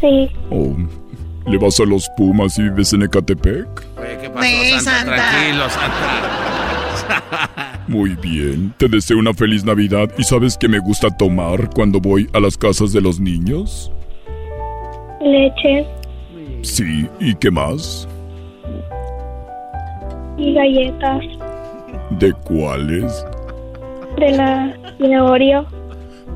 sí. 0.00 0.28
Oh, 0.50 0.74
¿Le 1.50 1.58
vas 1.58 1.80
a 1.80 1.84
los 1.84 2.08
Pumas 2.16 2.58
y 2.58 2.62
vives 2.62 2.92
en 2.92 3.02
Ecatepec? 3.02 3.66
¿Qué 4.20 4.30
pasó, 4.30 4.46
Santa? 4.80 4.80
Santa. 4.80 5.14
Tranquilo, 5.16 5.70
Santa. 5.70 6.26
Muy 7.88 8.14
bien, 8.16 8.72
te 8.76 8.86
deseo 8.88 9.18
una 9.18 9.34
feliz 9.34 9.64
Navidad 9.64 10.08
y 10.16 10.22
¿sabes 10.22 10.56
qué 10.56 10.68
me 10.68 10.78
gusta 10.78 11.08
tomar 11.10 11.70
cuando 11.70 12.00
voy 12.00 12.28
a 12.32 12.40
las 12.40 12.56
casas 12.56 12.92
de 12.92 13.00
los 13.00 13.18
niños? 13.18 13.90
Leche 15.20 15.86
Sí, 16.62 17.08
¿y 17.18 17.34
qué 17.34 17.50
más? 17.50 18.06
y 20.38 20.54
galletas 20.54 21.22
¿De 22.18 22.32
cuáles? 22.44 23.24
de 24.18 24.30
la 24.32 24.74
de 24.98 25.20
Oreo. 25.20 25.66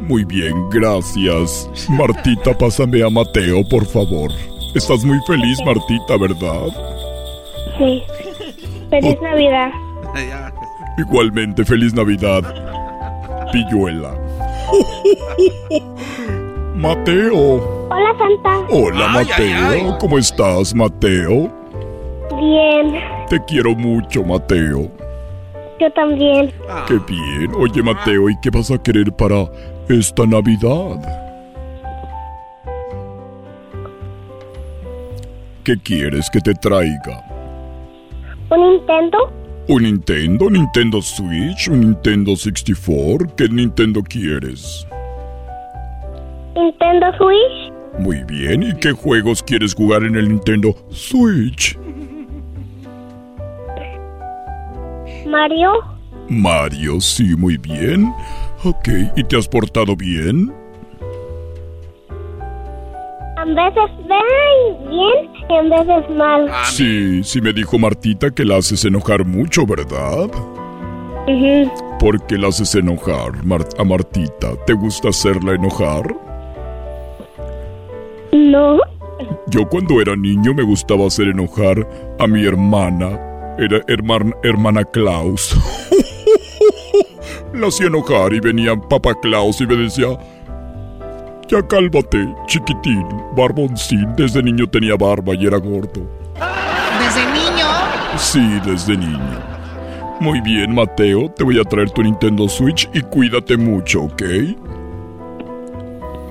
Muy 0.01 0.24
bien, 0.24 0.53
gracias. 0.70 1.70
Martita, 1.89 2.57
pásame 2.57 3.03
a 3.03 3.09
Mateo, 3.11 3.66
por 3.69 3.86
favor. 3.86 4.31
Estás 4.74 5.05
muy 5.05 5.20
feliz, 5.24 5.56
Martita, 5.64 6.16
¿verdad? 6.16 6.66
Sí. 7.78 8.02
Feliz 8.90 9.20
Navidad. 9.22 9.70
Igualmente, 10.98 11.64
feliz 11.64 11.94
Navidad. 11.94 12.42
Pilluela. 13.52 14.18
Mateo. 16.74 17.86
Hola, 17.88 18.18
Santa. 18.18 18.66
Hola, 18.68 19.09
Mateo. 19.09 19.96
¿Cómo 19.98 20.18
estás, 20.18 20.74
Mateo? 20.74 21.52
Bien. 22.36 23.01
Te 23.28 23.44
quiero 23.44 23.76
mucho, 23.76 24.24
Mateo. 24.24 24.90
Yo 25.78 25.92
también. 25.92 26.52
Qué 26.88 26.98
bien. 27.09 27.52
Oye, 27.56 27.80
Mateo, 27.80 28.28
¿y 28.28 28.36
qué 28.40 28.51
vas 28.51 28.72
a 28.72 28.78
querer 28.78 29.12
para 29.12 29.48
esta 29.88 30.26
Navidad? 30.26 31.23
¿Qué 35.65 35.78
quieres 35.78 36.28
que 36.28 36.41
te 36.41 36.53
traiga? 36.53 37.24
¿Un 38.51 38.61
Nintendo? 38.61 39.32
¿Un 39.66 39.82
Nintendo? 39.85 40.51
¿Nintendo 40.51 41.01
Switch? 41.01 41.69
¿Un 41.69 41.81
Nintendo 41.81 42.36
64? 42.36 43.35
¿Qué 43.35 43.49
Nintendo 43.49 44.03
quieres? 44.03 44.86
¿Nintendo 46.55 47.07
Switch? 47.16 47.73
Muy 47.99 48.23
bien. 48.24 48.62
¿Y 48.62 48.74
qué 48.74 48.93
juegos 48.93 49.43
quieres 49.43 49.74
jugar 49.74 50.03
en 50.03 50.16
el 50.16 50.28
Nintendo 50.28 50.74
Switch? 50.91 51.78
¿Mario? 55.27 55.73
Mario, 56.28 57.01
sí, 57.01 57.35
muy 57.36 57.57
bien. 57.57 58.12
Ok, 58.65 58.89
¿y 59.16 59.24
te 59.24 59.39
has 59.39 59.49
portado 59.49 59.97
bien? 59.97 60.53
A 63.44 63.46
veces 63.46 63.90
ven 64.08 64.88
bien 64.88 65.30
y 65.50 65.54
a 65.54 65.62
veces 65.84 66.16
mal. 66.16 66.50
Sí, 66.64 67.22
sí 67.22 67.42
me 67.42 67.52
dijo 67.52 67.78
Martita 67.78 68.30
que 68.30 68.42
la 68.44 68.56
haces 68.56 68.84
enojar 68.86 69.26
mucho, 69.26 69.66
¿verdad? 69.66 70.30
Ujú. 71.26 71.70
¿Por 72.00 72.24
qué 72.26 72.38
la 72.38 72.48
haces 72.48 72.74
enojar 72.74 73.44
Mar- 73.44 73.68
a 73.78 73.84
Martita? 73.84 74.52
¿Te 74.66 74.72
gusta 74.72 75.10
hacerla 75.10 75.52
enojar? 75.54 76.14
No. 78.32 78.78
Yo 79.48 79.68
cuando 79.68 80.00
era 80.00 80.16
niño 80.16 80.54
me 80.54 80.62
gustaba 80.62 81.06
hacer 81.06 81.28
enojar 81.28 81.86
a 82.18 82.26
mi 82.26 82.44
hermana. 82.46 83.20
Era 83.58 83.80
hermana, 83.88 84.32
hermana 84.42 84.84
Klaus. 84.84 85.54
La 87.52 87.68
hacía 87.68 87.86
enojar 87.88 88.32
y 88.32 88.40
venía 88.40 88.74
Papá 88.74 89.14
Klaus 89.20 89.60
y 89.60 89.66
me 89.66 89.76
decía... 89.76 90.08
Ya 91.48 91.62
cálmate, 91.62 92.34
chiquitín, 92.46 93.06
barboncín. 93.36 94.14
Desde 94.16 94.42
niño 94.42 94.66
tenía 94.66 94.96
barba 94.96 95.34
y 95.34 95.46
era 95.46 95.58
gordo. 95.58 96.08
Desde 96.98 97.24
niño. 97.32 97.66
Sí, 98.16 98.60
desde 98.64 98.96
niño. 98.96 99.54
Muy 100.20 100.40
bien, 100.40 100.74
Mateo, 100.74 101.28
te 101.30 101.44
voy 101.44 101.60
a 101.60 101.64
traer 101.64 101.90
tu 101.90 102.02
Nintendo 102.02 102.48
Switch 102.48 102.88
y 102.94 103.00
cuídate 103.02 103.56
mucho, 103.56 104.04
¿ok? 104.04 104.22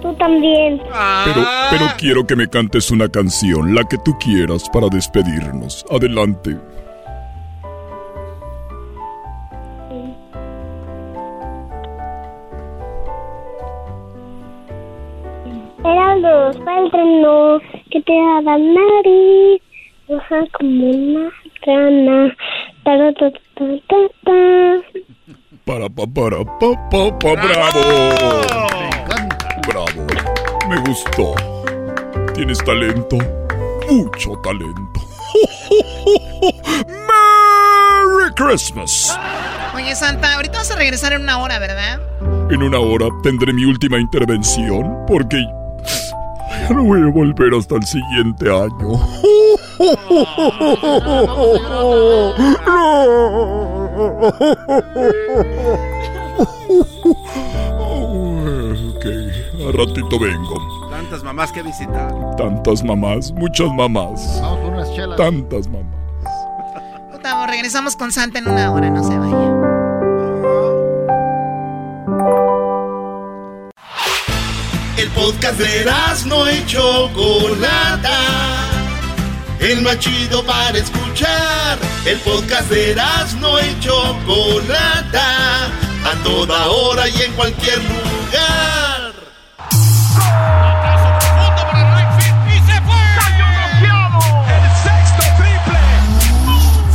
Tú 0.01 0.13
también. 0.15 0.81
Pero, 1.25 1.45
pero 1.69 1.85
quiero 1.97 2.25
que 2.25 2.35
me 2.35 2.47
cantes 2.47 2.89
una 2.91 3.07
canción, 3.07 3.75
la 3.75 3.83
que 3.83 3.97
tú 3.99 4.17
quieras, 4.19 4.67
para 4.71 4.87
despedirnos. 4.87 5.85
Adelante. 5.91 6.57
Eran 15.85 16.21
los 16.21 16.57
no 16.57 17.59
que 17.91 18.01
te 18.01 18.13
da 18.13 18.41
la 18.41 18.57
nariz, 18.57 19.61
roja 20.07 20.45
como 20.57 20.89
una 20.89 21.29
rana. 21.65 22.35
Ta, 22.85 23.13
ta, 23.19 23.31
ta, 23.55 23.65
ta, 23.89 23.97
ta. 24.23 24.39
Para, 25.65 25.89
pa, 25.89 26.07
para, 26.07 26.43
pa, 26.43 26.89
pa, 26.89 27.19
pa, 27.19 27.33
bravo. 27.35 27.81
Bravo. 29.67 30.07
Me 30.69 30.77
gustó. 30.87 31.35
Tienes 32.33 32.59
talento. 32.63 33.17
Mucho 33.89 34.31
talento. 34.41 35.01
Merry 36.87 38.33
Christmas. 38.35 39.17
Oye, 39.75 39.95
Santa, 39.95 40.35
ahorita 40.35 40.59
vas 40.59 40.71
a 40.71 40.77
regresar 40.77 41.13
en 41.13 41.23
una 41.23 41.39
hora, 41.39 41.59
¿verdad? 41.59 41.99
En 42.49 42.63
una 42.63 42.79
hora 42.79 43.07
tendré 43.21 43.51
mi 43.51 43.65
última 43.65 43.99
intervención 43.99 45.05
porque 45.07 45.43
ya 46.67 46.69
no 46.75 46.83
voy 46.83 47.01
a 47.01 47.11
volver 47.11 47.53
hasta 47.53 47.75
el 47.75 47.83
siguiente 47.83 48.49
año. 48.49 48.99
Ok, 58.95 59.05
a 59.67 59.71
ratito 59.77 60.19
vengo. 60.19 60.89
Tantas 60.89 61.23
mamás 61.23 61.51
que 61.51 61.61
visitar. 61.63 62.13
Tantas 62.37 62.83
mamás, 62.83 63.31
muchas 63.33 63.69
mamás. 63.73 64.39
Vamos 64.41 64.59
por 64.59 64.73
unas 64.73 64.93
chelas. 64.93 65.17
Tantas 65.17 65.67
mamás. 65.67 65.85
Gustavo, 67.11 67.45
regresamos 67.47 67.95
con 67.95 68.11
Santa 68.11 68.39
en 68.39 68.47
una 68.47 68.71
hora, 68.71 68.89
no 68.89 69.03
se 69.03 69.17
vaya. 69.17 69.73
El 75.03 75.09
podcast 75.09 75.59
de 75.59 75.85
no 76.27 76.49
y 76.49 76.65
Chocolata. 76.65 78.19
El 79.59 79.81
más 79.81 79.99
chido 79.99 80.45
para 80.45 80.77
escuchar. 80.77 81.77
El 82.05 82.17
podcast 82.19 82.69
de 82.69 82.95
no 83.41 83.59
y 83.59 83.79
Chocolata. 83.81 85.65
A 86.05 86.23
toda 86.23 86.67
hora 86.69 87.09
y 87.09 87.21
en 87.21 87.33
cualquier 87.33 87.79
lugar. 87.79 89.13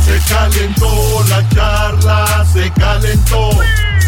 Se 0.03 0.33
calentó 0.33 1.25
la 1.29 1.47
charla, 1.49 2.45
se 2.51 2.71
calentó, 2.71 3.51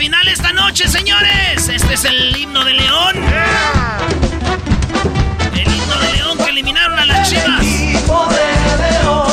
Final 0.00 0.28
esta 0.28 0.50
noche, 0.54 0.88
señores. 0.88 1.68
Este 1.68 1.92
es 1.92 2.06
el 2.06 2.34
himno 2.34 2.64
de 2.64 2.72
León. 2.72 3.16
El 5.52 5.74
himno 5.74 5.98
de 5.98 6.12
León 6.14 6.38
que 6.38 6.48
eliminaron 6.48 6.98
a 6.98 7.04
las 7.04 7.28
chivas. 7.28 7.60
Esperanza 7.62 8.76
la 8.78 9.29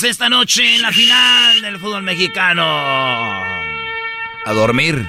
Pumas 0.00 0.04
esta 0.04 0.28
noche 0.30 0.76
en 0.76 0.82
la 0.82 0.92
final 0.92 1.60
del 1.60 1.78
fútbol 1.78 2.02
mexicano. 2.02 2.62
A 2.64 4.52
dormir. 4.52 5.06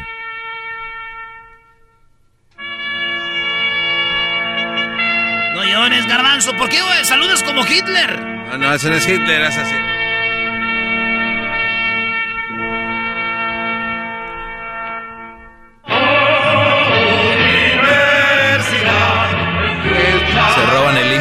No 5.53 5.63
llores, 5.63 6.05
garbanzo. 6.07 6.55
¿Por 6.57 6.67
qué 6.67 6.81
güey, 6.81 7.05
saludas 7.05 7.41
como 7.43 7.65
Hitler? 7.65 8.19
No, 8.21 8.57
no, 8.57 8.73
ese 8.73 8.89
no 8.89 8.95
es 8.95 9.07
Hitler, 9.07 9.41
es 9.43 9.57
así. 9.57 9.75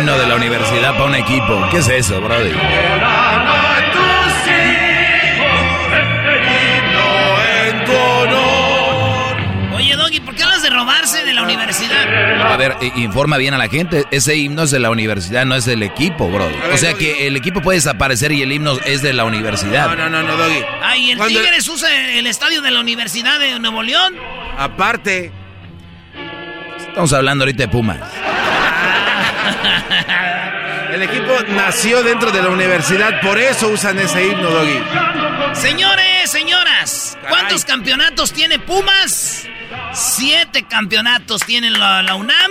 Himno 0.00 0.16
de 0.18 0.26
la 0.26 0.34
universidad 0.36 0.92
para 0.92 1.04
un 1.04 1.14
equipo. 1.14 1.68
¿Qué 1.70 1.78
es 1.78 1.88
eso, 1.88 2.20
brother? 2.20 2.56
Oye, 9.74 9.96
Doggy, 9.96 10.20
¿por 10.20 10.34
qué 10.34 10.42
hablas 10.42 10.62
de 10.62 10.70
robarse 10.70 11.24
de 11.24 11.32
la 11.32 11.42
universidad? 11.42 12.52
A 12.52 12.56
ver, 12.56 12.76
informa 12.96 13.38
bien 13.38 13.54
a 13.54 13.58
la 13.58 13.68
gente. 13.68 14.04
Ese 14.10 14.36
himno 14.36 14.64
es 14.64 14.70
de 14.70 14.78
la 14.78 14.90
universidad, 14.90 15.46
no 15.46 15.54
es 15.54 15.64
del 15.64 15.82
equipo, 15.82 16.28
brother. 16.28 16.56
O 16.72 16.76
sea 16.76 16.92
que 16.94 17.26
el 17.26 17.36
equipo 17.36 17.62
puede 17.62 17.78
desaparecer 17.78 18.32
y 18.32 18.42
el 18.42 18.52
himno 18.52 18.76
es 18.84 19.00
de 19.02 19.12
la 19.14 19.24
universidad. 19.24 19.88
No, 19.88 19.96
no, 19.96 20.10
no, 20.10 20.22
no, 20.22 20.36
Doggy. 20.36 20.62
Ay, 20.82 21.12
¿el 21.12 21.18
Cuando- 21.18 21.40
Tigres 21.40 21.66
usa 21.68 21.88
el 22.18 22.26
estadio 22.26 22.60
de 22.60 22.70
la 22.70 22.80
Universidad 22.80 23.38
de 23.38 23.58
Nuevo 23.58 23.82
León? 23.82 24.14
Aparte, 24.58 25.32
Estamos 26.88 27.12
hablando 27.12 27.44
ahorita 27.44 27.62
de 27.62 27.68
Pumas. 27.68 28.00
El 31.00 31.08
equipo 31.08 31.32
nació 31.48 32.02
dentro 32.02 32.30
de 32.30 32.42
la 32.42 32.50
universidad, 32.50 33.20
por 33.22 33.38
eso 33.38 33.68
usan 33.68 33.98
ese 33.98 34.26
himno, 34.26 34.50
Doggy. 34.50 34.78
Señores, 35.54 36.30
señoras, 36.30 37.16
¿cuántos 37.26 37.64
campeonatos 37.64 38.32
tiene 38.32 38.58
Pumas? 38.58 39.46
Siete 39.94 40.64
campeonatos 40.64 41.42
tiene 41.42 41.70
la, 41.70 42.02
la 42.02 42.16
UNAM. 42.16 42.50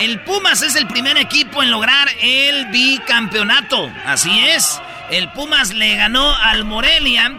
El 0.00 0.20
Pumas 0.20 0.62
es 0.62 0.76
el 0.76 0.86
primer 0.86 1.18
equipo 1.18 1.62
en 1.62 1.70
lograr 1.70 2.08
el 2.22 2.66
bicampeonato. 2.66 3.92
Así 4.06 4.30
es. 4.48 4.80
El 5.10 5.30
Pumas 5.32 5.74
le 5.74 5.96
ganó 5.96 6.34
al 6.34 6.64
Morelia 6.64 7.32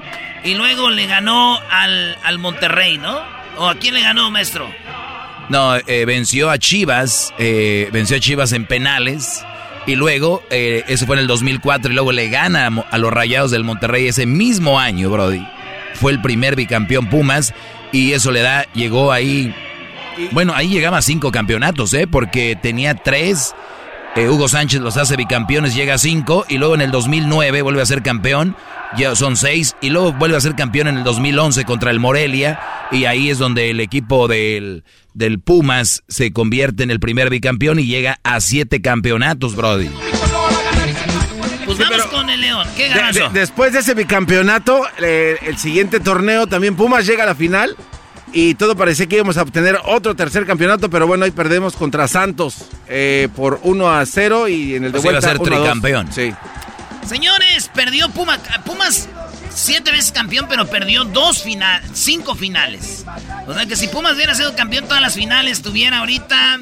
y 0.44 0.54
luego 0.54 0.92
le 0.92 1.08
ganó 1.08 1.60
al, 1.72 2.18
al 2.24 2.38
Monterrey, 2.38 3.00
¿no? 3.00 3.20
¿O 3.58 3.68
a 3.68 3.76
quién 3.76 3.96
le 3.96 4.02
ganó, 4.02 4.30
maestro? 4.30 4.72
No, 5.50 5.76
eh, 5.76 6.06
venció 6.06 6.52
a 6.52 6.60
Chivas, 6.60 7.34
eh, 7.40 7.90
venció 7.92 8.18
a 8.18 8.20
Chivas 8.20 8.52
en 8.52 8.66
penales. 8.66 9.44
Y 9.88 9.96
luego, 9.96 10.42
eh, 10.50 10.84
eso 10.88 11.06
fue 11.06 11.16
en 11.16 11.22
el 11.22 11.28
2004, 11.28 11.92
y 11.92 11.94
luego 11.94 12.12
le 12.12 12.30
gana 12.30 12.70
a, 12.90 12.98
los 12.98 13.14
Rayados 13.14 13.52
del 13.52 13.64
Monterrey 13.64 14.08
ese 14.08 14.26
mismo 14.26 14.80
año, 14.80 15.10
Brody. 15.10 15.46
Fue 15.94 16.12
el 16.12 16.22
primer 16.22 16.56
bicampeón 16.56 17.08
Pumas, 17.08 17.54
y 17.92 18.14
eso 18.14 18.32
le 18.32 18.42
da, 18.42 18.66
llegó 18.74 19.12
ahí. 19.12 19.54
Bueno, 20.32 20.54
ahí 20.56 20.70
llegaba 20.70 20.98
a 20.98 21.02
cinco 21.02 21.32
campeonatos, 21.32 21.94
¿eh? 21.94 22.08
Porque 22.08 22.58
tenía 22.60 22.96
tres. 22.96 23.54
eh, 24.16 24.28
Hugo 24.28 24.48
Sánchez 24.48 24.82
los 24.82 24.98
hace 24.98 25.18
bicampeones, 25.18 25.76
llega 25.76 25.94
a 25.94 25.98
cinco, 26.00 26.46
y 26.50 26.58
luego 26.58 26.74
en 26.74 26.82
el 26.82 26.92
2009 26.92 27.62
vuelve 27.62 27.82
a 27.82 27.86
ser 27.86 28.02
campeón, 28.02 28.56
ya 28.98 29.16
son 29.16 29.36
seis, 29.38 29.76
y 29.82 29.90
luego 29.90 30.14
vuelve 30.14 30.38
a 30.38 30.42
ser 30.42 30.56
campeón 30.56 30.88
en 30.88 30.98
el 30.98 31.04
2011 31.04 31.66
contra 31.66 31.92
el 31.92 32.00
Morelia, 32.00 32.60
y 32.92 33.06
ahí 33.06 33.30
es 33.30 33.38
donde 33.38 33.70
el 33.72 33.80
equipo 33.80 34.28
del, 34.28 34.84
del 35.14 35.40
Pumas 35.40 36.04
se 36.08 36.32
convierte 36.32 36.84
en 36.84 36.92
el 36.92 37.00
primer 37.00 37.30
bicampeón 37.30 37.80
y 37.80 37.86
llega 37.86 38.20
a 38.24 38.40
siete 38.42 38.82
campeonatos, 38.82 39.56
Brody. 39.56 39.90
Pues 41.66 41.78
vamos 41.80 42.06
con 42.06 42.30
el 42.30 42.42
León. 42.42 42.68
¿Qué 42.78 42.84
De- 42.84 42.90
ganazo? 42.90 43.30
de- 43.30 43.40
después 43.40 43.74
de 43.74 43.80
ese 43.80 43.94
bicampeonato, 43.96 44.84
eh, 45.02 45.38
el 45.42 45.58
siguiente 45.58 46.00
torneo 46.00 46.48
también 46.48 46.76
Pumas 46.76 47.06
llega 47.06 47.24
a 47.24 47.26
la 47.26 47.36
final 47.36 47.76
y 48.32 48.54
todo 48.56 48.76
parecía 48.76 49.08
que 49.08 49.16
íbamos 49.16 49.38
a 49.38 49.42
obtener 49.42 49.80
otro 49.86 50.16
tercer 50.16 50.46
campeonato, 50.46 50.90
pero 50.90 51.08
bueno, 51.08 51.26
ahí 51.26 51.32
perdemos 51.32 51.76
contra 51.76 52.08
Santos 52.08 52.66
eh, 52.88 53.30
por 53.36 53.60
1 53.64 53.90
a 53.92 54.06
0 54.06 54.48
y 54.48 54.76
en 54.76 54.84
el 54.86 54.92
de 54.92 55.00
O 55.00 55.02
sea, 55.02 55.12
iba 55.12 55.18
a 55.20 55.22
vuelta 55.22 55.28
ser 55.30 55.42
1 55.42 55.46
a 55.56 55.58
2. 55.58 55.64
tricampeón. 55.64 56.12
Sí. 56.12 56.34
Señores, 57.08 57.70
perdió 57.74 58.10
Puma, 58.10 58.40
Pumas 58.66 59.08
siete 59.50 59.92
veces 59.92 60.12
campeón, 60.12 60.48
pero 60.50 60.68
perdió 60.68 61.04
dos 61.06 61.44
final, 61.44 61.82
cinco 61.94 62.36
finales. 62.36 63.06
O 63.48 63.54
sea 63.54 63.66
que 63.66 63.76
si 63.76 63.88
Pumas 63.88 64.14
hubiera 64.14 64.36
sido 64.36 64.56
campeón 64.56 64.86
todas 64.88 65.02
las 65.02 65.14
finales, 65.16 65.62
tuviera 65.62 66.00
ahorita 66.00 66.60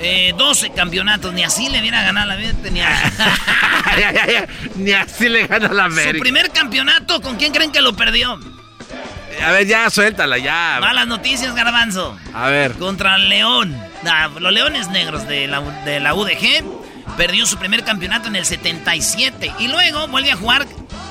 eh, 0.00 0.34
12 0.36 0.70
campeonatos. 0.70 1.32
Ni 1.32 1.42
así 1.44 1.68
le 1.68 1.80
hubiera 1.80 2.02
ganado 2.02 2.26
la. 2.26 2.52
Tenía... 2.62 2.88
Ni 4.76 4.92
así 4.92 5.28
le 5.28 5.46
gana 5.46 5.68
la 5.68 5.84
Su 5.84 5.92
América. 5.92 6.20
primer 6.22 6.50
campeonato, 6.50 7.20
¿con 7.20 7.36
quién 7.36 7.52
creen 7.52 7.72
que 7.72 7.80
lo 7.80 7.94
perdió? 7.94 8.38
A 9.42 9.50
ver, 9.50 9.66
ya, 9.66 9.90
suéltala, 9.90 10.38
ya. 10.38 10.78
Malas 10.80 11.06
noticias, 11.06 11.54
Garbanzo. 11.54 12.16
A 12.32 12.48
ver. 12.48 12.72
Contra 12.74 13.16
el 13.16 13.28
León. 13.28 13.76
Ah, 14.06 14.28
los 14.38 14.52
Leones 14.52 14.88
Negros 14.88 15.26
de 15.26 15.48
la, 15.48 15.60
de 15.60 15.98
la 16.00 16.14
UDG. 16.14 16.83
Perdió 17.16 17.46
su 17.46 17.56
primer 17.58 17.84
campeonato 17.84 18.28
en 18.28 18.36
el 18.36 18.44
77. 18.44 19.52
Y 19.58 19.68
luego 19.68 20.08
vuelve 20.08 20.32
a 20.32 20.36
jugar 20.36 20.66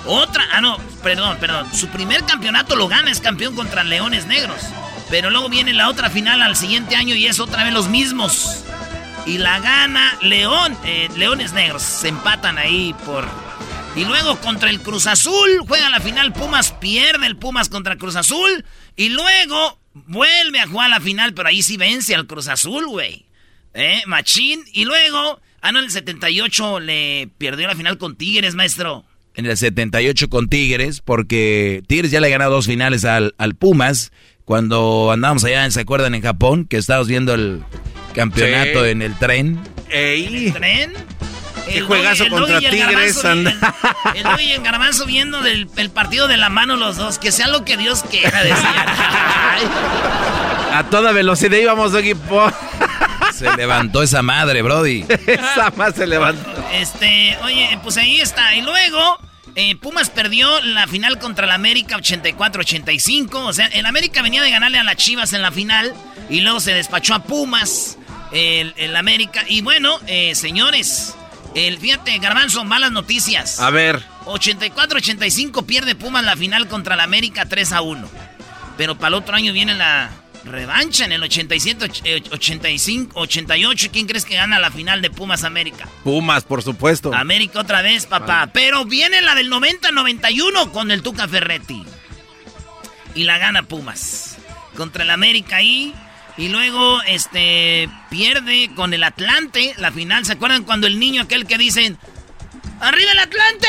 otra. 0.06 0.45
Ah, 0.52 0.61
no, 0.61 0.78
perdón, 1.02 1.38
perdón. 1.40 1.74
Su 1.74 1.88
primer 1.88 2.24
campeonato 2.26 2.76
lo 2.76 2.88
gana, 2.88 3.11
es 3.11 3.20
campeón 3.20 3.56
contra 3.56 3.84
Leones 3.84 4.26
Negros. 4.26 4.61
Pero 5.10 5.30
luego 5.30 5.49
viene 5.49 5.74
la 5.74 5.90
otra 5.90 6.10
final 6.10 6.41
al 6.41 6.56
siguiente 6.56 6.95
año 6.95 7.15
y 7.15 7.28
es 7.28 7.40
otra 7.40 7.64
vez 7.64 7.74
los 7.74 7.88
mismos. 7.88 8.64
Y 9.26 9.38
la 9.38 9.60
gana 9.60 10.18
León, 10.22 10.78
eh, 10.84 11.10
Leones 11.15 11.53
Negros. 11.53 11.84
Se 11.84 12.10
empatan 12.10 12.57
ahí 12.57 12.94
por. 13.06 13.28
Y 13.95 14.06
luego 14.06 14.40
contra 14.41 14.70
el 14.70 14.82
Cruz 14.82 15.06
Azul, 15.06 15.60
juega 15.68 15.90
la 15.90 15.99
final 15.99 16.34
Pumas, 16.34 16.72
pierde 16.72 17.28
el 17.28 17.38
Pumas 17.38 17.70
contra 17.70 17.95
Cruz 17.95 18.15
Azul. 18.15 18.65
Y 18.95 19.10
luego 19.10 19.80
vuelve 19.94 20.60
a 20.60 20.68
jugar 20.68 20.90
la 20.90 20.99
final, 20.99 21.34
pero 21.34 21.49
ahí 21.49 21.61
sí 21.61 21.78
vence 21.78 22.15
al 22.15 22.26
Cruz 22.26 22.48
Azul, 22.48 22.88
güey. 22.88 23.26
¿Eh? 23.74 24.02
Machín. 24.07 24.64
Y 24.74 24.86
luego, 24.86 25.40
ah, 25.64 25.72
no, 25.72 25.80
en 25.80 25.85
el 25.85 25.91
78 25.91 26.80
le 26.80 27.30
perdió 27.40 27.65
la 27.68 27.76
final 27.76 27.98
con 27.98 28.15
Tigres, 28.15 28.53
maestro. 28.53 29.03
En 29.35 29.48
el 29.48 29.57
78 29.57 30.30
con 30.30 30.48
Tigres, 30.48 31.02
porque 31.02 31.81
Tigres 31.88 32.11
ya 32.11 32.19
le 32.19 32.30
ganado 32.30 32.52
dos 32.52 32.68
finales 32.68 33.03
al, 33.06 33.34
al 33.40 33.56
Pumas. 33.56 34.11
Cuando 34.45 35.10
andábamos 35.11 35.44
allá, 35.45 35.69
¿se 35.72 35.80
acuerdan? 35.81 36.14
En 36.14 36.22
Japón, 36.22 36.65
que 36.65 36.77
estábamos 36.77 37.07
viendo 37.07 37.34
el 37.34 37.64
campeonato 38.14 38.84
Sí. 38.84 38.90
en 38.91 39.02
el 39.02 39.18
tren. 39.18 39.60
Ey. 39.90 40.52
¿Tren? 40.52 40.94
Qué 41.65 41.77
El 41.77 41.85
juegazo 41.85 42.26
el 42.26 42.30
contra 42.30 42.57
el 42.57 42.69
Tigres. 42.69 43.23
El, 43.23 43.48
el 43.48 44.23
Doggy 44.23 44.44
y 44.44 44.52
el 44.52 44.61
Garbanzo 44.61 45.06
viendo 45.06 45.41
del, 45.41 45.69
el 45.77 45.90
partido 45.90 46.27
de 46.27 46.35
la 46.38 46.49
mano 46.49 46.76
los 46.76 46.98
dos. 46.98 47.18
Que 47.19 47.31
sea 47.31 47.48
lo 47.48 47.64
que 47.64 47.77
Dios 47.77 48.03
quiera, 48.11 48.44
decían. 48.44 48.85
A 50.73 50.88
toda 50.90 51.11
velocidad 51.14 51.57
íbamos, 51.57 51.91
Doggy. 51.94 52.15
Se 53.34 53.55
levantó 53.55 54.03
esa 54.03 54.22
madre, 54.22 54.61
Brody. 54.61 55.05
Esa 55.27 55.72
más 55.76 55.95
se 55.95 56.07
levantó. 56.07 56.51
Este, 56.73 57.38
oye, 57.43 57.80
pues 57.84 57.97
ahí 57.97 58.22
está. 58.22 58.55
Y 58.55 58.61
luego, 58.61 59.19
eh, 59.55 59.76
Pumas 59.76 60.10
perdió 60.10 60.61
la 60.61 60.88
final 60.88 61.19
contra 61.19 61.45
el 61.45 61.51
América 61.51 61.97
84-85. 61.97 63.34
O 63.35 63.53
sea, 63.53 63.68
el 63.68 63.85
América 63.85 64.22
venía 64.22 64.41
de 64.43 64.51
ganarle 64.51 64.80
a 64.80 64.84
las 64.84 64.95
Chivas 64.97 65.34
en 65.34 65.41
la 65.41 65.51
final. 65.51 65.93
Y 66.30 66.41
luego 66.41 66.60
se 66.60 66.73
despachó 66.73 67.15
a 67.15 67.23
Pumas, 67.23 67.97
el, 68.31 68.73
el 68.77 68.95
América. 68.95 69.43
Y 69.47 69.61
bueno, 69.61 69.99
eh, 70.07 70.35
señores, 70.35 71.15
el, 71.55 71.77
fíjate, 71.77 72.18
Garbanzo, 72.19 72.64
malas 72.64 72.91
noticias. 72.91 73.60
A 73.60 73.69
ver. 73.69 74.01
84-85 74.26 75.65
pierde 75.65 75.95
Pumas 75.95 76.23
la 76.23 76.35
final 76.35 76.68
contra 76.68 76.95
el 76.95 77.01
América 77.01 77.45
3 77.45 77.72
a 77.73 77.81
1. 77.81 78.10
Pero 78.77 78.95
para 78.95 79.10
el 79.10 79.14
otro 79.15 79.35
año 79.35 79.53
viene 79.53 79.76
la 79.76 80.10
revancha 80.45 81.06
en 81.06 81.11
el 81.14 81.24
87, 81.24 81.86
och- 81.86 82.02
eh, 82.03 82.24
85, 82.32 83.20
88. 83.20 83.90
¿Quién 83.91 84.07
crees 84.07 84.26
que 84.26 84.36
gana 84.36 84.60
la 84.60 84.72
final 84.72 85.02
de 85.02 85.10
Pumas 85.10 85.44
América? 85.44 85.88
Pumas, 86.03 86.44
por 86.44 86.61
supuesto. 86.61 87.14
América 87.14 87.60
otra 87.61 87.82
vez, 87.82 88.06
papá. 88.06 88.49
Pero 88.53 88.86
viene 88.86 89.22
la 89.22 89.36
del 89.36 89.49
90-91 89.49 90.72
con 90.72 90.91
el 90.91 91.02
Tuca 91.02 91.28
Ferretti. 91.28 91.84
Y 93.15 93.24
la 93.24 93.38
gana 93.38 93.64
Pumas. 93.64 94.38
Contra 94.76 95.03
el 95.03 95.10
América 95.11 95.57
ahí. 95.57 95.94
Y 96.36 96.49
luego, 96.49 97.02
este, 97.03 97.88
pierde 98.10 98.72
con 98.76 98.94
el 98.94 99.03
Atlante 99.03 99.76
la 99.78 99.91
final. 99.91 100.26
¿Se 100.26 100.34
acuerdan 100.34 100.64
cuando 100.64 100.88
el 100.88 100.98
niño 100.99 101.22
aquel 101.22 101.45
que 101.45 101.57
dicen, 101.60 101.98
¡Arriba 102.80 103.11
el 103.11 103.20
Atlante! 103.20 103.68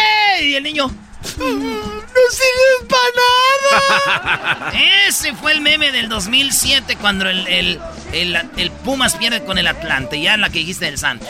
Y 0.49 0.55
el 0.55 0.63
niño, 0.63 0.91
¡No 1.39 2.31
sirves 2.31 2.89
para 2.89 4.71
nada! 4.71 4.73
Ese 5.09 5.35
fue 5.35 5.53
el 5.53 5.61
meme 5.61 5.91
del 5.93 6.09
2007 6.09 6.97
cuando 7.01 7.29
el, 7.29 7.47
el, 7.47 7.81
el- 8.13 8.37
el 8.57 8.71
Pumas 8.71 9.17
pierde 9.17 9.45
con 9.45 9.59
el 9.59 9.67
Atlante. 9.67 10.21
Ya 10.21 10.37
la 10.37 10.51
que 10.51 10.61
dijiste 10.61 10.85
del 10.87 10.99
Santos. 10.99 11.29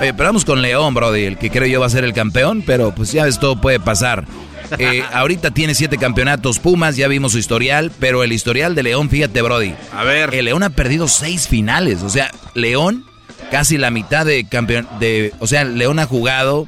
Oye, 0.00 0.12
pero 0.14 0.28
vamos 0.28 0.44
con 0.44 0.60
León, 0.62 0.94
Brody, 0.94 1.24
el 1.24 1.38
que 1.38 1.50
creo 1.50 1.66
yo 1.66 1.80
va 1.80 1.86
a 1.86 1.90
ser 1.90 2.04
el 2.04 2.12
campeón, 2.12 2.62
pero 2.66 2.94
pues 2.94 3.12
ya 3.12 3.24
ves, 3.24 3.38
todo 3.38 3.60
puede 3.60 3.80
pasar. 3.80 4.24
Eh, 4.78 5.02
ahorita 5.14 5.50
tiene 5.52 5.74
siete 5.74 5.96
campeonatos 5.96 6.58
Pumas, 6.58 6.94
ya 6.94 7.08
vimos 7.08 7.32
su 7.32 7.38
historial, 7.38 7.90
pero 7.98 8.22
el 8.22 8.32
historial 8.32 8.74
de 8.74 8.82
León, 8.82 9.08
fíjate, 9.08 9.40
Brody. 9.40 9.74
A 9.94 10.04
ver. 10.04 10.34
El 10.34 10.44
León 10.44 10.62
ha 10.62 10.68
perdido 10.68 11.08
seis 11.08 11.48
finales, 11.48 12.02
o 12.02 12.10
sea, 12.10 12.30
León 12.52 13.06
casi 13.50 13.78
la 13.78 13.90
mitad 13.90 14.26
de 14.26 14.46
campeón, 14.46 14.86
de, 15.00 15.32
o 15.38 15.46
sea, 15.46 15.64
León 15.64 15.98
ha 15.98 16.04
jugado 16.04 16.66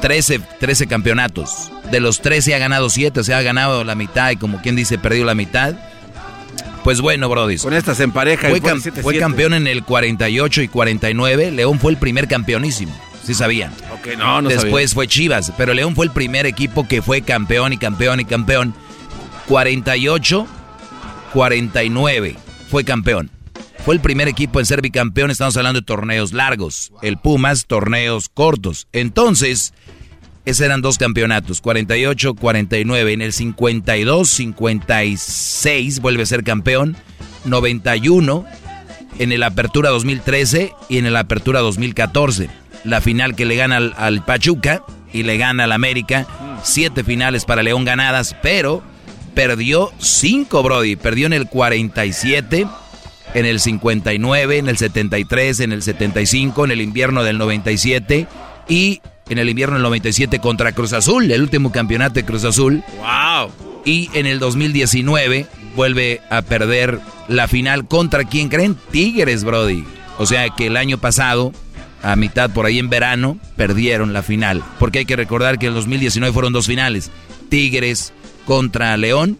13, 0.00 0.40
13 0.60 0.86
campeonatos. 0.86 1.70
De 1.90 2.00
los 2.00 2.20
13 2.20 2.54
ha 2.54 2.58
ganado 2.58 2.90
7, 2.90 3.20
o 3.20 3.24
sea, 3.24 3.38
ha 3.38 3.42
ganado 3.42 3.84
la 3.84 3.94
mitad 3.94 4.30
y 4.30 4.36
como 4.36 4.60
quien 4.60 4.76
dice, 4.76 4.98
perdió 4.98 5.24
la 5.24 5.34
mitad. 5.34 5.74
Pues 6.84 7.00
bueno, 7.00 7.28
Brody. 7.28 7.58
Con 7.58 7.74
estas 7.74 8.00
en 8.00 8.12
pareja. 8.12 8.48
Fue, 8.48 8.60
fue 9.02 9.18
campeón 9.18 9.54
en 9.54 9.66
el 9.66 9.84
48 9.84 10.62
y 10.62 10.68
49. 10.68 11.50
León 11.50 11.78
fue 11.78 11.92
el 11.92 11.98
primer 11.98 12.28
campeonísimo. 12.28 12.94
Sí 13.24 13.34
sabían. 13.34 13.72
No, 14.16 14.40
no 14.40 14.48
Después 14.48 14.94
fue 14.94 15.06
Chivas, 15.06 15.52
pero 15.58 15.74
León 15.74 15.94
fue 15.94 16.06
el 16.06 16.12
primer 16.12 16.46
equipo 16.46 16.88
que 16.88 17.02
fue 17.02 17.20
campeón 17.20 17.74
y 17.74 17.76
campeón 17.76 18.20
y 18.20 18.24
campeón. 18.24 18.74
48, 19.48 20.46
49 21.34 22.36
fue 22.70 22.84
campeón. 22.84 23.30
Fue 23.84 23.94
el 23.94 24.00
primer 24.00 24.28
equipo 24.28 24.60
en 24.60 24.66
ser 24.66 24.82
bicampeón, 24.82 25.30
estamos 25.30 25.56
hablando 25.56 25.80
de 25.80 25.86
torneos 25.86 26.32
largos. 26.32 26.92
El 27.00 27.16
Pumas, 27.16 27.66
torneos 27.66 28.28
cortos. 28.28 28.86
Entonces, 28.92 29.72
esos 30.48 30.64
eran 30.64 30.80
dos 30.80 30.98
campeonatos, 30.98 31.60
48, 31.60 32.34
49. 32.34 33.12
En 33.12 33.22
el 33.22 33.32
52, 33.32 34.28
56 34.28 36.00
vuelve 36.00 36.22
a 36.22 36.26
ser 36.26 36.44
campeón. 36.44 36.96
91 37.44 38.44
en 39.18 39.32
el 39.32 39.42
Apertura 39.42 39.90
2013 39.90 40.72
y 40.88 40.98
en 40.98 41.06
el 41.06 41.16
Apertura 41.16 41.60
2014. 41.60 42.48
La 42.84 43.00
final 43.00 43.34
que 43.34 43.44
le 43.44 43.56
gana 43.56 43.76
al, 43.76 43.94
al 43.96 44.24
Pachuca 44.24 44.82
y 45.12 45.22
le 45.22 45.36
gana 45.36 45.64
al 45.64 45.72
América. 45.72 46.26
Siete 46.62 47.04
finales 47.04 47.44
para 47.44 47.62
León 47.62 47.84
ganadas, 47.84 48.34
pero 48.42 48.82
perdió 49.34 49.92
cinco, 49.98 50.62
Brody. 50.62 50.96
Perdió 50.96 51.26
en 51.26 51.34
el 51.34 51.46
47 51.48 52.66
en 53.34 53.44
el 53.44 53.60
59, 53.60 54.56
en 54.56 54.68
el 54.68 54.78
73, 54.78 55.60
en 55.60 55.72
el 55.72 55.82
75, 55.82 56.64
en 56.64 56.70
el 56.70 56.80
invierno 56.80 57.22
del 57.22 57.36
97 57.36 58.26
y 58.68 59.02
en 59.28 59.38
el 59.38 59.48
invierno 59.48 59.74
del 59.74 59.82
97 59.82 60.38
contra 60.38 60.72
Cruz 60.72 60.92
Azul, 60.92 61.30
el 61.30 61.42
último 61.42 61.72
campeonato 61.72 62.14
de 62.14 62.24
Cruz 62.24 62.44
Azul. 62.44 62.82
¡Wow! 62.98 63.50
Y 63.84 64.10
en 64.14 64.26
el 64.26 64.38
2019 64.38 65.46
vuelve 65.76 66.20
a 66.30 66.42
perder 66.42 67.00
la 67.28 67.48
final 67.48 67.86
contra 67.86 68.24
quién 68.24 68.48
creen? 68.48 68.76
Tigres, 68.90 69.44
Brody. 69.44 69.84
O 70.18 70.26
sea 70.26 70.50
que 70.50 70.66
el 70.66 70.76
año 70.76 70.98
pasado, 70.98 71.52
a 72.02 72.16
mitad 72.16 72.50
por 72.50 72.66
ahí 72.66 72.78
en 72.78 72.90
verano, 72.90 73.38
perdieron 73.56 74.12
la 74.12 74.22
final. 74.22 74.62
Porque 74.78 75.00
hay 75.00 75.04
que 75.04 75.16
recordar 75.16 75.58
que 75.58 75.66
en 75.66 75.70
el 75.70 75.76
2019 75.76 76.32
fueron 76.32 76.52
dos 76.52 76.66
finales. 76.66 77.10
Tigres 77.48 78.12
contra 78.46 78.96
León 78.96 79.38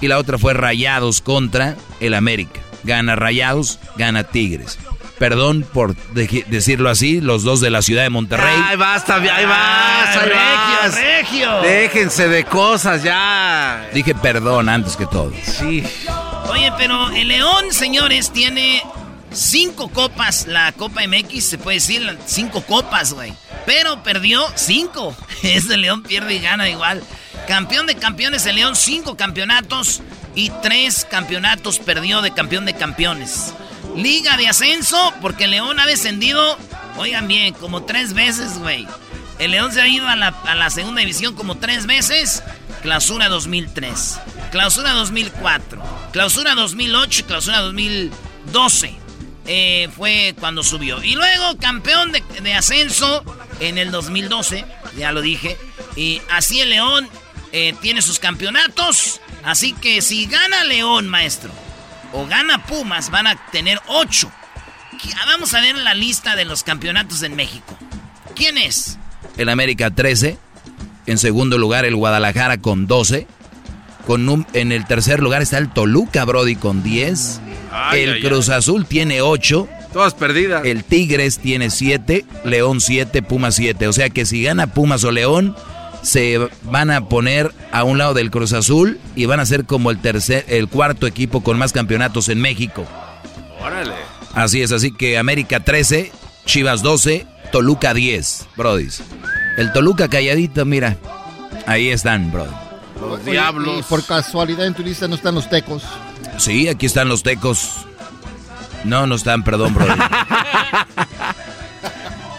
y 0.00 0.08
la 0.08 0.18
otra 0.18 0.38
fue 0.38 0.54
Rayados 0.54 1.20
contra 1.20 1.76
el 2.00 2.14
América 2.14 2.60
gana 2.84 3.16
Rayados, 3.16 3.80
gana 3.96 4.24
Tigres. 4.24 4.78
Perdón 5.18 5.64
por 5.72 5.94
decirlo 6.12 6.90
así, 6.90 7.20
los 7.20 7.44
dos 7.44 7.60
de 7.60 7.70
la 7.70 7.82
ciudad 7.82 8.02
de 8.02 8.10
Monterrey. 8.10 8.54
Ay, 8.64 8.76
basta, 8.76 9.16
ahí 9.16 9.44
vas, 9.44 10.16
ahí 10.16 10.28
regio, 10.28 11.00
regio. 11.00 11.62
Déjense 11.62 12.28
de 12.28 12.44
cosas 12.44 13.02
ya. 13.02 13.88
Dije 13.92 14.14
perdón 14.14 14.68
antes 14.68 14.96
que 14.96 15.06
todo. 15.06 15.32
Sí. 15.44 15.84
Oye, 16.50 16.72
pero 16.76 17.10
el 17.10 17.28
León, 17.28 17.66
señores, 17.70 18.32
tiene 18.32 18.82
cinco 19.32 19.88
copas. 19.88 20.46
La 20.46 20.72
Copa 20.72 21.02
MX, 21.06 21.44
se 21.44 21.58
puede 21.58 21.76
decir, 21.76 22.18
cinco 22.26 22.62
copas, 22.62 23.12
güey. 23.12 23.32
Pero 23.66 24.02
perdió 24.02 24.44
cinco. 24.56 25.16
Ese 25.42 25.76
León 25.76 26.02
pierde 26.02 26.34
y 26.34 26.40
gana 26.40 26.68
igual. 26.68 27.02
Campeón 27.46 27.86
de 27.86 27.94
campeones, 27.96 28.46
el 28.46 28.56
León, 28.56 28.74
cinco 28.74 29.16
campeonatos 29.16 30.00
y 30.34 30.50
tres 30.62 31.06
campeonatos 31.08 31.78
perdió 31.78 32.22
de 32.22 32.32
campeón 32.32 32.64
de 32.64 32.74
campeones. 32.74 33.54
Liga 33.96 34.36
de 34.36 34.48
ascenso, 34.48 35.12
porque 35.20 35.44
el 35.44 35.52
León 35.52 35.78
ha 35.78 35.86
descendido, 35.86 36.58
oigan 36.96 37.28
bien, 37.28 37.54
como 37.54 37.84
tres 37.84 38.12
veces, 38.12 38.58
güey. 38.58 38.86
El 39.38 39.52
León 39.52 39.72
se 39.72 39.80
ha 39.80 39.88
ido 39.88 40.08
a 40.08 40.16
la, 40.16 40.70
segunda 40.70 41.00
división 41.00 41.34
como 41.34 41.56
tres 41.56 41.86
veces. 41.86 42.42
Clausura 42.82 43.28
2003, 43.28 44.20
clausura 44.50 44.92
2004, 44.92 45.82
clausura 46.12 46.54
2008, 46.54 47.26
clausura 47.26 47.60
2012. 47.60 48.94
Eh, 49.46 49.88
fue 49.96 50.34
cuando 50.38 50.62
subió. 50.62 51.02
Y 51.02 51.14
luego 51.14 51.56
campeón 51.58 52.12
de, 52.12 52.22
de, 52.42 52.54
ascenso 52.54 53.24
en 53.60 53.78
el 53.78 53.90
2012, 53.90 54.66
ya 54.98 55.12
lo 55.12 55.22
dije. 55.22 55.56
Y 55.96 56.20
así 56.30 56.60
el 56.60 56.70
León 56.70 57.08
eh, 57.52 57.74
tiene 57.80 58.02
sus 58.02 58.18
campeonatos. 58.18 59.20
Así 59.44 59.72
que 59.72 60.02
si 60.02 60.26
gana 60.26 60.64
León, 60.64 61.08
maestro, 61.08 61.52
o 62.14 62.26
gana 62.26 62.64
Pumas, 62.64 63.10
van 63.10 63.26
a 63.26 63.36
tener 63.50 63.78
ocho. 63.88 64.30
Vamos 65.26 65.52
a 65.52 65.60
ver 65.60 65.76
la 65.76 65.94
lista 65.94 66.36
de 66.36 66.44
los 66.44 66.62
campeonatos 66.62 67.22
en 67.22 67.36
México. 67.36 67.76
¿Quién 68.34 68.56
es? 68.56 68.98
El 69.36 69.48
América 69.48 69.90
13. 69.90 70.38
En 71.06 71.18
segundo 71.18 71.58
lugar, 71.58 71.84
el 71.84 71.96
Guadalajara 71.96 72.58
con 72.58 72.86
12. 72.86 73.26
Con 74.06 74.46
en 74.52 74.72
el 74.72 74.86
tercer 74.86 75.20
lugar 75.20 75.42
está 75.42 75.58
el 75.58 75.72
Toluca, 75.72 76.24
Brody, 76.24 76.56
con 76.56 76.82
10. 76.82 77.40
el 77.94 78.20
Cruz 78.22 78.48
Azul 78.48 78.86
tiene 78.86 79.20
8. 79.20 79.68
Todas 79.92 80.14
perdidas. 80.14 80.64
El 80.64 80.84
Tigres 80.84 81.38
tiene 81.38 81.70
7. 81.70 82.24
León 82.44 82.80
7, 82.80 83.22
Pumas 83.22 83.56
7. 83.56 83.88
O 83.88 83.92
sea 83.92 84.10
que 84.10 84.24
si 84.24 84.42
gana 84.42 84.68
Pumas 84.68 85.04
o 85.04 85.10
León, 85.10 85.56
se 86.04 86.38
van 86.62 86.90
a 86.90 87.08
poner 87.08 87.52
a 87.72 87.82
un 87.82 87.98
lado 87.98 88.14
del 88.14 88.30
Cruz 88.30 88.52
Azul 88.52 89.00
y 89.16 89.24
van 89.24 89.40
a 89.40 89.46
ser 89.46 89.64
como 89.64 89.90
el 89.90 89.98
tercer, 89.98 90.44
el 90.48 90.68
cuarto 90.68 91.06
equipo 91.06 91.42
con 91.42 91.58
más 91.58 91.72
campeonatos 91.72 92.28
en 92.28 92.40
México. 92.40 92.84
Órale. 93.60 93.94
Así 94.34 94.62
es, 94.62 94.70
así 94.70 94.92
que 94.92 95.16
América 95.16 95.60
13, 95.60 96.12
Chivas 96.44 96.82
12, 96.82 97.26
Toluca 97.50 97.94
10, 97.94 98.48
brodis. 98.56 99.02
El 99.56 99.72
Toluca 99.72 100.08
calladito, 100.08 100.64
mira, 100.64 100.98
ahí 101.66 101.88
están, 101.88 102.30
bro. 102.30 102.46
Los 103.00 103.24
diablos. 103.24 103.80
Y 103.80 103.82
por 103.84 104.04
casualidad 104.04 104.66
en 104.66 104.74
tu 104.74 104.82
lista 104.82 105.08
no 105.08 105.14
están 105.14 105.34
los 105.34 105.48
tecos. 105.48 105.84
Sí, 106.36 106.68
aquí 106.68 106.86
están 106.86 107.08
los 107.08 107.22
tecos. 107.22 107.86
No, 108.84 109.06
no 109.06 109.14
están, 109.14 109.42
perdón, 109.42 109.72
bro. 109.72 109.86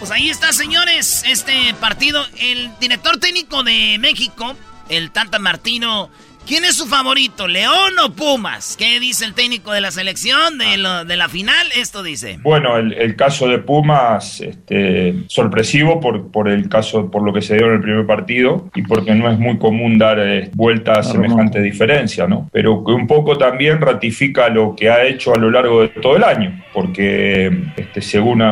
Pues 0.06 0.20
ahí 0.20 0.30
está, 0.30 0.52
señores, 0.52 1.24
este 1.26 1.74
partido. 1.80 2.24
El 2.38 2.70
director 2.78 3.18
técnico 3.18 3.64
de 3.64 3.96
México, 3.98 4.54
el 4.88 5.10
Tanta 5.10 5.40
Martino, 5.40 6.10
¿quién 6.46 6.64
es 6.64 6.76
su 6.76 6.86
favorito, 6.86 7.48
León 7.48 7.92
o 8.04 8.12
Pumas? 8.12 8.76
¿Qué 8.78 9.00
dice 9.00 9.24
el 9.24 9.34
técnico 9.34 9.72
de 9.72 9.80
la 9.80 9.90
selección 9.90 10.58
de, 10.58 11.04
de 11.06 11.16
la 11.16 11.28
final? 11.28 11.66
Esto 11.76 12.02
dice. 12.02 12.38
Bueno, 12.42 12.76
el, 12.76 13.16
caso 13.16 13.48
de 13.48 13.58
Pumas, 13.58 14.40
este, 14.40 15.14
sorpresivo 15.28 16.00
por, 16.00 16.30
por 16.30 16.48
el 16.48 16.68
caso, 16.68 17.10
por 17.10 17.22
lo 17.22 17.32
que 17.32 17.42
se 17.42 17.56
dio 17.56 17.66
en 17.66 17.72
el 17.74 17.80
primer 17.80 18.06
partido 18.06 18.70
y 18.74 18.82
porque 18.82 19.14
no 19.14 19.30
es 19.30 19.38
muy 19.38 19.58
común 19.58 19.98
dar 19.98 20.18
eh, 20.20 20.50
vuelta 20.54 20.92
a 20.92 21.02
semejante 21.02 21.60
diferencia, 21.60 22.26
¿no? 22.26 22.48
Pero 22.52 22.84
que 22.84 22.92
un 22.92 23.06
poco 23.06 23.36
también 23.36 23.80
ratifica 23.80 24.48
lo 24.48 24.74
que 24.76 24.90
ha 24.90 25.04
hecho 25.04 25.34
a 25.34 25.38
lo 25.38 25.50
largo 25.50 25.82
de 25.82 25.88
todo 25.88 26.16
el 26.16 26.24
año 26.24 26.62
porque 26.76 27.50
este, 27.74 28.02
según 28.02 28.42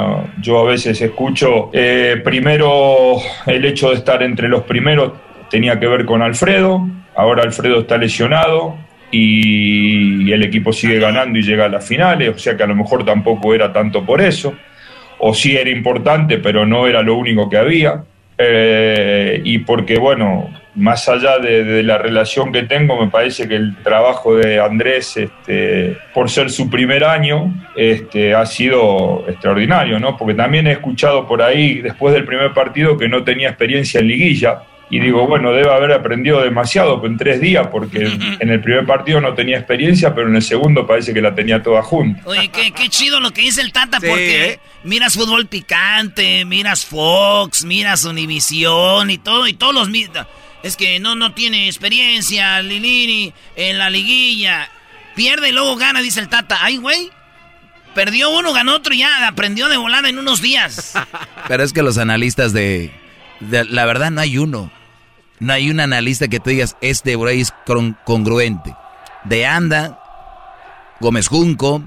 yo 0.41 0.61
a 0.61 0.65
veces 0.65 0.99
escucho, 1.03 1.69
eh, 1.75 2.23
primero 2.25 3.19
el 3.45 3.67
hecho 3.67 3.91
de 3.91 3.97
estar 3.97 4.23
entre 4.23 4.49
los 4.49 4.63
primeros 4.63 5.13
tenía 5.51 5.79
que 5.79 5.87
ver 5.87 6.07
con 6.07 6.23
Alfredo, 6.23 6.89
ahora 7.17 7.43
Alfredo 7.43 7.81
está 7.81 7.97
lesionado 7.99 8.77
y 9.11 10.33
el 10.33 10.43
equipo 10.43 10.73
sigue 10.73 10.99
ganando 10.99 11.39
y 11.39 11.43
llega 11.43 11.67
a 11.67 11.69
las 11.69 11.87
finales, 11.87 12.35
o 12.35 12.39
sea 12.39 12.57
que 12.57 12.63
a 12.63 12.67
lo 12.67 12.75
mejor 12.75 13.05
tampoco 13.05 13.55
era 13.55 13.73
tanto 13.73 14.05
por 14.05 14.21
eso, 14.21 14.55
o 15.19 15.33
sí 15.35 15.57
era 15.57 15.71
importante, 15.71 16.39
pero 16.39 16.67
no 16.67 16.87
era 16.87 17.03
lo 17.03 17.17
único 17.17 17.49
que 17.49 17.57
había. 17.57 18.03
Eh, 18.37 19.41
y 19.45 19.59
porque, 19.59 19.97
bueno, 19.99 20.51
más 20.75 21.09
allá 21.09 21.39
de, 21.39 21.83
la 21.83 21.99
relación 21.99 22.53
que 22.53 22.65
tengo, 22.65 23.01
me 23.01 23.11
parece 23.11 23.49
que 23.49 23.55
el 23.55 23.77
trabajo 23.77 24.35
de 24.35 24.61
Andrés, 24.61 25.17
este, 25.17 25.97
por 26.13 26.29
ser 26.29 26.51
su 26.51 26.69
primer 26.69 27.05
año, 27.05 27.55
este, 27.77 28.35
ha 28.35 28.45
sido 28.45 29.25
extraordinario, 29.29 30.01
¿no? 30.01 30.17
Porque 30.17 30.35
también 30.35 30.67
he 30.67 30.73
escuchado 30.73 31.29
por 31.29 31.43
ahí, 31.43 31.81
después 31.81 32.13
del 32.13 32.25
primer 32.25 32.53
partido, 32.53 32.97
que 32.97 33.09
no 33.09 33.23
tenía 33.23 33.49
experiencia 33.49 34.01
en 34.01 34.09
liguilla. 34.09 34.63
Y 34.91 35.01
digo, 35.01 35.27
bueno, 35.27 35.53
debe 35.53 35.73
haber 35.73 35.93
aprendido 35.93 36.43
demasiado 36.43 37.05
en 37.05 37.17
tres 37.17 37.41
días, 37.41 37.67
porque 37.69 38.05
en 38.41 38.51
el 38.51 38.61
primer 38.61 38.85
partido 38.87 39.21
no 39.21 39.35
tenía 39.35 39.57
experiencia, 39.57 40.15
pero 40.15 40.29
en 40.29 40.37
el 40.37 40.43
segundo 40.43 40.87
parece 40.87 41.15
que 41.15 41.23
la 41.23 41.35
tenía 41.35 41.63
toda 41.63 41.83
junta. 41.83 42.21
Oye, 42.27 42.49
qué, 42.49 42.89
chido 42.89 43.19
lo 43.21 43.33
que 43.33 43.41
dice 43.41 43.63
el 43.63 43.73
Tata, 43.73 43.99
porque 43.99 44.51
¿eh? 44.51 44.61
miras 44.85 45.15
fútbol 45.15 45.47
picante, 45.47 46.45
miras 46.45 46.85
Fox, 46.85 47.65
miras 47.65 48.05
Univisión 48.05 49.11
y 49.11 49.19
todo, 49.19 49.47
y 49.47 49.55
todos 49.55 49.75
los 49.75 49.89
es 50.65 50.77
que 50.77 50.99
no, 50.99 51.15
no 51.15 51.35
tiene 51.35 51.67
experiencia, 51.67 52.63
Lilini, 52.63 53.35
en 53.55 53.77
la 53.77 53.91
liguilla. 53.91 54.71
Pierde 55.15 55.51
y 55.51 55.53
luego 55.53 55.77
gana, 55.77 56.01
dice 56.01 56.21
el 56.21 56.31
Tata. 56.31 56.57
Ay, 56.63 56.79
güey. 56.79 57.11
Perdió 57.95 58.31
uno, 58.31 58.55
ganó 58.55 58.75
otro 58.75 58.95
y 58.95 59.01
ya 59.01 59.29
aprendió 59.29 59.69
de 59.69 59.77
volada 59.77 60.09
en 60.09 60.19
unos 60.19 60.41
días. 60.41 60.95
Pero 61.49 61.63
es 61.63 61.75
que 61.75 61.83
los 61.83 61.99
analistas 61.99 62.55
de, 62.55 62.91
La 63.41 63.85
verdad, 63.85 64.11
no 64.11 64.21
hay 64.21 64.39
uno. 64.39 64.71
No 65.41 65.53
hay 65.53 65.71
un 65.71 65.81
analista 65.81 66.29
que 66.29 66.41
te 66.41 66.51
digas, 66.51 66.77
este 66.81 67.17
güey 67.17 67.41
es 67.41 67.53
congruente. 68.05 68.75
De 69.25 69.47
Anda, 69.47 69.99
Gómez 71.01 71.29
Junco, 71.29 71.83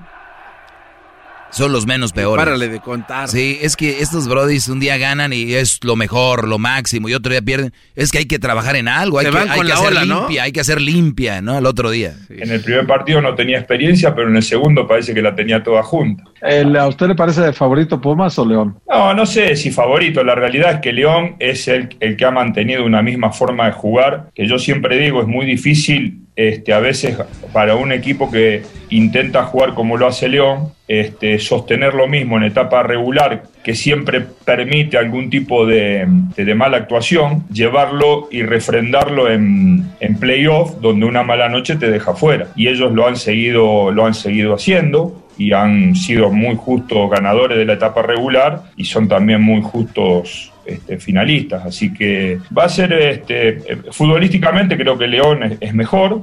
son 1.52 1.72
los 1.72 1.86
menos 1.86 2.14
peores. 2.14 2.44
Párale 2.46 2.68
de 2.68 2.80
contar. 2.80 3.28
Sí, 3.30 3.58
es 3.62 3.76
que 3.76 4.02
estos 4.02 4.28
brodis 4.28 4.68
un 4.68 4.80
día 4.80 4.98
ganan 4.98 5.34
y 5.34 5.54
es 5.54 5.80
lo 5.84 5.96
mejor, 5.96 6.48
lo 6.48 6.60
máximo, 6.60 7.10
y 7.10 7.14
otro 7.14 7.32
día 7.32 7.42
pierden. 7.42 7.74
Es 7.96 8.12
que 8.12 8.20
hay 8.20 8.26
que 8.26 8.40
trabajar 8.40 8.76
en 8.76 8.88
algo, 8.88 9.20
hay 9.20 9.26
Se 9.26 9.32
que, 9.32 9.38
van 9.38 9.50
hay 9.50 9.58
con 9.58 9.66
que 9.66 9.70
la 9.74 9.76
hacer 9.80 9.88
ola, 9.92 10.06
¿no? 10.06 10.20
limpia, 10.22 10.44
hay 10.44 10.52
que 10.52 10.60
hacer 10.60 10.82
limpia, 10.82 11.42
¿no? 11.42 11.54
Al 11.58 11.66
otro 11.66 11.90
día. 11.90 12.14
En 12.30 12.52
el 12.52 12.62
primer 12.62 12.86
partido 12.86 13.22
no 13.22 13.34
tenía 13.36 13.58
experiencia, 13.58 14.14
pero 14.14 14.28
en 14.30 14.36
el 14.36 14.44
segundo 14.44 14.88
parece 14.88 15.14
que 15.14 15.22
la 15.22 15.36
tenía 15.36 15.64
toda 15.64 15.84
junta. 15.84 16.24
El- 16.42 16.76
¿A 16.76 16.88
usted 16.88 17.08
le 17.08 17.16
parece 17.16 17.54
favorito 17.54 18.00
Pumas 18.00 18.38
o 18.38 18.46
León? 18.46 18.78
No, 18.90 19.14
no 19.14 19.26
sé 19.26 19.56
si 19.56 19.72
favorito. 19.72 20.24
La 20.24 20.36
realidad 20.36 20.74
es 20.76 20.80
que 20.82 20.94
León 20.94 21.36
es 21.40 21.68
el, 21.68 21.90
el 22.00 22.16
que 22.18 22.26
ha 22.26 22.32
mantenido 22.32 22.86
una 22.86 23.02
misma 23.02 23.32
forma 23.32 23.66
de 23.68 23.72
jugar, 23.72 24.30
que 24.36 24.48
yo 24.48 24.60
siempre 24.60 24.98
digo 25.00 25.22
es 25.22 25.28
muy 25.28 25.46
difícil 25.46 26.20
este, 26.36 26.72
a 26.74 26.80
veces 26.80 27.18
para 27.52 27.76
un 27.76 27.92
equipo 27.92 28.30
que 28.30 28.62
intenta 28.90 29.44
jugar 29.44 29.74
como 29.74 29.98
lo 29.98 30.06
hace 30.08 30.28
León, 30.30 30.72
este, 30.88 31.37
sostener 31.40 31.94
lo 31.94 32.08
mismo 32.08 32.38
en 32.38 32.44
etapa 32.44 32.84
regular, 32.84 33.44
que 33.64 33.76
siempre 33.76 34.22
permite 34.46 34.98
algún 34.98 35.30
tipo 35.30 35.66
de, 35.66 36.06
de- 36.36 36.56
mala 36.56 36.78
actuación, 36.78 37.44
llevarlo 37.52 38.30
y 38.32 38.42
refrendarlo 38.44 39.30
en, 39.30 39.84
en 40.00 40.16
playoff, 40.16 40.76
donde 40.82 41.06
una 41.06 41.24
mala 41.24 41.50
noche 41.50 41.76
te 41.76 41.90
deja 41.92 42.14
fuera. 42.16 42.48
Y 42.56 42.68
ellos 42.68 42.92
lo 42.94 43.08
han 43.08 43.16
seguido, 43.16 43.92
lo 43.92 44.06
han 44.06 44.14
seguido 44.14 44.54
haciendo 44.56 45.24
y 45.38 45.54
han 45.54 45.96
sido 45.96 46.32
muy 46.32 46.56
justos 46.56 47.10
ganadores 47.12 47.58
de 47.58 47.66
la 47.66 47.74
etapa 47.74 48.02
regular 48.02 48.64
y 48.76 48.86
son 48.86 49.08
también 49.08 49.42
muy 49.42 49.62
justos 49.62 50.52
este, 50.66 50.98
finalistas. 50.98 51.66
Así 51.66 51.94
que 51.94 52.40
va 52.58 52.64
a 52.66 52.70
ser, 52.70 52.92
este, 52.94 53.50
eh, 53.50 53.78
futbolísticamente 53.92 54.76
creo 54.78 54.98
que 54.98 55.08
León 55.08 55.58
es 55.60 55.74
mejor. 55.74 56.22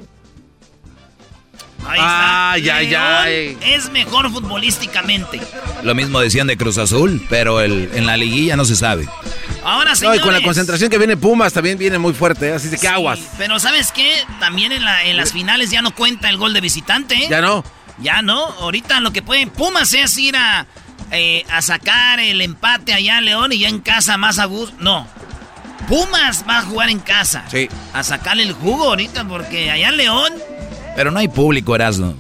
Ahí 1.87 1.99
está. 1.99 2.53
Ay, 2.53 2.95
ay. 2.95 3.59
Es 3.63 3.91
mejor 3.91 4.31
futbolísticamente. 4.31 5.41
Lo 5.83 5.95
mismo 5.95 6.21
decían 6.21 6.47
de 6.47 6.57
Cruz 6.57 6.79
Azul, 6.79 7.25
pero 7.29 7.61
el, 7.61 7.91
en 7.95 8.07
la 8.07 8.17
liguilla 8.17 8.57
no 8.57 8.65
se 8.65 8.77
sabe. 8.77 9.09
Ahora, 9.63 9.91
No, 9.91 9.97
señores. 9.97 10.21
y 10.21 10.23
con 10.23 10.33
la 10.35 10.43
concentración 10.43 10.91
que 10.91 10.99
viene 10.99 11.17
Pumas 11.17 11.53
también 11.53 11.79
viene 11.79 11.99
muy 11.99 12.13
fuerte, 12.13 12.49
¿eh? 12.49 12.53
así 12.55 12.69
de 12.69 12.79
que 12.79 12.89
aguas. 12.89 13.19
Pero 13.39 13.59
¿sabes 13.59 13.93
qué? 13.93 14.15
También 14.41 14.73
en, 14.73 14.85
la- 14.85 15.05
en 15.05 15.17
las 15.17 15.33
finales 15.33 15.71
ya 15.71 15.81
no 15.83 15.95
cuenta 15.95 16.29
el 16.29 16.37
gol 16.37 16.53
de 16.55 16.61
visitante. 16.61 17.15
¿eh? 17.15 17.27
Ya 17.31 17.41
no. 17.41 17.65
Ya 17.99 18.23
no. 18.23 18.45
Ahorita 18.61 19.01
lo 19.01 19.13
que 19.13 19.23
puede 19.23 19.47
Pumas 19.47 19.95
es 19.95 20.19
ir 20.19 20.37
a, 20.37 20.67
eh, 21.13 21.45
a 21.51 21.63
sacar 21.63 22.21
el 22.21 22.41
empate 22.43 22.93
allá 22.93 23.19
a 23.19 23.21
León 23.21 23.53
y 23.53 23.59
ya 23.61 23.69
en 23.69 23.81
casa 23.81 24.17
más 24.19 24.39
a 24.39 24.45
gusto. 24.47 24.75
No. 24.81 25.07
Pumas 25.89 26.45
va 26.49 26.59
a 26.59 26.63
jugar 26.63 26.89
en 26.89 26.99
casa. 26.99 27.45
Sí. 27.51 27.69
A 27.93 28.03
sacarle 28.03 28.43
el 28.43 28.53
jugo 28.53 28.85
ahorita 28.85 29.25
porque 29.29 29.71
allá 29.71 29.89
en 29.89 29.97
León 29.99 30.33
Pero 30.97 31.11
no 31.11 31.19
hay 31.19 31.29
público, 31.29 31.75
Erasmo. 31.75 32.15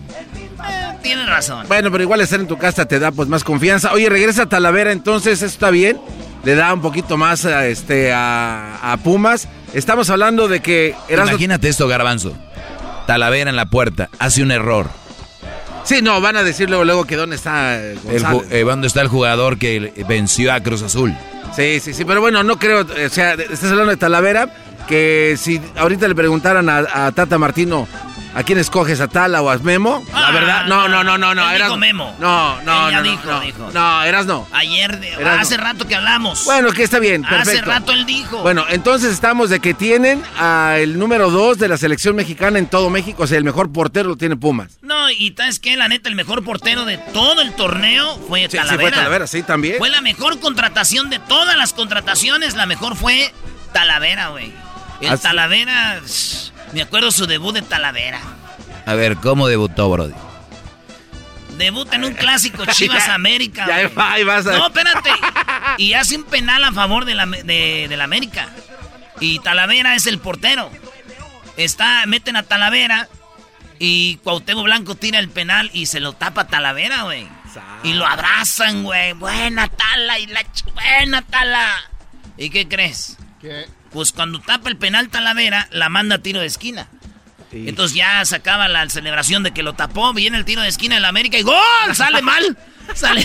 tiene 1.02 1.26
razón. 1.26 1.66
Bueno, 1.68 1.90
pero 1.90 2.02
igual 2.02 2.20
estar 2.20 2.40
en 2.40 2.46
tu 2.48 2.58
casa 2.58 2.86
te 2.86 2.98
da 2.98 3.12
pues 3.12 3.28
más 3.28 3.44
confianza. 3.44 3.92
Oye, 3.92 4.08
regresa 4.08 4.42
a 4.42 4.48
Talavera, 4.48 4.92
entonces 4.92 5.38
¿eso 5.38 5.46
está 5.46 5.70
bien. 5.70 6.00
Le 6.44 6.54
da 6.54 6.74
un 6.74 6.82
poquito 6.82 7.16
más 7.16 7.44
a, 7.46 7.66
este, 7.66 8.12
a, 8.12 8.92
a 8.92 8.96
Pumas. 8.98 9.48
Estamos 9.72 10.10
hablando 10.10 10.46
de 10.48 10.60
que 10.60 10.94
Imagínate 11.08 11.68
esto, 11.68 11.88
Garbanzo. 11.88 12.34
Talavera 13.06 13.50
en 13.50 13.56
la 13.56 13.66
puerta, 13.66 14.08
hace 14.18 14.42
un 14.42 14.50
error. 14.50 14.88
Sí, 15.84 16.00
no, 16.00 16.20
van 16.20 16.36
a 16.36 16.42
decir 16.42 16.68
luego, 16.70 16.84
luego 16.84 17.04
que 17.04 17.16
dónde 17.16 17.36
está 17.36 17.76
eh, 17.78 17.98
El 18.08 18.24
eh, 18.50 18.64
¿Dónde 18.64 18.86
está 18.86 19.02
el 19.02 19.08
jugador 19.08 19.58
que 19.58 19.92
venció 20.08 20.52
a 20.52 20.60
Cruz 20.60 20.82
Azul? 20.82 21.14
Sí, 21.54 21.78
sí, 21.80 21.92
sí, 21.92 22.04
pero 22.06 22.20
bueno, 22.22 22.42
no 22.42 22.58
creo, 22.58 22.80
o 22.80 23.08
sea, 23.10 23.34
estás 23.34 23.70
hablando 23.70 23.90
de 23.90 23.98
Talavera, 23.98 24.48
que 24.88 25.36
si 25.38 25.60
ahorita 25.76 26.08
le 26.08 26.14
preguntaran 26.14 26.68
a, 26.70 27.06
a 27.06 27.12
Tata 27.12 27.36
Martino 27.38 27.86
a 28.34 28.42
quién 28.42 28.58
escoges, 28.58 29.00
a 29.00 29.08
Tala 29.08 29.40
o 29.42 29.50
a 29.50 29.58
Memo, 29.58 30.04
la 30.12 30.28
Ah, 30.28 30.30
verdad, 30.32 30.66
no, 30.66 30.88
no, 30.88 31.04
no, 31.04 31.16
no, 31.18 31.34
no, 31.34 31.48
él 31.50 31.56
eras 31.56 31.68
dijo 31.68 31.76
Memo. 31.78 32.16
No, 32.18 32.60
no, 32.62 32.88
Él 32.88 32.92
ya 32.92 32.98
no, 33.00 33.04
no, 33.04 33.10
dijo, 33.10 33.30
no, 33.30 33.40
dijo. 33.40 33.70
no, 33.72 34.02
eras 34.02 34.26
no. 34.26 34.48
Ayer, 34.52 34.98
de- 35.00 35.14
hace 35.24 35.56
rato 35.56 35.86
que 35.86 35.94
hablamos. 35.94 36.44
Bueno, 36.44 36.72
que 36.72 36.82
está 36.82 36.98
bien, 36.98 37.24
Hace 37.24 37.34
perfecto. 37.36 37.70
rato 37.70 37.92
él 37.92 38.04
dijo. 38.06 38.42
Bueno, 38.42 38.64
entonces 38.70 39.12
estamos 39.12 39.50
de 39.50 39.60
que 39.60 39.74
tienen 39.74 40.22
al 40.38 40.98
número 40.98 41.30
dos 41.30 41.58
de 41.58 41.68
la 41.68 41.76
selección 41.76 42.16
mexicana 42.16 42.58
en 42.58 42.66
todo 42.66 42.90
México, 42.90 43.22
o 43.22 43.26
sea, 43.26 43.38
el 43.38 43.44
mejor 43.44 43.72
portero 43.72 44.08
lo 44.10 44.16
tiene 44.16 44.36
Pumas. 44.36 44.78
No, 44.82 45.10
y 45.10 45.32
sabes 45.36 45.60
que 45.60 45.76
la 45.76 45.88
neta, 45.88 46.08
el 46.08 46.14
mejor 46.16 46.42
portero 46.44 46.84
de 46.84 46.98
todo 46.98 47.40
el 47.40 47.52
torneo 47.54 48.18
fue 48.28 48.40
Sí, 48.42 48.48
sí, 48.50 48.56
Talavera. 48.56 48.80
fue 48.80 48.90
Talavera, 48.90 49.26
sí, 49.26 49.42
también. 49.42 49.76
Fue 49.78 49.90
la 49.90 50.00
mejor 50.00 50.40
contratación 50.40 51.08
de 51.10 51.18
todas 51.20 51.56
las 51.56 51.72
contrataciones. 51.72 52.54
La 52.54 52.66
mejor 52.66 52.96
fue 52.96 53.32
Talavera, 53.72 54.28
güey. 54.28 54.52
El 55.00 55.10
Así- 55.10 55.22
Talavera. 55.22 56.00
shh, 56.06 56.50
me 56.74 56.82
acuerdo 56.82 57.10
su 57.10 57.26
debut 57.26 57.54
de 57.54 57.62
Talavera. 57.62 58.20
A 58.86 58.94
ver, 58.94 59.16
¿cómo 59.16 59.46
debutó, 59.48 59.88
Brody? 59.90 60.12
Debuta 61.56 61.96
en 61.96 62.04
un 62.04 62.14
clásico 62.14 62.66
Chivas 62.66 63.06
Ya, 63.06 63.14
América. 63.14 63.66
ya, 63.66 63.90
ahí 64.12 64.24
vas 64.24 64.46
a- 64.46 64.52
No, 64.58 64.66
espérate. 64.66 65.10
Y 65.78 65.94
hace 65.94 66.16
un 66.16 66.24
penal 66.24 66.62
a 66.64 66.72
favor 66.72 67.04
de 67.04 67.14
la, 67.14 67.26
de, 67.26 67.86
de 67.88 67.96
la 67.96 68.04
América. 68.04 68.48
Y 69.20 69.38
Talavera 69.40 69.94
es 69.96 70.06
el 70.06 70.18
portero. 70.18 70.70
Está, 71.56 72.04
meten 72.06 72.36
a 72.36 72.42
Talavera 72.42 73.08
y 73.78 74.16
Cuauhtémoc 74.18 74.64
Blanco 74.64 74.94
tira 74.94 75.18
el 75.18 75.28
penal 75.30 75.70
y 75.72 75.86
se 75.86 76.00
lo 76.00 76.12
tapa 76.12 76.46
Talavera, 76.46 77.02
güey. 77.04 77.26
Y 77.84 77.92
lo 77.94 78.06
abrazan, 78.06 78.82
güey. 78.84 79.12
Buena 79.14 79.68
Tala 79.68 80.18
y 80.18 80.26
la 80.26 80.42
buena 80.74 81.22
Tala. 81.22 81.72
¿Y 82.36 82.50
qué 82.50 82.68
crees? 82.68 83.16
Pues 83.94 84.12
cuando 84.12 84.40
tapa 84.40 84.68
el 84.68 84.76
penal 84.76 85.08
Talavera, 85.08 85.68
la 85.70 85.88
manda 85.88 86.16
a 86.16 86.18
tiro 86.18 86.40
de 86.40 86.46
esquina. 86.46 86.88
Entonces 87.52 87.96
ya 87.96 88.22
se 88.24 88.34
acaba 88.34 88.66
la 88.66 88.86
celebración 88.90 89.44
de 89.44 89.52
que 89.52 89.62
lo 89.62 89.74
tapó, 89.74 90.12
viene 90.12 90.36
el 90.36 90.44
tiro 90.44 90.60
de 90.60 90.68
esquina 90.68 90.96
del 90.96 91.04
América 91.04 91.38
y 91.38 91.42
¡gol! 91.42 91.54
Sale 91.94 92.20
mal. 92.20 92.58
Sale. 92.94 93.24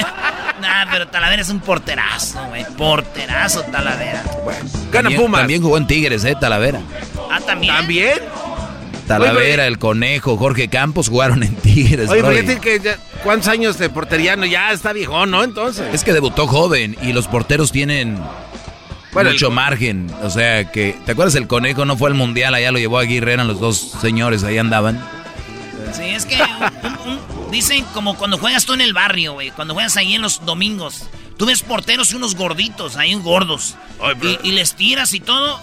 nah, 0.60 0.86
pero 0.90 1.08
Talavera 1.08 1.40
es 1.42 1.48
un 1.48 1.60
porterazo, 1.60 2.44
güey. 2.48 2.64
Porterazo 2.76 3.62
Talavera. 3.62 4.22
Gana 4.92 5.08
También- 5.08 5.20
Pumas. 5.20 5.40
También 5.40 5.62
jugó 5.62 5.78
en 5.78 5.86
Tigres, 5.86 6.22
¿eh? 6.24 6.36
Talavera. 6.38 6.80
Ah, 7.30 7.40
también. 7.40 7.74
¿También? 7.74 8.18
Talavera, 9.08 9.66
el 9.66 9.78
Conejo, 9.78 10.36
Jorge 10.36 10.68
Campos 10.68 11.08
jugaron 11.08 11.42
en 11.42 11.54
Tigres, 11.56 12.08
Oye, 12.10 12.22
Brody. 12.22 12.40
fíjate 12.42 12.60
que 12.60 12.80
ya- 12.80 12.98
cuántos 13.24 13.48
años 13.48 13.78
de 13.78 13.88
porteriano 13.90 14.44
ya 14.46 14.70
está 14.70 14.92
viejón, 14.92 15.30
¿no? 15.30 15.42
Entonces. 15.42 15.92
Es 15.94 16.04
que 16.04 16.12
debutó 16.12 16.46
joven 16.46 16.96
y 17.02 17.12
los 17.14 17.26
porteros 17.26 17.72
tienen 17.72 18.18
Bueno, 19.12 19.30
mucho 19.30 19.48
el- 19.48 19.52
margen. 19.54 20.10
O 20.22 20.30
sea 20.30 20.70
que, 20.70 20.96
¿te 21.04 21.12
acuerdas 21.12 21.34
el 21.34 21.46
conejo? 21.46 21.84
No 21.84 21.96
fue 21.96 22.08
al 22.08 22.14
mundial, 22.14 22.54
allá 22.54 22.72
lo 22.72 22.78
llevó 22.78 22.98
Aguirre, 22.98 23.32
eran 23.34 23.46
los 23.48 23.60
dos 23.60 23.92
señores, 24.00 24.44
ahí 24.44 24.58
andaban. 24.58 25.02
Sí, 25.92 26.04
es 26.04 26.24
que 26.24 26.38
un- 27.04 27.12
un- 27.12 27.50
dicen 27.50 27.84
como 27.92 28.16
cuando 28.16 28.38
juegas 28.38 28.64
tú 28.64 28.72
en 28.74 28.80
el 28.80 28.92
barrio, 28.94 29.34
güey. 29.34 29.50
Cuando 29.50 29.74
juegas 29.74 29.96
ahí 29.96 30.14
en 30.14 30.22
los 30.22 30.44
domingos. 30.46 31.04
Tú 31.36 31.46
ves 31.46 31.62
porteros 31.62 32.12
y 32.12 32.14
unos 32.16 32.34
gorditos, 32.34 32.96
ahí 32.96 33.14
un 33.14 33.22
gordos. 33.22 33.76
y, 34.42 34.48
y 34.48 34.52
les 34.52 34.74
tiras 34.74 35.12
y 35.14 35.20
todo. 35.20 35.60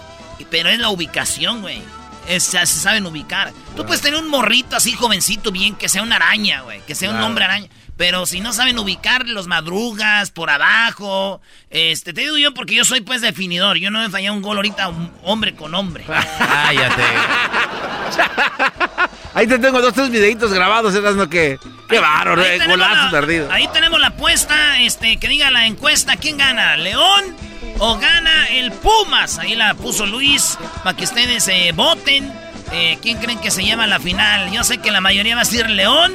Pero 0.50 0.68
es 0.70 0.78
la 0.78 0.88
ubicación, 0.90 1.60
güey. 1.62 1.82
Es- 2.28 2.44
se 2.44 2.64
saben 2.66 3.04
ubicar. 3.06 3.52
Tú 3.76 3.84
puedes 3.84 4.00
tener 4.02 4.20
un 4.20 4.28
morrito 4.28 4.76
así 4.76 4.92
jovencito 4.92 5.50
bien, 5.50 5.74
que 5.74 5.88
sea 5.88 6.02
una 6.02 6.16
araña, 6.16 6.60
güey. 6.62 6.80
Que 6.86 6.94
sea 6.94 7.10
un 7.10 7.20
hombre 7.20 7.44
araña. 7.44 7.68
Pero 8.00 8.24
si 8.24 8.40
no 8.40 8.54
saben 8.54 8.78
ubicar 8.78 9.28
los 9.28 9.46
madrugas 9.46 10.30
por 10.30 10.48
abajo. 10.48 11.42
Este, 11.68 12.14
te 12.14 12.22
digo 12.22 12.38
yo 12.38 12.54
porque 12.54 12.74
yo 12.74 12.86
soy 12.86 13.02
pues 13.02 13.20
definidor. 13.20 13.76
Yo 13.76 13.90
no 13.90 14.02
he 14.02 14.08
fallado 14.08 14.34
un 14.36 14.40
gol 14.40 14.56
ahorita 14.56 14.88
un 14.88 15.12
hombre 15.22 15.54
con 15.54 15.74
hombre. 15.74 16.06
Cállate. 16.38 17.02
Ahí 19.34 19.46
te 19.46 19.58
tengo 19.58 19.82
dos, 19.82 19.92
tres 19.92 20.08
videitos 20.08 20.50
grabados, 20.50 20.94
eras 20.94 21.14
no 21.14 21.28
que. 21.28 21.58
Qué 21.90 21.98
Ahí 21.98 22.38
eh, 22.38 22.58
tenemos 22.58 22.68
golazo 22.68 23.04
la- 23.04 23.10
perdido. 23.10 23.52
Ahí 23.52 23.68
tenemos 23.68 24.00
la 24.00 24.06
apuesta, 24.06 24.80
este, 24.80 25.18
que 25.18 25.28
diga 25.28 25.50
la 25.50 25.66
encuesta, 25.66 26.16
¿quién 26.16 26.38
gana? 26.38 26.78
¿León 26.78 27.36
o 27.80 27.98
gana 27.98 28.46
el 28.48 28.72
Pumas? 28.72 29.38
Ahí 29.38 29.56
la 29.56 29.74
puso 29.74 30.06
Luis, 30.06 30.56
para 30.82 30.96
que 30.96 31.04
ustedes 31.04 31.46
eh, 31.48 31.72
voten. 31.74 32.32
Eh, 32.72 32.98
¿Quién 33.02 33.18
creen 33.18 33.38
que 33.40 33.50
se 33.50 33.62
llama 33.62 33.86
la 33.86 34.00
final? 34.00 34.50
Yo 34.52 34.64
sé 34.64 34.78
que 34.78 34.90
la 34.90 35.02
mayoría 35.02 35.34
va 35.34 35.42
a 35.42 35.44
decir 35.44 35.68
León. 35.68 36.14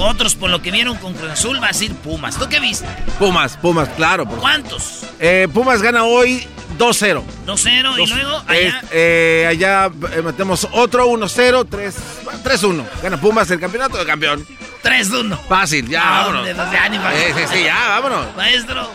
Otros, 0.00 0.34
por 0.34 0.50
lo 0.50 0.62
que 0.62 0.70
vieron 0.70 0.96
con 0.96 1.14
Cruz 1.14 1.30
Azul, 1.30 1.60
va 1.62 1.66
a 1.66 1.68
decir 1.68 1.94
Pumas. 1.94 2.36
¿Tú 2.38 2.48
qué 2.48 2.58
viste? 2.60 2.86
Pumas, 3.18 3.56
Pumas, 3.58 3.88
claro. 3.90 4.24
por- 4.26 4.38
¿Cuántos? 4.38 5.00
Eh, 5.18 5.46
Pumas 5.52 5.82
gana 5.82 6.04
hoy 6.04 6.46
2-0. 6.78 7.22
2-0 7.46 7.94
y 7.96 8.00
Dos- 8.00 8.10
luego 8.10 8.42
allá. 8.46 8.82
eh, 8.92 9.46
allá 9.48 9.90
eh, 10.12 10.22
metemos 10.22 10.66
otro 10.72 11.06
1-0, 11.08 11.66
3 11.68 11.96
3-1. 12.42 12.84
Gana 13.02 13.20
Pumas 13.20 13.50
el 13.50 13.60
campeonato 13.60 13.98
de 13.98 14.06
campeón. 14.06 14.46
3-1. 14.82 15.38
Fácil, 15.48 15.88
ya, 15.88 16.00
No, 16.02 16.10
vámonos. 16.10 16.36
hombre, 16.48 16.54
no, 16.54 16.72
ya 16.72 16.88
ni 16.88 16.98
más. 16.98 17.14
Sí, 17.14 17.22
sí, 17.36 17.42
sí, 17.58 17.64
ya, 17.64 17.88
vámonos. 17.88 18.26
Maestro. 18.36 18.90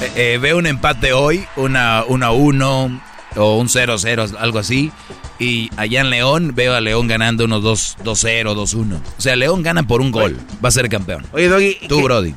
Eh, 0.00 0.12
eh, 0.14 0.38
veo 0.40 0.56
un 0.58 0.66
empate 0.66 1.12
hoy, 1.12 1.44
una 1.56 2.04
1-1 2.04 3.00
o 3.36 3.56
un 3.58 3.68
0-0, 3.68 4.36
algo 4.38 4.58
así. 4.60 4.92
Y 5.40 5.70
allá 5.76 6.02
en 6.02 6.10
León 6.10 6.52
veo 6.54 6.74
a 6.74 6.80
León 6.80 7.08
ganando 7.08 7.46
unos 7.46 7.62
2 7.62 7.96
2-0, 8.04 8.54
2-1. 8.54 9.00
O 9.18 9.20
sea, 9.20 9.34
León 9.36 9.62
gana 9.62 9.82
por 9.82 10.02
un 10.02 10.12
gol. 10.12 10.38
Va 10.62 10.68
a 10.68 10.72
ser 10.72 10.88
campeón. 10.90 11.26
Oye, 11.32 11.48
Doggy. 11.48 11.78
Tú, 11.88 12.02
Brody. 12.02 12.34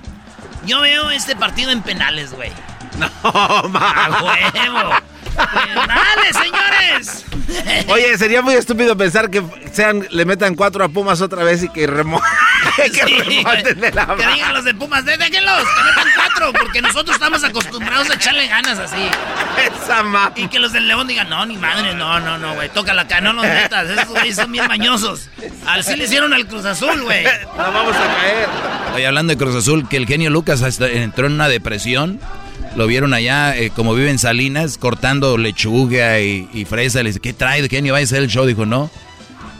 Yo 0.66 0.80
veo 0.80 1.12
este 1.12 1.36
partido 1.36 1.72
en 1.72 1.82
penales, 1.82 2.34
güey. 2.34 2.50
No, 2.98 3.10
¡A 3.24 4.24
huevo! 4.24 4.90
¡Penales, 5.36 6.38
señores! 6.42 7.26
Oye, 7.90 8.18
sería 8.18 8.42
muy 8.42 8.54
estúpido 8.54 8.96
pensar 8.96 9.30
que 9.30 9.44
sean, 9.72 10.08
le 10.12 10.26
metan 10.26 10.56
cuatro 10.56 10.84
a 10.86 10.90
Pumas 10.90 11.22
otra 11.22 11.44
vez 11.44 11.64
y 11.64 11.70
que 11.70 11.88
remo. 11.88 12.22
que 12.94 13.06
remonten 13.06 13.80
de 13.80 13.92
la 13.92 14.16
Que 14.16 14.28
digan 14.34 14.54
los 14.54 14.64
de 14.66 14.74
Pumas, 14.74 15.06
"De- 15.06 15.18
déjenlos, 15.18 15.60
que 15.64 15.84
metan 15.84 16.08
cuatro, 16.16 16.54
porque 16.54 16.82
nosotros 16.82 17.16
estamos 17.16 17.44
acostumbrados 17.44 18.10
a 18.10 18.14
echarle 18.16 18.48
ganas 18.48 18.80
así. 18.80 19.08
Esa 19.84 20.04
ma... 20.04 20.32
Y 20.36 20.48
que 20.48 20.60
los 20.60 20.74
del 20.74 20.88
León 20.88 21.08
digan, 21.08 21.30
no, 21.30 21.46
ni 21.46 21.58
madre, 21.58 21.94
no, 21.94 22.20
no, 22.20 22.38
no, 22.38 22.54
güey, 22.56 22.70
tócala 22.70 23.04
acá, 23.04 23.22
no 23.22 23.34
los 23.34 23.46
metas, 23.46 23.90
esos 23.90 24.08
güeyes 24.10 24.36
son 24.36 24.52
bien 24.52 24.68
mañosos. 24.68 25.30
Así 25.68 25.96
le 25.96 26.06
hicieron 26.06 26.34
al 26.34 26.48
Cruz 26.48 26.66
Azul, 26.66 27.02
güey. 27.04 27.24
No 27.58 27.72
vamos 27.72 27.96
a 27.96 28.00
caer. 28.00 28.48
Oye, 28.96 29.08
hablando 29.08 29.32
de 29.32 29.38
Cruz 29.38 29.56
Azul, 29.56 29.88
que 29.88 29.98
el 29.98 30.08
genio 30.08 30.30
Lucas 30.30 30.62
hasta 30.64 30.88
entró 30.90 31.28
en 31.28 31.34
una 31.34 31.48
depresión. 31.48 32.20
Lo 32.76 32.88
vieron 32.88 33.14
allá, 33.14 33.56
eh, 33.56 33.70
como 33.70 33.94
vive 33.94 34.10
en 34.10 34.18
Salinas, 34.18 34.80
cortando 34.80 35.38
lechuga 35.38 36.20
y, 36.20 36.50
y 36.54 36.66
fresa. 36.66 37.04
Le 37.04 37.10
dice, 37.10 37.20
¿qué 37.20 37.32
trae, 37.34 37.68
genio? 37.70 37.94
¿Va 37.94 38.00
a 38.00 38.02
hacer 38.02 38.24
el 38.24 38.30
show? 38.30 38.46
Dijo, 38.48 38.66
no. 38.66 38.90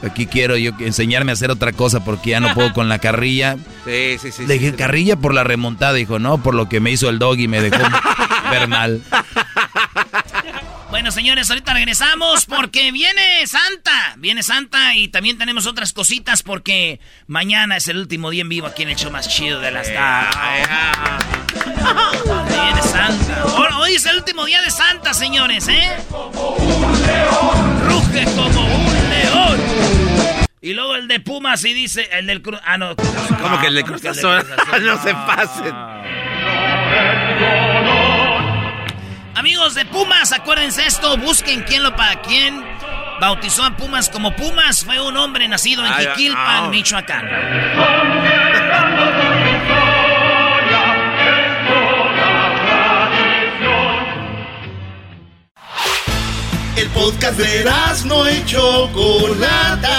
Aquí 0.04 0.26
quiero 0.26 0.58
yo 0.58 0.72
enseñarme 0.80 1.32
a 1.32 1.34
hacer 1.34 1.50
otra 1.50 1.72
cosa 1.72 2.04
porque 2.04 2.32
ya 2.32 2.40
no 2.40 2.54
puedo 2.54 2.74
con 2.74 2.90
la 2.90 3.00
carrilla. 3.00 3.56
Sí, 3.86 4.18
sí, 4.20 4.32
sí. 4.32 4.46
Le 4.46 4.56
sí, 4.56 4.60
dije, 4.60 4.72
sí. 4.72 4.78
carrilla 4.78 5.16
por 5.16 5.34
la 5.34 5.44
remontada. 5.44 5.94
Dijo, 5.94 6.20
no, 6.20 6.44
por 6.44 6.56
lo 6.56 6.68
que 6.68 6.80
me 6.80 6.92
hizo 6.92 7.10
el 7.10 7.20
dog 7.20 7.40
y 7.40 7.48
me 7.48 7.62
dejó 7.62 7.82
ver 8.52 8.68
mal. 8.68 9.02
Bueno, 10.94 11.10
señores, 11.10 11.50
ahorita 11.50 11.74
regresamos 11.74 12.46
porque 12.46 12.92
viene 12.92 13.48
Santa. 13.48 14.14
Viene 14.18 14.44
Santa 14.44 14.96
y 14.96 15.08
también 15.08 15.40
tenemos 15.40 15.66
otras 15.66 15.92
cositas 15.92 16.44
porque 16.44 17.00
mañana 17.26 17.78
es 17.78 17.88
el 17.88 17.98
último 17.98 18.30
día 18.30 18.44
en 18.44 18.50
vivo 18.50 18.68
aquí 18.68 18.84
en 18.84 18.90
el 18.90 18.96
show 18.96 19.10
más 19.10 19.28
chido 19.28 19.60
de 19.60 19.72
las 19.72 19.92
tardes. 19.92 20.68
Viene 22.48 22.82
Santa. 22.84 23.46
Hoy, 23.56 23.68
hoy 23.80 23.96
es 23.96 24.06
el 24.06 24.18
último 24.18 24.46
día 24.46 24.62
de 24.62 24.70
Santa, 24.70 25.16
señores, 25.16 25.68
¿eh? 25.68 25.98
Ruge 26.12 28.26
como 28.36 28.66
un 28.66 28.94
león. 28.94 29.03
Y 30.62 30.74
luego 30.74 30.96
el 30.96 31.10
de 31.10 31.20
Pumas 31.20 31.64
y 31.66 31.74
dice, 31.74 32.08
el 32.14 32.26
del 32.26 32.42
Cruz... 32.42 32.60
Ah, 32.66 32.78
no. 32.78 32.96
¿Cómo 32.96 33.60
que 33.60 33.68
el 33.68 33.76
de 33.76 33.84
Cruz 33.84 34.06
Azul? 34.06 34.44
No 34.82 35.02
se 35.04 35.14
pasen. 35.14 35.76
Amigos 39.36 39.76
de 39.76 39.86
Pumas, 39.86 40.32
acuérdense 40.32 40.86
esto, 40.86 41.18
busquen 41.18 41.64
quién 41.64 41.84
lo 41.84 41.94
para 41.96 42.22
quién 42.22 42.64
bautizó 43.20 43.64
a 43.64 43.72
Pumas 43.72 44.10
como 44.10 44.36
Pumas. 44.36 44.84
Fue 44.84 45.00
un 45.00 45.16
hombre 45.18 45.48
nacido 45.48 45.86
en 45.86 45.94
Jiquilpan. 45.94 46.70
Michoacán. 46.70 47.26
El 56.84 56.90
podcast 56.90 57.38
de 57.38 57.66
no 58.08 58.30
y 58.30 58.44
Chocolata. 58.44 59.98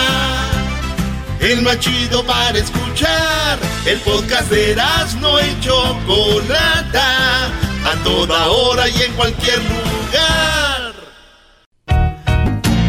El 1.40 1.62
más 1.62 1.78
chido 1.78 2.22
para 2.26 2.58
escuchar. 2.58 3.58
El 3.86 3.98
podcast 4.00 4.50
de 4.50 4.76
no 5.18 5.40
y 5.40 5.60
Chocolata. 5.60 7.46
A 7.86 8.04
toda 8.04 8.48
hora 8.48 8.86
y 8.86 9.00
en 9.00 9.12
cualquier 9.14 9.60
lugar. 9.64 10.92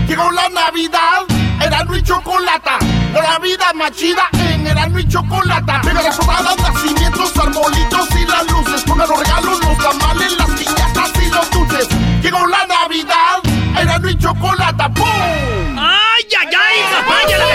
Llegó 0.10 0.30
la 0.30 0.50
Navidad, 0.50 1.22
Erasmo 1.62 1.96
y 1.96 2.04
Chocolata. 2.04 2.80
La 3.14 3.40
vida 3.40 3.72
más 3.76 3.94
chida 3.94 4.28
en 4.34 4.68
Erasmo 4.68 5.00
y 5.00 5.08
Chocolata. 5.08 5.82
Mega 5.86 6.02
las 6.02 6.18
rodadas, 6.18 6.58
nacimientos, 6.58 7.38
arbolitos 7.38 8.10
y 8.12 8.26
las 8.26 8.52
luces. 8.52 8.84
Pongan 8.84 9.08
los 9.08 9.20
regalos, 9.20 9.60
los 9.64 9.78
tamales, 9.78 10.38
las 10.38 10.50
piñatas 10.50 11.12
y 11.16 11.30
los 11.30 11.50
dulces. 11.50 11.88
Llegó 12.22 12.46
la 12.46 12.68
Navidad, 12.68 13.40
Erasmo 13.80 14.10
y 14.10 14.18
Chocolata. 14.18 14.93
¡Pum! 14.93 15.06
¡Ay, 15.77 16.23
ay, 16.39 16.47
ay! 16.47 16.80
¡Vaya 17.07 17.38
la 17.38 17.45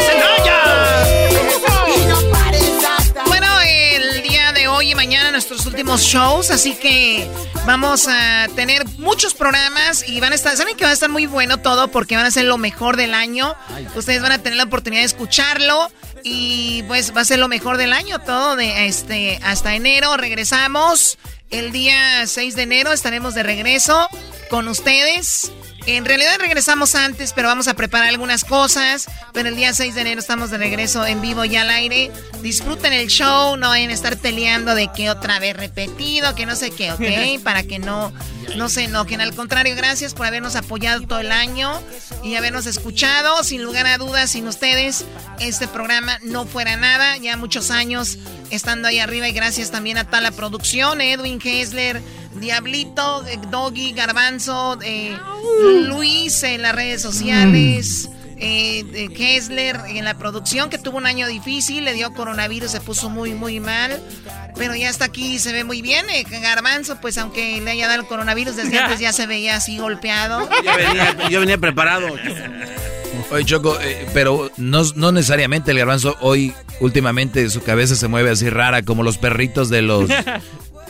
Bueno, 3.26 3.46
el 3.60 4.22
día 4.22 4.52
de 4.52 4.68
hoy 4.68 4.92
y 4.92 4.94
mañana 4.94 5.30
nuestros 5.30 5.66
últimos 5.66 6.02
shows, 6.02 6.50
así 6.50 6.74
que 6.74 7.28
vamos 7.66 8.06
a 8.08 8.48
tener 8.54 8.86
muchos 8.98 9.34
programas 9.34 10.06
y 10.08 10.20
van 10.20 10.32
a 10.32 10.34
estar, 10.34 10.56
saben 10.56 10.76
que 10.76 10.84
va 10.84 10.90
a 10.90 10.94
estar 10.94 11.08
muy 11.10 11.26
bueno 11.26 11.58
todo 11.58 11.88
porque 11.88 12.16
van 12.16 12.26
a 12.26 12.30
ser 12.30 12.44
lo 12.44 12.58
mejor 12.58 12.96
del 12.96 13.14
año. 13.14 13.54
Ustedes 13.94 14.22
van 14.22 14.32
a 14.32 14.38
tener 14.38 14.56
la 14.56 14.64
oportunidad 14.64 15.02
de 15.02 15.06
escucharlo 15.06 15.90
y 16.22 16.82
pues 16.84 17.16
va 17.16 17.22
a 17.22 17.24
ser 17.24 17.38
lo 17.38 17.48
mejor 17.48 17.78
del 17.78 17.92
año 17.92 18.18
todo 18.18 18.56
de 18.56 18.86
este 18.86 19.40
hasta 19.42 19.74
enero 19.74 20.16
regresamos. 20.16 21.18
El 21.50 21.72
día 21.72 22.26
6 22.26 22.54
de 22.54 22.62
enero 22.62 22.92
estaremos 22.92 23.34
de 23.34 23.42
regreso 23.42 24.08
con 24.50 24.68
ustedes. 24.68 25.50
En 25.86 26.04
realidad 26.04 26.36
regresamos 26.38 26.94
antes, 26.94 27.32
pero 27.32 27.48
vamos 27.48 27.68
a 27.68 27.74
preparar 27.74 28.08
algunas 28.08 28.44
cosas. 28.44 29.06
Pero 29.32 29.48
el 29.48 29.56
día 29.56 29.72
6 29.72 29.94
de 29.94 30.00
enero 30.02 30.20
estamos 30.20 30.50
de 30.50 30.58
regreso 30.58 31.06
en 31.06 31.20
vivo 31.20 31.44
y 31.44 31.56
al 31.56 31.70
aire. 31.70 32.10
Disfruten 32.42 32.92
el 32.92 33.08
show, 33.08 33.56
no 33.56 33.68
vayan 33.68 33.90
a 33.90 33.94
estar 33.94 34.16
peleando 34.18 34.74
de 34.74 34.88
que 34.92 35.10
otra 35.10 35.38
vez 35.38 35.56
repetido, 35.56 36.34
que 36.34 36.46
no 36.46 36.54
sé 36.56 36.70
qué, 36.70 36.92
¿ok? 36.92 37.42
Para 37.44 37.62
que 37.62 37.78
no, 37.78 38.12
no 38.56 38.68
se 38.68 38.84
enojen. 38.84 39.20
Al 39.20 39.34
contrario, 39.34 39.74
gracias 39.76 40.14
por 40.14 40.26
habernos 40.26 40.56
apoyado 40.56 41.06
todo 41.06 41.20
el 41.20 41.32
año 41.32 41.80
y 42.22 42.34
habernos 42.34 42.66
escuchado. 42.66 43.42
Sin 43.42 43.62
lugar 43.62 43.86
a 43.86 43.98
dudas, 43.98 44.30
sin 44.30 44.46
ustedes, 44.46 45.04
este 45.38 45.66
programa 45.66 46.18
no 46.22 46.46
fuera 46.46 46.76
nada. 46.76 47.16
Ya 47.16 47.36
muchos 47.36 47.70
años 47.70 48.18
estando 48.50 48.88
ahí 48.88 48.98
arriba 48.98 49.28
y 49.28 49.32
gracias 49.32 49.70
también 49.70 49.98
a 49.98 50.04
toda 50.04 50.20
la 50.20 50.32
producción, 50.32 51.00
Edwin 51.00 51.40
Hessler, 51.42 52.02
Diablito, 52.34 53.26
eh, 53.26 53.38
Doggy, 53.50 53.92
Garbanzo, 53.92 54.78
eh, 54.82 55.16
Luis 55.88 56.42
en 56.42 56.62
las 56.62 56.74
redes 56.74 57.02
sociales. 57.02 58.08
Eh, 58.42 58.86
eh, 58.94 59.08
Kessler 59.12 59.78
en 59.88 60.06
la 60.06 60.16
producción 60.16 60.70
que 60.70 60.78
tuvo 60.78 60.96
un 60.96 61.04
año 61.04 61.26
difícil, 61.26 61.84
le 61.84 61.92
dio 61.92 62.14
coronavirus, 62.14 62.70
se 62.70 62.80
puso 62.80 63.10
muy 63.10 63.34
muy 63.34 63.60
mal, 63.60 64.00
pero 64.56 64.74
ya 64.74 64.88
está 64.88 65.04
aquí, 65.04 65.38
se 65.38 65.52
ve 65.52 65.62
muy 65.62 65.82
bien. 65.82 66.06
Eh, 66.08 66.24
Garbanzo, 66.40 66.98
pues 67.02 67.18
aunque 67.18 67.60
le 67.60 67.70
haya 67.70 67.86
dado 67.86 68.00
el 68.00 68.06
coronavirus 68.06 68.56
desde 68.56 68.78
antes 68.78 68.98
ya 68.98 69.12
se 69.12 69.26
veía 69.26 69.56
así 69.56 69.76
golpeado. 69.76 70.48
Yo 70.64 70.74
venía, 70.74 71.28
yo 71.28 71.40
venía 71.40 71.58
preparado. 71.58 72.06
Oye, 73.30 73.44
Choco, 73.44 73.78
eh, 73.80 74.06
pero 74.14 74.50
no, 74.56 74.84
no 74.94 75.12
necesariamente 75.12 75.72
el 75.72 75.78
garbanzo 75.78 76.16
hoy, 76.20 76.54
últimamente, 76.80 77.48
su 77.50 77.62
cabeza 77.62 77.94
se 77.94 78.08
mueve 78.08 78.30
así 78.30 78.48
rara, 78.48 78.82
como 78.82 79.02
los 79.02 79.18
perritos 79.18 79.68
de 79.68 79.82
los... 79.82 80.08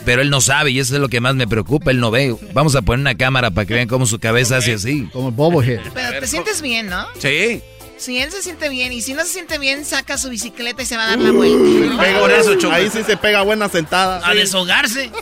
Pero 0.05 0.21
él 0.21 0.29
no 0.29 0.41
sabe 0.41 0.71
y 0.71 0.79
eso 0.79 0.95
es 0.95 1.01
lo 1.01 1.09
que 1.09 1.19
más 1.19 1.35
me 1.35 1.47
preocupa, 1.47 1.91
él 1.91 1.99
no 1.99 2.11
ve. 2.11 2.35
Vamos 2.53 2.75
a 2.75 2.81
poner 2.81 3.01
una 3.01 3.15
cámara 3.15 3.51
para 3.51 3.65
que 3.67 3.73
vean 3.73 3.87
cómo 3.87 4.05
su 4.05 4.19
cabeza 4.19 4.57
hace 4.57 4.73
así. 4.73 5.07
Como 5.13 5.29
el 5.29 5.35
Bobohead. 5.35 5.81
Pero 5.93 6.19
te 6.19 6.27
sientes 6.27 6.61
bien, 6.61 6.87
¿no? 6.87 7.07
Sí. 7.19 7.61
Si 7.97 8.17
él 8.17 8.31
se 8.31 8.41
siente 8.41 8.67
bien 8.69 8.91
y 8.93 9.01
si 9.01 9.13
no 9.13 9.21
se 9.21 9.27
siente 9.27 9.59
bien, 9.59 9.85
saca 9.85 10.17
su 10.17 10.29
bicicleta 10.29 10.81
y 10.81 10.85
se 10.87 10.97
va 10.97 11.03
a 11.03 11.09
dar 11.09 11.19
la 11.19 11.31
vuelta. 11.31 12.01
Pega 12.01 12.19
Por 12.19 12.31
eso. 12.31 12.71
Ahí 12.71 12.89
sí 12.89 13.03
se 13.03 13.15
pega 13.15 13.43
buena 13.43 13.69
sentada. 13.69 14.27
A 14.27 14.33
deshogarse. 14.33 15.11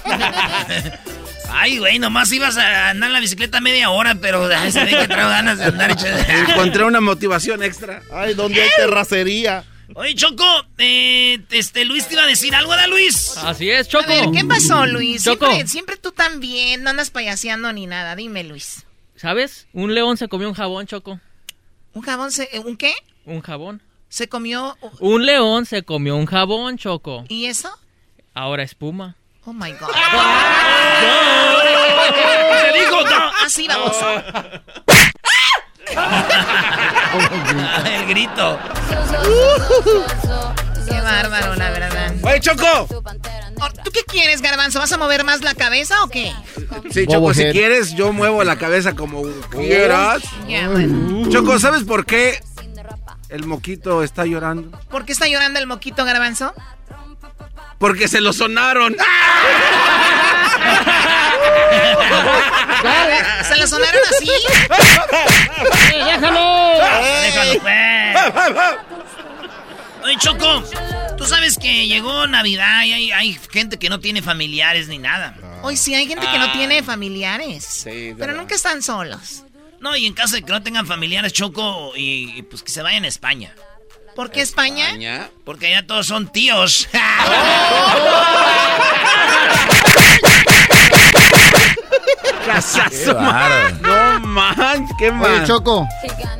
Ay, 1.51 1.79
güey, 1.79 1.99
nomás 1.99 2.31
ibas 2.31 2.57
a 2.57 2.89
andar 2.89 3.09
en 3.09 3.13
la 3.13 3.19
bicicleta 3.19 3.59
media 3.59 3.89
hora, 3.89 4.15
pero 4.15 4.45
ay, 4.45 4.71
se 4.71 4.85
ve 4.85 4.91
que 4.91 5.07
traigo 5.07 5.29
ganas 5.29 5.57
de 5.57 5.65
andar. 5.65 5.95
Encontré 6.49 6.83
una 6.83 7.01
motivación 7.01 7.63
extra. 7.63 8.01
Ay, 8.13 8.35
¿dónde 8.35 8.61
hay 8.61 8.69
terracería? 8.77 9.63
Oye, 9.99 10.15
Choco, 10.15 10.45
eh, 10.77 11.39
este 11.51 11.83
Luis 11.83 12.07
te 12.07 12.13
iba 12.13 12.23
a 12.23 12.25
decir 12.25 12.55
algo, 12.55 12.73
¿da 12.73 12.87
Luis? 12.87 13.35
Así 13.35 13.69
es, 13.69 13.85
A 13.87 13.89
Choco. 13.89 14.07
ver, 14.07 14.29
¿qué 14.33 14.45
pasó, 14.45 14.85
Luis? 14.85 15.25
Choco. 15.25 15.45
Siempre, 15.47 15.67
siempre 15.67 15.97
tú 15.97 16.13
también, 16.13 16.83
no 16.83 16.91
andas 16.91 17.09
payaseando 17.09 17.73
ni 17.73 17.85
nada. 17.85 18.15
Dime, 18.15 18.45
Luis. 18.45 18.85
¿Sabes? 19.17 19.67
Un 19.73 19.93
león 19.93 20.15
se 20.15 20.29
comió 20.29 20.47
un 20.47 20.53
jabón, 20.53 20.87
Choco. 20.87 21.19
¿Un 21.93 22.01
jabón 22.01 22.31
se... 22.31 22.49
¿Un 22.63 22.77
qué? 22.77 22.93
Un 23.25 23.41
jabón. 23.41 23.83
Se 24.07 24.29
comió... 24.29 24.77
Un 25.01 25.25
león 25.25 25.65
se 25.65 25.83
comió 25.83 26.15
un 26.15 26.27
jabón, 26.27 26.77
Choco. 26.77 27.25
¿Y 27.27 27.47
eso? 27.47 27.69
Ahora 28.33 28.63
espuma. 28.63 29.17
Oh, 29.43 29.51
my 29.51 29.73
God. 29.73 29.89
¡Te 32.71 32.79
digo, 32.79 33.01
no! 33.01 33.31
Así 33.43 33.67
vamos. 33.67 33.97
El 37.85 38.07
grito. 38.07 38.59
Qué 40.87 41.01
bárbaro, 41.01 41.55
la 41.55 41.69
verdad. 41.71 42.13
¡Oye, 42.23 42.39
Choco! 42.39 42.87
¿Tú 43.83 43.91
qué 43.91 44.03
quieres, 44.05 44.41
Garbanzo? 44.41 44.79
¿Vas 44.79 44.91
a 44.91 44.97
mover 44.97 45.23
más 45.23 45.41
la 45.41 45.53
cabeza 45.53 46.03
o 46.03 46.09
qué? 46.09 46.33
Sí, 46.91 47.05
Choco, 47.07 47.33
si 47.33 47.51
quieres, 47.51 47.93
yo 47.93 48.13
muevo 48.13 48.43
la 48.43 48.57
cabeza 48.57 48.95
como 48.95 49.23
quieras. 49.51 50.21
Bueno. 50.45 51.29
Choco, 51.29 51.59
¿sabes 51.59 51.83
por 51.83 52.05
qué 52.05 52.41
el 53.29 53.45
moquito 53.45 54.03
está 54.03 54.25
llorando? 54.25 54.77
¿Por 54.89 55.05
qué 55.05 55.11
está 55.11 55.27
llorando 55.27 55.59
el 55.59 55.67
moquito, 55.67 56.05
Garbanzo? 56.05 56.53
Porque 57.77 58.07
se 58.07 58.21
lo 58.21 58.33
sonaron. 58.33 58.95
¿Se 63.47 63.55
lo 63.57 63.67
sonaron 63.67 64.01
así? 64.09 64.29
¡Déjalo! 65.91 66.73
Déjalo, 67.23 67.59
pues. 67.61 68.17
Oye, 70.03 70.17
Choco, 70.17 70.63
tú 71.17 71.25
sabes 71.25 71.57
que 71.57 71.87
llegó 71.87 72.25
Navidad 72.27 72.83
y 72.85 72.93
hay, 72.93 73.11
hay 73.11 73.37
gente 73.51 73.77
que 73.77 73.89
no 73.89 73.99
tiene 73.99 74.21
familiares 74.21 74.87
ni 74.87 74.97
nada. 74.97 75.35
Hoy 75.61 75.75
sí 75.75 75.93
hay 75.93 76.07
gente 76.07 76.25
que 76.31 76.39
no 76.39 76.51
tiene 76.53 76.81
familiares. 76.83 77.65
Sí, 77.65 77.89
de 77.89 78.15
pero 78.15 78.27
verdad. 78.27 78.41
nunca 78.41 78.55
están 78.55 78.81
solos. 78.81 79.43
No, 79.81 79.95
y 79.95 80.05
en 80.05 80.13
caso 80.13 80.35
de 80.35 80.41
que 80.43 80.51
no 80.51 80.61
tengan 80.63 80.85
familiares, 80.87 81.33
Choco, 81.33 81.93
y, 81.95 82.33
y 82.37 82.41
pues 82.43 82.63
que 82.63 82.71
se 82.71 82.81
vayan 82.81 83.03
a 83.05 83.07
España. 83.07 83.53
¿Por 84.15 84.31
qué 84.31 84.41
España? 84.41 85.29
Porque 85.45 85.67
allá 85.67 85.85
todos 85.87 86.07
son 86.07 86.29
tíos. 86.31 86.87
Qué 86.91 86.97
bárbaro. 92.53 93.77
No 93.81 94.19
manches, 94.27 94.95
qué 94.97 95.11
mal. 95.11 95.31
Oye, 95.31 95.45
Choco, 95.45 95.87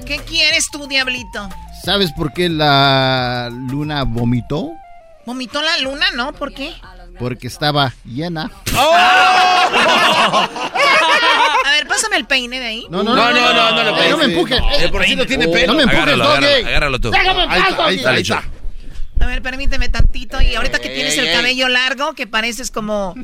¿Qué 0.06 0.20
quieres 0.20 0.70
tú, 0.72 0.88
diablito? 0.88 1.50
¿sabes 1.84 2.12
por 2.12 2.34
qué 2.34 2.50
la 2.50 3.50
luna 3.52 4.04
vomitó? 4.04 4.70
¿Vomitó 5.26 5.62
la 5.62 5.78
luna, 5.80 6.06
no? 6.16 6.34
¿Por 6.34 6.54
qué? 6.54 6.74
Porque 7.20 7.48
estaba 7.48 7.94
llena. 8.06 8.50
A 11.66 11.72
ver, 11.72 11.88
pásame 11.88 12.18
el 12.18 12.26
peine 12.26 12.60
de 12.60 12.66
ahí. 12.66 12.88
No, 12.90 13.04
no, 13.04 13.16
no, 13.16 13.32
no, 13.32 13.54
no, 13.54 13.72
no, 13.72 13.84
no, 13.84 14.02
Eh, 14.02 14.10
no 14.10 14.18
me 14.18 14.26
empujes. 14.26 14.60
Eh, 14.80 14.90
por 14.90 15.06
si 15.06 15.16
no 15.16 15.26
tiene 15.26 15.48
pelo. 15.48 15.74
No 15.74 15.74
me 15.76 15.84
empujes, 15.84 16.04
Agárralo, 16.04 16.24
agárralo, 16.32 16.68
agárralo 16.68 17.00
tú. 17.00 17.12
Déjame 17.12 17.44
en 17.44 17.52
Ahí 17.52 17.62
paz, 17.62 17.70
está, 17.72 17.86
ahí 17.86 17.96
está, 17.98 18.10
ahí 18.12 18.22
está. 18.22 18.44
A 19.22 19.26
ver, 19.26 19.42
permíteme 19.42 19.90
tantito. 19.90 20.42
Y 20.42 20.56
ahorita 20.56 20.80
que 20.80 20.90
tienes 20.90 21.18
el 21.18 21.32
cabello 21.32 21.68
largo, 21.68 22.14
que 22.14 22.26
pareces 22.28 22.72
como 22.72 23.16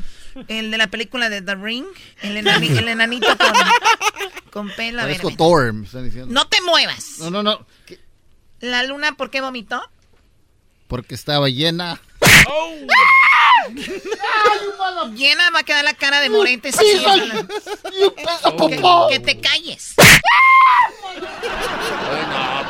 el 0.48 0.70
de 0.70 0.78
la 0.78 0.86
película 0.88 1.28
de 1.28 1.42
The 1.42 1.54
Ring, 1.54 1.84
el, 2.22 2.36
enani- 2.36 2.76
el 2.76 2.88
enanito 2.88 3.26
con, 3.36 3.52
con 4.50 4.70
pelo. 4.70 5.00
Parezco. 5.02 5.30
Thor, 5.36 5.72
me 5.72 5.86
están 5.86 6.04
diciendo. 6.04 6.32
No 6.32 6.46
te 6.48 6.60
muevas. 6.62 7.18
No, 7.20 7.30
no, 7.30 7.42
no. 7.42 7.66
¿La 8.60 8.82
luna 8.84 9.12
por 9.16 9.30
qué 9.30 9.40
vomitó? 9.40 9.82
Porque 10.88 11.14
estaba 11.14 11.48
llena. 11.48 12.00
Llena 15.14 15.50
va 15.50 15.60
a 15.60 15.62
quedar 15.64 15.84
la 15.84 15.94
cara 15.94 16.20
de 16.20 16.30
Morentes. 16.30 16.76
Sí, 16.76 16.84
que, 19.10 19.20
te 19.20 19.40
calles. 19.40 19.94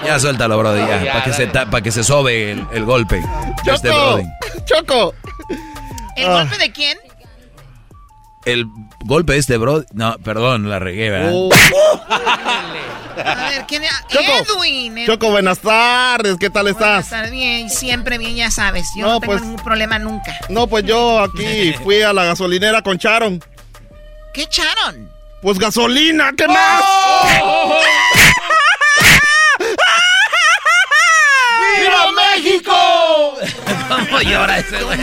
Ya 0.05 0.19
suéltalo, 0.21 0.59
Brody, 0.59 0.81
ya. 0.81 1.03
Ya, 1.05 1.13
Para 1.13 1.25
que, 1.25 1.33
se 1.33 1.47
dale. 1.47 1.53
ta- 1.53 1.71
pa' 1.71 1.81
que 1.83 1.91
se 1.93 2.05
sobe 2.05 2.53
el, 2.53 2.67
el 2.73 2.85
golpe 2.85 3.17
de 3.65 3.73
este 3.73 3.89
Choco. 3.89 4.23
Choco. 4.65 5.15
¿El 6.17 6.27
golpe 6.29 6.57
de 6.59 6.73
quién? 6.73 6.99
El 8.47 8.67
golpe 9.05 9.33
de 9.35 9.39
este 9.41 9.57
Brody. 9.59 9.85
No, 9.93 10.17
perdón, 10.19 10.71
la 10.71 10.79
regué, 10.79 11.11
¿verdad? 11.11 11.31
Oh. 11.35 11.51
A 13.19 13.49
ver, 13.49 13.65
¿quién 13.67 13.83
era? 13.83 13.95
Choco. 14.09 14.25
Edwin. 14.59 14.99
Ed- 14.99 15.07
Choco, 15.07 15.31
buenas 15.31 15.59
tardes. 15.59 16.37
¿Qué 16.39 16.49
tal 16.51 16.65
Buenas 16.73 16.81
estás? 16.81 17.11
tardes, 17.11 17.31
bien, 17.33 17.69
siempre 17.71 18.19
bien, 18.19 18.37
ya 18.37 18.51
sabes. 18.51 18.87
Yo 18.97 19.05
No, 19.07 19.13
no, 19.15 19.21
tengo 19.21 19.33
pues- 19.33 19.43
ningún 19.43 19.65
problema 19.65 19.99
nunca. 19.99 20.37
No, 20.49 20.67
pues 20.69 20.85
yo 20.85 21.21
aquí 21.21 21.73
fui 21.83 22.03
a 22.03 22.13
la 22.13 22.25
gasolinera 22.25 22.83
con 22.83 22.99
Charon. 22.99 23.43
¿Qué 24.33 24.43
echaron? 24.43 25.11
Pues 25.43 25.59
gasolina, 25.59 26.31
¿qué 26.37 26.47
más? 26.47 26.85
¡Viva 31.79 32.13
México! 32.35 33.35
¿Cómo 33.89 34.21
llora 34.21 34.59
ese 34.59 34.83
güey? 34.83 34.99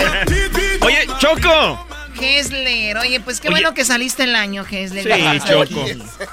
Oye, 0.81 1.07
Choco. 1.19 1.85
Hesler, 2.23 2.97
oye, 2.97 3.19
pues 3.19 3.39
qué 3.39 3.47
Oye. 3.49 3.55
bueno 3.55 3.73
que 3.73 3.85
saliste 3.85 4.23
el 4.23 4.35
año, 4.35 4.65
Hesler. 4.69 5.03
Sí. 5.41 5.47
Choco. 5.47 5.85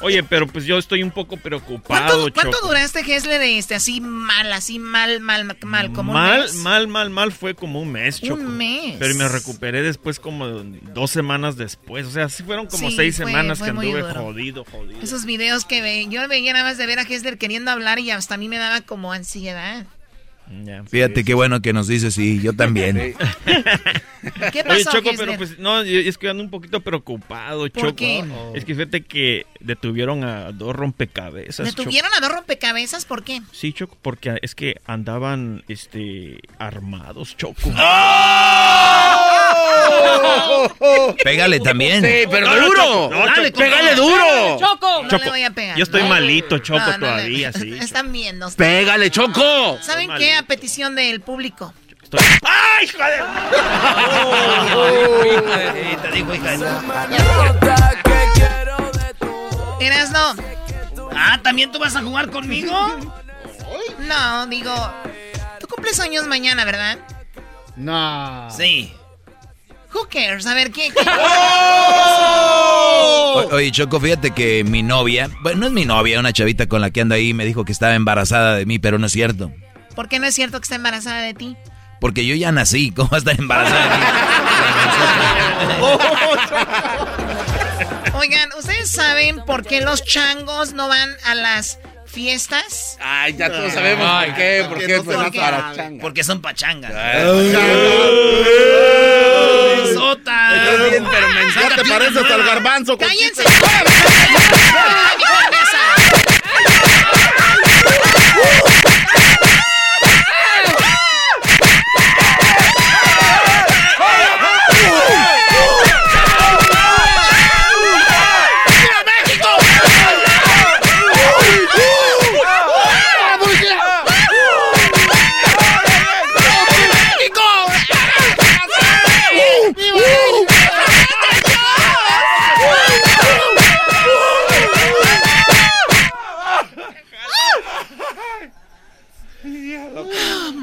Oye, 0.03 0.23
pero 0.23 0.47
pues 0.47 0.65
yo 0.65 0.79
estoy 0.79 1.03
un 1.03 1.11
poco 1.11 1.37
preocupado, 1.37 2.23
¿Cuánto, 2.23 2.33
cuánto 2.35 2.57
Choco. 2.59 2.69
duraste, 2.69 3.01
Hesler, 3.01 3.41
este, 3.43 3.75
así 3.75 4.01
mal, 4.01 4.53
así 4.53 4.79
mal, 4.79 5.21
mal, 5.21 5.57
mal, 5.63 5.93
como 5.93 6.13
un 6.13 6.19
Mal, 6.19 6.43
mes? 6.43 6.55
mal, 6.55 6.89
mal, 6.89 7.11
mal 7.11 7.33
fue 7.33 7.55
como 7.55 7.81
un 7.81 7.91
mes, 7.93 8.21
Choco. 8.21 8.35
Un 8.41 8.57
mes. 8.57 8.97
Pero 8.99 9.15
me 9.15 9.29
recuperé 9.29 9.83
después 9.83 10.21
como 10.21 10.47
dos 10.49 11.11
semanas 11.11 11.57
después. 11.57 12.07
O 12.07 12.11
sea, 12.11 12.29
sí 12.29 12.43
fueron 12.43 12.67
como 12.67 12.89
Sí, 12.91 12.97
seis 12.97 13.17
fue- 13.17 13.27
semanas 13.27 13.59
fue 13.59 13.67
que 13.67 13.71
anduve 13.71 14.03
jodido, 14.03 14.65
jodido. 14.65 15.01
Esos 15.03 15.25
videos 15.25 15.65
que 15.65 15.83
ve, 15.83 16.07
yo 16.09 16.27
veía 16.29 16.53
nada 16.53 16.65
más 16.65 16.79
de 16.79 16.87
ver 16.87 16.99
a 16.99 17.03
Hesler 17.03 17.39
queriendo 17.39 17.71
hablar 17.71 17.99
y 17.99 18.11
hasta 18.11 18.35
a 18.35 18.39
mí 18.39 18.49
me 18.49 18.59
daba 18.59 18.81
como 18.83 19.13
ansiedad. 19.13 19.87
Fíjate 20.89 21.25
qué 21.25 21.35
bueno 21.35 21.63
que 21.63 21.73
nos 21.73 21.87
dices, 21.87 22.13
sí, 22.15 22.41
yo 22.43 22.53
también. 22.55 22.97
¿Qué 24.53 24.61
Oye, 24.61 24.65
pasó, 24.65 24.91
Choco, 24.99 25.11
Hesler? 25.11 25.17
pero 25.19 25.39
pues 25.39 25.59
no, 25.59 25.83
yo- 25.85 25.99
es 26.01 26.19
que 26.19 26.29
ando 26.29 26.43
un 26.43 26.51
poquito 26.51 26.81
preocupado, 26.81 27.69
Choco. 27.69 27.95
qué? 27.97 28.25
Es 28.55 28.65
que 28.65 28.75
fíjate 28.75 29.03
que 29.03 29.47
detuvieron 29.61 30.25
a 30.25 30.53
dos 30.53 30.75
rompecabezas. 30.75 31.69
Choco. 31.69 31.83
¿Detuvieron 31.83 32.11
a 32.17 32.21
dos 32.21 32.33
rompecabezas? 32.33 33.05
¿Por 33.05 33.23
qué? 33.23 33.41
Sí, 33.53 33.73
Choco, 33.73 33.97
porque 34.03 34.39
es 34.43 34.55
que 34.55 34.81
andaban 34.87 35.63
este 35.69 36.41
armados, 36.59 37.37
Choco. 37.37 37.71
Pégale 41.25 41.61
también. 41.61 42.05
Sí, 42.05 42.25
pero 42.31 42.47
No, 42.49 42.57
no, 42.57 42.67
duro. 42.67 42.83
Choco, 42.83 43.11
no, 43.15 43.27
Dale, 43.27 43.51
Choco. 43.53 43.59
pégale 43.59 43.95
duro. 43.95 44.59
Choco, 44.59 45.03
no 45.03 45.09
Choco, 45.09 45.25
le 45.25 45.31
voy 45.31 45.43
a 45.45 45.51
pegar. 45.51 45.77
yo 45.77 45.83
estoy 45.85 46.03
No. 46.03 46.09
malito, 46.09 46.59
Choco, 46.59 46.81
No, 46.81 46.87
no 46.93 46.99
todavía, 46.99 47.53
sí. 47.53 47.75
Están 47.81 48.13
viendo. 48.13 48.51
Pégale, 48.53 49.11
Choco. 49.11 49.79
¿Saben 49.83 50.11
qué? 50.19 50.35
A 50.35 50.43
petición 50.43 50.95
del 50.95 51.21
público. 51.21 51.73
Estoy- 52.03 52.21
¡Ay, 52.45 52.89
joder! 52.89 53.23
Sí, 55.91 55.97
te 56.03 56.11
digo, 56.13 56.35
hija 56.35 56.57
de- 56.57 56.67
Erasno. 59.81 60.35
Ah, 61.15 61.39
¿también 61.43 61.71
tú 61.73 61.79
vas 61.79 61.97
a 61.97 62.03
jugar 62.03 62.31
conmigo? 62.31 62.73
No, 64.01 64.47
digo. 64.47 64.73
Tú 65.59 65.67
cumples 65.69 65.99
años 66.01 66.27
mañana, 66.27 66.65
¿verdad? 66.65 66.99
No. 67.77 68.49
Sí. 68.51 68.93
Who 69.95 70.09
cares? 70.11 70.47
A 70.47 70.55
ver, 70.55 70.71
¿qué? 70.71 70.91
qué- 70.91 71.01
O- 73.33 73.49
Oye, 73.53 73.71
Choco, 73.71 74.01
fíjate 74.01 74.33
que 74.33 74.65
mi 74.65 74.83
novia, 74.83 75.31
bueno, 75.43 75.61
no 75.61 75.67
es 75.69 75.73
mi 75.73 75.85
novia, 75.85 76.19
una 76.19 76.33
chavita 76.33 76.67
con 76.67 76.81
la 76.81 76.91
que 76.91 77.01
ando 77.01 77.15
ahí, 77.15 77.33
me 77.33 77.45
dijo 77.45 77.65
que 77.65 77.73
estaba 77.73 77.95
embarazada 77.95 78.57
de 78.57 78.67
mí, 78.67 78.79
pero 78.81 78.99
no 78.99 79.07
es 79.07 79.13
cierto. 79.13 79.53
¿Por 79.95 80.09
qué 80.09 80.19
no 80.19 80.27
es 80.27 80.35
cierto 80.35 80.59
que 80.61 80.65
está 80.65 80.75
embarazada 80.77 81.21
de 81.23 81.35
ti? 81.35 81.57
Porque 82.01 82.27
yo 82.27 82.35
ya 82.35 82.51
nací, 82.53 82.91
¿cómo 82.91 83.09
va 83.11 83.17
a 83.17 83.19
estar 83.19 83.39
embarazada 83.39 83.83
de 83.85 83.97
mí? 83.97 84.05
Oigan, 88.19 88.49
¿ustedes 88.59 88.91
saben 88.91 89.45
por 89.45 89.65
qué 89.65 89.81
los 89.81 90.05
changos 90.05 90.73
no 90.73 90.89
van 90.89 91.11
a 91.25 91.35
las 91.35 91.79
fiestas? 92.07 92.99
Ay, 93.01 93.37
ya 93.37 93.49
todos 93.51 93.73
sabemos 93.73 94.25
por 94.27 94.35
qué, 94.35 94.67
por 94.69 94.79
qué, 94.79 94.97
no 94.99 95.05
pues 95.05 95.17
changa. 95.33 95.75
Porque 96.01 96.25
son 96.25 96.41
pachangas. 96.43 96.93
¡Sota! 96.93 97.61
Bien, 100.17 101.07
pero 101.11 101.29
mensaje. 101.29 101.69
Ya 101.69 101.77
te 101.77 101.85
pareces 101.89 102.31
al 102.31 102.45
garbanzo. 102.45 102.99
¡Cállense! 102.99 103.45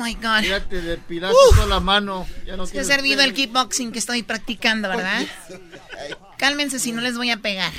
my 0.07 0.13
god. 0.15 0.41
Ya 0.43 0.59
te 0.61 0.81
depilaste 0.81 1.35
toda 1.55 1.65
la 1.67 1.79
mano. 1.79 2.27
Ya 2.45 2.55
no 2.55 2.63
Te 2.63 2.69
ha 2.69 2.71
tienes 2.71 2.87
servido 2.87 3.17
pelo. 3.17 3.29
el 3.29 3.33
kickboxing 3.33 3.91
que 3.91 3.99
estoy 3.99 4.23
practicando, 4.23 4.89
¿verdad? 4.89 5.21
Cálmense 6.37 6.79
si 6.79 6.91
no 6.91 7.01
les 7.01 7.17
voy 7.17 7.31
a 7.31 7.37
pegar. 7.37 7.71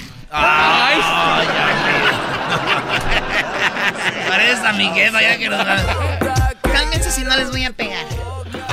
Pareces 4.29 4.65
a 4.65 4.73
mi 4.73 4.87
jefa, 4.93 5.23
ya 5.23 5.39
que 5.39 5.49
nos 5.49 5.65
Cálmense 6.73 7.11
si 7.11 7.23
no 7.25 7.37
les 7.37 7.51
voy 7.51 7.65
a 7.65 7.73
pegar. 7.73 8.05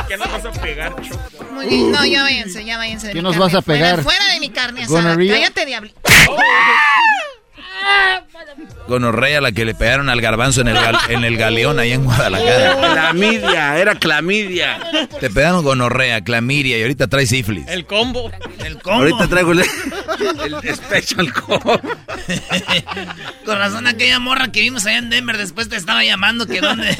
¿Qué 0.08 0.18
nos 0.18 0.32
vas 0.32 0.46
a 0.46 0.52
pegar, 0.62 0.96
Choco? 1.02 1.46
Muy 1.52 1.68
bien, 1.68 1.92
no, 1.92 2.06
ya 2.06 2.22
váyanse, 2.24 2.64
ya 2.66 2.78
váyanse 2.78 3.08
de 3.08 3.14
¿Qué 3.14 3.20
mi 3.20 3.24
nos 3.24 3.34
carne. 3.34 3.46
vas 3.46 3.56
a 3.56 3.62
pegar? 3.62 4.04
Fuera, 4.04 4.20
fuera 4.20 4.34
de 4.34 4.40
mi 4.40 4.50
carne 4.50 4.84
asada. 4.84 5.16
Cállate, 5.16 5.66
diablo. 5.66 5.92
Gonorrea 8.88 9.42
la 9.42 9.52
que 9.52 9.66
le 9.66 9.74
pegaron 9.74 10.10
al 10.10 10.22
garbanzo 10.22 10.62
en 10.62 10.68
el, 10.68 10.76
gal- 10.78 11.00
en 11.10 11.24
el 11.24 11.38
galeón 11.38 11.80
ahí 11.80 11.92
en 11.94 12.04
Guadalajara. 12.06 12.76
Clamidia, 12.94 13.78
era 13.78 13.96
clamidia. 13.96 14.80
Te 15.20 15.30
pegaron 15.30 15.64
gonorrea, 15.64 16.22
clamidia 16.22 16.78
y 16.78 16.82
ahorita 16.82 17.08
trae 17.08 17.26
sífilis. 17.26 17.68
El 17.68 17.86
combo. 17.86 18.32
El 18.64 18.80
combo. 18.82 19.00
Ahorita 19.04 19.28
traigo 19.28 19.52
el, 19.54 19.60
el 20.64 20.76
special 20.76 21.34
combo. 21.34 21.80
Con 23.46 23.58
razón 23.58 23.88
aquella 23.88 24.20
morra 24.20 24.52
que 24.52 24.62
vimos 24.62 24.86
allá 24.86 24.98
en 25.00 25.10
Denver 25.10 25.38
después 25.38 25.68
te 25.70 25.76
estaba 25.76 26.04
llamando 26.04 26.46
que 26.48 26.62
dónde. 26.62 26.96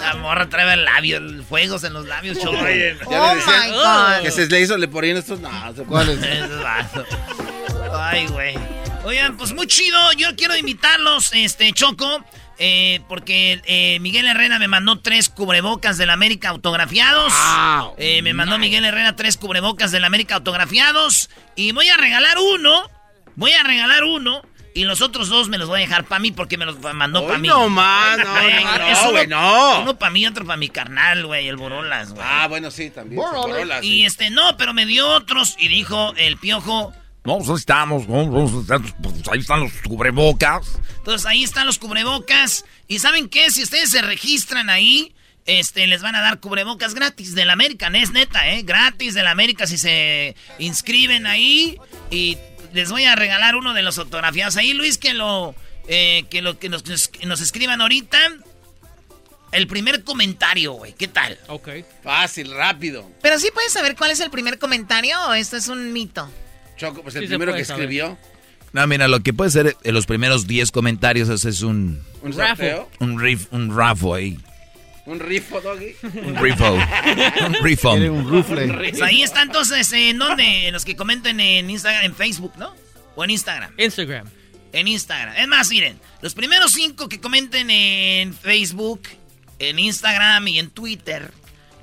La 0.00 0.14
morra 0.16 0.48
trae 0.48 0.72
el 0.74 0.84
labio, 0.84 1.16
el 1.18 1.42
fuegos 1.44 1.84
en 1.84 1.92
los 1.94 2.06
labios, 2.06 2.38
Choco. 2.38 2.56
Oye, 2.58 2.96
Ya 3.10 3.22
Oh 3.22 3.34
le 3.34 3.40
decían 3.40 3.70
my 3.70 3.76
God. 3.76 4.22
que 4.22 4.30
se 4.30 4.46
le 4.46 4.60
hizo, 4.60 4.76
le 4.76 4.88
ponían 4.88 5.16
estos. 5.18 5.40
No, 5.40 5.50
¿Cuáles? 5.86 6.18
Ay, 7.98 8.26
güey. 8.28 8.54
Oigan, 9.04 9.36
pues 9.36 9.52
muy 9.52 9.66
chido. 9.66 9.98
Yo 10.16 10.34
quiero 10.36 10.56
invitarlos, 10.56 11.32
este, 11.32 11.72
Choco. 11.72 12.24
eh, 12.58 13.00
porque 13.08 13.60
eh, 13.66 13.98
Miguel 14.00 14.26
Herrera 14.26 14.58
me 14.58 14.68
mandó 14.68 14.98
tres 14.98 15.28
cubrebocas 15.28 15.96
del 15.98 16.10
América 16.10 16.48
autografiados. 16.48 17.32
Eh, 17.98 18.22
me 18.22 18.34
mandó 18.34 18.58
Miguel 18.58 18.84
Herrera 18.84 19.14
tres 19.16 19.36
cubrebocas 19.36 19.90
del 19.92 20.04
América 20.04 20.36
autografiados. 20.36 21.30
Y 21.56 21.72
voy 21.72 21.88
a 21.88 21.96
regalar 21.96 22.36
uno. 22.38 22.82
Voy 23.36 23.52
a 23.52 23.62
regalar 23.62 24.04
uno. 24.04 24.42
Y 24.74 24.84
los 24.84 25.00
otros 25.00 25.28
dos 25.28 25.48
me 25.48 25.58
los 25.58 25.68
voy 25.68 25.78
a 25.78 25.86
dejar 25.86 26.04
para 26.04 26.20
mí 26.20 26.30
porque 26.30 26.56
me 26.56 26.64
los 26.64 26.78
mandó 26.94 27.26
para 27.26 27.38
mí. 27.38 27.48
no 27.48 27.68
más, 27.68 28.18
no, 28.18 28.24
no, 28.24 29.10
güey, 29.10 29.26
no. 29.26 29.80
Uno 29.80 29.98
para 29.98 30.10
mí, 30.10 30.24
otro 30.26 30.44
para 30.44 30.56
mi 30.56 30.68
carnal, 30.68 31.26
güey, 31.26 31.48
el 31.48 31.56
Borolas, 31.56 32.12
güey. 32.12 32.24
Ah, 32.24 32.46
bueno, 32.48 32.70
sí, 32.70 32.90
también. 32.90 33.20
sí. 33.80 33.86
Y 33.88 34.04
este, 34.04 34.30
no, 34.30 34.56
pero 34.56 34.74
me 34.74 34.86
dio 34.86 35.08
otros 35.08 35.56
y 35.58 35.66
dijo 35.68 36.12
el 36.16 36.36
piojo. 36.36 36.92
No, 37.28 37.36
pues 37.36 37.50
ahí 37.50 37.56
estamos, 37.56 38.08
¿no? 38.08 38.64
Pues 39.02 39.28
ahí 39.30 39.40
están 39.40 39.60
los 39.60 39.72
cubrebocas. 39.86 40.66
Entonces 40.96 41.26
ahí 41.26 41.44
están 41.44 41.66
los 41.66 41.78
cubrebocas. 41.78 42.64
¿Y 42.86 43.00
saben 43.00 43.28
qué? 43.28 43.50
Si 43.50 43.62
ustedes 43.62 43.90
se 43.90 44.00
registran 44.00 44.70
ahí, 44.70 45.14
este, 45.44 45.86
les 45.86 46.00
van 46.00 46.14
a 46.14 46.22
dar 46.22 46.40
cubrebocas 46.40 46.94
gratis 46.94 47.34
del 47.34 47.50
American. 47.50 47.94
Es 47.96 48.12
neta, 48.12 48.48
¿eh? 48.48 48.62
Gratis 48.62 49.12
del 49.12 49.26
América 49.26 49.66
si 49.66 49.76
se 49.76 50.36
inscriben 50.58 51.26
ahí. 51.26 51.78
Y 52.10 52.38
les 52.72 52.90
voy 52.90 53.04
a 53.04 53.14
regalar 53.14 53.56
uno 53.56 53.74
de 53.74 53.82
los 53.82 53.98
autografiados 53.98 54.56
ahí, 54.56 54.72
Luis, 54.72 54.96
que 54.96 55.12
lo, 55.12 55.54
eh, 55.86 56.24
que 56.30 56.40
lo 56.40 56.58
que 56.58 56.70
nos, 56.70 56.82
que 56.82 57.26
nos 57.26 57.42
escriban 57.42 57.82
ahorita. 57.82 58.18
El 59.52 59.66
primer 59.66 60.02
comentario, 60.02 60.72
güey. 60.72 60.94
¿Qué 60.94 61.08
tal? 61.08 61.38
Ok. 61.48 61.68
Fácil, 62.02 62.54
rápido. 62.54 63.06
Pero 63.20 63.38
sí 63.38 63.50
puedes 63.52 63.74
saber 63.74 63.96
cuál 63.96 64.12
es 64.12 64.20
el 64.20 64.30
primer 64.30 64.58
comentario 64.58 65.18
o 65.28 65.34
esto 65.34 65.58
es 65.58 65.68
un 65.68 65.92
mito. 65.92 66.30
Choco, 66.78 67.02
pues 67.02 67.14
el 67.16 67.22
Sí 67.22 67.28
primero 67.28 67.52
que 67.54 67.64
saber. 67.64 67.82
escribió. 67.82 68.16
No, 68.72 68.86
mira, 68.86 69.08
lo 69.08 69.20
que 69.20 69.32
puede 69.32 69.50
ser 69.50 69.76
en 69.82 69.94
los 69.94 70.06
primeros 70.06 70.46
10 70.46 70.70
comentarios 70.70 71.28
ese 71.28 71.48
es 71.50 71.62
un... 71.62 72.02
Un 72.22 72.32
Raffle. 72.32 72.86
Un 73.00 73.20
riff, 73.20 73.46
un 73.50 73.74
raffle 73.76 74.14
ahí. 74.14 74.38
Un 75.08 75.20
rifo, 75.20 75.58
doggy. 75.62 75.94
Un 76.02 76.36
riffle. 76.36 76.68
un. 77.48 77.54
Quiere 77.54 78.10
un 78.10 78.28
rufle. 78.28 78.68
Pues 78.68 79.00
ahí 79.00 79.22
está 79.22 79.40
entonces, 79.40 79.90
¿en 79.94 80.18
dónde? 80.18 80.68
En 80.68 80.74
los 80.74 80.84
que 80.84 80.96
comenten 80.96 81.40
en 81.40 81.70
Instagram, 81.70 82.04
en 82.04 82.14
Facebook, 82.14 82.52
¿no? 82.58 82.74
O 83.14 83.24
en 83.24 83.30
Instagram. 83.30 83.72
Instagram. 83.78 84.28
En 84.72 84.86
Instagram. 84.86 85.34
Es 85.34 85.48
más, 85.48 85.70
miren, 85.70 85.98
los 86.20 86.34
primeros 86.34 86.72
cinco 86.72 87.08
que 87.08 87.20
comenten 87.20 87.70
en 87.70 88.34
Facebook, 88.34 89.00
en 89.58 89.78
Instagram 89.78 90.46
y 90.46 90.58
en 90.58 90.68
Twitter, 90.68 91.32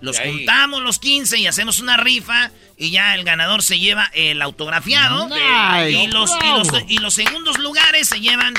los 0.01 0.19
ahí. 0.19 0.31
juntamos 0.31 0.81
los 0.81 0.99
15 0.99 1.37
y 1.39 1.47
hacemos 1.47 1.79
una 1.79 1.97
rifa 1.97 2.51
y 2.77 2.91
ya 2.91 3.15
el 3.15 3.23
ganador 3.23 3.63
se 3.63 3.79
lleva 3.79 4.09
el 4.13 4.41
autografiado. 4.41 5.27
Nice. 5.29 5.91
Y 5.91 6.07
los, 6.07 6.31
y, 6.43 6.47
los, 6.49 6.67
y 6.87 6.97
los 6.99 7.13
segundos 7.13 7.57
lugares 7.59 8.07
se 8.09 8.19
llevan 8.19 8.53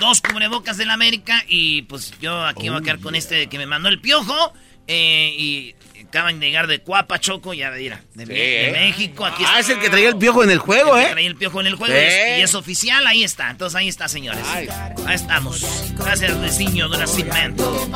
dos 0.00 0.20
cubrebocas 0.20 0.76
del 0.76 0.90
América 0.90 1.44
y 1.48 1.82
pues 1.82 2.12
yo 2.20 2.44
aquí 2.46 2.68
voy 2.68 2.78
a 2.78 2.82
quedar 2.82 3.00
con 3.00 3.14
este 3.14 3.48
que 3.48 3.58
me 3.58 3.66
mandó 3.66 3.88
el 3.88 4.00
piojo. 4.00 4.52
eh, 4.86 5.34
y 5.38 5.74
acaban 6.12 6.38
de 6.40 6.46
llegar 6.46 6.66
de 6.66 6.78
Cuapa, 6.80 7.18
Choco, 7.18 7.54
ya 7.54 7.70
mira, 7.70 8.02
de, 8.12 8.26
Sí, 8.26 8.32
de 8.32 8.68
¿eh? 8.68 8.72
México. 8.72 9.24
Aquí 9.24 9.44
Ah, 9.46 9.58
está. 9.58 9.60
es 9.60 9.68
el 9.70 9.78
que 9.80 9.88
traía 9.88 10.10
el 10.10 10.18
piojo 10.18 10.44
en 10.44 10.50
el 10.50 10.58
juego, 10.58 10.94
El 10.98 11.04
que 11.04 11.08
¿eh? 11.08 11.12
traía 11.12 11.28
el 11.28 11.36
piojo 11.36 11.60
en 11.62 11.66
el 11.68 11.74
juego 11.76 11.94
Sí. 11.94 12.00
y 12.00 12.04
es- 12.04 12.38
y 12.38 12.42
es 12.42 12.54
oficial, 12.54 13.06
ahí 13.06 13.24
está. 13.24 13.48
Entonces 13.50 13.74
ahí 13.76 13.88
está, 13.88 14.08
señores. 14.08 14.44
Ay. 14.52 14.68
Ahí 15.06 15.14
estamos. 15.14 15.64
Gracias, 15.96 16.30
Luisinho 16.32 16.90
de 16.90 16.98
Nacimiento. 16.98 17.88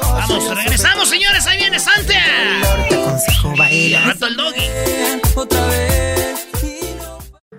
Vamos, 0.00 0.56
regresamos, 0.56 1.10
señores. 1.10 1.46
Ahí 1.46 1.58
viene 1.58 1.78
Santa. 1.78 2.14
Y 3.70 3.92
al 3.94 4.04
rato 4.04 4.26
el 4.28 4.36
doggy. 4.36 4.64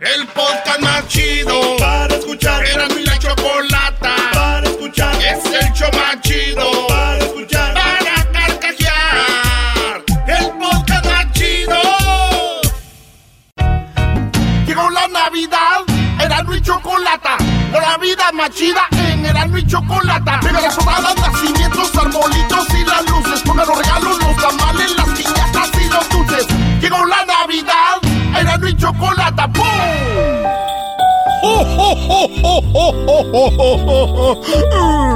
El 0.02 0.28
podcast 0.28 0.80
más 0.82 1.08
chido 1.08 1.78
para 1.78 2.16
escuchar. 2.16 2.66
Era 2.66 2.88
mi 2.90 3.04
la 3.04 3.18
chocolata 3.20 4.16
para 4.34 4.68
escuchar. 4.68 5.16
Es 5.22 5.46
el 5.46 5.72
show 5.74 5.90
más 5.94 6.20
chido 6.22 6.88
para 6.88 7.20
escuchar. 7.20 7.53
La 17.74 17.98
vida 17.98 18.32
más 18.34 18.52
chida 18.52 18.82
en 18.92 19.26
Erasmo 19.26 19.58
y 19.58 19.66
Chocolata. 19.66 20.40
Mega 20.44 20.62
las 20.62 20.76
rodadas, 20.76 21.16
nacimientos, 21.18 21.96
arbolitos 21.96 22.68
y 22.70 22.86
las 22.86 23.10
luces. 23.10 23.42
Pongan 23.42 23.68
los 23.68 23.78
regalos, 23.78 24.20
los 24.20 24.36
tamales, 24.38 24.96
las 24.96 25.10
piñatas 25.10 25.72
y 25.82 25.90
los 25.90 26.10
dulces. 26.10 26.48
Llegó 26.82 27.04
la 27.06 27.26
Navidad, 27.26 27.98
Erasmo 28.40 28.68
y 28.68 28.78
Chocolata. 28.78 29.48
¡Pum! 29.52 29.64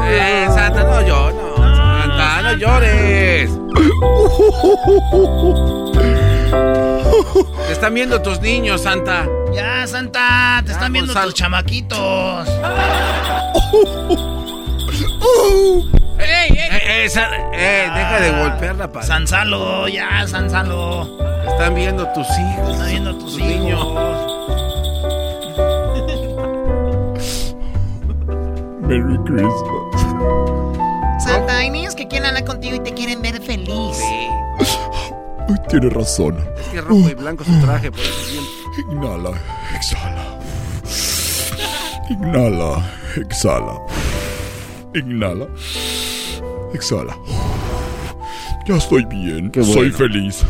Eh, 0.05 0.47
Santa, 0.53 0.83
no 0.83 1.01
llores. 1.01 1.35
No, 1.35 1.55
Santa, 1.57 2.41
no 2.41 2.53
llores. 2.53 3.51
Te 7.67 7.73
están 7.73 7.93
viendo 7.93 8.21
tus 8.21 8.39
niños, 8.41 8.81
Santa. 8.81 9.27
Ya, 9.53 9.85
Santa, 9.87 10.61
te 10.65 10.71
están 10.71 10.91
viendo 10.93 11.13
Sal- 11.13 11.25
tus 11.25 11.33
chamaquitos. 11.35 12.47
¡Ey, 16.19 16.57
eh, 16.57 17.09
Sa- 17.09 17.29
eh, 17.53 17.89
deja 17.95 18.19
de 18.19 18.31
golpearla, 18.41 18.91
padre. 18.91 19.07
Sansalo, 19.07 19.87
ya, 19.87 20.27
Sansalo. 20.27 21.17
Te 21.43 21.47
están 21.51 21.75
viendo 21.75 22.07
tus 22.09 22.27
hijos. 22.37 22.65
Te 22.65 22.71
están 22.73 22.87
viendo 22.89 23.15
tus, 23.17 23.37
hijos. 23.37 23.47
niños. 23.49 23.87
Merry 28.81 29.17
Christmas. 29.25 31.23
Santa, 31.23 31.57
hay 31.57 31.69
niños 31.69 31.95
que 31.95 32.07
quieren 32.07 32.27
hablar 32.27 32.45
contigo 32.45 32.75
y 32.75 32.79
te 32.79 32.93
quieren 32.93 33.21
ver 33.21 33.41
feliz. 33.41 33.97
Tiene 35.69 35.89
razón. 35.89 36.37
Es 36.57 36.67
que 36.69 36.77
es 36.79 36.83
rojo 36.83 37.09
y 37.09 37.13
blanco 37.13 37.43
su 37.43 37.59
traje, 37.61 37.91
por 37.91 37.99
eso 38.01 38.13
siempre. 38.25 38.93
Inhala, 38.93 39.31
exhala. 39.75 40.39
Inhala, 42.09 42.85
exhala. 43.15 43.79
Inhala, 44.93 45.47
exhala. 46.73 47.17
Ya 48.67 48.75
estoy 48.75 49.05
bien, 49.05 49.51
soy 49.63 49.91
feliz. 49.91 50.43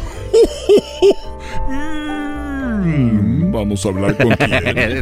Mm, 1.69 3.51
Vamos 3.51 3.85
a 3.85 3.89
hablar 3.89 4.17
con 4.17 4.29
quién. 4.31 5.01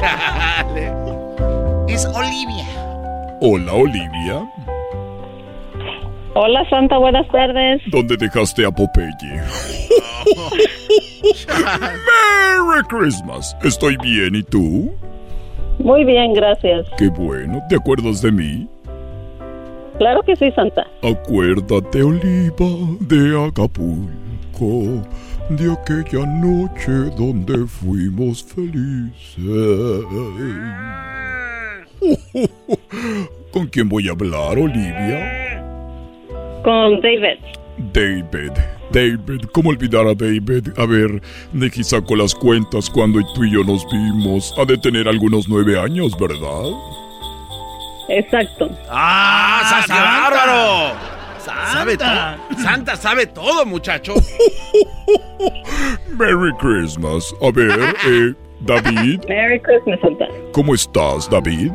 Chale. 0.00 0.92
Es 1.88 2.04
Olivia. 2.06 2.66
Hola, 3.40 3.72
Olivia. 3.74 4.50
Hola 6.38 6.68
Santa, 6.68 6.98
buenas 6.98 7.26
tardes. 7.28 7.80
¿Dónde 7.86 8.14
dejaste 8.14 8.66
a 8.66 8.70
Popeye? 8.70 9.08
Merry 11.48 12.86
Christmas. 12.90 13.56
Estoy 13.64 13.96
bien, 14.02 14.34
¿y 14.34 14.42
tú? 14.42 14.94
Muy 15.78 16.04
bien, 16.04 16.34
gracias. 16.34 16.84
Qué 16.98 17.08
bueno. 17.08 17.62
¿Te 17.70 17.76
acuerdas 17.76 18.20
de 18.20 18.32
mí? 18.32 18.68
Claro 19.96 20.22
que 20.24 20.36
sí, 20.36 20.52
Santa. 20.52 20.86
Acuérdate, 21.02 22.02
Oliva, 22.02 22.66
de 23.00 23.48
Acapulco, 23.48 25.02
de 25.48 25.72
aquella 25.72 26.26
noche 26.26 26.92
donde 27.16 27.66
fuimos 27.66 28.44
felices. 28.44 30.04
¿Con 33.50 33.68
quién 33.68 33.88
voy 33.88 34.08
a 34.08 34.10
hablar, 34.10 34.58
Olivia? 34.58 35.45
Con 36.66 37.00
David. 37.00 37.38
David. 37.92 38.50
David, 38.90 39.42
¿cómo 39.52 39.70
olvidar 39.70 40.04
a 40.04 40.14
David? 40.14 40.70
A 40.76 40.84
ver, 40.84 41.22
Nicky 41.52 41.84
sacó 41.84 42.16
las 42.16 42.34
cuentas 42.34 42.90
cuando 42.90 43.20
tú 43.36 43.44
y 43.44 43.52
yo 43.52 43.62
nos 43.62 43.86
vimos. 43.88 44.52
Ha 44.58 44.64
de 44.64 44.76
tener 44.76 45.06
algunos 45.06 45.48
nueve 45.48 45.78
años, 45.78 46.18
¿verdad? 46.18 46.72
Exacto. 48.08 48.68
¡Ah, 48.90 49.60
Santa, 49.62 49.86
qué 49.86 49.92
Santa. 49.92 50.30
bárbaro! 50.30 50.96
Sabe 51.38 51.92
Santa. 51.96 52.36
todo. 52.48 52.58
Santa 52.64 52.96
sabe 52.96 53.26
todo, 53.28 53.64
muchacho. 53.64 54.14
Merry 56.18 56.52
Christmas. 56.58 57.32
A 57.42 57.52
ver, 57.52 57.94
eh, 58.08 58.34
David, 58.62 59.20
Merry 59.28 59.60
Christmas, 59.60 60.00
Santa. 60.00 60.26
¿cómo 60.52 60.74
estás, 60.74 61.30
David? 61.30 61.70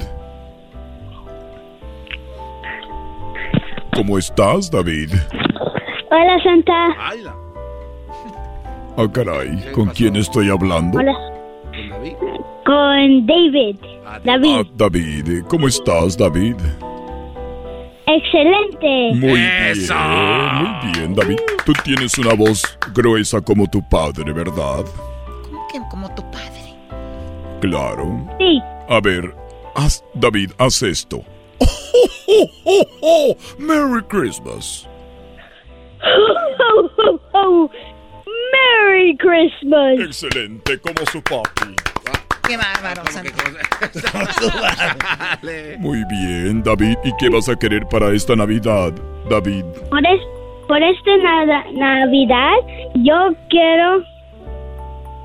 ¿Cómo 3.95 4.17
estás, 4.17 4.71
David? 4.71 5.11
Hola, 6.11 6.43
Santa. 6.43 6.87
Ah, 8.97 9.07
caray, 9.13 9.71
¿con 9.73 9.87
quién 9.89 10.15
estoy 10.15 10.49
hablando? 10.49 10.99
Hola. 10.99 11.13
¿con 11.71 11.89
David? 11.89 12.15
Con 12.65 13.25
David. 13.25 13.75
David. 14.23 14.55
Ah, 14.57 14.63
David, 14.75 15.43
¿cómo 15.47 15.67
estás, 15.67 16.17
David? 16.17 16.55
Excelente. 18.07 19.11
Muy 19.15 19.39
¡Eso! 19.39 19.93
bien, 19.93 20.79
muy 20.83 20.91
bien, 20.93 21.15
David. 21.15 21.39
Tú 21.65 21.73
tienes 21.83 22.17
una 22.17 22.33
voz 22.33 22.77
gruesa 22.93 23.39
como 23.41 23.67
tu 23.67 23.81
padre, 23.87 24.31
¿verdad? 24.33 24.83
¿Cómo 25.43 25.67
que 25.71 25.79
como 25.89 26.13
tu 26.15 26.21
padre? 26.31 26.75
Claro. 27.61 28.27
Sí. 28.37 28.59
A 28.89 28.99
ver, 28.99 29.33
haz, 29.75 30.03
David, 30.13 30.51
haz 30.57 30.81
esto. 30.83 31.21
¡Oh, 31.61 31.67
oh, 32.19 32.49
oh, 32.67 32.89
oh! 33.01 33.35
¡Merry 33.59 34.03
Christmas! 34.07 34.87
Ho, 36.03 36.89
ho, 36.97 37.19
ho. 37.33 37.69
Merry 38.51 39.15
Christmas. 39.17 39.99
Excelente, 39.99 40.79
como 40.79 41.05
su 41.11 41.21
papi. 41.21 41.75
Qué 42.47 42.57
bárbaro, 42.57 43.03
Santa. 43.11 43.31
Muy 45.79 46.03
bien, 46.05 46.63
David. 46.63 46.97
¿Y 47.03 47.11
qué 47.19 47.29
vas 47.29 47.47
a 47.49 47.55
querer 47.55 47.85
para 47.87 48.11
esta 48.13 48.35
Navidad, 48.35 48.91
David? 49.29 49.63
Por, 49.89 50.05
es- 50.05 50.21
por 50.67 50.81
esta 50.81 51.17
nada- 51.17 51.63
Navidad, 51.73 52.55
yo 52.95 53.29
quiero, 53.49 54.03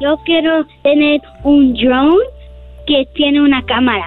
yo 0.01 0.17
quiero 0.25 0.67
tener 0.83 1.21
un 1.45 1.73
drone 1.75 2.23
que 2.87 3.07
tiene 3.15 3.41
una 3.41 3.65
cámara. 3.65 4.07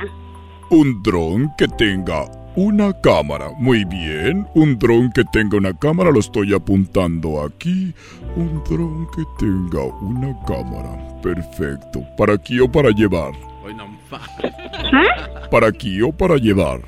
Un 0.72 1.02
dron 1.04 1.52
que 1.58 1.68
tenga 1.68 2.26
una 2.56 2.94
cámara. 3.02 3.52
Muy 3.58 3.86
bien. 3.86 4.48
Un 4.54 4.78
dron 4.78 5.12
que 5.12 5.24
tenga 5.32 5.58
una 5.58 5.74
cámara. 5.78 6.12
Lo 6.12 6.20
estoy 6.20 6.54
apuntando 6.54 7.44
aquí. 7.44 7.94
Un 8.36 8.62
dron 8.70 9.08
que 9.16 9.24
tenga 9.40 9.84
una 10.02 10.38
cámara. 10.46 10.98
Perfecto. 11.22 12.02
¿Para 12.18 12.34
aquí 12.34 12.60
o 12.60 12.72
para 12.72 12.90
llevar? 12.92 13.34
¿Ah? 14.92 15.48
¿Para 15.52 15.68
aquí 15.68 16.02
o 16.02 16.12
para 16.12 16.38
llevar? 16.38 16.82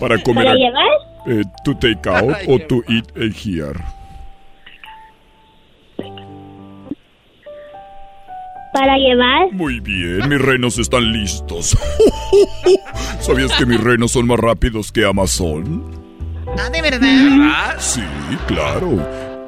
Para 0.00 0.18
comer. 0.22 0.44
¿Para 0.44 0.52
a- 0.52 0.56
llevar? 0.56 0.86
eh, 1.26 1.42
to 1.64 1.74
take 1.76 2.08
out 2.08 2.36
o 2.48 2.58
to 2.68 2.82
eat 2.88 3.04
eh, 3.16 3.30
here. 3.32 3.78
Para 8.72 8.96
llevar. 8.98 9.52
Muy 9.52 9.80
bien, 9.80 10.28
mis 10.28 10.40
renos 10.40 10.78
están 10.78 11.12
listos. 11.12 11.76
¿Sabías 13.20 13.52
que 13.54 13.66
mis 13.66 13.80
renos 13.80 14.12
son 14.12 14.26
más 14.26 14.38
rápidos 14.38 14.92
que 14.92 15.04
Amazon? 15.04 15.84
Ah, 16.58 16.68
¿de 16.70 16.82
verdad? 16.82 17.76
Sí, 17.78 18.02
claro. 18.46 19.06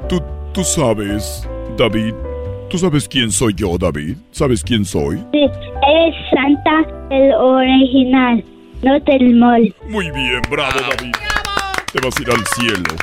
Tú, 0.09 0.21
tú 0.53 0.63
sabes, 0.63 1.47
David. 1.77 2.13
¿Tú 2.69 2.77
sabes 2.77 3.07
quién 3.07 3.31
soy 3.31 3.53
yo, 3.53 3.77
David? 3.77 4.15
¿Sabes 4.31 4.63
quién 4.63 4.85
soy? 4.85 5.17
Sí, 5.33 5.39
eres 5.41 6.15
Santa 6.33 6.89
el 7.09 7.33
original, 7.33 8.43
no 8.81 8.99
del 9.01 9.35
mall. 9.35 9.75
Muy 9.89 10.09
bien, 10.11 10.41
bravo, 10.49 10.79
David. 10.79 11.13
Te 11.91 11.99
vas 11.99 12.17
a 12.17 12.21
ir 12.21 12.31
al 12.31 12.45
cielo. 12.55 12.95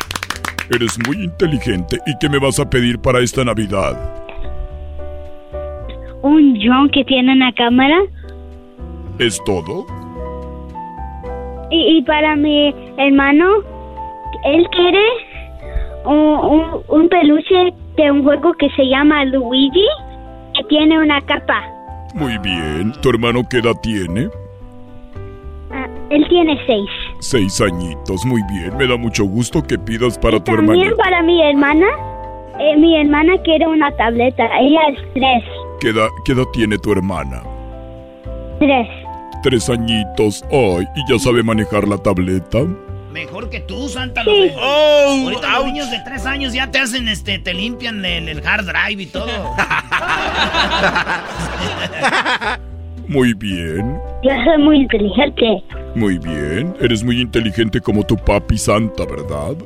Eres 0.70 0.99
muy 1.07 1.24
inteligente. 1.24 1.99
¿Y 2.07 2.16
qué 2.19 2.28
me 2.28 2.39
vas 2.39 2.59
a 2.59 2.69
pedir 2.69 2.99
para 2.99 3.20
esta 3.20 3.45
Navidad? 3.45 4.28
Un 6.23 6.55
drone 6.59 6.90
que 6.90 7.05
tiene 7.05 7.32
una 7.32 7.53
cámara. 7.53 7.99
¿Es 9.19 9.43
todo? 9.45 9.86
Y, 11.70 11.99
y 11.99 12.03
para 12.03 12.35
mi 12.36 12.74
hermano, 12.97 13.47
él 14.45 14.66
quiere 14.70 15.03
un, 16.05 16.15
un, 16.16 16.65
un 16.89 17.09
peluche 17.09 17.73
de 17.97 18.11
un 18.11 18.23
juego 18.23 18.53
que 18.55 18.69
se 18.70 18.85
llama 18.89 19.24
Luigi, 19.27 19.85
que 20.55 20.65
tiene 20.65 20.99
una 20.99 21.20
capa. 21.23 21.62
Muy 22.15 22.39
bien. 22.39 22.93
¿Tu 23.03 23.11
hermano 23.11 23.43
qué 23.51 23.59
edad 23.59 23.74
tiene? 23.82 24.28
Ah, 25.70 25.86
él 26.11 26.27
tiene 26.28 26.59
seis. 26.66 26.89
Seis 27.20 27.61
añitos. 27.61 28.24
Muy 28.24 28.40
bien. 28.51 28.77
Me 28.78 28.86
da 28.86 28.97
mucho 28.97 29.24
gusto 29.24 29.62
que 29.62 29.78
pidas 29.78 30.19
para 30.19 30.39
tu 30.43 30.53
También 30.57 30.78
hermano. 30.86 30.97
para 30.97 31.23
mi 31.23 31.43
hermana, 31.43 31.86
eh, 32.61 32.77
mi 32.77 32.97
hermana 32.97 33.36
quiere 33.45 33.66
una 33.66 33.90
tableta. 33.93 34.49
Ella 34.59 34.81
es 34.93 34.99
tres. 35.12 35.45
¿Qué 35.81 35.91
edad, 35.91 36.09
qué 36.25 36.33
edad 36.33 36.45
tiene 36.53 36.79
tu 36.79 36.93
hermana? 36.93 37.43
Tres. 38.59 38.89
Tres 39.43 39.71
añitos. 39.71 40.43
Ay, 40.51 40.85
¿y 40.97 41.13
ya 41.13 41.19
sabe 41.19 41.43
manejar 41.43 41.87
la 41.87 41.97
tableta? 41.99 42.59
Mejor 43.13 43.49
que 43.49 43.61
tú, 43.61 43.89
Santa. 43.89 44.23
Sí. 44.25 44.31
Los 44.31 44.51
Oh, 44.61 45.21
Ahorita 45.25 45.57
los 45.59 45.67
niños 45.67 45.91
de 45.91 45.99
tres 46.05 46.27
años 46.27 46.53
ya 46.53 46.71
te 46.71 46.79
hacen, 46.81 47.09
este, 47.09 47.39
te 47.39 47.55
limpian 47.55 48.05
el, 48.05 48.29
el 48.29 48.47
hard 48.47 48.67
drive 48.67 49.03
y 49.03 49.07
todo. 49.07 49.29
Muy 53.09 53.33
bien. 53.35 53.99
Yo 54.23 54.31
soy 54.45 54.63
muy 54.63 54.77
inteligente. 54.81 55.63
Muy 55.95 56.19
bien. 56.19 56.75
Eres 56.81 57.03
muy 57.03 57.21
inteligente 57.23 57.81
como 57.81 58.05
tu 58.05 58.17
papi 58.17 58.59
Santa, 58.59 59.05
¿verdad? 59.07 59.57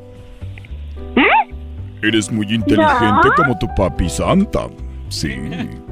Eres 2.01 2.31
muy 2.31 2.45
inteligente 2.53 3.27
No. 3.27 3.33
como 3.35 3.57
tu 3.59 3.67
papi 3.75 4.09
Santa. 4.09 4.67
Sí. 5.09 5.35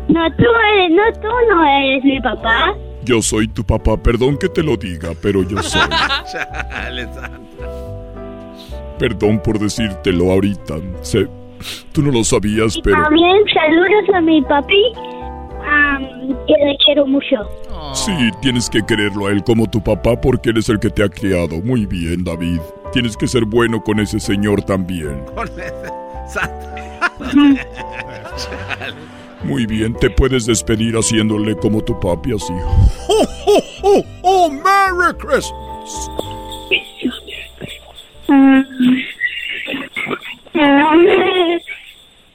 No, 0.07 0.29
tú 0.35 0.43
eres, 0.73 0.91
no, 0.91 1.21
tú 1.21 1.27
no 1.49 1.65
eres 1.65 2.03
mi 2.03 2.19
papá. 2.21 2.73
Yo 3.03 3.21
soy 3.21 3.47
tu 3.47 3.63
papá. 3.63 3.97
Perdón 3.97 4.37
que 4.37 4.49
te 4.49 4.61
lo 4.61 4.77
diga, 4.77 5.09
pero 5.21 5.43
yo 5.43 5.57
soy. 5.63 5.81
Chale, 6.31 7.05
Santa. 7.05 7.39
Perdón 8.99 9.41
por 9.43 9.57
decírtelo 9.57 10.31
ahorita. 10.31 10.75
Sé, 11.01 11.27
tú 11.91 12.03
no 12.03 12.11
lo 12.11 12.23
sabías, 12.23 12.77
pero... 12.83 13.01
También 13.01 13.37
saludos 13.51 14.15
a 14.15 14.21
mi 14.21 14.41
papi, 14.43 14.83
am, 15.65 16.03
que 16.45 16.53
le 16.53 16.77
quiero 16.85 17.07
mucho. 17.07 17.37
Sí, 17.93 18.11
tienes 18.41 18.69
que 18.69 18.85
quererlo 18.85 19.25
a 19.27 19.31
él 19.31 19.43
como 19.43 19.67
tu 19.67 19.83
papá 19.83 20.19
porque 20.21 20.51
él 20.51 20.57
es 20.57 20.69
el 20.69 20.79
que 20.79 20.89
te 20.91 21.03
ha 21.03 21.09
criado. 21.09 21.59
Muy 21.63 21.87
bien, 21.87 22.23
David. 22.23 22.59
Tienes 22.93 23.17
que 23.17 23.27
ser 23.27 23.45
bueno 23.45 23.81
con 23.81 23.99
ese 23.99 24.19
señor 24.19 24.61
también. 24.63 25.25
Con 25.33 25.47
ese 25.47 25.73
Santa. 26.27 27.11
Chale. 28.37 29.10
Muy 29.43 29.65
bien, 29.65 29.95
te 29.95 30.09
puedes 30.09 30.45
despedir 30.45 30.95
haciéndole 30.95 31.55
como 31.55 31.83
tu 31.83 31.99
papi 31.99 32.33
así. 32.33 32.53
¡Oh, 33.07 33.25
oh, 33.47 33.63
oh, 33.83 34.03
oh! 34.21 34.49
¡Merry 34.49 35.17
Christmas! 35.17 36.09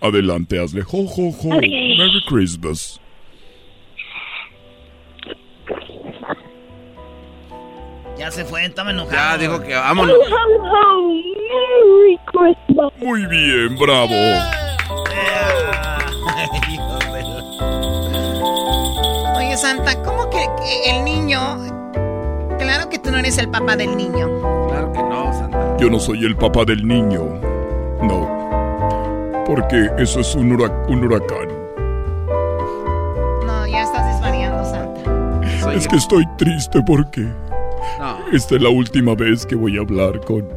Adelante, 0.01 0.59
hazle 0.59 0.83
ho, 0.83 0.99
ho, 0.99 1.31
ho. 1.31 1.57
Ok. 1.57 1.63
Merry 1.63 2.23
Christmas. 2.29 3.01
Ya 8.19 8.31
se 8.31 8.45
fue, 8.45 8.65
estaba 8.65 8.91
enojado. 8.91 9.13
Ya 9.13 9.39
dijo 9.39 9.63
que 9.63 9.75
vámonos. 9.75 10.17
Merry 10.19 12.19
Christmas. 12.27 12.93
Muy 12.99 13.27
bien, 13.27 13.77
bravo. 13.79 14.15
Oye, 19.37 19.57
Santa, 19.57 20.03
¿cómo 20.03 20.29
que, 20.31 20.47
el 20.91 21.05
niño... 21.05 21.41
Claro 22.59 22.89
que 22.89 22.99
tú 22.99 23.11
no 23.11 23.19
eres 23.19 23.39
el 23.39 23.49
papá 23.49 23.77
del 23.77 23.97
niño. 23.97 24.29
Claro 24.69 24.93
que 24.93 25.03
no, 25.03 25.33
Santa. 25.33 25.77
Yo 25.79 25.91
no 25.91 25.99
soy 26.01 26.25
el 26.25 26.37
papá 26.37 26.65
del 26.65 26.87
niño. 26.87 27.23
No. 28.03 29.45
Porque 29.47 29.91
eso 29.99 30.21
es 30.21 30.35
un, 30.35 30.53
hura- 30.53 30.85
un 30.89 31.05
huracán. 31.05 31.49
No, 33.47 33.67
ya 33.67 33.83
estás 33.83 34.07
desvariando, 34.15 34.65
Santa. 34.65 35.73
Es 35.73 35.87
que 35.87 35.97
estoy 35.97 36.25
triste 36.39 36.83
porque 36.87 37.21
No. 38.01 38.19
esta 38.33 38.57
es 38.57 38.63
la 38.63 38.71
última 38.71 39.15
vez 39.15 39.45
que 39.47 39.55
voy 39.55 39.77
a 39.77 39.81
hablar 39.83 40.21
con... 40.21 40.49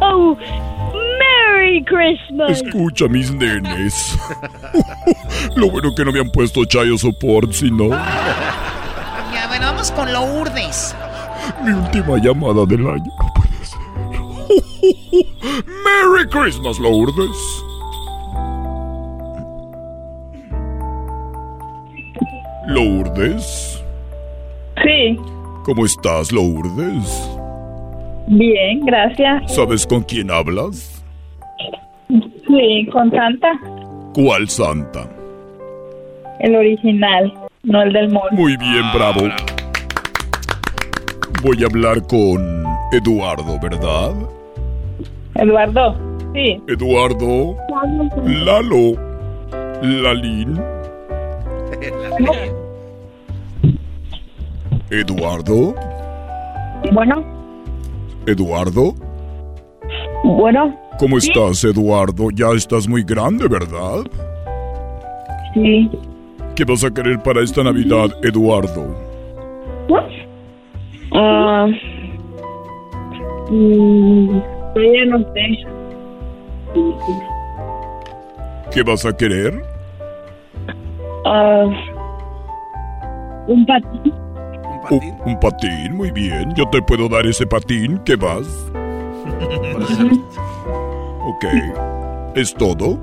Ho. 0.00 0.36
Merry 1.76 1.84
Christmas. 1.84 2.62
Escucha, 2.62 3.06
mis 3.08 3.30
nenes. 3.32 4.18
Lo 5.56 5.70
bueno 5.70 5.94
que 5.94 6.04
no 6.04 6.12
me 6.12 6.20
han 6.20 6.30
puesto 6.30 6.64
Chayo 6.64 6.96
Support, 6.96 7.52
sino 7.52 7.88
Ya, 7.88 9.46
bueno, 9.48 9.66
vamos 9.66 9.90
con 9.92 10.10
Lourdes. 10.12 10.94
mi 11.64 11.72
última 11.72 12.16
llamada 12.18 12.64
del 12.66 12.86
año. 12.86 13.04
No 13.18 13.32
puede 13.34 13.64
ser. 13.64 13.80
¡Merry 15.84 16.28
Christmas, 16.30 16.78
Lourdes! 16.78 17.62
Lourdes, 22.66 23.82
Sí, 24.82 25.16
¿cómo 25.64 25.84
estás, 25.86 26.32
Lourdes? 26.32 27.30
bien, 28.26 28.80
gracias. 28.84 29.54
¿Sabes 29.54 29.86
con 29.86 30.02
quién 30.02 30.30
hablas? 30.32 30.95
Sí, 32.46 32.86
con 32.92 33.10
Santa, 33.10 33.48
¿Cuál 34.14 34.48
santa? 34.48 35.08
el 36.40 36.54
original, 36.54 37.32
no 37.64 37.82
el 37.82 37.92
del 37.92 38.10
mall. 38.10 38.28
Muy 38.32 38.56
bien, 38.56 38.82
bravo. 38.94 39.22
Voy 41.42 41.62
a 41.62 41.66
hablar 41.66 42.06
con 42.06 42.64
Eduardo, 42.92 43.58
¿verdad? 43.60 44.12
Eduardo, 45.34 45.96
sí. 46.34 46.60
Eduardo, 46.68 47.56
Lalo, 48.24 48.94
Lalín, 49.82 50.58
Eduardo, 54.90 55.74
Bueno, 56.92 57.24
Eduardo. 58.26 58.94
bueno, 60.24 60.74
¿Cómo 60.98 61.20
Sí. 61.20 61.28
estás, 61.30 61.62
Eduardo? 61.64 62.28
Ya 62.34 62.48
estás 62.56 62.88
muy 62.88 63.02
grande, 63.02 63.46
¿verdad? 63.48 64.04
sí. 65.54 65.90
¿Qué 66.54 66.64
vas 66.64 66.82
a 66.84 66.90
querer 66.90 67.22
para 67.22 67.42
esta 67.42 67.62
Navidad, 67.62 68.08
Eduardo? 68.22 68.94
Ah, 71.12 71.66
mm, 73.50 74.38
ya 74.74 75.04
no 75.06 75.18
sé. 75.34 75.66
¿Qué 78.72 78.82
vas 78.82 79.04
a 79.06 79.14
querer? 79.16 79.62
Ah, 81.26 81.64
un 83.48 83.66
patín. 83.66 84.12
Un, 84.90 85.16
un 85.26 85.40
patín, 85.40 85.94
muy 85.96 86.10
bien. 86.10 86.54
Yo 86.54 86.64
te 86.70 86.80
puedo 86.82 87.08
dar 87.08 87.26
ese 87.26 87.46
patín. 87.46 87.98
¿Qué 88.04 88.16
vas? 88.16 88.46
Ok. 91.26 91.44
¿Es 92.36 92.54
todo? 92.54 92.98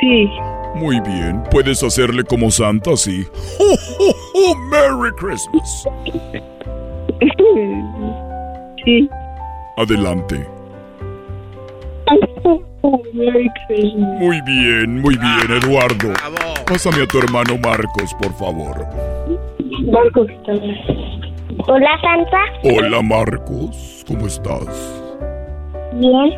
Sí. 0.00 0.28
Muy 0.76 1.00
bien. 1.00 1.42
Puedes 1.50 1.82
hacerle 1.82 2.22
como 2.22 2.52
Santa, 2.52 2.96
sí. 2.96 3.26
¡Oh, 3.58 3.74
oh, 3.98 4.14
oh! 4.34 4.56
¡Merry 4.70 5.10
Christmas! 5.16 5.84
Sí. 8.84 9.08
Adelante. 9.76 10.46
Merry 13.12 13.50
Christmas. 13.66 14.20
Muy 14.20 14.40
bien, 14.42 15.00
muy 15.00 15.16
bien, 15.16 15.50
Eduardo. 15.62 16.12
Pásame 16.66 17.02
a 17.02 17.06
tu 17.06 17.18
hermano 17.18 17.58
Marcos, 17.58 18.14
por 18.14 18.32
favor. 18.34 18.86
Marcos 19.90 20.28
Hola, 21.66 22.00
Santa. 22.00 22.40
Hola, 22.64 23.02
Marcos. 23.02 24.04
¿Cómo 24.06 24.26
estás? 24.26 25.01
Bien. 25.94 26.32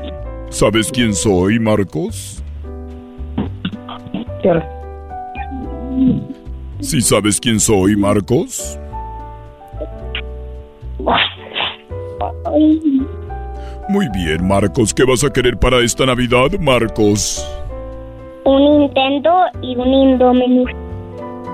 ¿Sabes 0.50 0.90
quién 0.90 1.14
soy, 1.14 1.58
Marcos? 1.58 2.42
¿Sí 6.80 7.00
sabes 7.00 7.40
quién 7.40 7.58
soy, 7.58 7.96
Marcos? 7.96 8.78
Muy 13.88 14.08
bien, 14.10 14.46
Marcos. 14.46 14.92
¿Qué 14.92 15.04
vas 15.04 15.24
a 15.24 15.32
querer 15.32 15.56
para 15.58 15.80
esta 15.80 16.06
Navidad, 16.06 16.50
Marcos? 16.60 17.46
Un 18.44 18.80
Nintendo 18.80 19.30
y 19.62 19.76
un 19.76 19.92
Indominus. 19.92 20.70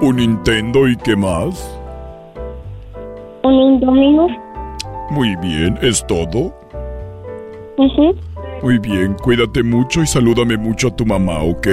¿Un 0.01 0.17
Nintendo 0.17 0.89
y 0.89 0.97
qué 0.97 1.15
más? 1.15 1.79
Un 3.45 3.55
Indominus. 3.55 4.33
Muy 5.11 5.37
bien, 5.37 5.79
¿es 5.83 6.05
todo? 6.07 6.60
Ujú. 7.81 8.15
Muy 8.62 8.78
bien, 8.78 9.15
cuídate 9.15 9.62
mucho 9.62 10.02
y 10.02 10.07
salúdame 10.07 10.59
mucho 10.59 10.89
a 10.89 10.97
tu 10.97 11.07
mamá, 11.07 11.43
¿ok? 11.43 11.66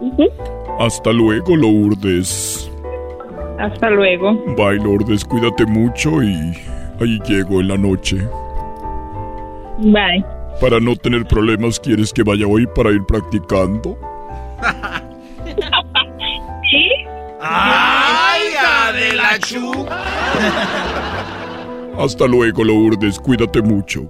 Ujú. 0.00 0.24
Hasta 0.78 1.12
luego, 1.12 1.54
Lourdes. 1.54 2.70
Hasta 3.58 3.90
luego. 3.90 4.32
Bye, 4.56 4.76
Lourdes, 4.76 5.22
cuídate 5.22 5.66
mucho 5.66 6.22
y 6.22 6.54
ahí 6.98 7.18
llego 7.28 7.60
en 7.60 7.68
la 7.68 7.76
noche. 7.76 8.16
Bye. 9.80 10.24
Para 10.62 10.80
no 10.80 10.96
tener 10.96 11.26
problemas, 11.26 11.78
¿quieres 11.78 12.10
que 12.10 12.22
vaya 12.22 12.46
hoy 12.46 12.66
para 12.74 12.90
ir 12.90 13.04
practicando? 13.04 13.98
¿Sí? 16.70 16.88
¡Ay, 17.42 18.40
de 18.94 19.12
la 19.14 19.38
chu! 19.40 19.86
Hasta 21.98 22.26
luego, 22.26 22.64
Lourdes, 22.64 23.20
cuídate 23.20 23.60
mucho. 23.60 24.08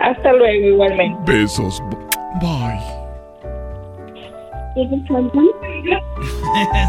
Hasta 0.00 0.32
luego, 0.32 0.66
igualmente. 0.66 1.32
Besos. 1.32 1.82
Bye. 2.40 2.80
¿Eres 4.76 5.06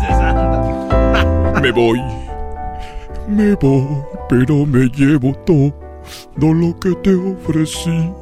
Santa? 0.08 1.62
Me 1.62 1.72
voy. 1.72 2.02
Me 3.28 3.54
voy, 3.56 3.86
pero 4.30 4.66
me 4.66 4.88
llevo 4.90 5.34
todo 5.46 6.54
lo 6.54 6.80
que 6.80 6.96
te 7.04 7.14
ofrecí. 7.14 8.14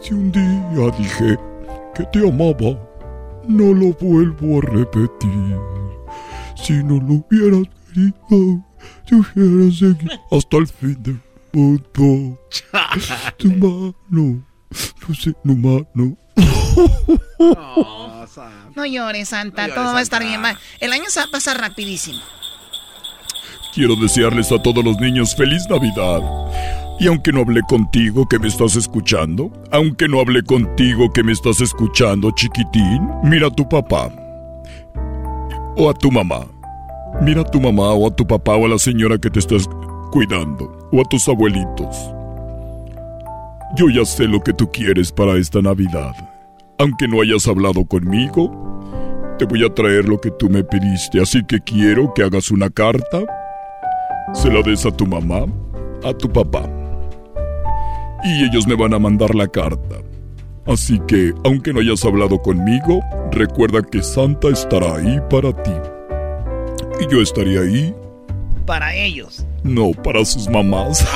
Si 0.00 0.14
un 0.14 0.30
día 0.30 0.90
dije 0.98 1.36
que 1.94 2.04
te 2.04 2.28
amaba, 2.28 2.78
no 3.48 3.72
lo 3.72 3.92
vuelvo 4.00 4.58
a 4.58 4.62
repetir. 4.70 5.58
Si 6.54 6.74
no 6.84 7.00
lo 7.00 7.14
hubieras 7.14 7.66
querido, 7.92 8.62
te 9.06 9.14
hubiera 9.14 9.72
seguido 9.72 10.14
hasta 10.30 10.56
el 10.58 10.66
fin 10.66 11.02
del 11.02 11.20
mundo. 11.54 12.38
Tu 13.38 13.48
mano, 13.52 14.44
no 15.08 15.14
sé, 15.14 15.32
no 15.44 15.54
mano. 15.54 16.16
No 18.74 18.86
llores, 18.86 19.28
Santa. 19.28 19.68
No 19.68 19.74
Todo 19.74 19.84
llores, 19.84 19.94
va 19.94 19.98
a 19.98 20.02
estar 20.02 20.22
Santa. 20.22 20.28
bien. 20.40 20.42
va- 20.44 20.58
El 20.80 20.92
año 20.92 21.04
se 21.08 21.20
va 21.20 21.26
a 21.26 21.30
pasar 21.30 21.60
rapidísimo. 21.60 22.18
Quiero 23.74 23.96
desearles 23.96 24.52
a 24.52 24.62
todos 24.62 24.84
los 24.84 24.98
niños 24.98 25.34
feliz 25.34 25.62
Navidad. 25.68 26.20
Y 27.00 27.08
aunque 27.08 27.32
no 27.32 27.40
hablé 27.40 27.60
contigo 27.68 28.26
que 28.28 28.38
me 28.38 28.46
estás 28.46 28.76
escuchando, 28.76 29.50
aunque 29.72 30.06
no 30.06 30.20
hablé 30.20 30.42
contigo 30.44 31.10
que 31.12 31.24
me 31.24 31.32
estás 31.32 31.60
escuchando, 31.60 32.30
chiquitín, 32.30 33.08
mira 33.24 33.48
a 33.48 33.50
tu 33.50 33.68
papá. 33.68 34.10
O 35.76 35.90
a 35.90 35.94
tu 35.94 36.10
mamá. 36.12 36.46
Mira 37.20 37.40
a 37.40 37.44
tu 37.44 37.60
mamá 37.60 37.92
o 37.92 38.06
a 38.08 38.14
tu 38.14 38.24
papá 38.26 38.54
o 38.54 38.66
a 38.66 38.68
la 38.68 38.78
señora 38.78 39.18
que 39.18 39.28
te 39.30 39.40
estás 39.40 39.68
cuidando. 40.12 40.83
O 40.94 41.00
a 41.00 41.04
tus 41.04 41.28
abuelitos. 41.28 41.96
Yo 43.76 43.90
ya 43.90 44.04
sé 44.04 44.28
lo 44.28 44.40
que 44.40 44.52
tú 44.52 44.70
quieres 44.70 45.10
para 45.10 45.36
esta 45.36 45.60
Navidad. 45.60 46.12
Aunque 46.78 47.08
no 47.08 47.20
hayas 47.20 47.48
hablado 47.48 47.84
conmigo, 47.84 48.50
te 49.38 49.44
voy 49.44 49.64
a 49.64 49.74
traer 49.74 50.08
lo 50.08 50.20
que 50.20 50.30
tú 50.30 50.48
me 50.48 50.62
pediste. 50.62 51.20
Así 51.20 51.44
que 51.44 51.60
quiero 51.60 52.14
que 52.14 52.22
hagas 52.22 52.50
una 52.50 52.70
carta 52.70 53.24
se 54.34 54.50
la 54.50 54.62
des 54.62 54.84
a 54.84 54.90
tu 54.90 55.06
mamá, 55.06 55.46
a 56.02 56.12
tu 56.12 56.28
papá. 56.28 56.68
Y 58.24 58.44
ellos 58.44 58.66
me 58.66 58.74
van 58.74 58.94
a 58.94 58.98
mandar 58.98 59.34
la 59.34 59.46
carta. 59.46 59.96
Así 60.66 60.98
que, 61.06 61.32
aunque 61.44 61.72
no 61.72 61.80
hayas 61.80 62.04
hablado 62.04 62.40
conmigo, 62.40 63.00
recuerda 63.30 63.82
que 63.82 64.02
Santa 64.02 64.48
estará 64.48 64.96
ahí 64.96 65.20
para 65.30 65.52
ti. 65.62 65.72
Y 67.00 67.12
yo 67.12 67.20
estaré 67.20 67.58
ahí, 67.58 67.94
Para 68.66 68.94
ellos. 68.94 69.44
no 69.62 69.90
para 69.90 70.24
sus 70.24 70.48
mamás. 70.48 71.04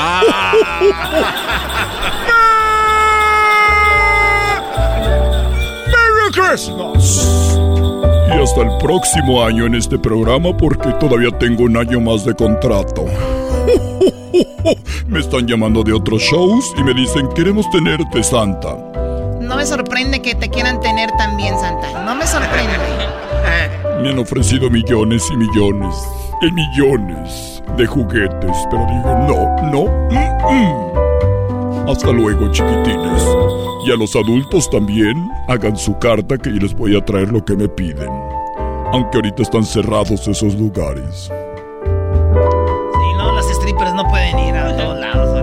¡Merry 5.87 6.31
Christmas! 6.33 7.59
Y 8.29 8.43
hasta 8.43 8.61
el 8.61 8.79
próximo 8.79 9.43
año 9.43 9.67
en 9.67 9.75
este 9.75 9.99
programa 9.99 10.55
porque 10.57 10.93
todavía 11.01 11.31
tengo 11.39 11.65
un 11.65 11.77
año 11.77 12.01
más 12.01 12.25
de 12.25 12.35
contrato. 12.35 13.07
Me 15.07 15.21
están 15.21 15.47
llamando 15.47 15.83
de 15.83 15.95
otros 15.95 16.21
shows 16.23 16.75
y 16.77 16.83
me 16.83 16.93
dicen 16.93 17.29
queremos 17.35 17.69
tenerte 17.71 18.23
Santa. 18.23 18.77
No 19.41 19.57
me 19.57 19.65
sorprende 19.65 20.21
que 20.21 20.35
te 20.35 20.51
quieran 20.51 20.79
tener 20.81 21.11
también, 21.13 21.59
Santa. 21.59 22.05
No 22.05 22.15
me 22.15 22.27
sorprende. 22.27 22.77
Me 24.03 24.11
han 24.11 24.19
ofrecido 24.19 24.69
millones 24.69 25.27
y 25.33 25.37
millones 25.39 25.95
y 26.41 26.53
millones 26.53 27.63
de 27.77 27.87
juguetes, 27.87 28.57
pero 28.71 28.87
dije 28.87 29.15
no, 29.27 29.47
no. 29.71 29.85
mm, 30.11 30.55
mm. 30.55 31.89
Hasta 31.89 32.13
luego, 32.13 32.51
chiquitines. 32.53 33.37
Y 33.87 33.91
a 33.91 33.97
los 33.97 34.15
adultos 34.15 34.69
también 34.71 35.31
hagan 35.49 35.77
su 35.77 35.99
carta 35.99 36.37
que 36.37 36.51
yo 36.51 36.59
les 36.61 36.75
voy 36.75 36.97
a 36.97 37.05
traer 37.05 37.33
lo 37.33 37.45
que 37.45 37.57
me 37.57 37.69
piden. 37.69 38.11
Aunque 38.93 39.17
ahorita 39.17 39.43
están 39.43 39.65
cerrados 39.65 40.29
esos 40.29 40.55
lugares. 40.55 41.31
Y 42.25 43.17
no, 43.17 43.33
las 43.33 43.47
strippers 43.47 43.95
no 43.95 44.07
pueden 44.09 44.39
ir 44.39 44.55
a 44.55 44.77
todos 44.77 44.99
lados. 44.99 45.38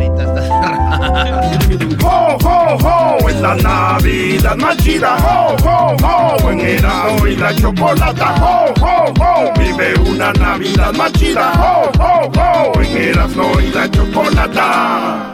¡Ho, 1.15 2.37
ho, 2.43 2.77
ho! 2.83 3.29
Es 3.29 3.39
la 3.39 3.55
Navidad 3.55 4.57
más 4.57 4.75
chida. 4.77 5.15
¡Ho, 5.15 5.55
ho, 5.63 5.95
ho! 6.03 6.51
En 6.51 6.59
Erasmo 6.59 7.27
y 7.27 7.35
la 7.37 7.55
chocolata. 7.55 8.35
¡Ho, 8.41 8.73
ho, 8.81 9.13
ho! 9.17 9.53
Vive 9.57 9.93
una 10.09 10.33
Navidad 10.33 10.93
más 10.93 11.13
chida. 11.13 11.53
¡Ho, 11.53 11.89
ho, 11.97 12.31
ho! 12.37 12.81
En 12.81 12.97
Erasmo 12.97 13.59
y 13.61 13.71
la 13.71 13.89
chocolata. 13.89 15.31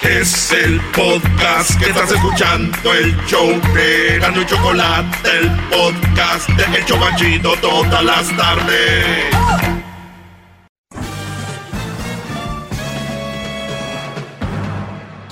Es 0.00 0.52
el 0.52 0.80
podcast 0.96 1.78
que 1.78 1.90
estás 1.90 2.10
escuchando, 2.10 2.92
el 2.94 3.14
show 3.26 3.48
de 3.74 4.16
Erasmo 4.16 4.40
y 4.40 4.46
Chocolate, 4.46 5.38
el 5.38 5.50
podcast 5.70 6.48
de 6.48 6.78
El 6.78 6.84
Chobachito 6.86 7.54
todas 7.60 8.02
las 8.02 8.36
tardes. 8.36 9.71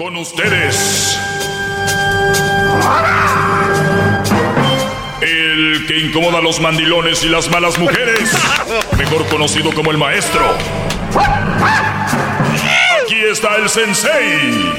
Con 0.00 0.16
ustedes. 0.16 1.18
El 5.20 5.84
que 5.86 5.98
incomoda 5.98 6.38
a 6.38 6.40
los 6.40 6.58
mandilones 6.58 7.22
y 7.22 7.28
las 7.28 7.50
malas 7.50 7.78
mujeres. 7.78 8.32
Mejor 8.96 9.26
conocido 9.28 9.74
como 9.74 9.90
el 9.90 9.98
maestro. 9.98 10.56
Aquí 13.02 13.16
está 13.30 13.56
el 13.56 13.68
sensei. 13.68 14.72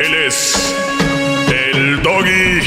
Él 0.00 0.14
es 0.26 0.74
el 1.46 2.02
doggy. 2.02 2.60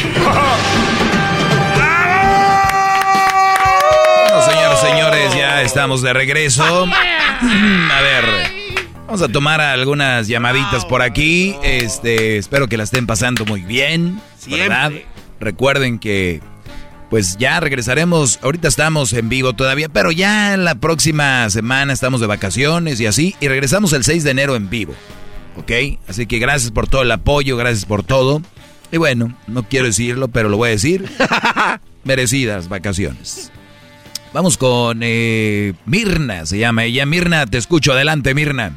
Bueno, 4.29 4.77
señoras 4.77 5.35
estamos 5.65 6.01
de 6.01 6.13
regreso. 6.13 6.85
A 6.85 8.01
ver, 8.01 8.50
vamos 9.11 9.29
a 9.29 9.33
tomar 9.33 9.59
algunas 9.59 10.29
llamaditas 10.29 10.85
por 10.85 11.01
aquí. 11.01 11.53
Este, 11.63 12.37
espero 12.37 12.69
que 12.69 12.77
la 12.77 12.83
estén 12.83 13.05
pasando 13.05 13.43
muy 13.43 13.59
bien, 13.59 14.21
¿verdad? 14.49 14.93
Recuerden 15.37 15.99
que 15.99 16.39
pues 17.09 17.35
ya 17.37 17.59
regresaremos. 17.59 18.39
Ahorita 18.41 18.69
estamos 18.69 19.11
en 19.11 19.27
vivo 19.27 19.51
todavía, 19.51 19.89
pero 19.89 20.13
ya 20.13 20.55
la 20.55 20.75
próxima 20.75 21.49
semana 21.49 21.91
estamos 21.91 22.21
de 22.21 22.27
vacaciones 22.27 23.01
y 23.01 23.05
así. 23.05 23.35
Y 23.41 23.49
regresamos 23.49 23.91
el 23.91 24.05
6 24.05 24.23
de 24.23 24.31
enero 24.31 24.55
en 24.55 24.69
vivo. 24.69 24.93
¿Ok? 25.57 25.99
Así 26.07 26.25
que 26.25 26.39
gracias 26.39 26.71
por 26.71 26.87
todo 26.87 27.01
el 27.01 27.11
apoyo, 27.11 27.57
gracias 27.57 27.83
por 27.83 28.03
todo. 28.03 28.41
Y 28.93 28.97
bueno, 28.97 29.37
no 29.45 29.63
quiero 29.63 29.87
decirlo, 29.87 30.29
pero 30.29 30.47
lo 30.47 30.55
voy 30.55 30.69
a 30.69 30.71
decir. 30.71 31.03
Merecidas 32.05 32.69
vacaciones. 32.69 33.51
Vamos 34.31 34.57
con 34.57 35.01
eh, 35.01 35.73
Mirna, 35.85 36.45
se 36.45 36.59
llama 36.59 36.85
ella. 36.85 37.05
Mirna, 37.05 37.45
te 37.45 37.57
escucho. 37.57 37.91
Adelante, 37.91 38.33
Mirna. 38.33 38.71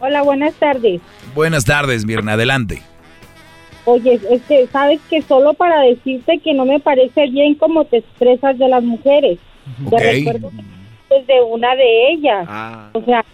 Hola, 0.00 0.22
buenas 0.22 0.54
tardes. 0.54 1.02
Buenas 1.34 1.66
tardes, 1.66 2.06
Mirna. 2.06 2.32
Adelante. 2.32 2.82
Oye, 3.84 4.18
es 4.30 4.42
que 4.42 4.66
sabes 4.68 4.98
que 5.10 5.20
solo 5.20 5.52
para 5.52 5.80
decirte 5.82 6.38
que 6.38 6.54
no 6.54 6.64
me 6.64 6.80
parece 6.80 7.28
bien 7.28 7.54
cómo 7.54 7.84
te 7.84 7.98
expresas 7.98 8.56
de 8.58 8.68
las 8.68 8.82
mujeres. 8.82 9.38
Te 9.90 10.12
recuerdo 10.12 10.50
desde 11.10 11.42
una 11.42 11.74
de 11.76 12.12
ellas. 12.12 12.48
O 12.94 13.02
sea, 13.02 13.24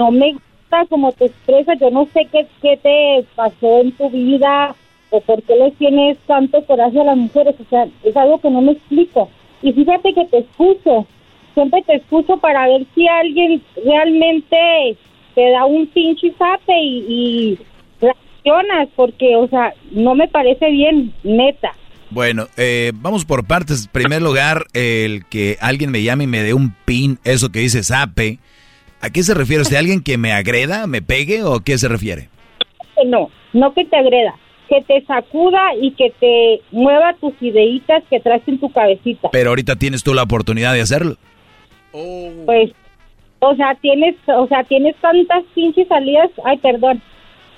no 0.00 0.10
me 0.10 0.32
gusta 0.32 0.84
cómo 0.88 1.12
te 1.12 1.26
expresas. 1.26 1.78
Yo 1.80 1.90
no 1.90 2.08
sé 2.12 2.26
qué, 2.32 2.46
qué 2.60 2.76
te 2.76 3.24
pasó 3.36 3.80
en 3.80 3.92
tu 3.92 4.10
vida 4.10 4.74
o 5.10 5.20
por 5.20 5.42
qué 5.44 5.54
les 5.54 5.74
tienes 5.76 6.18
tanto 6.26 6.64
coraje 6.64 7.00
a 7.00 7.04
las 7.04 7.16
mujeres. 7.16 7.54
O 7.60 7.68
sea, 7.70 7.86
es 8.02 8.16
algo 8.16 8.40
que 8.40 8.50
no 8.50 8.62
me 8.62 8.72
explico. 8.72 9.30
Y 9.62 9.72
fíjate 9.72 10.12
que 10.12 10.24
te 10.24 10.38
escucho. 10.38 11.06
Siempre 11.54 11.82
te 11.82 11.96
escucho 11.96 12.36
para 12.38 12.66
ver 12.66 12.84
si 12.94 13.06
alguien 13.06 13.62
realmente 13.84 14.96
te 15.34 15.50
da 15.50 15.64
un 15.64 15.86
pinche 15.88 16.32
zape 16.38 16.72
y, 16.72 17.04
y 17.08 17.58
porque, 18.96 19.36
o 19.36 19.48
sea, 19.48 19.74
no 19.90 20.14
me 20.14 20.28
parece 20.28 20.70
bien, 20.70 21.12
neta. 21.22 21.72
Bueno, 22.10 22.46
eh, 22.56 22.92
vamos 22.94 23.24
por 23.24 23.46
partes. 23.46 23.86
En 23.86 23.92
primer 23.92 24.22
lugar, 24.22 24.64
el 24.74 25.24
que 25.26 25.56
alguien 25.60 25.90
me 25.90 26.02
llame 26.02 26.24
y 26.24 26.26
me 26.26 26.42
dé 26.42 26.54
un 26.54 26.74
pin, 26.84 27.18
eso 27.24 27.50
que 27.50 27.60
dice 27.60 27.82
sape. 27.82 28.38
¿A 29.00 29.10
qué 29.10 29.22
se 29.22 29.34
refiere? 29.34 29.64
¿De 29.64 29.78
alguien 29.78 30.02
que 30.02 30.18
me 30.18 30.32
agreda, 30.32 30.86
me 30.86 31.02
pegue 31.02 31.42
o 31.42 31.54
a 31.54 31.64
qué 31.64 31.78
se 31.78 31.88
refiere? 31.88 32.28
No, 33.06 33.30
no 33.52 33.72
que 33.72 33.84
te 33.86 33.96
agreda, 33.96 34.34
que 34.68 34.82
te 34.82 35.02
sacuda 35.06 35.74
y 35.80 35.92
que 35.92 36.12
te 36.20 36.60
mueva 36.70 37.14
tus 37.14 37.32
ideitas 37.40 38.02
que 38.10 38.20
traes 38.20 38.42
en 38.46 38.58
tu 38.58 38.70
cabecita. 38.70 39.30
Pero 39.32 39.50
ahorita 39.50 39.76
tienes 39.76 40.02
tú 40.02 40.12
la 40.12 40.24
oportunidad 40.24 40.74
de 40.74 40.82
hacerlo. 40.82 41.16
Pues, 41.92 42.72
o 43.40 43.54
sea, 43.56 43.74
tienes, 43.80 44.16
o 44.26 44.46
sea, 44.46 44.64
tienes 44.64 44.96
tantas 44.96 45.44
pinches 45.54 45.88
salidas, 45.88 46.30
ay, 46.44 46.58
perdón, 46.58 47.02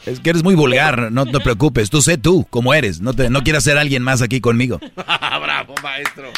es 0.07 0.19
que 0.19 0.31
eres 0.31 0.43
muy 0.43 0.55
vulgar, 0.55 1.13
no 1.13 1.27
te 1.27 1.39
preocupes. 1.39 1.89
Tú 1.89 2.03
sé 2.03 2.19
tú, 2.19 2.45
cómo 2.51 2.75
eres. 2.75 3.01
No, 3.01 3.13
te, 3.13 3.31
no 3.31 3.43
quieras 3.43 3.63
ser 3.65 3.79
alguien 3.79 4.03
más 4.03 4.21
aquí 4.21 4.41
conmigo. 4.41 4.81
Bravo, 4.97 5.75
maestro. 5.83 6.31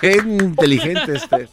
Qué 0.00 0.18
inteligente 0.22 1.14
este. 1.14 1.48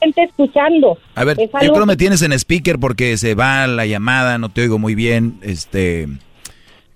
Gente 0.00 0.22
escuchando. 0.24 0.98
A 1.14 1.24
ver, 1.24 1.38
yo 1.38 1.48
creo 1.50 1.80
que 1.80 1.86
me 1.86 1.96
tienes 1.96 2.22
en 2.22 2.32
speaker 2.32 2.78
porque 2.78 3.16
se 3.16 3.34
va 3.34 3.66
la 3.66 3.86
llamada, 3.86 4.38
no 4.38 4.50
te 4.50 4.62
oigo 4.62 4.78
muy 4.78 4.94
bien. 4.94 5.38
Este. 5.40 6.06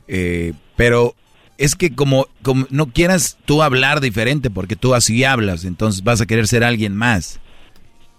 Eh, 0.07 0.53
pero 0.77 1.15
es 1.57 1.75
que 1.75 1.95
como, 1.95 2.27
como 2.43 2.67
no 2.71 2.87
quieras 2.89 3.39
tú 3.47 3.63
hablar 3.63 4.01
diferente 4.01 4.51
porque 4.51 4.77
tú 4.77 4.95
así 4.95 5.25
hablas, 5.25 5.65
entonces 5.65 6.05
vas 6.05 6.21
a 6.21 6.27
querer 6.27 6.47
ser 6.47 6.63
alguien 6.63 6.95
más. 6.95 7.41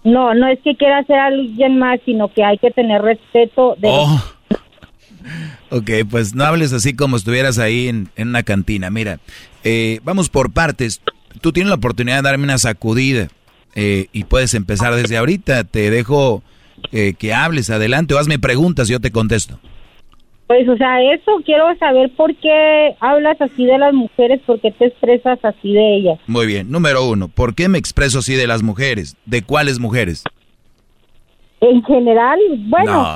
No, 0.04 0.34
no 0.34 0.46
es 0.48 0.60
que 0.60 0.76
quiera 0.76 1.02
ser 1.04 1.18
alguien 1.18 1.78
más, 1.78 1.98
sino 2.04 2.32
que 2.32 2.44
hay 2.44 2.58
que 2.58 2.70
tener 2.70 3.02
respeto 3.02 3.74
de 3.78 3.88
oh. 3.90 4.22
Ok, 5.70 5.90
pues 6.10 6.34
no 6.34 6.44
hables 6.44 6.72
así 6.72 6.94
como 6.94 7.16
estuvieras 7.16 7.58
ahí 7.58 7.88
en, 7.88 8.10
una 8.16 8.42
cantina. 8.42 8.90
Mira, 8.90 9.18
eh, 9.64 10.00
vamos 10.04 10.28
por 10.28 10.52
partes. 10.52 11.00
Tú 11.40 11.52
tienes 11.52 11.70
la 11.70 11.76
oportunidad 11.76 12.16
de 12.16 12.22
darme 12.22 12.44
una 12.44 12.58
sacudida 12.58 13.28
eh, 13.74 14.06
y 14.12 14.24
puedes 14.24 14.54
empezar 14.54 14.94
desde 14.94 15.16
ahorita. 15.16 15.64
Te 15.64 15.90
dejo 15.90 16.42
eh, 16.92 17.14
que 17.18 17.32
hables 17.34 17.70
adelante 17.70 18.14
o 18.14 18.18
hazme 18.18 18.38
preguntas 18.38 18.88
y 18.88 18.92
yo 18.92 19.00
te 19.00 19.10
contesto. 19.10 19.58
Pues, 20.46 20.68
o 20.68 20.76
sea, 20.76 21.00
eso 21.02 21.32
quiero 21.44 21.74
saber 21.78 22.10
por 22.16 22.34
qué 22.36 22.94
hablas 23.00 23.40
así 23.40 23.64
de 23.64 23.78
las 23.78 23.94
mujeres, 23.94 24.40
por 24.44 24.60
qué 24.60 24.70
te 24.72 24.86
expresas 24.86 25.38
así 25.42 25.72
de 25.72 25.96
ellas. 25.96 26.18
Muy 26.26 26.46
bien, 26.46 26.70
número 26.70 27.08
uno, 27.08 27.28
¿por 27.28 27.54
qué 27.54 27.68
me 27.68 27.78
expreso 27.78 28.18
así 28.18 28.34
de 28.34 28.46
las 28.46 28.62
mujeres? 28.62 29.16
¿De 29.24 29.42
cuáles 29.42 29.80
mujeres? 29.80 30.22
En 31.60 31.82
general, 31.84 32.38
bueno, 32.68 33.06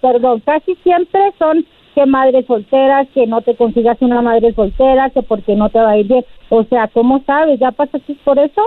perdón, 0.00 0.40
casi 0.40 0.74
siempre 0.82 1.20
son 1.38 1.64
que 1.94 2.06
madres 2.06 2.46
solteras, 2.46 3.08
que 3.14 3.26
no 3.26 3.40
te 3.42 3.54
consigas 3.54 3.96
una 4.00 4.22
madre 4.22 4.52
soltera, 4.54 5.10
que 5.10 5.22
porque 5.22 5.54
no 5.54 5.70
te 5.70 5.78
va 5.78 5.90
a 5.90 5.98
ir 5.98 6.06
bien. 6.06 6.24
O 6.48 6.64
sea, 6.64 6.88
¿cómo 6.88 7.22
sabes? 7.24 7.58
¿Ya 7.60 7.70
pasaste 7.70 8.16
por 8.24 8.38
eso? 8.38 8.62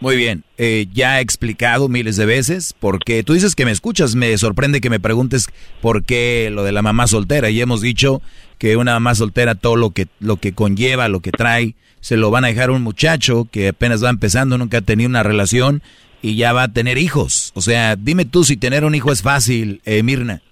Muy 0.00 0.16
bien, 0.16 0.44
eh, 0.58 0.86
ya 0.92 1.18
he 1.18 1.22
explicado 1.22 1.88
miles 1.88 2.16
de 2.16 2.24
veces 2.24 2.72
porque 2.78 3.24
tú 3.24 3.32
dices 3.32 3.56
que 3.56 3.64
me 3.64 3.72
escuchas, 3.72 4.14
me 4.14 4.36
sorprende 4.38 4.80
que 4.80 4.90
me 4.90 5.00
preguntes 5.00 5.48
por 5.80 6.04
qué 6.04 6.50
lo 6.52 6.62
de 6.62 6.70
la 6.70 6.82
mamá 6.82 7.08
soltera 7.08 7.50
y 7.50 7.60
hemos 7.60 7.80
dicho 7.80 8.22
que 8.58 8.76
una 8.76 8.92
mamá 8.92 9.16
soltera 9.16 9.56
todo 9.56 9.74
lo 9.74 9.90
que 9.90 10.06
lo 10.20 10.36
que 10.36 10.52
conlleva, 10.52 11.08
lo 11.08 11.18
que 11.18 11.32
trae, 11.32 11.74
se 12.00 12.16
lo 12.16 12.30
van 12.30 12.44
a 12.44 12.48
dejar 12.48 12.68
a 12.68 12.72
un 12.72 12.82
muchacho 12.82 13.48
que 13.50 13.68
apenas 13.68 14.02
va 14.04 14.10
empezando, 14.10 14.56
nunca 14.56 14.78
ha 14.78 14.82
tenido 14.82 15.08
una 15.08 15.24
relación 15.24 15.82
y 16.22 16.36
ya 16.36 16.52
va 16.52 16.64
a 16.64 16.72
tener 16.72 16.96
hijos. 16.96 17.52
O 17.54 17.60
sea, 17.60 17.96
dime 17.96 18.24
tú 18.24 18.44
si 18.44 18.56
tener 18.56 18.84
un 18.84 18.94
hijo 18.94 19.10
es 19.10 19.22
fácil, 19.22 19.80
eh, 19.84 20.04
Mirna. 20.04 20.42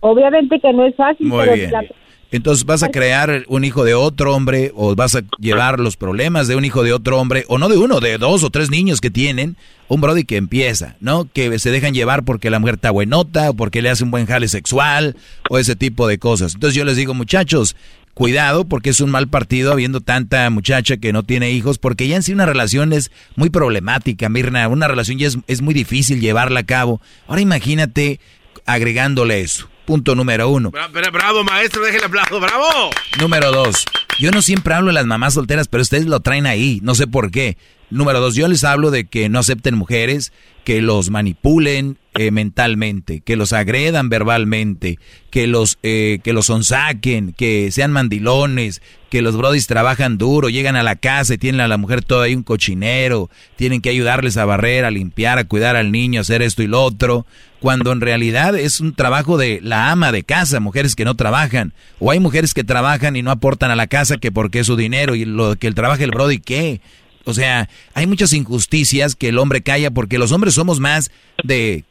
Obviamente 0.00 0.58
que 0.60 0.72
no 0.72 0.84
es 0.84 0.94
fácil. 0.96 1.28
Muy 1.28 1.48
bien. 1.50 1.70
Entonces 2.30 2.66
vas 2.66 2.82
a 2.82 2.90
crear 2.90 3.44
un 3.48 3.64
hijo 3.64 3.84
de 3.84 3.94
otro 3.94 4.34
hombre 4.34 4.70
o 4.74 4.94
vas 4.94 5.14
a 5.14 5.22
llevar 5.38 5.80
los 5.80 5.96
problemas 5.96 6.46
de 6.46 6.56
un 6.56 6.64
hijo 6.64 6.82
de 6.82 6.92
otro 6.92 7.18
hombre 7.18 7.44
o 7.48 7.56
no 7.56 7.68
de 7.68 7.78
uno, 7.78 8.00
de 8.00 8.18
dos 8.18 8.44
o 8.44 8.50
tres 8.50 8.70
niños 8.70 9.00
que 9.00 9.10
tienen 9.10 9.56
un 9.88 10.02
brody 10.02 10.24
que 10.24 10.36
empieza, 10.36 10.96
¿no? 11.00 11.26
Que 11.32 11.58
se 11.58 11.70
dejan 11.70 11.94
llevar 11.94 12.24
porque 12.24 12.50
la 12.50 12.58
mujer 12.58 12.74
está 12.74 12.90
buenota 12.90 13.50
o 13.50 13.54
porque 13.54 13.80
le 13.80 13.88
hace 13.88 14.04
un 14.04 14.10
buen 14.10 14.26
jale 14.26 14.48
sexual 14.48 15.16
o 15.48 15.58
ese 15.58 15.74
tipo 15.74 16.06
de 16.06 16.18
cosas. 16.18 16.54
Entonces 16.54 16.76
yo 16.76 16.84
les 16.84 16.96
digo, 16.96 17.14
muchachos, 17.14 17.76
cuidado 18.12 18.66
porque 18.66 18.90
es 18.90 19.00
un 19.00 19.10
mal 19.10 19.28
partido 19.28 19.72
habiendo 19.72 20.02
tanta 20.02 20.50
muchacha 20.50 20.98
que 20.98 21.14
no 21.14 21.22
tiene 21.22 21.52
hijos 21.52 21.78
porque 21.78 22.08
ya 22.08 22.16
en 22.16 22.22
sí 22.22 22.34
una 22.34 22.44
relación 22.44 22.92
es 22.92 23.10
muy 23.36 23.48
problemática, 23.48 24.28
Mirna, 24.28 24.68
una 24.68 24.88
relación 24.88 25.18
ya 25.18 25.28
es, 25.28 25.38
es 25.46 25.62
muy 25.62 25.72
difícil 25.72 26.20
llevarla 26.20 26.60
a 26.60 26.66
cabo. 26.66 27.00
Ahora 27.26 27.40
imagínate 27.40 28.20
agregándole 28.66 29.40
eso. 29.40 29.70
Punto 29.88 30.14
número 30.14 30.50
uno. 30.50 30.70
Bravo, 30.70 31.44
maestro, 31.44 31.82
déjele 31.82 32.04
aplauso, 32.04 32.38
bravo. 32.38 32.90
Número 33.18 33.50
dos. 33.50 33.86
Yo 34.20 34.30
no 34.30 34.42
siempre 34.42 34.74
hablo 34.74 34.88
de 34.88 34.92
las 34.92 35.06
mamás 35.06 35.32
solteras, 35.32 35.66
pero 35.66 35.80
ustedes 35.80 36.04
lo 36.04 36.20
traen 36.20 36.44
ahí, 36.44 36.78
no 36.82 36.94
sé 36.94 37.06
por 37.06 37.30
qué. 37.30 37.56
Número 37.88 38.20
dos, 38.20 38.34
yo 38.34 38.46
les 38.48 38.64
hablo 38.64 38.90
de 38.90 39.06
que 39.06 39.30
no 39.30 39.38
acepten 39.38 39.76
mujeres, 39.76 40.30
que 40.62 40.82
los 40.82 41.08
manipulen 41.08 41.96
eh, 42.12 42.30
mentalmente, 42.30 43.20
que 43.20 43.36
los 43.36 43.54
agredan 43.54 44.10
verbalmente, 44.10 44.98
que 45.30 45.46
los, 45.46 45.78
eh, 45.82 46.18
que 46.22 46.34
los 46.34 46.44
sonsaquen, 46.44 47.32
que 47.32 47.70
sean 47.72 47.90
mandilones, 47.90 48.82
que 49.08 49.22
los 49.22 49.38
brodis 49.38 49.66
trabajan 49.66 50.18
duro, 50.18 50.50
llegan 50.50 50.76
a 50.76 50.82
la 50.82 50.96
casa 50.96 51.32
y 51.32 51.38
tienen 51.38 51.62
a 51.62 51.68
la 51.68 51.78
mujer 51.78 52.04
toda 52.04 52.26
ahí 52.26 52.34
un 52.34 52.42
cochinero, 52.42 53.30
tienen 53.56 53.80
que 53.80 53.88
ayudarles 53.88 54.36
a 54.36 54.44
barrer, 54.44 54.84
a 54.84 54.90
limpiar, 54.90 55.38
a 55.38 55.44
cuidar 55.44 55.76
al 55.76 55.92
niño, 55.92 56.20
a 56.20 56.22
hacer 56.22 56.42
esto 56.42 56.62
y 56.62 56.66
lo 56.66 56.82
otro, 56.82 57.24
cuando 57.60 57.92
en 57.92 58.00
realidad 58.00 58.56
es 58.56 58.80
un 58.80 58.94
trabajo 58.94 59.36
de 59.36 59.60
la 59.62 59.90
ama 59.90 60.12
de 60.12 60.22
casa, 60.22 60.60
mujeres 60.60 60.94
que 60.94 61.04
no 61.04 61.14
trabajan, 61.16 61.72
o 61.98 62.10
hay 62.10 62.20
mujeres 62.20 62.54
que 62.54 62.64
trabajan 62.64 63.16
y 63.16 63.22
no 63.22 63.30
aportan 63.30 63.70
a 63.70 63.76
la 63.76 63.86
casa 63.86 64.18
que 64.18 64.32
porque 64.32 64.60
es 64.60 64.66
su 64.66 64.76
dinero 64.76 65.14
y 65.14 65.24
lo 65.24 65.56
que 65.56 65.66
el 65.66 65.74
trabajo 65.74 66.02
el 66.02 66.10
brody 66.10 66.38
qué, 66.38 66.80
o 67.24 67.34
sea, 67.34 67.68
hay 67.92 68.06
muchas 68.06 68.32
injusticias 68.32 69.14
que 69.14 69.28
el 69.28 69.38
hombre 69.38 69.62
calla 69.62 69.90
porque 69.90 70.18
los 70.18 70.32
hombres 70.32 70.54
somos 70.54 70.80
más 70.80 71.10
de 71.44 71.84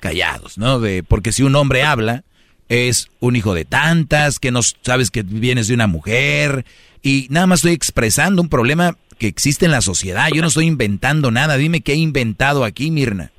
callados, 0.00 0.56
¿no? 0.56 0.80
De 0.80 1.02
porque 1.02 1.32
si 1.32 1.42
un 1.42 1.56
hombre 1.56 1.82
habla 1.82 2.24
es 2.70 3.08
un 3.20 3.36
hijo 3.36 3.54
de 3.54 3.64
tantas, 3.64 4.38
que 4.38 4.50
no 4.50 4.60
sabes 4.62 5.10
que 5.10 5.22
vienes 5.22 5.68
de 5.68 5.74
una 5.74 5.86
mujer 5.86 6.64
y 7.02 7.26
nada 7.30 7.46
más 7.46 7.58
estoy 7.58 7.72
expresando 7.72 8.40
un 8.40 8.48
problema 8.48 8.96
que 9.18 9.26
existe 9.26 9.66
en 9.66 9.72
la 9.72 9.82
sociedad. 9.82 10.28
Yo 10.32 10.40
no 10.40 10.48
estoy 10.48 10.66
inventando 10.66 11.30
nada. 11.30 11.56
Dime 11.56 11.80
qué 11.80 11.92
he 11.92 11.96
inventado 11.96 12.64
aquí, 12.64 12.90
Mirna. 12.90 13.30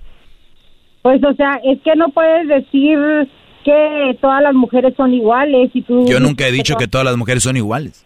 Pues, 1.02 1.24
o 1.24 1.34
sea, 1.34 1.60
es 1.64 1.80
que 1.82 1.96
no 1.96 2.10
puedes 2.10 2.48
decir 2.48 2.98
que 3.64 4.18
todas 4.22 4.42
las 4.42 4.54
mujeres 4.54 4.94
son 4.96 5.14
iguales 5.14 5.72
y 5.74 5.82
tú... 5.82 6.06
Yo 6.06 6.20
nunca 6.20 6.48
he 6.48 6.52
dicho 6.52 6.76
que 6.76 6.88
todas 6.88 7.06
las 7.06 7.18
mujeres 7.18 7.44
son 7.44 7.58
iguales. 7.58 8.06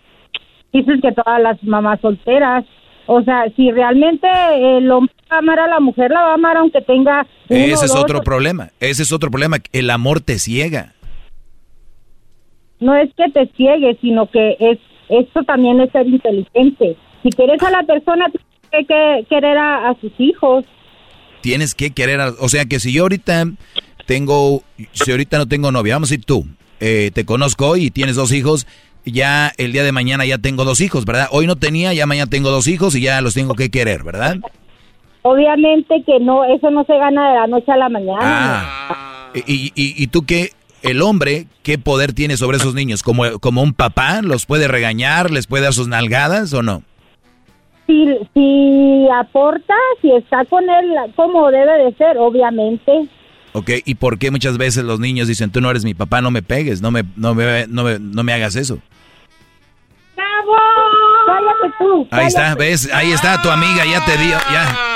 Dices 0.71 1.01
que 1.01 1.11
todas 1.11 1.41
las 1.41 1.63
mamás 1.63 1.99
solteras 2.01 2.65
o 3.05 3.21
sea, 3.23 3.45
si 3.55 3.69
realmente 3.71 4.27
el 4.77 4.89
hombre 4.89 5.13
va 5.29 5.35
a 5.35 5.39
amar 5.39 5.59
a 5.59 5.67
la 5.67 5.79
mujer, 5.79 6.11
la 6.11 6.21
va 6.21 6.31
a 6.31 6.33
amar 6.35 6.57
aunque 6.57 6.81
tenga... 6.81 7.27
Ese 7.49 7.85
es 7.85 7.95
otro 7.95 8.21
problema, 8.21 8.69
ese 8.79 9.03
es 9.03 9.11
otro 9.11 9.29
problema, 9.29 9.57
el 9.73 9.89
amor 9.89 10.21
te 10.21 10.39
ciega. 10.39 10.93
No 12.79 12.95
es 12.95 13.09
que 13.15 13.29
te 13.29 13.47
ciegue, 13.55 13.97
sino 14.01 14.29
que 14.29 14.55
es 14.59 14.79
esto 15.09 15.43
también 15.43 15.81
es 15.81 15.91
ser 15.91 16.07
inteligente. 16.07 16.95
Si 17.21 17.29
quieres 17.29 17.61
a 17.61 17.69
la 17.69 17.83
persona, 17.83 18.25
que, 18.71 18.85
que 18.85 19.25
querer 19.29 19.57
a, 19.57 19.89
a 19.89 19.95
sus 19.99 20.11
hijos. 20.17 20.65
Tienes 21.43 21.75
que 21.75 21.91
querer, 21.91 22.21
a- 22.21 22.33
o 22.39 22.47
sea 22.47 22.63
que 22.63 22.79
si 22.79 22.93
yo 22.93 23.01
ahorita 23.03 23.45
tengo, 24.05 24.63
si 24.93 25.11
ahorita 25.11 25.37
no 25.37 25.45
tengo 25.47 25.73
novia, 25.73 25.95
vamos 25.95 26.09
a 26.09 26.13
decir 26.13 26.23
tú, 26.25 26.47
eh, 26.79 27.11
te 27.13 27.25
conozco 27.25 27.67
hoy 27.67 27.87
y 27.87 27.91
tienes 27.91 28.15
dos 28.15 28.31
hijos, 28.31 28.65
ya 29.05 29.51
el 29.57 29.73
día 29.73 29.83
de 29.83 29.91
mañana 29.91 30.25
ya 30.25 30.37
tengo 30.37 30.63
dos 30.63 30.79
hijos, 30.79 31.03
¿verdad? 31.03 31.27
Hoy 31.31 31.45
no 31.45 31.57
tenía, 31.57 31.93
ya 31.93 32.05
mañana 32.05 32.29
tengo 32.29 32.49
dos 32.49 32.67
hijos 32.69 32.95
y 32.95 33.01
ya 33.01 33.19
los 33.19 33.33
tengo 33.33 33.55
que 33.55 33.69
querer, 33.69 34.03
¿verdad? 34.03 34.37
Obviamente 35.21 36.01
que 36.05 36.19
no, 36.21 36.43
eso 36.45 36.71
no 36.71 36.85
se 36.85 36.97
gana 36.97 37.29
de 37.29 37.35
la 37.39 37.47
noche 37.47 37.71
a 37.71 37.77
la 37.77 37.89
mañana. 37.89 38.19
Ah. 38.21 39.31
¿Y, 39.35 39.71
y, 39.75 40.01
y 40.01 40.07
tú 40.07 40.25
qué, 40.25 40.51
el 40.81 41.01
hombre, 41.01 41.47
qué 41.63 41.77
poder 41.77 42.13
tiene 42.13 42.37
sobre 42.37 42.55
esos 42.57 42.73
niños? 42.73 43.03
¿Como, 43.03 43.39
¿Como 43.39 43.61
un 43.63 43.73
papá? 43.73 44.21
¿Los 44.21 44.45
puede 44.45 44.67
regañar? 44.69 45.31
¿Les 45.31 45.47
puede 45.47 45.63
dar 45.63 45.73
sus 45.73 45.87
nalgadas 45.89 46.53
o 46.53 46.61
no? 46.63 46.83
Si, 47.85 48.07
si 48.33 49.07
aporta, 49.13 49.73
si 50.01 50.11
está 50.11 50.45
con 50.45 50.63
él 50.69 50.95
como 51.15 51.51
debe 51.51 51.83
de 51.83 51.93
ser, 51.95 52.17
obviamente. 52.17 53.07
Ok, 53.53 53.69
¿y 53.85 53.95
por 53.95 54.17
qué 54.17 54.31
muchas 54.31 54.57
veces 54.57 54.83
los 54.83 54.99
niños 54.99 55.27
dicen, 55.27 55.51
tú 55.51 55.61
no 55.61 55.69
eres 55.69 55.85
mi 55.85 55.93
papá, 55.93 56.21
no 56.21 56.31
me 56.31 56.41
pegues, 56.41 56.81
no 56.81 56.91
me, 56.91 57.03
no 57.15 57.35
me, 57.35 57.67
no 57.67 57.83
me, 57.83 57.99
no 57.99 58.23
me 58.23 58.33
hagas 58.33 58.55
eso? 58.55 58.79
¡Bravo! 60.15 60.53
Cállate 61.25 61.75
tú. 61.77 62.07
Ahí 62.11 62.27
está. 62.27 62.55
¿ves? 62.55 62.89
Ahí 62.93 63.11
está 63.11 63.41
tu 63.41 63.49
amiga, 63.49 63.85
ya 63.85 64.03
te 64.05 64.17
dio, 64.17 64.37
ya. 64.51 64.93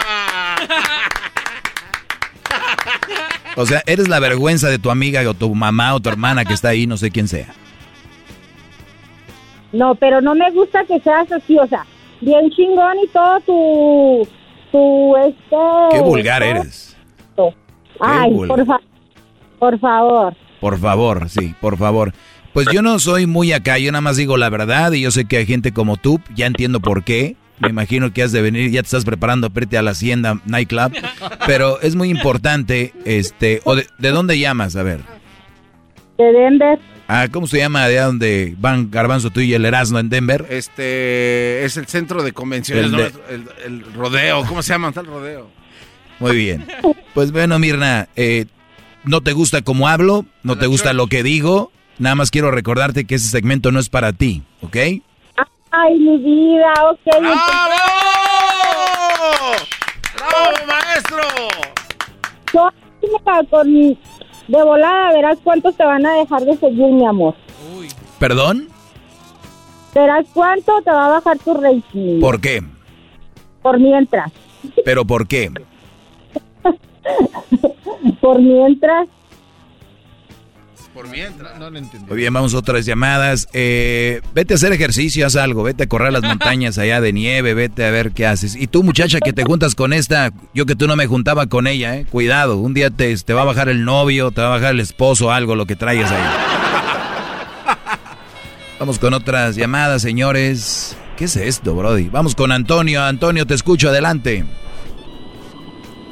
O 3.58 3.66
sea, 3.66 3.82
eres 3.88 4.08
la 4.08 4.20
vergüenza 4.20 4.70
de 4.70 4.78
tu 4.78 4.92
amiga 4.92 5.28
o 5.28 5.34
tu 5.34 5.54
mamá 5.56 5.96
o 5.96 6.00
tu 6.00 6.10
hermana 6.10 6.46
que 6.46 6.54
está 6.54 6.70
ahí, 6.70 6.86
no 6.86 6.96
sé 6.96 7.10
quién 7.10 7.28
sea. 7.28 7.48
No, 9.72 9.96
pero 9.96 10.22
no 10.22 10.36
me 10.36 10.52
gusta 10.52 10.86
que 10.86 11.00
seas 11.00 11.32
así, 11.32 11.58
o 11.58 11.68
sea, 11.68 11.84
bien 12.22 12.50
chingón 12.52 12.98
y 13.04 13.08
todo 13.08 13.40
tu, 13.42 14.28
tu, 14.72 15.16
este... 15.18 15.56
Qué 15.92 16.02
vulgar 16.02 16.44
eres. 16.44 16.96
Ay, 18.00 18.32
por, 18.32 18.66
fa- 18.66 18.82
por 19.60 19.80
favor. 19.80 20.36
Por 20.60 20.78
favor, 20.80 21.30
sí, 21.30 21.56
por 21.60 21.78
favor. 21.78 22.14
Pues 22.54 22.68
yo 22.72 22.82
no 22.82 23.00
soy 23.00 23.26
muy 23.28 23.54
acá, 23.54 23.78
yo 23.80 23.92
nada 23.92 24.02
más 24.02 24.18
digo 24.18 24.38
la 24.38 24.50
verdad 24.50 24.92
y 24.92 25.02
yo 25.02 25.12
sé 25.12 25.26
que 25.26 25.38
hay 25.38 25.46
gente 25.46 25.72
como 25.72 25.98
tú, 25.98 26.20
ya 26.36 26.46
entiendo 26.46 26.80
por 26.80 27.04
qué. 27.04 27.36
Me 27.60 27.70
imagino 27.70 28.14
que 28.14 28.22
has 28.22 28.32
de 28.32 28.44
venir, 28.44 28.70
ya 28.70 28.82
te 28.82 28.86
estás 28.86 29.04
preparando 29.04 29.50
para 29.50 29.64
irte 29.64 29.80
a 29.80 29.82
la 29.82 29.92
Hacienda 29.92 30.40
Nightclub, 30.46 30.94
pero 31.48 31.82
es 31.82 31.96
muy 31.96 32.10
importante, 32.10 32.94
este, 33.04 33.62
o 33.64 33.76
de, 33.76 33.88
¿de 33.98 34.10
dónde 34.12 34.38
llamas? 34.38 34.76
A 34.76 34.84
ver. 34.84 35.00
De 36.20 36.32
Denver. 36.32 36.78
Ah, 37.10 37.28
¿cómo 37.32 37.48
se 37.48 37.58
llama 37.60 37.84
allá 37.86 38.06
donde 38.06 38.54
van 38.60 38.92
Garbanzo 38.92 39.30
tú 39.30 39.40
y 39.40 39.54
el 39.54 39.64
Erasmo 39.66 39.98
en 40.00 40.10
Denver? 40.10 40.46
Este 40.50 41.64
es 41.64 41.78
el 41.78 41.88
centro 41.88 42.22
de 42.22 42.34
convenciones, 42.34 42.86
El 42.86 42.92
¿no? 42.92 42.98
de- 42.98 43.12
el, 43.30 43.48
el 43.66 43.94
rodeo, 43.94 44.44
¿cómo 44.46 44.62
se 44.62 44.74
llama 44.74 44.92
tal 44.92 45.06
rodeo? 45.06 45.50
Muy 46.20 46.36
bien. 46.36 46.68
Pues 47.14 47.32
bueno, 47.32 47.60
Mirna, 47.60 48.10
eh, 48.18 48.46
no 49.06 49.22
te 49.22 49.32
gusta 49.32 49.62
cómo 49.62 49.88
hablo, 49.88 50.26
no 50.44 50.58
te 50.58 50.68
gusta 50.68 50.92
lo 50.92 51.08
que 51.08 51.24
digo, 51.24 51.72
nada 51.98 52.16
más 52.16 52.30
quiero 52.30 52.52
recordarte 52.52 53.06
que 53.06 53.16
ese 53.16 53.30
segmento 53.30 53.72
no 53.72 53.80
es 53.80 53.88
para 53.88 54.12
ti, 54.12 54.44
¿ok? 54.62 54.76
Ay, 55.72 56.00
mi 56.00 56.18
vida, 56.18 56.74
ok. 56.92 57.00
¡Bravo! 57.22 57.38
¡Bravo, 60.16 60.68
maestro! 60.68 61.24
Yo, 62.54 62.70
con 63.50 63.98
de 64.48 64.64
volada 64.64 65.12
verás 65.14 65.38
cuántos 65.44 65.76
te 65.76 65.84
van 65.84 66.06
a 66.06 66.14
dejar 66.14 66.46
de 66.46 66.56
seguir, 66.58 66.88
mi 66.92 67.06
amor. 67.06 67.36
¿Perdón? 68.20 68.68
Verás 69.94 70.26
cuánto 70.34 70.82
te 70.82 70.92
va 70.92 71.08
a 71.08 71.10
bajar 71.10 71.38
tu 71.40 71.54
rating. 71.54 72.20
¿Por 72.20 72.40
qué? 72.40 72.64
Por 73.62 73.80
mientras. 73.80 74.32
¿Pero 74.86 75.06
por 75.06 75.28
qué? 75.28 75.52
Por 78.22 78.42
mientras. 78.42 79.08
Por 80.98 81.08
mientras. 81.10 81.60
No 81.60 81.70
lo 81.70 81.78
entendí. 81.78 82.08
Muy 82.08 82.18
bien, 82.18 82.34
vamos 82.34 82.56
a 82.56 82.58
otras 82.58 82.84
llamadas. 82.84 83.48
Eh, 83.54 84.20
vete 84.34 84.54
a 84.54 84.56
hacer 84.56 84.74
ejercicio, 84.74 85.28
haz 85.28 85.36
algo, 85.36 85.62
vete 85.62 85.84
a 85.84 85.88
correr 85.88 86.12
las 86.12 86.24
montañas 86.24 86.80
allá 86.80 87.00
de 87.02 87.14
nieve, 87.14 87.54
vete 87.54 87.86
a 87.86 87.92
ver 87.92 88.14
qué 88.14 88.26
haces. 88.26 88.56
Y 88.56 88.66
tú, 88.66 88.82
muchacha, 88.82 89.20
que 89.20 89.32
te 89.32 89.44
juntas 89.44 89.76
con 89.76 89.94
esta, 89.94 90.32
yo 90.56 90.66
que 90.66 90.76
tú 90.76 90.88
no 90.88 90.96
me 90.96 91.06
juntaba 91.06 91.46
con 91.46 91.68
ella, 91.68 91.98
eh, 91.98 92.08
cuidado, 92.10 92.58
un 92.58 92.74
día 92.74 92.90
te, 92.90 93.16
te 93.16 93.34
va 93.36 93.44
a 93.44 93.46
bajar 93.46 93.70
el 93.70 93.86
novio, 93.86 94.32
te 94.32 94.42
va 94.42 94.48
a 94.48 94.58
bajar 94.58 94.72
el 94.72 94.80
esposo, 94.80 95.32
algo, 95.32 95.56
lo 95.56 95.68
que 95.68 95.76
traigas 95.76 96.12
ahí. 96.12 96.24
Vamos 98.80 98.98
con 98.98 99.14
otras 99.14 99.56
llamadas, 99.56 100.02
señores. 100.02 100.98
¿Qué 101.16 101.26
es 101.26 101.36
esto, 101.36 101.76
Brody? 101.76 102.10
Vamos 102.10 102.34
con 102.34 102.52
Antonio. 102.52 103.04
Antonio, 103.04 103.46
te 103.46 103.54
escucho, 103.54 103.90
adelante. 103.90 104.46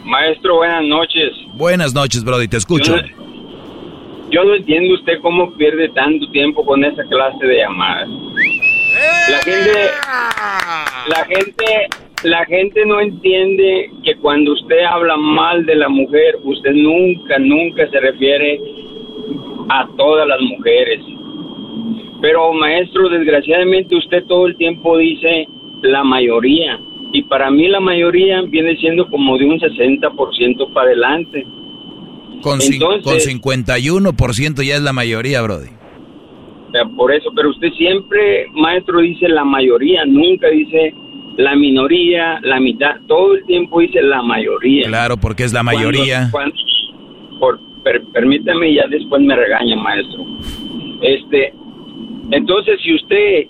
Maestro, 0.03 0.57
buenas 0.57 0.84
noches. 0.84 1.32
Buenas 1.56 1.95
noches, 1.95 2.24
Brody, 2.24 2.48
te 2.48 2.57
escucho. 2.57 2.95
Yo 2.95 3.02
no, 3.02 3.35
yo 4.36 4.44
no 4.44 4.53
entiendo 4.53 4.95
usted 4.95 5.22
cómo 5.22 5.53
pierde 5.53 5.88
tanto 5.90 6.30
tiempo 6.32 6.66
con 6.66 6.84
esa 6.84 7.03
clase 7.06 7.48
de 7.48 7.57
llamadas. 7.57 8.10
La 9.30 9.38
gente, 9.38 9.72
la 11.07 11.26
gente, 11.26 11.66
la 12.24 12.45
gente 12.45 12.86
no 12.86 12.99
entiende 12.99 13.90
que 14.03 14.16
cuando 14.18 14.52
usted 14.52 14.84
habla 14.84 15.16
mal 15.16 15.66
de 15.66 15.76
la 15.76 15.88
mujer, 15.88 16.36
usted 16.44 16.74
nunca, 16.74 17.40
nunca 17.40 17.90
se 17.90 17.98
refiere 17.98 18.60
a 19.70 19.88
todas 19.95 20.28
las 20.28 20.41
mujeres. 20.41 20.99
Pero 22.22 22.52
maestro, 22.52 23.07
desgraciadamente 23.07 23.95
usted 23.95 24.26
todo 24.26 24.48
el 24.48 24.57
tiempo 24.57 24.98
dice 24.98 25.48
la 25.82 26.03
mayoría. 26.03 26.78
Y 27.14 27.24
para 27.24 27.49
mí 27.52 27.70
la 27.70 27.80
mayoría 27.80 28.41
viene 28.41 28.76
siendo 28.78 29.07
como 29.10 29.38
de 29.38 29.45
un 29.45 29.62
60% 29.62 30.74
para 30.74 30.88
adelante. 30.88 31.45
Con, 32.41 32.60
Entonces- 32.62 33.03
con 33.03 33.20
51% 33.20 34.62
ya 34.64 34.76
es 34.76 34.82
la 34.82 34.94
mayoría, 34.94 35.41
Brody. 35.41 35.70
Por 36.98 37.14
eso, 37.14 37.30
pero 37.36 37.49
usted 37.52 37.70
siempre, 37.78 38.48
maestro, 38.53 38.99
dice 38.99 39.30
la 39.30 39.45
mayoría, 39.45 40.03
nunca 40.06 40.49
dice 40.49 40.94
la 41.38 41.56
minoría, 41.56 42.40
la 42.44 42.60
mitad, 42.60 42.95
todo 43.07 43.36
el 43.36 43.45
tiempo 43.45 43.80
dice 43.80 44.02
la 44.02 44.22
mayoría. 44.22 44.88
Claro, 44.88 45.16
porque 45.18 45.44
es 45.44 45.53
la 45.53 45.62
Cuando- 45.64 45.80
mayoría. 45.80 46.28
cuando- 46.32 46.56
por, 47.40 47.60
per- 47.84 48.03
permítame, 48.14 48.74
ya 48.74 48.88
después 48.88 49.22
me 49.22 49.36
regaña, 49.36 49.76
maestro. 49.78 50.26
Este, 51.02 51.53
entonces, 52.32 52.80
si 52.84 52.94
usted 52.95 53.45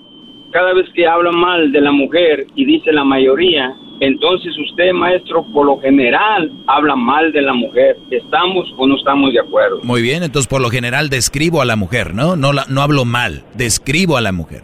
cada 0.51 0.73
vez 0.73 0.85
que 0.93 1.07
habla 1.07 1.31
mal 1.31 1.71
de 1.71 1.81
la 1.81 1.91
mujer 1.91 2.45
y 2.55 2.65
dice 2.65 2.91
la 2.93 3.03
mayoría, 3.03 3.75
entonces 3.99 4.53
usted, 4.57 4.91
maestro, 4.93 5.43
por 5.53 5.65
lo 5.65 5.77
general 5.79 6.51
habla 6.67 6.95
mal 6.95 7.31
de 7.31 7.41
la 7.41 7.53
mujer. 7.53 7.97
¿Estamos 8.11 8.71
o 8.77 8.85
no 8.87 8.95
estamos 8.97 9.31
de 9.33 9.39
acuerdo? 9.39 9.79
Muy 9.83 10.01
bien, 10.01 10.23
entonces 10.23 10.47
por 10.47 10.61
lo 10.61 10.69
general 10.69 11.09
describo 11.09 11.61
a 11.61 11.65
la 11.65 11.75
mujer, 11.75 12.13
¿no? 12.13 12.35
No, 12.35 12.53
la- 12.53 12.65
no 12.69 12.81
hablo 12.81 13.05
mal, 13.05 13.43
describo 13.55 14.17
a 14.17 14.21
la 14.21 14.31
mujer. 14.31 14.61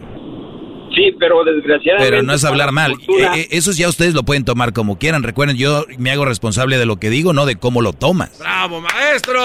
Sí, 0.93 1.15
pero 1.17 1.41
desgraciadamente... 1.45 2.11
Pero 2.11 2.21
no 2.21 2.33
es 2.33 2.43
hablar 2.43 2.73
mal. 2.73 2.91
cultura- 2.91 3.37
Eh, 3.37 3.41
eh, 3.43 3.47
eso 3.51 3.71
ya 3.71 3.87
ustedes 3.87 4.13
lo 4.13 4.23
pueden 4.23 4.43
tomar 4.43 4.73
como 4.73 4.97
quieran. 4.99 5.23
Recuerden, 5.23 5.55
yo 5.55 5.85
me 5.97 6.11
hago 6.11 6.25
responsable 6.25 6.77
de 6.77 6.85
lo 6.85 6.97
que 6.97 7.09
digo, 7.09 7.31
no 7.31 7.45
de 7.45 7.55
cómo 7.55 7.81
lo 7.81 7.93
tomas. 7.93 8.37
¡Bravo, 8.39 8.81
maestro! 8.81 9.39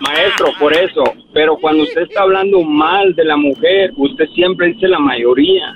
Maestro, 0.00 0.46
por 0.58 0.72
eso. 0.74 1.02
Pero 1.34 1.56
cuando 1.60 1.82
usted 1.82 2.00
está 2.02 2.22
hablando 2.22 2.62
mal 2.62 3.14
de 3.14 3.24
la 3.26 3.36
mujer, 3.36 3.92
usted 3.96 4.24
siempre 4.34 4.68
dice 4.68 4.88
la 4.88 4.98
mayoría. 4.98 5.74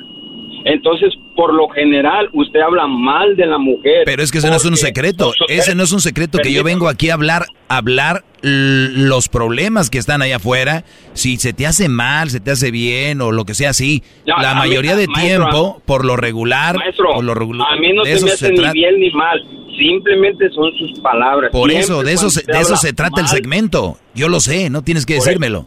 Entonces, 0.65 1.13
por 1.37 1.53
lo 1.55 1.69
general, 1.69 2.29
usted 2.33 2.61
habla 2.61 2.87
mal 2.87 3.35
de 3.37 3.47
la 3.47 3.59
mujer. 3.59 4.03
Pero 4.05 4.23
es 4.23 4.31
que 4.31 4.39
ese 4.39 4.49
no 4.51 4.57
es 4.57 4.65
un 4.65 4.77
secreto. 4.77 5.27
nosotros- 5.27 5.51
Ese 5.51 5.75
no 5.75 5.83
es 5.83 5.93
un 5.93 6.01
secreto 6.01 6.39
que 6.39 6.53
yo 6.53 6.63
vengo 6.63 6.89
aquí 6.89 7.11
a 7.11 7.15
hablar, 7.15 7.47
a 7.69 7.77
hablar 7.79 8.25
los 8.43 9.29
problemas 9.29 9.89
que 9.91 9.99
están 9.99 10.21
allá 10.23 10.37
afuera. 10.37 10.85
Si 11.15 11.37
se 11.37 11.53
te 11.53 11.67
hace 11.67 11.89
mal, 11.89 12.31
se 12.31 12.41
te 12.41 12.51
hace 12.51 12.71
bien 12.71 13.21
o 13.21 13.31
lo 13.33 13.45
que 13.45 13.55
sea 13.55 13.71
así. 13.71 14.03
La 14.25 14.51
a 14.51 14.55
mí- 14.55 14.61
mayoría 14.61 14.97
de 14.97 15.07
maestro, 15.07 15.45
tiempo, 15.49 15.83
por 15.87 16.05
lo 16.05 16.17
regular, 16.17 16.77
Maestro, 16.77 17.15
por 17.15 17.25
lo 17.25 17.35
regular, 17.35 17.67
a 17.73 17.77
mí 17.81 17.93
no 17.93 18.05
se 18.05 18.25
me 18.25 18.31
hace 18.33 18.47
se 18.47 18.53
ni 18.53 18.71
bien 18.73 18.99
ni 19.01 19.11
mal. 19.13 19.41
Simplemente 19.79 20.49
son 20.51 20.71
sus 20.79 21.01
palabras. 21.01 21.51
Por 21.51 21.71
Siempre 21.71 21.85
eso, 21.85 22.03
de 22.03 22.13
eso, 22.13 22.31
se- 22.31 22.43
de 22.51 22.61
eso 22.61 22.77
se 22.77 22.93
trata 22.93 23.21
el 23.21 23.29
segmento. 23.29 23.97
Yo 24.15 24.29
lo 24.29 24.39
sé, 24.41 24.71
no 24.71 24.83
tienes 24.83 25.07
que 25.07 25.17
Por 25.17 25.25
decírmelo. 25.25 25.67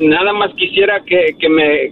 Nada 0.00 0.32
más 0.32 0.50
quisiera 0.56 1.00
que, 1.04 1.36
que 1.38 1.48
me 1.48 1.90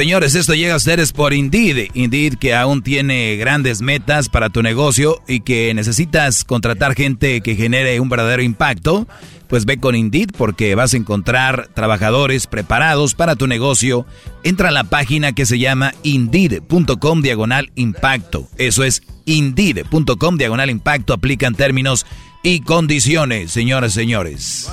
Señores, 0.00 0.34
esto 0.34 0.54
llega 0.54 0.72
a 0.72 0.78
ustedes 0.78 1.12
por 1.12 1.34
Indeed. 1.34 1.90
Indeed 1.92 2.38
que 2.38 2.54
aún 2.54 2.80
tiene 2.82 3.36
grandes 3.36 3.82
metas 3.82 4.30
para 4.30 4.48
tu 4.48 4.62
negocio 4.62 5.22
y 5.28 5.40
que 5.40 5.74
necesitas 5.74 6.42
contratar 6.42 6.94
gente 6.94 7.42
que 7.42 7.54
genere 7.54 8.00
un 8.00 8.08
verdadero 8.08 8.40
impacto. 8.40 9.06
Pues 9.46 9.66
ve 9.66 9.76
con 9.76 9.94
Indeed 9.94 10.30
porque 10.34 10.74
vas 10.74 10.94
a 10.94 10.96
encontrar 10.96 11.68
trabajadores 11.74 12.46
preparados 12.46 13.14
para 13.14 13.36
tu 13.36 13.46
negocio. 13.46 14.06
Entra 14.42 14.70
a 14.70 14.72
la 14.72 14.84
página 14.84 15.34
que 15.34 15.44
se 15.44 15.58
llama 15.58 15.92
indeed.com 16.02 17.20
diagonal 17.20 17.70
impacto. 17.74 18.48
Eso 18.56 18.84
es 18.84 19.02
indeed.com 19.26 20.38
diagonal 20.38 20.70
impacto. 20.70 21.12
Aplican 21.12 21.54
términos 21.54 22.06
y 22.42 22.60
condiciones, 22.60 23.52
señoras 23.52 23.92
y 23.92 23.94
señores. 23.96 24.72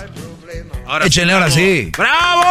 Échenle 1.03 1.33
ahora 1.33 1.51
sí. 1.51 1.91
¡Bravo! 1.97 2.47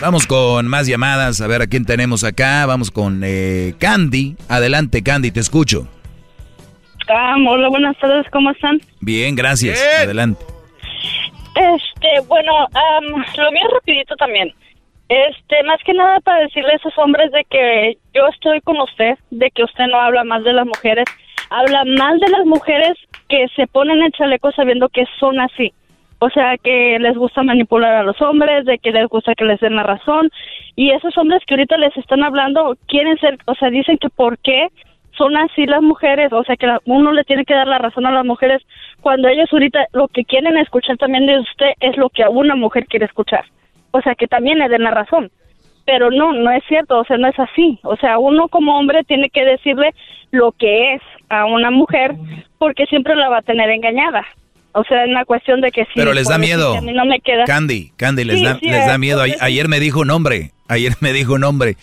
Vamos 0.00 0.26
con 0.26 0.66
más 0.68 0.86
llamadas, 0.86 1.40
a 1.40 1.46
ver 1.46 1.62
a 1.62 1.66
quién 1.66 1.86
tenemos 1.86 2.22
acá. 2.22 2.66
Vamos 2.66 2.90
con 2.90 3.22
eh, 3.24 3.74
Candy. 3.78 4.36
Adelante, 4.48 5.02
Candy, 5.02 5.30
te 5.30 5.40
escucho. 5.40 5.88
Ah, 7.08 7.36
hola, 7.48 7.68
buenas 7.68 7.96
tardes, 7.98 8.26
¿cómo 8.30 8.50
están? 8.50 8.78
Bien, 9.00 9.34
gracias. 9.34 9.80
Adelante. 10.02 10.44
Este, 11.54 12.20
bueno, 12.28 12.52
am, 12.74 13.24
lo 13.38 13.52
mío 13.52 13.68
rapidito 13.72 14.14
también. 14.16 14.52
Este, 15.08 15.62
más 15.64 15.78
que 15.84 15.94
nada 15.94 16.20
para 16.20 16.40
decirle 16.40 16.72
a 16.72 16.76
esos 16.76 16.92
hombres 16.98 17.32
de 17.32 17.44
que 17.48 17.96
yo 18.12 18.26
estoy 18.26 18.60
con 18.60 18.78
usted, 18.80 19.14
de 19.30 19.50
que 19.50 19.64
usted 19.64 19.86
no 19.86 19.98
habla 19.98 20.24
mal 20.24 20.44
de 20.44 20.52
las 20.52 20.66
mujeres, 20.66 21.06
habla 21.48 21.84
mal 21.96 22.18
de 22.18 22.28
las 22.28 22.44
mujeres 22.44 22.98
que 23.28 23.46
se 23.56 23.66
ponen 23.68 24.02
el 24.02 24.12
chaleco 24.12 24.52
sabiendo 24.52 24.90
que 24.90 25.04
son 25.18 25.40
así. 25.40 25.72
O 26.18 26.30
sea, 26.30 26.56
que 26.56 26.98
les 26.98 27.16
gusta 27.16 27.42
manipular 27.42 27.94
a 27.94 28.02
los 28.02 28.20
hombres, 28.22 28.64
de 28.64 28.78
que 28.78 28.90
les 28.90 29.06
gusta 29.08 29.34
que 29.34 29.44
les 29.44 29.60
den 29.60 29.76
la 29.76 29.82
razón. 29.82 30.30
Y 30.74 30.90
esos 30.90 31.16
hombres 31.18 31.42
que 31.46 31.54
ahorita 31.54 31.76
les 31.76 31.96
están 31.96 32.22
hablando 32.22 32.76
quieren 32.86 33.18
ser, 33.18 33.38
o 33.46 33.54
sea, 33.54 33.68
dicen 33.70 33.98
que 33.98 34.08
por 34.08 34.38
qué 34.38 34.68
son 35.16 35.36
así 35.36 35.66
las 35.66 35.82
mujeres, 35.82 36.32
o 36.32 36.44
sea, 36.44 36.56
que 36.56 36.68
uno 36.84 37.12
le 37.12 37.24
tiene 37.24 37.44
que 37.44 37.54
dar 37.54 37.66
la 37.66 37.78
razón 37.78 38.06
a 38.06 38.10
las 38.10 38.24
mujeres 38.24 38.62
cuando 39.00 39.28
ellos 39.28 39.48
ahorita 39.52 39.86
lo 39.92 40.08
que 40.08 40.24
quieren 40.24 40.56
escuchar 40.56 40.96
también 40.96 41.26
de 41.26 41.38
usted 41.38 41.72
es 41.80 41.96
lo 41.96 42.10
que 42.10 42.22
a 42.22 42.30
una 42.30 42.54
mujer 42.54 42.86
quiere 42.86 43.06
escuchar. 43.06 43.44
O 43.92 44.00
sea, 44.00 44.14
que 44.14 44.26
también 44.26 44.58
le 44.58 44.68
den 44.68 44.82
la 44.82 44.90
razón. 44.90 45.30
Pero 45.84 46.10
no, 46.10 46.32
no 46.32 46.50
es 46.50 46.64
cierto, 46.64 46.98
o 46.98 47.04
sea, 47.04 47.16
no 47.16 47.28
es 47.28 47.38
así. 47.38 47.78
O 47.82 47.96
sea, 47.96 48.18
uno 48.18 48.48
como 48.48 48.76
hombre 48.78 49.04
tiene 49.04 49.30
que 49.30 49.44
decirle 49.44 49.94
lo 50.32 50.52
que 50.52 50.94
es 50.94 51.02
a 51.28 51.46
una 51.46 51.70
mujer 51.70 52.14
porque 52.58 52.86
siempre 52.86 53.14
la 53.14 53.28
va 53.28 53.38
a 53.38 53.42
tener 53.42 53.70
engañada. 53.70 54.24
O 54.78 54.84
sea, 54.84 55.04
es 55.04 55.10
una 55.10 55.24
cuestión 55.24 55.60
de 55.60 55.70
que 55.70 55.82
sí. 55.84 55.92
Pero 55.94 56.12
les 56.12 56.28
da 56.28 56.36
miedo. 56.38 56.76
A 56.76 56.80
mí 56.82 56.92
no 56.92 57.04
me 57.06 57.20
queda. 57.20 57.44
Candy, 57.44 57.92
Candy, 57.96 58.24
les 58.24 58.38
Sí, 58.38 58.44
da, 58.44 58.58
sí, 58.60 58.66
les 58.66 58.86
da 58.86 58.98
miedo. 58.98 59.22
Ay- 59.22 59.34
Ayer 59.40 59.68
me 59.68 59.80
dijo 59.80 60.00
un 60.00 60.10
hombre, 60.10 60.52
ayer 60.68 60.94
me 61.00 61.12
dijo 61.12 61.32
un 61.34 61.44
hombre 61.44 61.76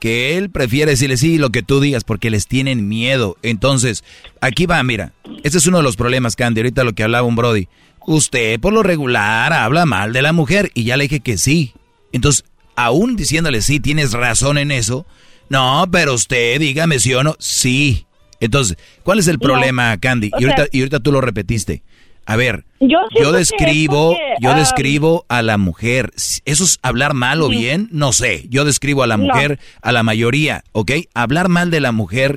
que 0.00 0.36
él 0.36 0.50
prefiere 0.50 0.92
decirle 0.92 1.16
sí 1.16 1.38
lo 1.38 1.50
que 1.50 1.62
tú 1.62 1.78
digas 1.80 2.04
porque 2.04 2.30
les 2.30 2.46
tienen 2.48 2.88
miedo. 2.88 3.36
Entonces, 3.42 4.02
aquí 4.40 4.66
va, 4.66 4.82
mira, 4.82 5.12
este 5.44 5.58
es 5.58 5.66
uno 5.66 5.76
de 5.78 5.82
los 5.84 5.96
problemas, 5.96 6.34
Candy, 6.36 6.60
ahorita 6.60 6.84
lo 6.84 6.92
que 6.94 7.02
hablaba 7.04 7.26
un 7.26 7.36
Brody. 7.36 7.68
Usted 8.06 8.58
por 8.60 8.72
lo 8.72 8.82
regular 8.82 9.52
habla 9.52 9.84
mal 9.86 10.12
de 10.12 10.22
la 10.22 10.32
mujer 10.32 10.70
y 10.74 10.84
ya 10.84 10.96
le 10.96 11.04
dije 11.04 11.20
que 11.20 11.36
sí. 11.38 11.74
Entonces, 12.12 12.44
aún 12.76 13.14
diciéndole 13.14 13.60
sí, 13.62 13.78
tienes 13.78 14.12
razón 14.12 14.58
en 14.58 14.70
eso. 14.72 15.06
No, 15.50 15.86
pero 15.92 16.14
usted 16.14 16.58
dígame 16.60 16.98
sí 16.98 17.12
o 17.14 17.22
no. 17.22 17.36
Sí. 17.38 18.06
Entonces, 18.40 18.78
¿cuál 19.02 19.18
es 19.18 19.28
el 19.28 19.34
No. 19.36 19.40
problema, 19.40 19.98
Candy? 19.98 20.30
O 20.32 20.40
Y 20.40 20.44
ahorita, 20.44 20.62
sea- 20.62 20.68
y 20.72 20.78
ahorita 20.80 21.00
tú 21.00 21.12
lo 21.12 21.20
repetiste. 21.20 21.82
A 22.30 22.36
ver, 22.36 22.62
Yo 22.78 23.32
describo, 23.32 24.10
porque, 24.12 24.34
yo 24.40 24.54
describo 24.54 25.24
a 25.28 25.42
la 25.42 25.58
mujer. 25.58 26.10
¿Eso 26.14 26.62
es 26.62 26.78
hablar 26.80 27.12
mal 27.12 27.42
o 27.42 27.48
bien? 27.48 27.88
No 27.90 28.12
sé. 28.12 28.44
Yo 28.48 28.64
describo 28.64 29.02
a 29.02 29.08
la 29.08 29.16
No. 29.16 29.24
mujer, 29.24 29.58
a 29.82 29.90
la 29.90 30.04
mayoría, 30.04 30.62
¿ok? 30.70 30.92
Hablar 31.12 31.48
mal 31.48 31.72
de 31.72 31.80
la 31.80 31.90
mujer, 31.90 32.36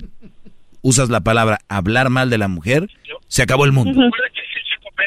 usas 0.81 1.09
la 1.11 1.21
palabra 1.21 1.59
hablar 1.69 2.09
mal 2.09 2.31
de 2.31 2.39
la 2.39 2.47
mujer, 2.47 2.87
se 3.27 3.43
acabó 3.43 3.65
el 3.65 3.71
mundo. 3.71 4.09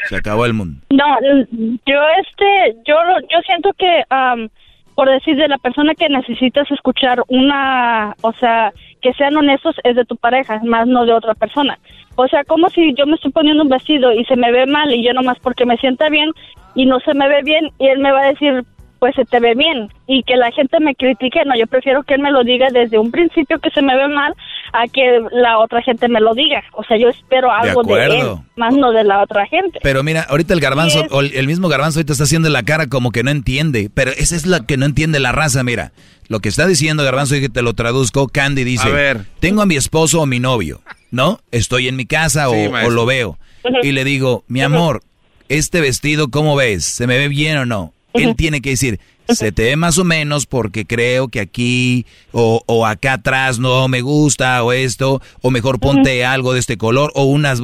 Se 0.07 0.15
acabó 0.15 0.45
el 0.45 0.53
mundo. 0.53 0.79
No, 0.89 1.03
yo 1.51 1.99
este, 2.21 2.77
yo 2.87 2.95
yo 3.29 3.39
siento 3.45 3.71
que, 3.77 4.03
am, 4.09 4.47
por 4.95 5.09
decir 5.09 5.35
de 5.35 5.49
la 5.49 5.57
persona 5.57 5.95
que 5.95 6.07
necesitas 6.07 6.71
escuchar 6.71 7.21
una, 7.27 8.15
o 8.21 8.31
sea, 8.39 8.71
que 9.07 9.13
sean 9.13 9.37
honestos 9.37 9.73
es 9.85 9.95
de 9.95 10.03
tu 10.03 10.17
pareja, 10.17 10.59
más 10.65 10.85
no 10.85 11.05
de 11.05 11.13
otra 11.13 11.33
persona. 11.33 11.79
O 12.17 12.27
sea, 12.27 12.43
como 12.43 12.69
si 12.69 12.93
yo 12.93 13.05
me 13.05 13.15
estoy 13.15 13.31
poniendo 13.31 13.63
un 13.63 13.69
vestido 13.69 14.11
y 14.11 14.25
se 14.25 14.35
me 14.35 14.51
ve 14.51 14.65
mal 14.65 14.93
y 14.93 15.01
yo 15.01 15.13
nomás 15.13 15.39
porque 15.39 15.65
me 15.65 15.77
sienta 15.77 16.09
bien 16.09 16.31
y 16.75 16.85
no 16.85 16.99
se 16.99 17.13
me 17.13 17.29
ve 17.29 17.41
bien 17.41 17.69
y 17.79 17.87
él 17.87 17.99
me 17.99 18.11
va 18.11 18.23
a 18.23 18.31
decir, 18.33 18.65
pues 18.99 19.15
se 19.15 19.25
te 19.25 19.39
ve 19.39 19.55
bien 19.55 19.89
y 20.07 20.23
que 20.23 20.35
la 20.35 20.51
gente 20.51 20.79
me 20.79 20.95
critique, 20.95 21.39
no, 21.45 21.55
yo 21.57 21.67
prefiero 21.67 22.03
que 22.03 22.15
él 22.15 22.21
me 22.21 22.31
lo 22.31 22.43
diga 22.43 22.67
desde 22.71 22.97
un 22.99 23.11
principio 23.11 23.59
que 23.59 23.69
se 23.71 23.81
me 23.81 23.95
ve 23.95 24.07
mal 24.07 24.33
a 24.73 24.87
que 24.87 25.21
la 25.31 25.59
otra 25.59 25.81
gente 25.81 26.07
me 26.09 26.19
lo 26.19 26.33
diga. 26.33 26.63
O 26.73 26.83
sea, 26.83 26.97
yo 26.97 27.09
espero 27.09 27.51
algo 27.51 27.83
de, 27.83 27.93
él, 28.05 28.11
acuerdo. 28.11 28.43
más 28.55 28.73
no 28.75 28.91
de 28.91 29.03
la 29.03 29.21
otra 29.23 29.45
gente. 29.47 29.79
Pero 29.81 30.03
mira, 30.03 30.21
ahorita 30.29 30.53
el 30.53 30.59
garbanzo, 30.59 31.05
o 31.11 31.21
el 31.21 31.47
mismo 31.47 31.67
garbanzo 31.69 31.99
ahorita 31.99 32.13
está 32.13 32.25
haciendo 32.25 32.49
la 32.49 32.63
cara 32.63 32.87
como 32.87 33.11
que 33.11 33.23
no 33.23 33.31
entiende. 33.31 33.89
Pero 33.93 34.11
esa 34.11 34.35
es 34.35 34.45
la 34.45 34.65
que 34.65 34.77
no 34.77 34.85
entiende 34.85 35.19
la 35.19 35.31
raza, 35.31 35.63
mira. 35.63 35.91
Lo 36.29 36.39
que 36.41 36.49
está 36.49 36.67
diciendo 36.67 37.03
garbanzo 37.05 37.35
y 37.37 37.41
que 37.41 37.49
te 37.49 37.61
lo 37.61 37.73
traduzco, 37.73 38.27
Candy 38.27 38.63
dice, 38.65 38.89
A 38.89 38.91
ver. 38.91 39.21
tengo 39.39 39.61
a 39.61 39.65
mi 39.65 39.75
esposo 39.77 40.21
o 40.21 40.25
mi 40.25 40.39
novio, 40.41 40.81
¿no? 41.09 41.39
Estoy 41.51 41.87
en 41.87 41.95
mi 41.95 42.05
casa 42.05 42.49
o- 42.49 42.53
Sí, 42.53 42.65
o, 42.67 42.71
maestro. 42.71 42.93
lo 42.95 43.05
veo. 43.05 43.37
Y 43.83 43.91
le 43.93 44.03
digo, 44.03 44.43
mi 44.47 44.61
amor, 44.61 45.01
este 45.49 45.79
vestido, 45.81 46.29
¿cómo 46.29 46.55
ves? 46.57 46.83
¿Se 46.83 47.07
me 47.07 47.17
ve 47.17 47.27
bien 47.29 47.57
o 47.57 47.65
no? 47.65 47.93
Él 48.17 48.35
tiene 48.35 48.61
que 48.61 48.71
decir, 48.71 48.99
se 49.27 49.51
te 49.51 49.63
ve 49.63 49.75
más 49.75 49.97
o 49.97 50.03
menos 50.03 50.45
porque 50.45 50.85
creo 50.85 51.27
que 51.27 51.39
aquí 51.39 52.05
o, 52.31 52.61
o 52.65 52.85
acá 52.85 53.13
atrás 53.13 53.59
no 53.59 53.87
me 53.87 54.01
gusta 54.01 54.63
o 54.63 54.71
esto, 54.71 55.21
o 55.41 55.51
mejor 55.51 55.79
ponte 55.79 56.25
algo 56.25 56.53
de 56.53 56.59
este 56.59 56.77
color 56.77 57.11
o 57.15 57.23
unas... 57.23 57.61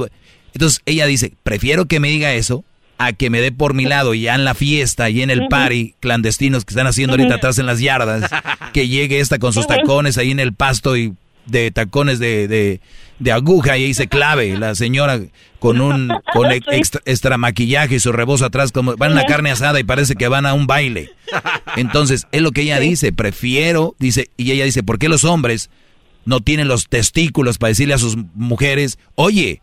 Entonces 0.54 0.82
ella 0.86 1.06
dice, 1.06 1.34
prefiero 1.44 1.86
que 1.86 2.00
me 2.00 2.10
diga 2.10 2.34
eso 2.34 2.64
a 2.98 3.14
que 3.14 3.30
me 3.30 3.42
dé 3.42 3.52
por 3.52 3.74
mi 3.74 3.86
lado 3.86 4.14
ya 4.14 4.36
en 4.36 4.46
la 4.46 4.54
fiesta 4.54 5.10
y 5.10 5.22
en 5.22 5.30
el 5.30 5.48
party 5.48 5.96
clandestinos 6.00 6.64
que 6.64 6.74
están 6.74 6.88
haciendo 6.88 7.14
ahorita 7.14 7.36
atrás 7.36 7.58
en 7.58 7.66
las 7.66 7.80
yardas, 7.80 8.30
que 8.74 8.88
llegue 8.88 9.20
esta 9.20 9.40
con 9.40 9.54
sus 9.54 9.68
tacones 9.68 10.18
ahí 10.18 10.32
en 10.32 10.40
el 10.40 10.54
pasto 10.54 10.96
y 10.96 11.14
de 11.46 11.72
tacones 11.72 12.20
de, 12.20 12.48
de, 12.48 12.82
de 13.24 13.32
aguja 13.32 13.78
y 13.78 13.86
ahí 13.86 13.94
se 13.94 14.08
clave 14.08 14.58
la 14.58 14.76
señora 14.76 15.20
con 15.60 15.82
un 15.82 16.10
con 16.34 16.52
Sí. 16.52 16.60
extra, 16.72 17.02
extra 17.06 17.38
maquillaje 17.38 17.96
y 17.96 18.00
su 18.00 18.12
rebozo 18.12 18.46
atrás 18.46 18.72
como 18.72 18.96
van 18.96 19.14
a 19.14 19.16
la 19.16 19.26
carne 19.26 19.50
asada 19.52 19.80
y 19.80 19.84
parece 19.84 20.16
que 20.16 20.28
van 20.28 20.46
a 20.46 20.54
un 20.54 20.68
baile. 20.68 21.12
Entonces, 21.76 22.28
es 22.32 22.42
lo 22.42 22.52
que 22.52 22.62
ella 22.62 22.80
dice, 22.80 23.12
prefiero, 23.12 23.96
dice, 24.00 24.30
y 24.38 24.52
ella 24.52 24.66
dice, 24.66 24.84
¿por 24.84 25.00
qué 25.00 25.10
los 25.10 25.24
hombres 25.24 25.70
no 26.26 26.40
tienen 26.42 26.68
los 26.68 26.88
testículos 26.88 27.58
para 27.58 27.70
decirle 27.70 27.94
a 27.94 27.98
sus 27.98 28.18
mujeres, 28.36 28.98
oye, 29.16 29.62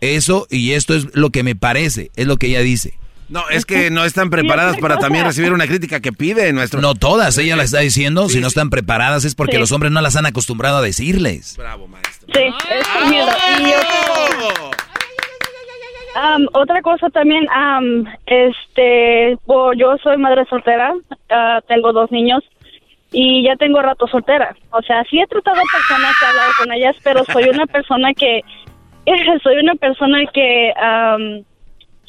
eso 0.00 0.46
y 0.50 0.72
esto 0.72 0.94
es 0.94 1.06
lo 1.14 1.30
que 1.30 1.42
me 1.42 1.54
parece, 1.54 2.10
es 2.16 2.26
lo 2.26 2.36
que 2.36 2.48
ella 2.48 2.60
dice. 2.60 2.94
No, 3.32 3.48
es 3.50 3.64
que 3.64 3.90
no 3.90 4.04
están 4.04 4.28
preparadas 4.30 4.76
para 4.76 4.98
también 4.98 5.24
recibir 5.24 5.52
una 5.52 5.66
crítica 5.66 6.00
que 6.00 6.12
pide 6.12 6.52
nuestro. 6.52 6.80
No 6.82 6.94
todas, 6.94 7.38
ella 7.38 7.56
la 7.56 7.62
está 7.62 7.78
diciendo, 7.80 8.28
si 8.28 8.40
no 8.40 8.46
están 8.46 8.68
preparadas 8.68 9.24
es 9.24 9.34
porque 9.34 9.54
Sí. 9.56 9.58
los 9.60 9.72
hombres 9.72 9.90
no 9.90 10.00
las 10.02 10.16
han 10.16 10.26
acostumbrado 10.26 10.76
a 10.76 10.82
decirles. 10.82 11.56
Bravo, 11.56 11.88
maestro. 11.88 12.28
Sí, 12.34 12.42
otra 16.52 16.82
cosa 16.82 17.08
también, 17.10 17.46
am, 17.50 18.04
este, 18.26 19.36
bo- 19.46 19.72
yo 19.72 19.96
soy 20.02 20.18
madre 20.18 20.44
soltera, 20.48 20.92
ah, 21.30 21.60
tengo 21.66 21.92
dos 21.92 22.10
niños 22.12 22.42
y 23.12 23.44
ya 23.44 23.56
tengo 23.56 23.80
rato 23.80 24.06
soltera. 24.08 24.54
O 24.70 24.82
sea, 24.82 25.02
sí 25.10 25.20
he 25.20 25.26
tratado 25.26 25.56
a 25.58 25.62
personas, 25.72 26.12
he 26.22 26.26
hablado 26.26 26.50
con 26.58 26.72
ellas, 26.72 26.96
pero 27.02 27.24
soy 27.32 27.44
una 27.48 27.66
persona 27.66 28.12
que, 28.14 28.42
soy 29.42 29.56
una 29.56 29.74
persona 29.76 30.18
que 30.32 30.72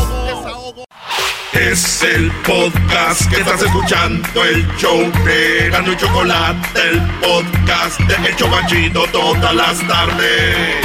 Es 1.53 2.03
el 2.03 2.29
podcast 2.45 3.29
que 3.29 3.37
estás 3.37 3.61
escuchando, 3.61 4.43
el 4.43 4.67
show 4.77 4.99
de 5.25 5.69
Gano 5.71 5.93
y 5.93 5.97
Chocolate, 5.97 6.79
el 6.89 7.01
podcast 7.21 7.99
de 8.01 8.29
El 8.29 8.35
Chocachito 8.35 9.05
todas 9.11 9.55
las 9.55 9.87
tardes. 9.87 10.75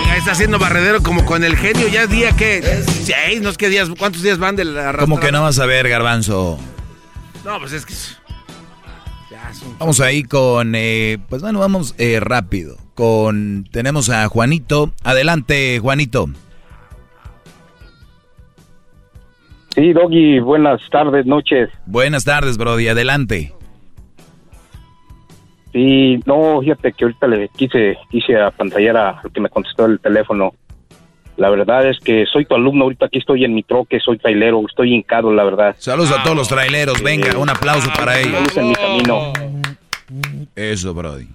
Oiga, 0.00 0.16
está 0.16 0.32
haciendo 0.32 0.58
barredero 0.58 1.02
como 1.02 1.24
con 1.26 1.42
el 1.42 1.56
genio. 1.56 1.88
Ya 1.88 2.04
es 2.04 2.10
día 2.10 2.30
que. 2.36 2.84
Seis, 3.04 3.42
no 3.42 3.50
es 3.50 3.58
que 3.58 3.68
días. 3.68 3.88
¿Cuántos 3.98 4.22
días 4.22 4.38
van 4.38 4.54
de 4.56 4.64
la 4.64 4.94
¿Cómo 4.94 5.18
que 5.18 5.32
no 5.32 5.42
vas 5.42 5.58
a 5.58 5.66
ver, 5.66 5.88
Garbanzo? 5.88 6.58
No, 7.44 7.58
pues 7.58 7.72
es 7.72 7.84
que. 7.84 7.94
Vamos 9.78 10.00
ahí 10.00 10.22
con, 10.22 10.74
eh, 10.74 11.18
pues 11.28 11.42
bueno, 11.42 11.58
vamos 11.58 11.94
eh, 11.98 12.20
rápido. 12.20 12.76
Con, 12.94 13.66
tenemos 13.70 14.10
a 14.10 14.28
Juanito. 14.28 14.92
Adelante, 15.02 15.78
Juanito. 15.80 16.28
Sí, 19.74 19.92
Doggy, 19.92 20.38
buenas 20.38 20.80
tardes, 20.90 21.26
noches. 21.26 21.68
Buenas 21.86 22.24
tardes, 22.24 22.56
Brody. 22.56 22.88
Adelante. 22.88 23.52
Sí, 25.72 26.20
no, 26.24 26.60
fíjate 26.60 26.92
que 26.92 27.04
ahorita 27.04 27.26
le 27.26 27.48
quise, 27.48 27.96
quise 28.08 28.40
apantallar 28.40 28.96
a 28.96 29.10
al 29.18 29.32
que 29.32 29.40
me 29.40 29.48
contestó 29.48 29.86
el 29.86 29.98
teléfono. 29.98 30.54
La 31.36 31.50
verdad 31.50 31.88
es 31.88 31.98
que 31.98 32.26
soy 32.26 32.44
tu 32.44 32.54
alumno, 32.54 32.84
ahorita 32.84 33.06
aquí 33.06 33.18
estoy 33.18 33.44
en 33.44 33.54
mi 33.54 33.64
troque, 33.64 33.98
soy 33.98 34.18
trailero, 34.18 34.62
estoy 34.68 34.94
hincado, 34.94 35.32
la 35.32 35.42
verdad. 35.44 35.74
Saludos 35.78 36.12
a 36.12 36.22
todos 36.22 36.36
los 36.36 36.48
traileros. 36.48 37.02
Venga, 37.02 37.36
un 37.36 37.50
aplauso 37.50 37.90
para 37.96 38.20
ellos. 38.20 38.56
En 38.56 38.68
mi 38.68 38.74
camino. 38.74 39.32
Eso, 40.54 40.94
Brody. 40.94 41.26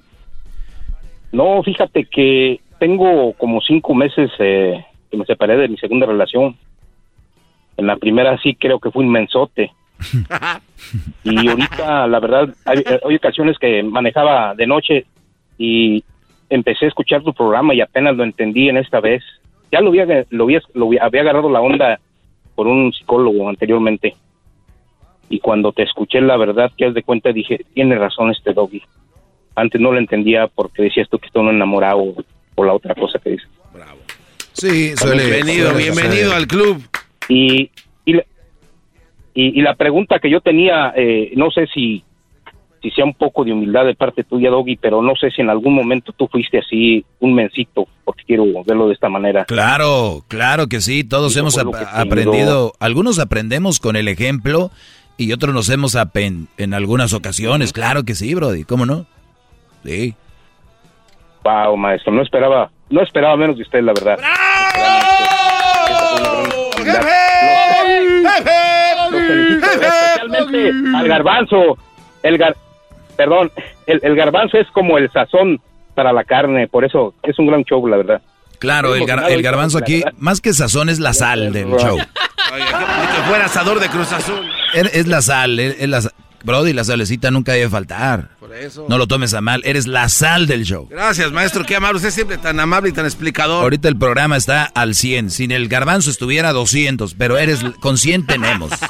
No, 1.31 1.61
fíjate 1.63 2.05
que 2.05 2.61
tengo 2.79 3.33
como 3.33 3.59
cinco 3.61 3.93
meses 3.93 4.31
eh, 4.39 4.85
que 5.11 5.17
me 5.17 5.25
separé 5.25 5.57
de 5.57 5.67
mi 5.67 5.77
segunda 5.77 6.05
relación. 6.05 6.55
En 7.75 7.87
la 7.87 7.97
primera 7.97 8.37
sí 8.41 8.55
creo 8.55 8.79
que 8.79 8.91
fui 8.91 9.05
un 9.05 9.11
mensote. 9.11 9.71
Y 11.23 11.47
ahorita, 11.47 12.07
la 12.07 12.19
verdad, 12.19 12.49
hay, 12.65 12.83
hay 13.05 13.15
ocasiones 13.15 13.57
que 13.59 13.83
manejaba 13.83 14.55
de 14.55 14.65
noche 14.65 15.05
y 15.57 16.03
empecé 16.49 16.85
a 16.85 16.87
escuchar 16.87 17.21
tu 17.21 17.33
programa 17.33 17.75
y 17.75 17.81
apenas 17.81 18.15
lo 18.15 18.23
entendí 18.23 18.69
en 18.69 18.77
esta 18.77 18.99
vez. 18.99 19.21
Ya 19.71 19.81
lo 19.81 19.89
había, 19.89 20.25
lo 20.29 20.43
había, 20.45 20.61
lo 20.73 20.87
había- 20.87 21.03
había 21.03 21.21
agarrado 21.21 21.49
la 21.49 21.61
onda 21.61 21.99
por 22.55 22.67
un 22.67 22.91
psicólogo 22.93 23.47
anteriormente. 23.49 24.15
Y 25.29 25.39
cuando 25.39 25.71
te 25.71 25.83
escuché, 25.83 26.21
la 26.21 26.37
verdad, 26.37 26.71
que 26.75 26.85
haz 26.85 26.93
de 26.93 27.03
cuenta, 27.03 27.31
dije, 27.31 27.65
tiene 27.73 27.95
razón 27.97 28.31
este 28.31 28.53
doggy. 28.53 28.81
Antes 29.55 29.79
no 29.79 29.91
lo 29.91 29.99
entendía 29.99 30.47
porque 30.47 30.83
decías 30.83 31.07
tú 31.09 31.19
que 31.19 31.27
está 31.27 31.39
uno 31.39 31.51
enamorado 31.51 32.15
o 32.55 32.63
la 32.63 32.73
otra 32.73 32.95
cosa 32.95 33.19
que 33.19 33.31
dices. 33.31 33.47
Sí, 34.53 34.95
suele- 34.97 35.25
Bienvenido, 35.25 35.69
suele 35.71 35.83
bienvenido 35.91 36.33
al 36.33 36.47
club. 36.47 36.81
Y, 37.29 37.69
y, 38.05 38.13
la, 38.13 38.23
y, 39.33 39.59
y 39.59 39.61
la 39.61 39.75
pregunta 39.75 40.19
que 40.19 40.29
yo 40.29 40.41
tenía, 40.41 40.91
eh, 40.95 41.31
no 41.35 41.51
sé 41.51 41.67
si, 41.67 42.03
si 42.81 42.89
sea 42.91 43.05
un 43.05 43.13
poco 43.13 43.43
de 43.43 43.51
humildad 43.53 43.85
de 43.85 43.95
parte 43.95 44.23
tuya, 44.23 44.49
Doggy, 44.49 44.77
pero 44.77 45.01
no 45.01 45.15
sé 45.15 45.31
si 45.31 45.41
en 45.41 45.49
algún 45.49 45.73
momento 45.75 46.11
tú 46.13 46.27
fuiste 46.27 46.59
así 46.59 47.03
un 47.19 47.33
mencito, 47.33 47.87
porque 48.05 48.23
quiero 48.25 48.45
verlo 48.65 48.87
de 48.87 48.93
esta 48.93 49.09
manera. 49.09 49.45
Claro, 49.45 50.23
claro 50.27 50.67
que 50.67 50.81
sí, 50.81 51.03
todos 51.03 51.35
hemos 51.37 51.57
ap- 51.57 51.73
aprendido, 51.93 52.73
algunos 52.79 53.19
aprendemos 53.19 53.79
con 53.79 53.95
el 53.95 54.07
ejemplo 54.07 54.71
y 55.17 55.33
otros 55.33 55.53
nos 55.53 55.69
hemos 55.69 55.95
apen 55.95 56.47
en 56.57 56.73
algunas 56.73 57.13
ocasiones, 57.13 57.73
claro 57.73 58.03
que 58.03 58.15
sí, 58.15 58.33
Brody, 58.33 58.63
¿cómo 58.63 58.85
no? 58.85 59.05
Sí. 59.83 60.13
Wow, 61.43 61.75
maestro, 61.77 62.11
no 62.13 62.21
esperaba, 62.21 62.69
no 62.89 63.01
esperaba 63.01 63.35
menos 63.37 63.55
de 63.57 63.63
usted, 63.63 63.81
la 63.81 63.93
verdad. 63.93 64.17
Felicito, 69.11 69.67
especialmente 69.71 70.71
al 70.97 71.07
garbanzo. 71.07 71.77
El 72.23 72.37
gar, 72.37 72.55
perdón, 73.19 73.51
el, 73.85 73.99
el 74.01 74.15
garbanzo 74.15 74.57
es 74.57 74.67
como 74.71 74.97
el 74.97 75.11
sazón 75.11 75.59
para 75.93 76.13
la 76.13 76.23
carne, 76.23 76.69
por 76.69 76.85
eso 76.85 77.13
es 77.21 77.37
un 77.37 77.47
gran 77.47 77.65
show, 77.65 77.85
la 77.85 77.97
verdad. 77.97 78.21
Claro, 78.59 78.95
el, 78.95 79.03
gar- 79.03 79.29
el 79.29 79.41
garbanzo 79.41 79.77
aquí, 79.77 80.01
más 80.19 80.39
que 80.39 80.53
sazón, 80.53 80.87
es 80.87 80.99
la 81.01 81.11
sal 81.13 81.51
del 81.51 81.67
show. 81.77 81.97
Que 81.97 83.21
fuera 83.27 83.45
asador 83.45 83.81
de 83.81 83.89
Cruz 83.89 84.11
Azul. 84.13 84.49
Es, 84.73 84.93
es 84.95 85.07
la 85.07 85.21
sal, 85.21 85.59
es, 85.59 85.75
es 85.81 85.89
la 85.89 86.01
sa- 86.01 86.11
Brody, 86.43 86.73
la 86.73 86.83
salecita 86.83 87.31
nunca 87.31 87.53
debe 87.53 87.69
faltar. 87.69 88.29
Por 88.39 88.53
eso. 88.55 88.85
No 88.89 88.97
lo 88.97 89.07
tomes 89.07 89.33
a 89.33 89.41
mal, 89.41 89.61
eres 89.65 89.87
la 89.87 90.07
sal 90.09 90.47
del 90.47 90.63
show. 90.65 90.87
Gracias, 90.89 91.31
maestro. 91.31 91.65
Qué 91.65 91.75
amable. 91.75 91.97
Usted 91.97 92.11
siempre 92.11 92.37
tan 92.37 92.59
amable 92.59 92.89
y 92.89 92.93
tan 92.93 93.05
explicador. 93.05 93.61
Ahorita 93.63 93.87
el 93.89 93.97
programa 93.97 94.37
está 94.37 94.63
al 94.63 94.95
100. 94.95 95.29
Sin 95.31 95.51
el 95.51 95.67
garbanzo 95.67 96.09
estuviera 96.09 96.49
a 96.49 96.53
200, 96.53 97.13
pero 97.15 97.37
eres 97.37 97.59
con 97.81 97.97
100 97.97 98.25
tenemos. 98.25 98.71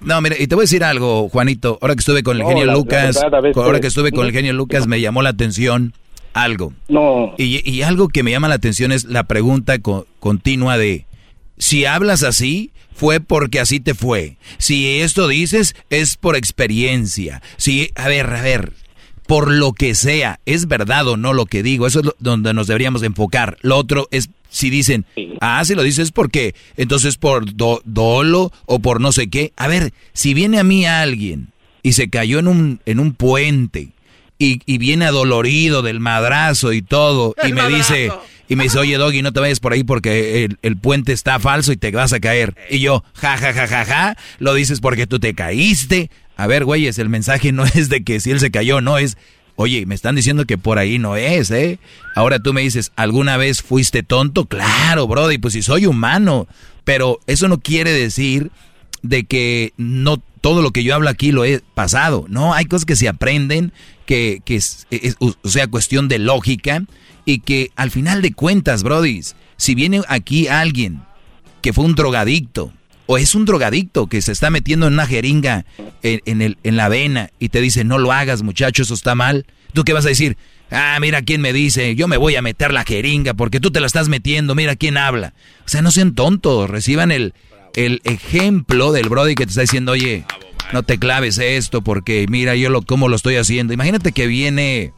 No, 0.00 0.20
mira, 0.20 0.36
y 0.38 0.46
te 0.46 0.54
voy 0.54 0.62
a 0.62 0.64
decir 0.64 0.82
algo, 0.84 1.28
Juanito. 1.28 1.78
Ahora 1.80 1.94
que 1.94 2.00
estuve 2.00 2.22
con 2.22 2.36
el 2.36 2.42
No, 2.42 2.48
genio 2.48 2.64
la- 2.66 2.72
la 2.72 2.78
Lucas, 2.78 3.16
verdad, 3.16 3.34
a 3.34 3.40
veces- 3.40 3.56
ahora 3.62 3.80
que 3.80 3.86
estuve 3.86 4.10
con 4.12 4.26
el 4.26 4.32
genio 4.32 4.52
Lucas, 4.52 4.86
me 4.86 5.00
llamó 5.00 5.22
la 5.22 5.30
atención 5.30 5.94
algo. 6.32 6.72
No. 6.88 7.34
Y, 7.38 7.68
y 7.70 7.82
algo 7.82 8.08
que 8.08 8.22
me 8.22 8.30
llama 8.30 8.48
la 8.48 8.54
atención 8.54 8.90
es 8.92 9.04
la 9.04 9.24
pregunta 9.24 9.78
co- 9.78 10.06
continua 10.18 10.78
de 10.78 11.06
si 11.58 11.84
hablas 11.84 12.22
así, 12.22 12.72
fue 13.00 13.18
porque 13.18 13.60
así 13.60 13.80
te 13.80 13.94
fue. 13.94 14.36
Si 14.58 15.00
esto 15.00 15.26
dices, 15.26 15.74
es 15.88 16.18
por 16.18 16.36
experiencia. 16.36 17.40
Si, 17.56 17.88
a 17.94 18.08
ver, 18.08 18.26
a 18.26 18.42
ver, 18.42 18.74
por 19.26 19.50
lo 19.50 19.72
que 19.72 19.94
sea, 19.94 20.38
es 20.44 20.68
verdad 20.68 21.08
o 21.08 21.16
no 21.16 21.32
lo 21.32 21.46
que 21.46 21.62
digo, 21.62 21.86
eso 21.86 22.00
es 22.00 22.10
donde 22.18 22.52
nos 22.52 22.66
deberíamos 22.66 23.02
enfocar. 23.02 23.56
Lo 23.62 23.78
otro 23.78 24.06
es 24.10 24.28
si 24.50 24.68
dicen, 24.68 25.06
ah, 25.40 25.64
si 25.64 25.74
lo 25.74 25.82
dices 25.82 26.12
porque 26.12 26.54
entonces 26.76 27.16
por 27.16 27.46
dolo 27.54 28.52
o 28.66 28.80
por 28.80 29.00
no 29.00 29.12
sé 29.12 29.30
qué. 29.30 29.54
A 29.56 29.66
ver, 29.66 29.94
si 30.12 30.34
viene 30.34 30.58
a 30.58 30.64
mí 30.64 30.84
alguien 30.84 31.52
y 31.82 31.92
se 31.92 32.10
cayó 32.10 32.38
en 32.38 32.48
un, 32.48 32.80
en 32.84 33.00
un 33.00 33.14
puente 33.14 33.92
y, 34.38 34.60
y 34.66 34.76
viene 34.76 35.06
adolorido 35.06 35.80
del 35.80 36.00
madrazo 36.00 36.74
y 36.74 36.82
todo 36.82 37.34
y 37.48 37.54
me 37.54 37.66
dice 37.66 38.12
y 38.50 38.56
me 38.56 38.64
dice, 38.64 38.80
oye 38.80 38.98
Doggy, 38.98 39.22
no 39.22 39.32
te 39.32 39.38
vayas 39.38 39.60
por 39.60 39.72
ahí 39.72 39.84
porque 39.84 40.48
el, 40.60 40.76
puente 40.76 41.12
está 41.12 41.38
falso 41.38 41.70
y 41.70 41.76
te 41.76 41.92
vas 41.92 42.12
a 42.12 42.18
caer. 42.18 42.56
Y 42.68 42.80
yo, 42.80 43.04
ja, 43.14 43.36
ja, 43.36 43.52
ja, 43.52 43.68
ja, 43.68 43.84
ja, 43.84 44.16
lo 44.40 44.54
dices 44.54 44.80
porque 44.80 45.06
tú 45.06 45.20
te 45.20 45.34
caíste. 45.34 46.10
A 46.36 46.48
ver, 46.48 46.64
güeyes, 46.64 46.98
el 46.98 47.08
mensaje 47.08 47.52
no 47.52 47.64
es 47.64 47.88
de 47.88 48.02
que 48.02 48.18
si 48.18 48.32
él 48.32 48.40
se 48.40 48.50
cayó, 48.50 48.80
no 48.80 48.98
es, 48.98 49.16
oye, 49.54 49.86
me 49.86 49.94
están 49.94 50.16
diciendo 50.16 50.46
que 50.46 50.58
por 50.58 50.80
ahí 50.80 50.98
no 50.98 51.14
es, 51.14 51.52
¿eh? 51.52 51.78
Ahora 52.16 52.40
tú 52.40 52.52
me 52.52 52.62
dices, 52.62 52.90
¿alguna 52.96 53.36
vez 53.36 53.62
fuiste 53.62 54.02
tonto? 54.02 54.46
Claro, 54.46 55.06
Brody, 55.06 55.38
pues 55.38 55.54
si 55.54 55.62
soy 55.62 55.86
humano. 55.86 56.48
Pero 56.82 57.20
eso 57.28 57.46
no 57.46 57.60
quiere 57.60 57.92
decir 57.92 58.50
de 59.02 59.22
que 59.22 59.74
no 59.76 60.20
todo 60.40 60.60
lo 60.60 60.72
que 60.72 60.82
yo 60.82 60.96
hablo 60.96 61.08
aquí 61.08 61.30
lo 61.30 61.44
he 61.44 61.60
pasado. 61.74 62.24
No, 62.28 62.52
hay 62.52 62.64
cosas 62.64 62.84
que 62.84 62.96
se 62.96 63.06
aprenden, 63.06 63.72
que, 64.06 64.42
que 64.44 64.56
es, 64.56 64.88
o 65.20 65.48
sea, 65.48 65.68
cuestión 65.68 66.08
de 66.08 66.18
lógica 66.18 66.82
y 67.30 67.38
que 67.38 67.70
al 67.76 67.90
final 67.90 68.22
de 68.22 68.32
cuentas, 68.32 68.82
Brody, 68.82 69.20
si 69.56 69.74
viene 69.74 70.02
aquí 70.08 70.48
alguien 70.48 71.02
que 71.62 71.72
fue 71.72 71.84
un 71.84 71.94
drogadicto, 71.94 72.72
o 73.06 73.18
es 73.18 73.34
un 73.34 73.44
drogadicto 73.44 74.08
que 74.08 74.20
se 74.22 74.32
está 74.32 74.50
metiendo 74.50 74.86
en 74.86 74.94
una 74.94 75.06
jeringa 75.06 75.64
en, 76.02 76.56
la 76.76 76.88
vena 76.88 77.30
y 77.38 77.50
te 77.50 77.60
dice, 77.60 77.84
no 77.84 77.98
lo 77.98 78.12
hagas 78.12 78.42
muchacho, 78.42 78.82
eso 78.82 78.94
está 78.94 79.14
mal, 79.14 79.46
¿tú 79.72 79.84
qué 79.84 79.92
vas 79.92 80.06
a 80.06 80.08
decir? 80.08 80.36
Ah, 80.70 80.98
mira 81.00 81.22
quién 81.22 81.40
me 81.40 81.52
dice, 81.52 81.94
yo 81.96 82.08
me 82.08 82.16
voy 82.16 82.36
a 82.36 82.42
meter 82.42 82.72
la 82.72 82.84
jeringa 82.84 83.34
porque 83.34 83.60
tú 83.60 83.70
te 83.70 83.80
la 83.80 83.86
estás 83.86 84.08
metiendo, 84.08 84.54
mira 84.54 84.76
quién 84.76 84.96
habla. 84.96 85.32
O 85.64 85.68
sea, 85.68 85.82
no 85.82 85.90
sean 85.90 86.14
tontos, 86.14 86.68
reciban 86.70 87.10
el, 87.12 87.34
el 87.74 88.00
ejemplo 88.04 88.92
del 88.92 89.08
Brody 89.08 89.34
que 89.34 89.44
te 89.44 89.50
está 89.50 89.62
diciendo, 89.62 89.92
oye, 89.92 90.24
no 90.72 90.82
te 90.82 90.98
claves 90.98 91.38
esto 91.38 91.82
porque 91.82 92.26
mira 92.28 92.54
yo 92.56 92.70
lo, 92.70 92.82
cómo 92.82 93.08
lo 93.08 93.16
estoy 93.16 93.36
haciendo. 93.36 93.72
Imagínate 93.72 94.12
que 94.12 94.26
viene 94.26 94.92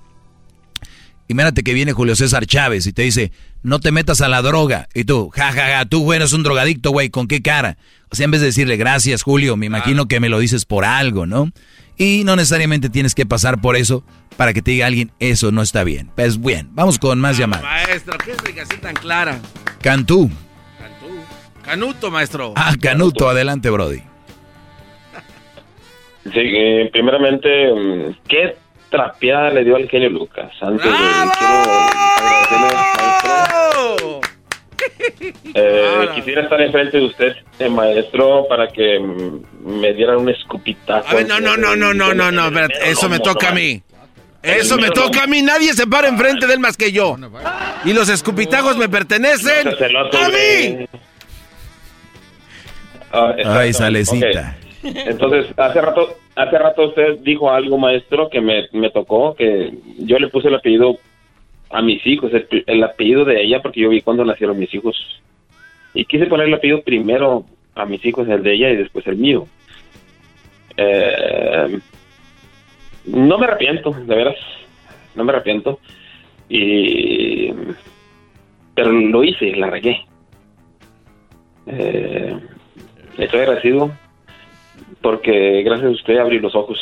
Imagínate 1.28 1.62
que 1.62 1.74
viene 1.74 1.92
Julio 1.92 2.14
César 2.16 2.46
Chávez 2.46 2.86
y 2.86 2.92
te 2.92 3.02
dice, 3.02 3.32
no 3.62 3.80
te 3.80 3.92
metas 3.92 4.20
a 4.20 4.28
la 4.28 4.42
droga. 4.42 4.88
Y 4.94 5.04
tú, 5.04 5.30
jajaja, 5.30 5.66
ja, 5.66 5.78
ja, 5.78 5.84
tú, 5.86 6.02
güey, 6.02 6.18
eres 6.18 6.32
un 6.32 6.42
drogadicto, 6.42 6.90
güey, 6.90 7.10
¿con 7.10 7.28
qué 7.28 7.42
cara? 7.42 7.78
O 8.10 8.16
sea, 8.16 8.24
en 8.24 8.30
vez 8.30 8.40
de 8.40 8.48
decirle, 8.48 8.76
gracias, 8.76 9.22
Julio, 9.22 9.56
me 9.56 9.66
imagino 9.66 10.06
que 10.06 10.20
me 10.20 10.28
lo 10.28 10.38
dices 10.38 10.64
por 10.64 10.84
algo, 10.84 11.26
¿no? 11.26 11.50
Y 11.96 12.24
no 12.24 12.36
necesariamente 12.36 12.90
tienes 12.90 13.14
que 13.14 13.26
pasar 13.26 13.60
por 13.60 13.76
eso 13.76 14.04
para 14.36 14.52
que 14.52 14.62
te 14.62 14.72
diga 14.72 14.86
alguien, 14.86 15.12
eso 15.20 15.52
no 15.52 15.62
está 15.62 15.84
bien. 15.84 16.10
Pues 16.14 16.40
bien, 16.40 16.68
vamos 16.72 16.98
con 16.98 17.20
más 17.20 17.36
ah, 17.36 17.40
llamadas. 17.40 17.64
Maestro, 17.64 18.18
¿qué 18.18 18.32
explicación 18.32 18.80
tan 18.80 18.94
clara? 18.94 19.40
Cantú. 19.80 20.30
Cantú. 20.78 21.06
Canuto, 21.62 22.10
maestro. 22.10 22.52
Ah, 22.56 22.74
Canuto, 22.80 23.28
adelante, 23.28 23.70
Brody. 23.70 24.02
Sí, 26.24 26.30
eh, 26.34 26.88
primeramente, 26.92 27.48
mm, 27.72 28.16
¿qué 28.28 28.56
trapeada 28.92 29.50
le 29.50 29.64
dio 29.64 29.74
al 29.74 29.88
genio 29.88 30.10
Lucas. 30.10 30.52
Antes 30.60 30.84
de 30.84 30.90
quiero 32.48 34.20
eh, 35.54 36.08
quisiera 36.14 36.42
estar 36.42 36.60
enfrente 36.60 36.98
de 36.98 37.06
usted, 37.06 37.32
eh, 37.58 37.68
maestro, 37.68 38.46
para 38.48 38.68
que 38.68 39.00
me 39.64 39.92
dieran 39.94 40.18
un 40.18 40.28
escupitazo. 40.28 41.20
no, 41.22 41.40
no, 41.40 41.56
no, 41.56 41.74
no, 41.74 41.92
no, 41.92 42.14
no, 42.14 42.30
no, 42.30 42.60
eso 42.84 43.08
me 43.08 43.18
toca 43.18 43.48
a 43.48 43.52
mí. 43.52 43.82
Eso 44.42 44.76
me 44.76 44.90
toca 44.90 45.22
a 45.22 45.26
mí, 45.28 45.40
nadie 45.40 45.72
se 45.72 45.86
para 45.86 46.08
enfrente 46.08 46.46
de 46.46 46.54
él 46.54 46.60
más 46.60 46.76
que 46.76 46.90
yo. 46.92 47.16
Y 47.84 47.92
los 47.92 48.08
escupitajos 48.08 48.76
me 48.76 48.88
pertenecen 48.88 49.68
a 49.68 50.28
mí. 50.28 50.86
Ah, 53.12 53.34
Ay, 53.44 53.72
salecita. 53.72 54.56
Entonces, 54.82 55.46
hace 55.56 55.80
rato, 55.80 56.16
hace 56.34 56.58
rato 56.58 56.88
usted 56.88 57.18
dijo 57.20 57.50
algo, 57.50 57.78
maestro, 57.78 58.28
que 58.28 58.40
me, 58.40 58.66
me 58.72 58.90
tocó, 58.90 59.34
que 59.34 59.72
yo 59.98 60.18
le 60.18 60.28
puse 60.28 60.48
el 60.48 60.56
apellido 60.56 60.98
a 61.70 61.82
mis 61.82 62.04
hijos, 62.06 62.32
el, 62.66 62.84
apellido 62.84 63.24
de 63.24 63.42
ella, 63.42 63.62
porque 63.62 63.80
yo 63.80 63.88
vi 63.88 64.02
cuando 64.02 64.24
nacieron 64.24 64.58
mis 64.58 64.72
hijos. 64.74 64.96
Y 65.94 66.04
quise 66.04 66.26
poner 66.26 66.48
el 66.48 66.54
apellido 66.54 66.82
primero 66.82 67.44
a 67.74 67.86
mis 67.86 68.04
hijos, 68.04 68.28
el 68.28 68.42
de 68.42 68.54
ella 68.54 68.70
y 68.70 68.76
después 68.76 69.06
el 69.06 69.16
mío. 69.16 69.46
Eh, 70.76 71.78
no 73.06 73.38
me 73.38 73.46
arrepiento, 73.46 73.90
de 73.90 74.14
veras, 74.14 74.36
no 75.14 75.24
me 75.24 75.32
arrepiento. 75.32 75.78
Y, 76.48 77.52
pero 78.74 78.90
lo 78.92 79.24
hice, 79.24 79.54
la 79.56 79.70
regué. 79.70 80.04
Eh, 81.66 82.36
estoy 83.16 83.40
agradecido 83.40 83.92
porque 85.00 85.62
gracias 85.62 85.88
a 85.88 85.94
usted 85.94 86.18
abrí 86.18 86.38
los 86.38 86.54
ojos. 86.54 86.78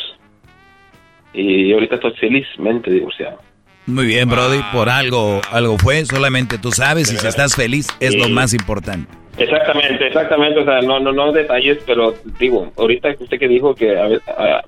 Y 1.33 1.71
ahorita 1.71 1.95
estoy 1.95 2.13
felizmente 2.19 2.91
divorciado. 2.91 3.39
Muy 3.87 4.05
bien, 4.05 4.29
Brody, 4.29 4.59
por 4.71 4.89
algo, 4.89 5.41
algo 5.51 5.77
fue, 5.77 6.05
solamente 6.05 6.57
tú 6.57 6.71
sabes 6.71 7.11
y 7.11 7.17
si 7.17 7.27
estás 7.27 7.55
feliz 7.55 7.87
es 7.99 8.15
lo 8.15 8.29
más 8.29 8.53
importante. 8.53 9.11
Exactamente, 9.37 10.07
exactamente, 10.07 10.59
o 10.59 10.65
sea, 10.65 10.81
no, 10.81 10.99
no, 10.99 11.11
no 11.11 11.31
detalles, 11.31 11.79
pero 11.85 12.13
digo, 12.39 12.71
ahorita 12.77 13.15
usted 13.19 13.39
que 13.39 13.47
dijo 13.47 13.73
que 13.73 14.19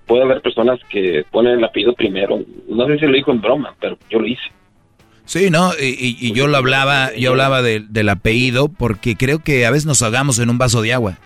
puede 0.08 0.24
haber 0.24 0.42
personas 0.42 0.80
que 0.90 1.26
ponen 1.30 1.60
el 1.60 1.64
apellido 1.64 1.94
primero, 1.94 2.40
no 2.70 2.88
sé 2.88 2.98
si 2.98 3.06
lo 3.06 3.14
dijo 3.14 3.32
en 3.32 3.42
broma, 3.42 3.76
pero 3.80 3.98
yo 4.10 4.20
lo 4.20 4.28
hice. 4.28 4.42
Sí, 5.26 5.50
¿no? 5.50 5.72
Y, 5.80 6.34
yo 6.34 6.48
lo 6.48 6.58
hablaba, 6.58 7.14
yo 7.16 7.32
hablaba 7.32 7.62
del 7.62 8.10
apellido 8.10 8.68
porque 8.68 9.16
creo 9.16 9.40
que 9.40 9.66
a 9.66 9.72
veces 9.72 9.86
nos 9.86 10.02
hagamos 10.02 10.40
en 10.40 10.50
un 10.50 10.58
vaso 10.58 10.82
de 10.82 10.94
agua. 10.94 11.18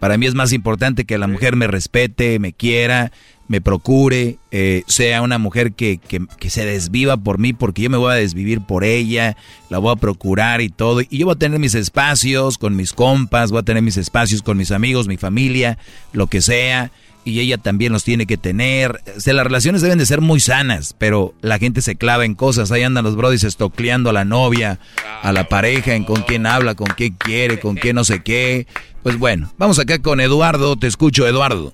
Para 0.00 0.18
mí 0.18 0.26
es 0.26 0.34
más 0.34 0.52
importante 0.52 1.04
que 1.04 1.18
la 1.18 1.26
mujer 1.26 1.56
me 1.56 1.66
respete, 1.66 2.38
me 2.38 2.52
quiera, 2.52 3.12
me 3.48 3.60
procure, 3.60 4.38
eh, 4.50 4.82
sea 4.86 5.22
una 5.22 5.38
mujer 5.38 5.72
que, 5.72 5.98
que, 5.98 6.50
se 6.50 6.64
desviva 6.64 7.16
por 7.16 7.38
mí, 7.38 7.52
porque 7.52 7.82
yo 7.82 7.90
me 7.90 7.96
voy 7.96 8.12
a 8.12 8.16
desvivir 8.16 8.60
por 8.60 8.84
ella, 8.84 9.36
la 9.70 9.78
voy 9.78 9.92
a 9.92 9.96
procurar 9.96 10.60
y 10.60 10.68
todo. 10.68 11.00
Y 11.00 11.18
yo 11.18 11.26
voy 11.26 11.34
a 11.34 11.38
tener 11.38 11.58
mis 11.58 11.74
espacios 11.74 12.58
con 12.58 12.76
mis 12.76 12.92
compas, 12.92 13.50
voy 13.50 13.60
a 13.60 13.64
tener 13.64 13.82
mis 13.82 13.96
espacios 13.96 14.42
con 14.42 14.56
mis 14.56 14.72
amigos, 14.72 15.08
mi 15.08 15.16
familia, 15.16 15.78
lo 16.12 16.26
que 16.26 16.42
sea 16.42 16.90
y 17.26 17.40
ella 17.40 17.58
también 17.58 17.92
los 17.92 18.04
tiene 18.04 18.24
que 18.24 18.36
tener. 18.36 18.92
O 18.92 19.32
las 19.32 19.44
relaciones 19.44 19.82
deben 19.82 19.98
de 19.98 20.06
ser 20.06 20.20
muy 20.20 20.38
sanas, 20.38 20.94
pero 20.96 21.34
la 21.42 21.58
gente 21.58 21.82
se 21.82 21.96
clava 21.96 22.24
en 22.24 22.36
cosas. 22.36 22.70
Ahí 22.70 22.84
andan 22.84 23.04
los 23.04 23.16
brodis 23.16 23.42
estocleando 23.42 24.10
a 24.10 24.12
la 24.12 24.24
novia, 24.24 24.78
a 25.22 25.32
la 25.32 25.44
pareja, 25.44 25.96
en 25.96 26.04
con 26.04 26.22
quién 26.22 26.46
habla, 26.46 26.76
con 26.76 26.86
qué 26.96 27.12
quiere, 27.18 27.58
con 27.58 27.74
qué 27.74 27.92
no 27.92 28.04
sé 28.04 28.22
qué. 28.22 28.68
Pues 29.02 29.18
bueno, 29.18 29.50
vamos 29.58 29.80
acá 29.80 30.00
con 30.00 30.20
Eduardo. 30.20 30.76
Te 30.76 30.86
escucho, 30.86 31.26
Eduardo. 31.26 31.72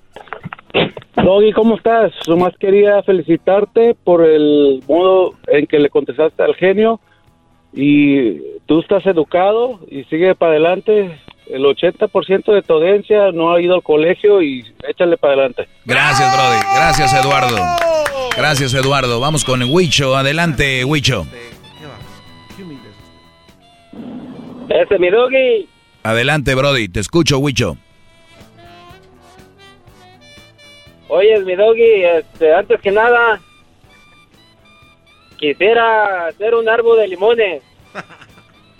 Doggy, 1.23 1.53
¿cómo 1.53 1.77
estás? 1.77 2.11
Nomás 2.27 2.53
quería 2.59 3.03
felicitarte 3.03 3.95
por 4.03 4.25
el 4.25 4.83
modo 4.87 5.35
en 5.47 5.67
que 5.67 5.79
le 5.79 5.91
contestaste 5.91 6.41
al 6.41 6.55
genio. 6.55 6.99
Y 7.73 8.39
tú 8.65 8.79
estás 8.79 9.05
educado 9.05 9.79
y 9.89 10.03
sigue 10.05 10.33
para 10.33 10.53
adelante 10.53 11.19
el 11.47 11.63
80% 11.63 12.53
de 12.53 12.61
tu 12.61 12.73
audiencia 12.73 13.31
no 13.31 13.53
ha 13.53 13.61
ido 13.61 13.75
al 13.75 13.83
colegio 13.83 14.41
y 14.41 14.65
échale 14.87 15.17
para 15.17 15.33
adelante. 15.33 15.67
Gracias, 15.85 16.33
Brody. 16.33 16.59
Gracias, 16.75 17.13
Eduardo. 17.13 17.57
Gracias, 18.35 18.73
Eduardo. 18.73 19.19
Vamos 19.19 19.43
con 19.43 19.61
Huicho. 19.63 20.15
Adelante, 20.15 20.83
Huicho. 20.85 21.25
Ese 24.69 24.97
mi 24.97 25.09
doggy. 25.09 25.67
Adelante, 26.03 26.55
Brody. 26.55 26.87
Te 26.87 26.99
escucho, 26.99 27.37
Huicho. 27.37 27.77
Oye, 31.09 31.39
mi 31.41 31.55
doggy, 31.55 32.03
este, 32.03 32.55
antes 32.55 32.81
que 32.81 32.91
nada, 32.91 33.39
quisiera 35.37 36.27
hacer 36.27 36.55
un 36.55 36.67
árbol 36.67 36.97
de 36.97 37.07
limones. 37.07 37.61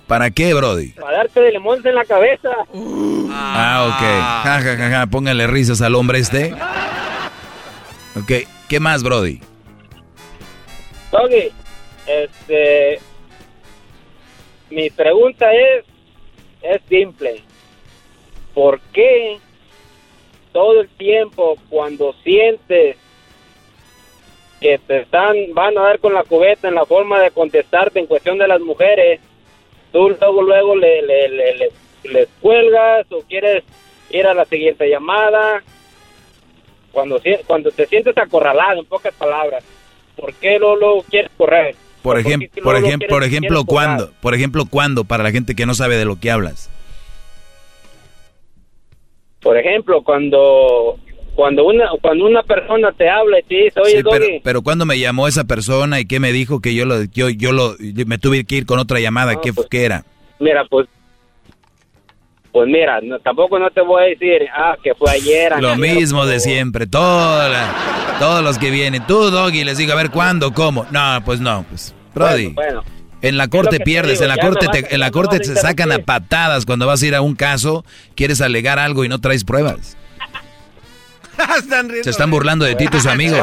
¿Para 0.07 0.32
qué, 0.32 0.53
Brody? 0.53 0.90
Para 0.90 1.17
darte 1.17 1.40
de 1.40 1.51
limón 1.51 1.85
en 1.85 1.95
la 1.95 2.06
cabeza. 2.06 2.49
ah, 3.32 3.85
ok. 3.88 4.01
Ja, 4.45 4.61
ja, 4.61 4.77
ja, 4.77 4.90
ja. 4.90 5.07
Póngale 5.07 5.48
risas 5.48 5.82
al 5.82 5.95
hombre 5.95 6.19
este. 6.19 6.53
Ok. 8.15 8.48
¿Qué 8.67 8.80
más, 8.80 9.03
Brody? 9.03 9.40
Doggy, 11.11 11.51
este... 12.07 12.99
Mi 14.69 14.90
pregunta 14.90 15.45
es... 15.53 15.85
Es 16.61 16.82
simple. 16.90 17.43
¿Por 18.53 18.80
qué 18.93 19.38
todo 20.53 20.82
el 20.82 20.90
tiempo 20.90 21.57
cuando 21.69 22.14
sientes 22.23 22.95
que 24.61 24.77
te 24.77 25.01
están 25.01 25.35
van 25.53 25.77
a 25.77 25.82
dar 25.82 25.99
con 25.99 26.14
la 26.14 26.23
cubeta 26.23 26.69
en 26.69 26.75
la 26.75 26.85
forma 26.85 27.19
de 27.19 27.32
contestarte 27.32 27.99
en 27.99 28.06
cuestión 28.06 28.38
de 28.38 28.48
las 28.48 28.61
mujeres 28.61 29.19
tú 29.93 30.09
luego, 30.09 30.41
luego 30.41 30.75
le, 30.75 31.01
le, 31.03 31.30
le, 31.30 31.72
le, 32.03 32.27
cuelgas 32.41 33.05
o 33.11 33.22
quieres 33.22 33.63
ir 34.09 34.27
a 34.27 34.33
la 34.33 34.43
siguiente 34.45 34.89
llamada. 34.89 35.63
Cuando, 36.91 37.22
cuando 37.47 37.72
te 37.72 37.85
sientes 37.85 38.17
acorralado, 38.17 38.81
en 38.81 38.85
pocas 38.85 39.13
palabras, 39.15 39.63
¿por 40.15 40.33
qué 40.33 40.59
luego, 40.59 40.75
luego 40.75 41.03
quieres 41.09 41.31
correr? 41.38 41.75
Por 42.01 42.17
¿O 42.17 42.22
qué 42.22 42.27
ejemplo, 42.27 42.63
por 42.63 42.75
ejemplo, 42.75 43.07
por 43.07 43.23
ejemplo? 43.23 43.65
¿cuándo? 43.65 44.11
Por 44.22 44.33
ejemplo, 44.33 44.65
¿cuándo? 44.69 45.05
Para 45.05 45.23
la 45.23 45.31
gente 45.31 45.55
que 45.55 45.65
no 45.65 45.73
sabe 45.73 45.95
de 45.95 46.05
lo 46.05 46.19
que 46.19 46.30
hablas. 46.30 46.69
Por 49.41 49.57
ejemplo, 49.57 50.03
cuando 50.03 50.97
cuando 51.35 51.65
una 51.65 51.85
cuando 52.01 52.25
una 52.25 52.43
persona 52.43 52.91
te 52.91 53.09
habla 53.09 53.39
y 53.39 53.43
te 53.43 53.55
dice, 53.55 53.79
oye, 53.81 53.97
Sí, 53.97 54.03
pero, 54.09 54.25
pero 54.43 54.61
cuando 54.61 54.85
me 54.85 54.99
llamó 54.99 55.27
esa 55.27 55.43
persona 55.45 55.99
y 55.99 56.05
qué 56.05 56.19
me 56.19 56.31
dijo 56.31 56.59
que 56.61 56.75
yo 56.75 56.85
lo, 56.85 57.03
yo, 57.05 57.29
yo 57.29 57.51
lo, 57.51 57.75
me 58.05 58.17
tuve 58.17 58.43
que 58.45 58.55
ir 58.55 58.65
con 58.65 58.79
otra 58.79 58.99
llamada, 58.99 59.39
¿qué, 59.41 59.51
qué 59.69 59.85
era? 59.85 60.05
mira, 60.39 60.65
pues 60.69 60.87
pues 62.51 62.67
mira, 62.67 63.01
no- 63.01 63.17
tampoco 63.19 63.57
no 63.57 63.71
te 63.71 63.81
voy 63.81 64.03
a 64.03 64.05
decir, 64.09 64.47
ah, 64.55 64.75
que 64.83 64.93
fue 64.93 65.09
ayer. 65.09 65.53
Lo 65.59 65.75
mismo 65.75 66.25
de 66.27 66.39
siempre, 66.39 66.85
toda 66.85 67.49
la- 67.49 68.15
todos 68.19 68.43
los 68.43 68.59
que 68.59 68.69
vienen. 68.69 69.05
Tú, 69.07 69.31
Doggy, 69.31 69.63
les 69.63 69.79
digo, 69.79 69.93
a 69.93 69.95
ver, 69.95 70.11
¿cuándo? 70.11 70.53
¿Cómo? 70.53 70.85
No, 70.91 71.19
pues 71.25 71.39
no, 71.39 71.65
pues, 71.67 71.95
Brody. 72.13 72.49
Bueno, 72.49 72.83
bueno. 72.83 73.03
En 73.23 73.37
la 73.37 73.47
corte 73.47 73.79
pierdes, 73.79 74.19
digo, 74.19 74.23
en 74.31 74.37
la 74.37 74.37
corte, 74.37 74.67
te, 74.67 74.93
en 74.93 74.99
la 74.99 75.09
corte 75.09 75.39
te 75.39 75.55
sacan 75.55 75.91
a 75.93 75.99
patadas 75.99 76.65
cuando 76.65 76.85
vas 76.85 77.01
a 77.01 77.07
ir 77.07 77.15
a 77.15 77.21
un 77.21 77.35
caso, 77.35 77.85
quieres 78.15 78.41
alegar 78.41 78.77
algo 78.79 79.03
y 79.05 79.09
no 79.09 79.19
traes 79.19 79.45
pruebas. 79.45 79.97
Se 82.03 82.09
están 82.09 82.31
burlando 82.31 82.65
de 82.65 82.75
ti 82.75 82.87
tus 82.87 83.05
amigos. 83.05 83.39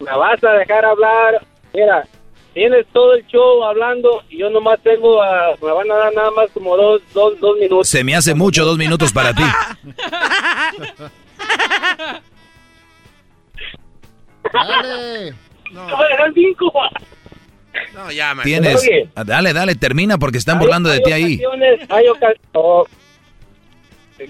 Me 0.00 0.16
vas, 0.16 0.42
a 0.44 0.52
dejar 0.52 0.84
hablar. 0.84 1.46
Mira, 1.72 2.06
tienes 2.52 2.86
todo 2.92 3.14
el 3.14 3.26
show 3.26 3.64
hablando 3.64 4.22
y 4.28 4.38
yo 4.38 4.50
nomás 4.50 4.80
tengo, 4.82 5.22
ah, 5.22 5.54
me 5.62 5.70
van 5.72 5.90
a 5.90 5.94
dar 5.96 6.14
nada 6.14 6.30
más 6.32 6.46
como 6.52 6.76
dos, 6.76 7.02
dos, 7.12 7.38
dos 7.40 7.56
minutos. 7.58 7.88
Se 7.88 8.04
me 8.04 8.14
hace 8.16 8.34
mucho 8.34 8.64
dos 8.64 8.78
minutos 8.78 9.12
para 9.12 9.32
ti. 9.32 9.42
Dale. 14.52 15.34
No. 15.72 15.86
No, 17.94 18.10
ya, 18.12 18.34
man. 18.34 18.44
Tienes. 18.44 18.80
Oye. 18.82 19.08
Dale, 19.24 19.52
dale, 19.52 19.74
termina 19.74 20.18
porque 20.18 20.38
están 20.38 20.58
burlando 20.58 20.88
de 20.90 21.00
ti 21.00 21.12
ahí. 21.12 21.40
ocasiones- 21.44 21.90
Hay 21.90 22.08
ocasiones. 22.08 23.03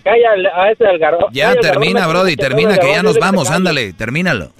Calla 0.03 0.31
a 0.57 0.71
ese 0.71 0.85
del 0.85 0.99
garro- 0.99 1.29
Ya 1.33 1.53
el 1.53 1.61
termina, 1.61 2.07
Brody, 2.07 2.37
termina 2.37 2.79
que 2.79 2.91
ya 2.91 3.03
nos 3.03 3.19
vamos, 3.19 3.51
ándale, 3.51 3.93
termínalo. 3.93 4.51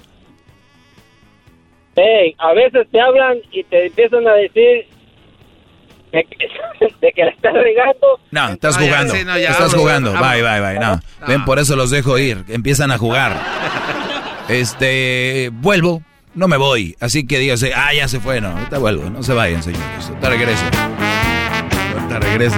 Ey, 1.95 2.35
a 2.37 2.53
veces 2.53 2.87
te 2.91 2.99
hablan 2.99 3.37
y 3.51 3.63
te 3.63 3.87
empiezan 3.87 4.27
a 4.27 4.33
decir 4.33 4.85
de 6.11 6.23
que, 6.25 6.47
de 7.01 7.11
que 7.11 7.23
la 7.23 7.31
estás 7.31 7.53
regando. 7.53 8.19
No, 8.31 8.49
estás 8.49 8.77
ya, 8.77 8.85
jugando. 8.85 9.13
sí, 9.15 9.23
no, 9.25 9.37
ya, 9.37 9.49
estás 9.51 9.73
jugando. 9.73 10.11
Bye, 10.13 10.41
bye, 10.41 10.59
bye. 10.61 10.79
No. 10.79 10.99
Ven, 11.27 11.45
por 11.45 11.57
eso 11.57 11.75
los 11.75 11.89
dejo 11.91 12.17
ir. 12.17 12.43
Empiezan 12.49 12.91
a 12.91 12.97
jugar. 12.97 13.33
Este, 14.47 15.49
vuelvo. 15.53 16.03
No 16.35 16.47
me 16.47 16.57
voy. 16.57 16.95
Así 16.99 17.25
que 17.25 17.39
dígase, 17.39 17.73
ah, 17.73 17.91
ya 17.95 18.07
se 18.07 18.19
fue. 18.19 18.41
No, 18.41 18.49
ahorita 18.49 18.77
vuelvo. 18.77 19.09
No 19.09 19.23
se 19.23 19.33
vayan, 19.33 19.63
señores. 19.63 20.07
Ahorita 20.07 20.29
regreso. 20.29 20.63
Ahorita 21.95 22.19
regreso. 22.19 22.57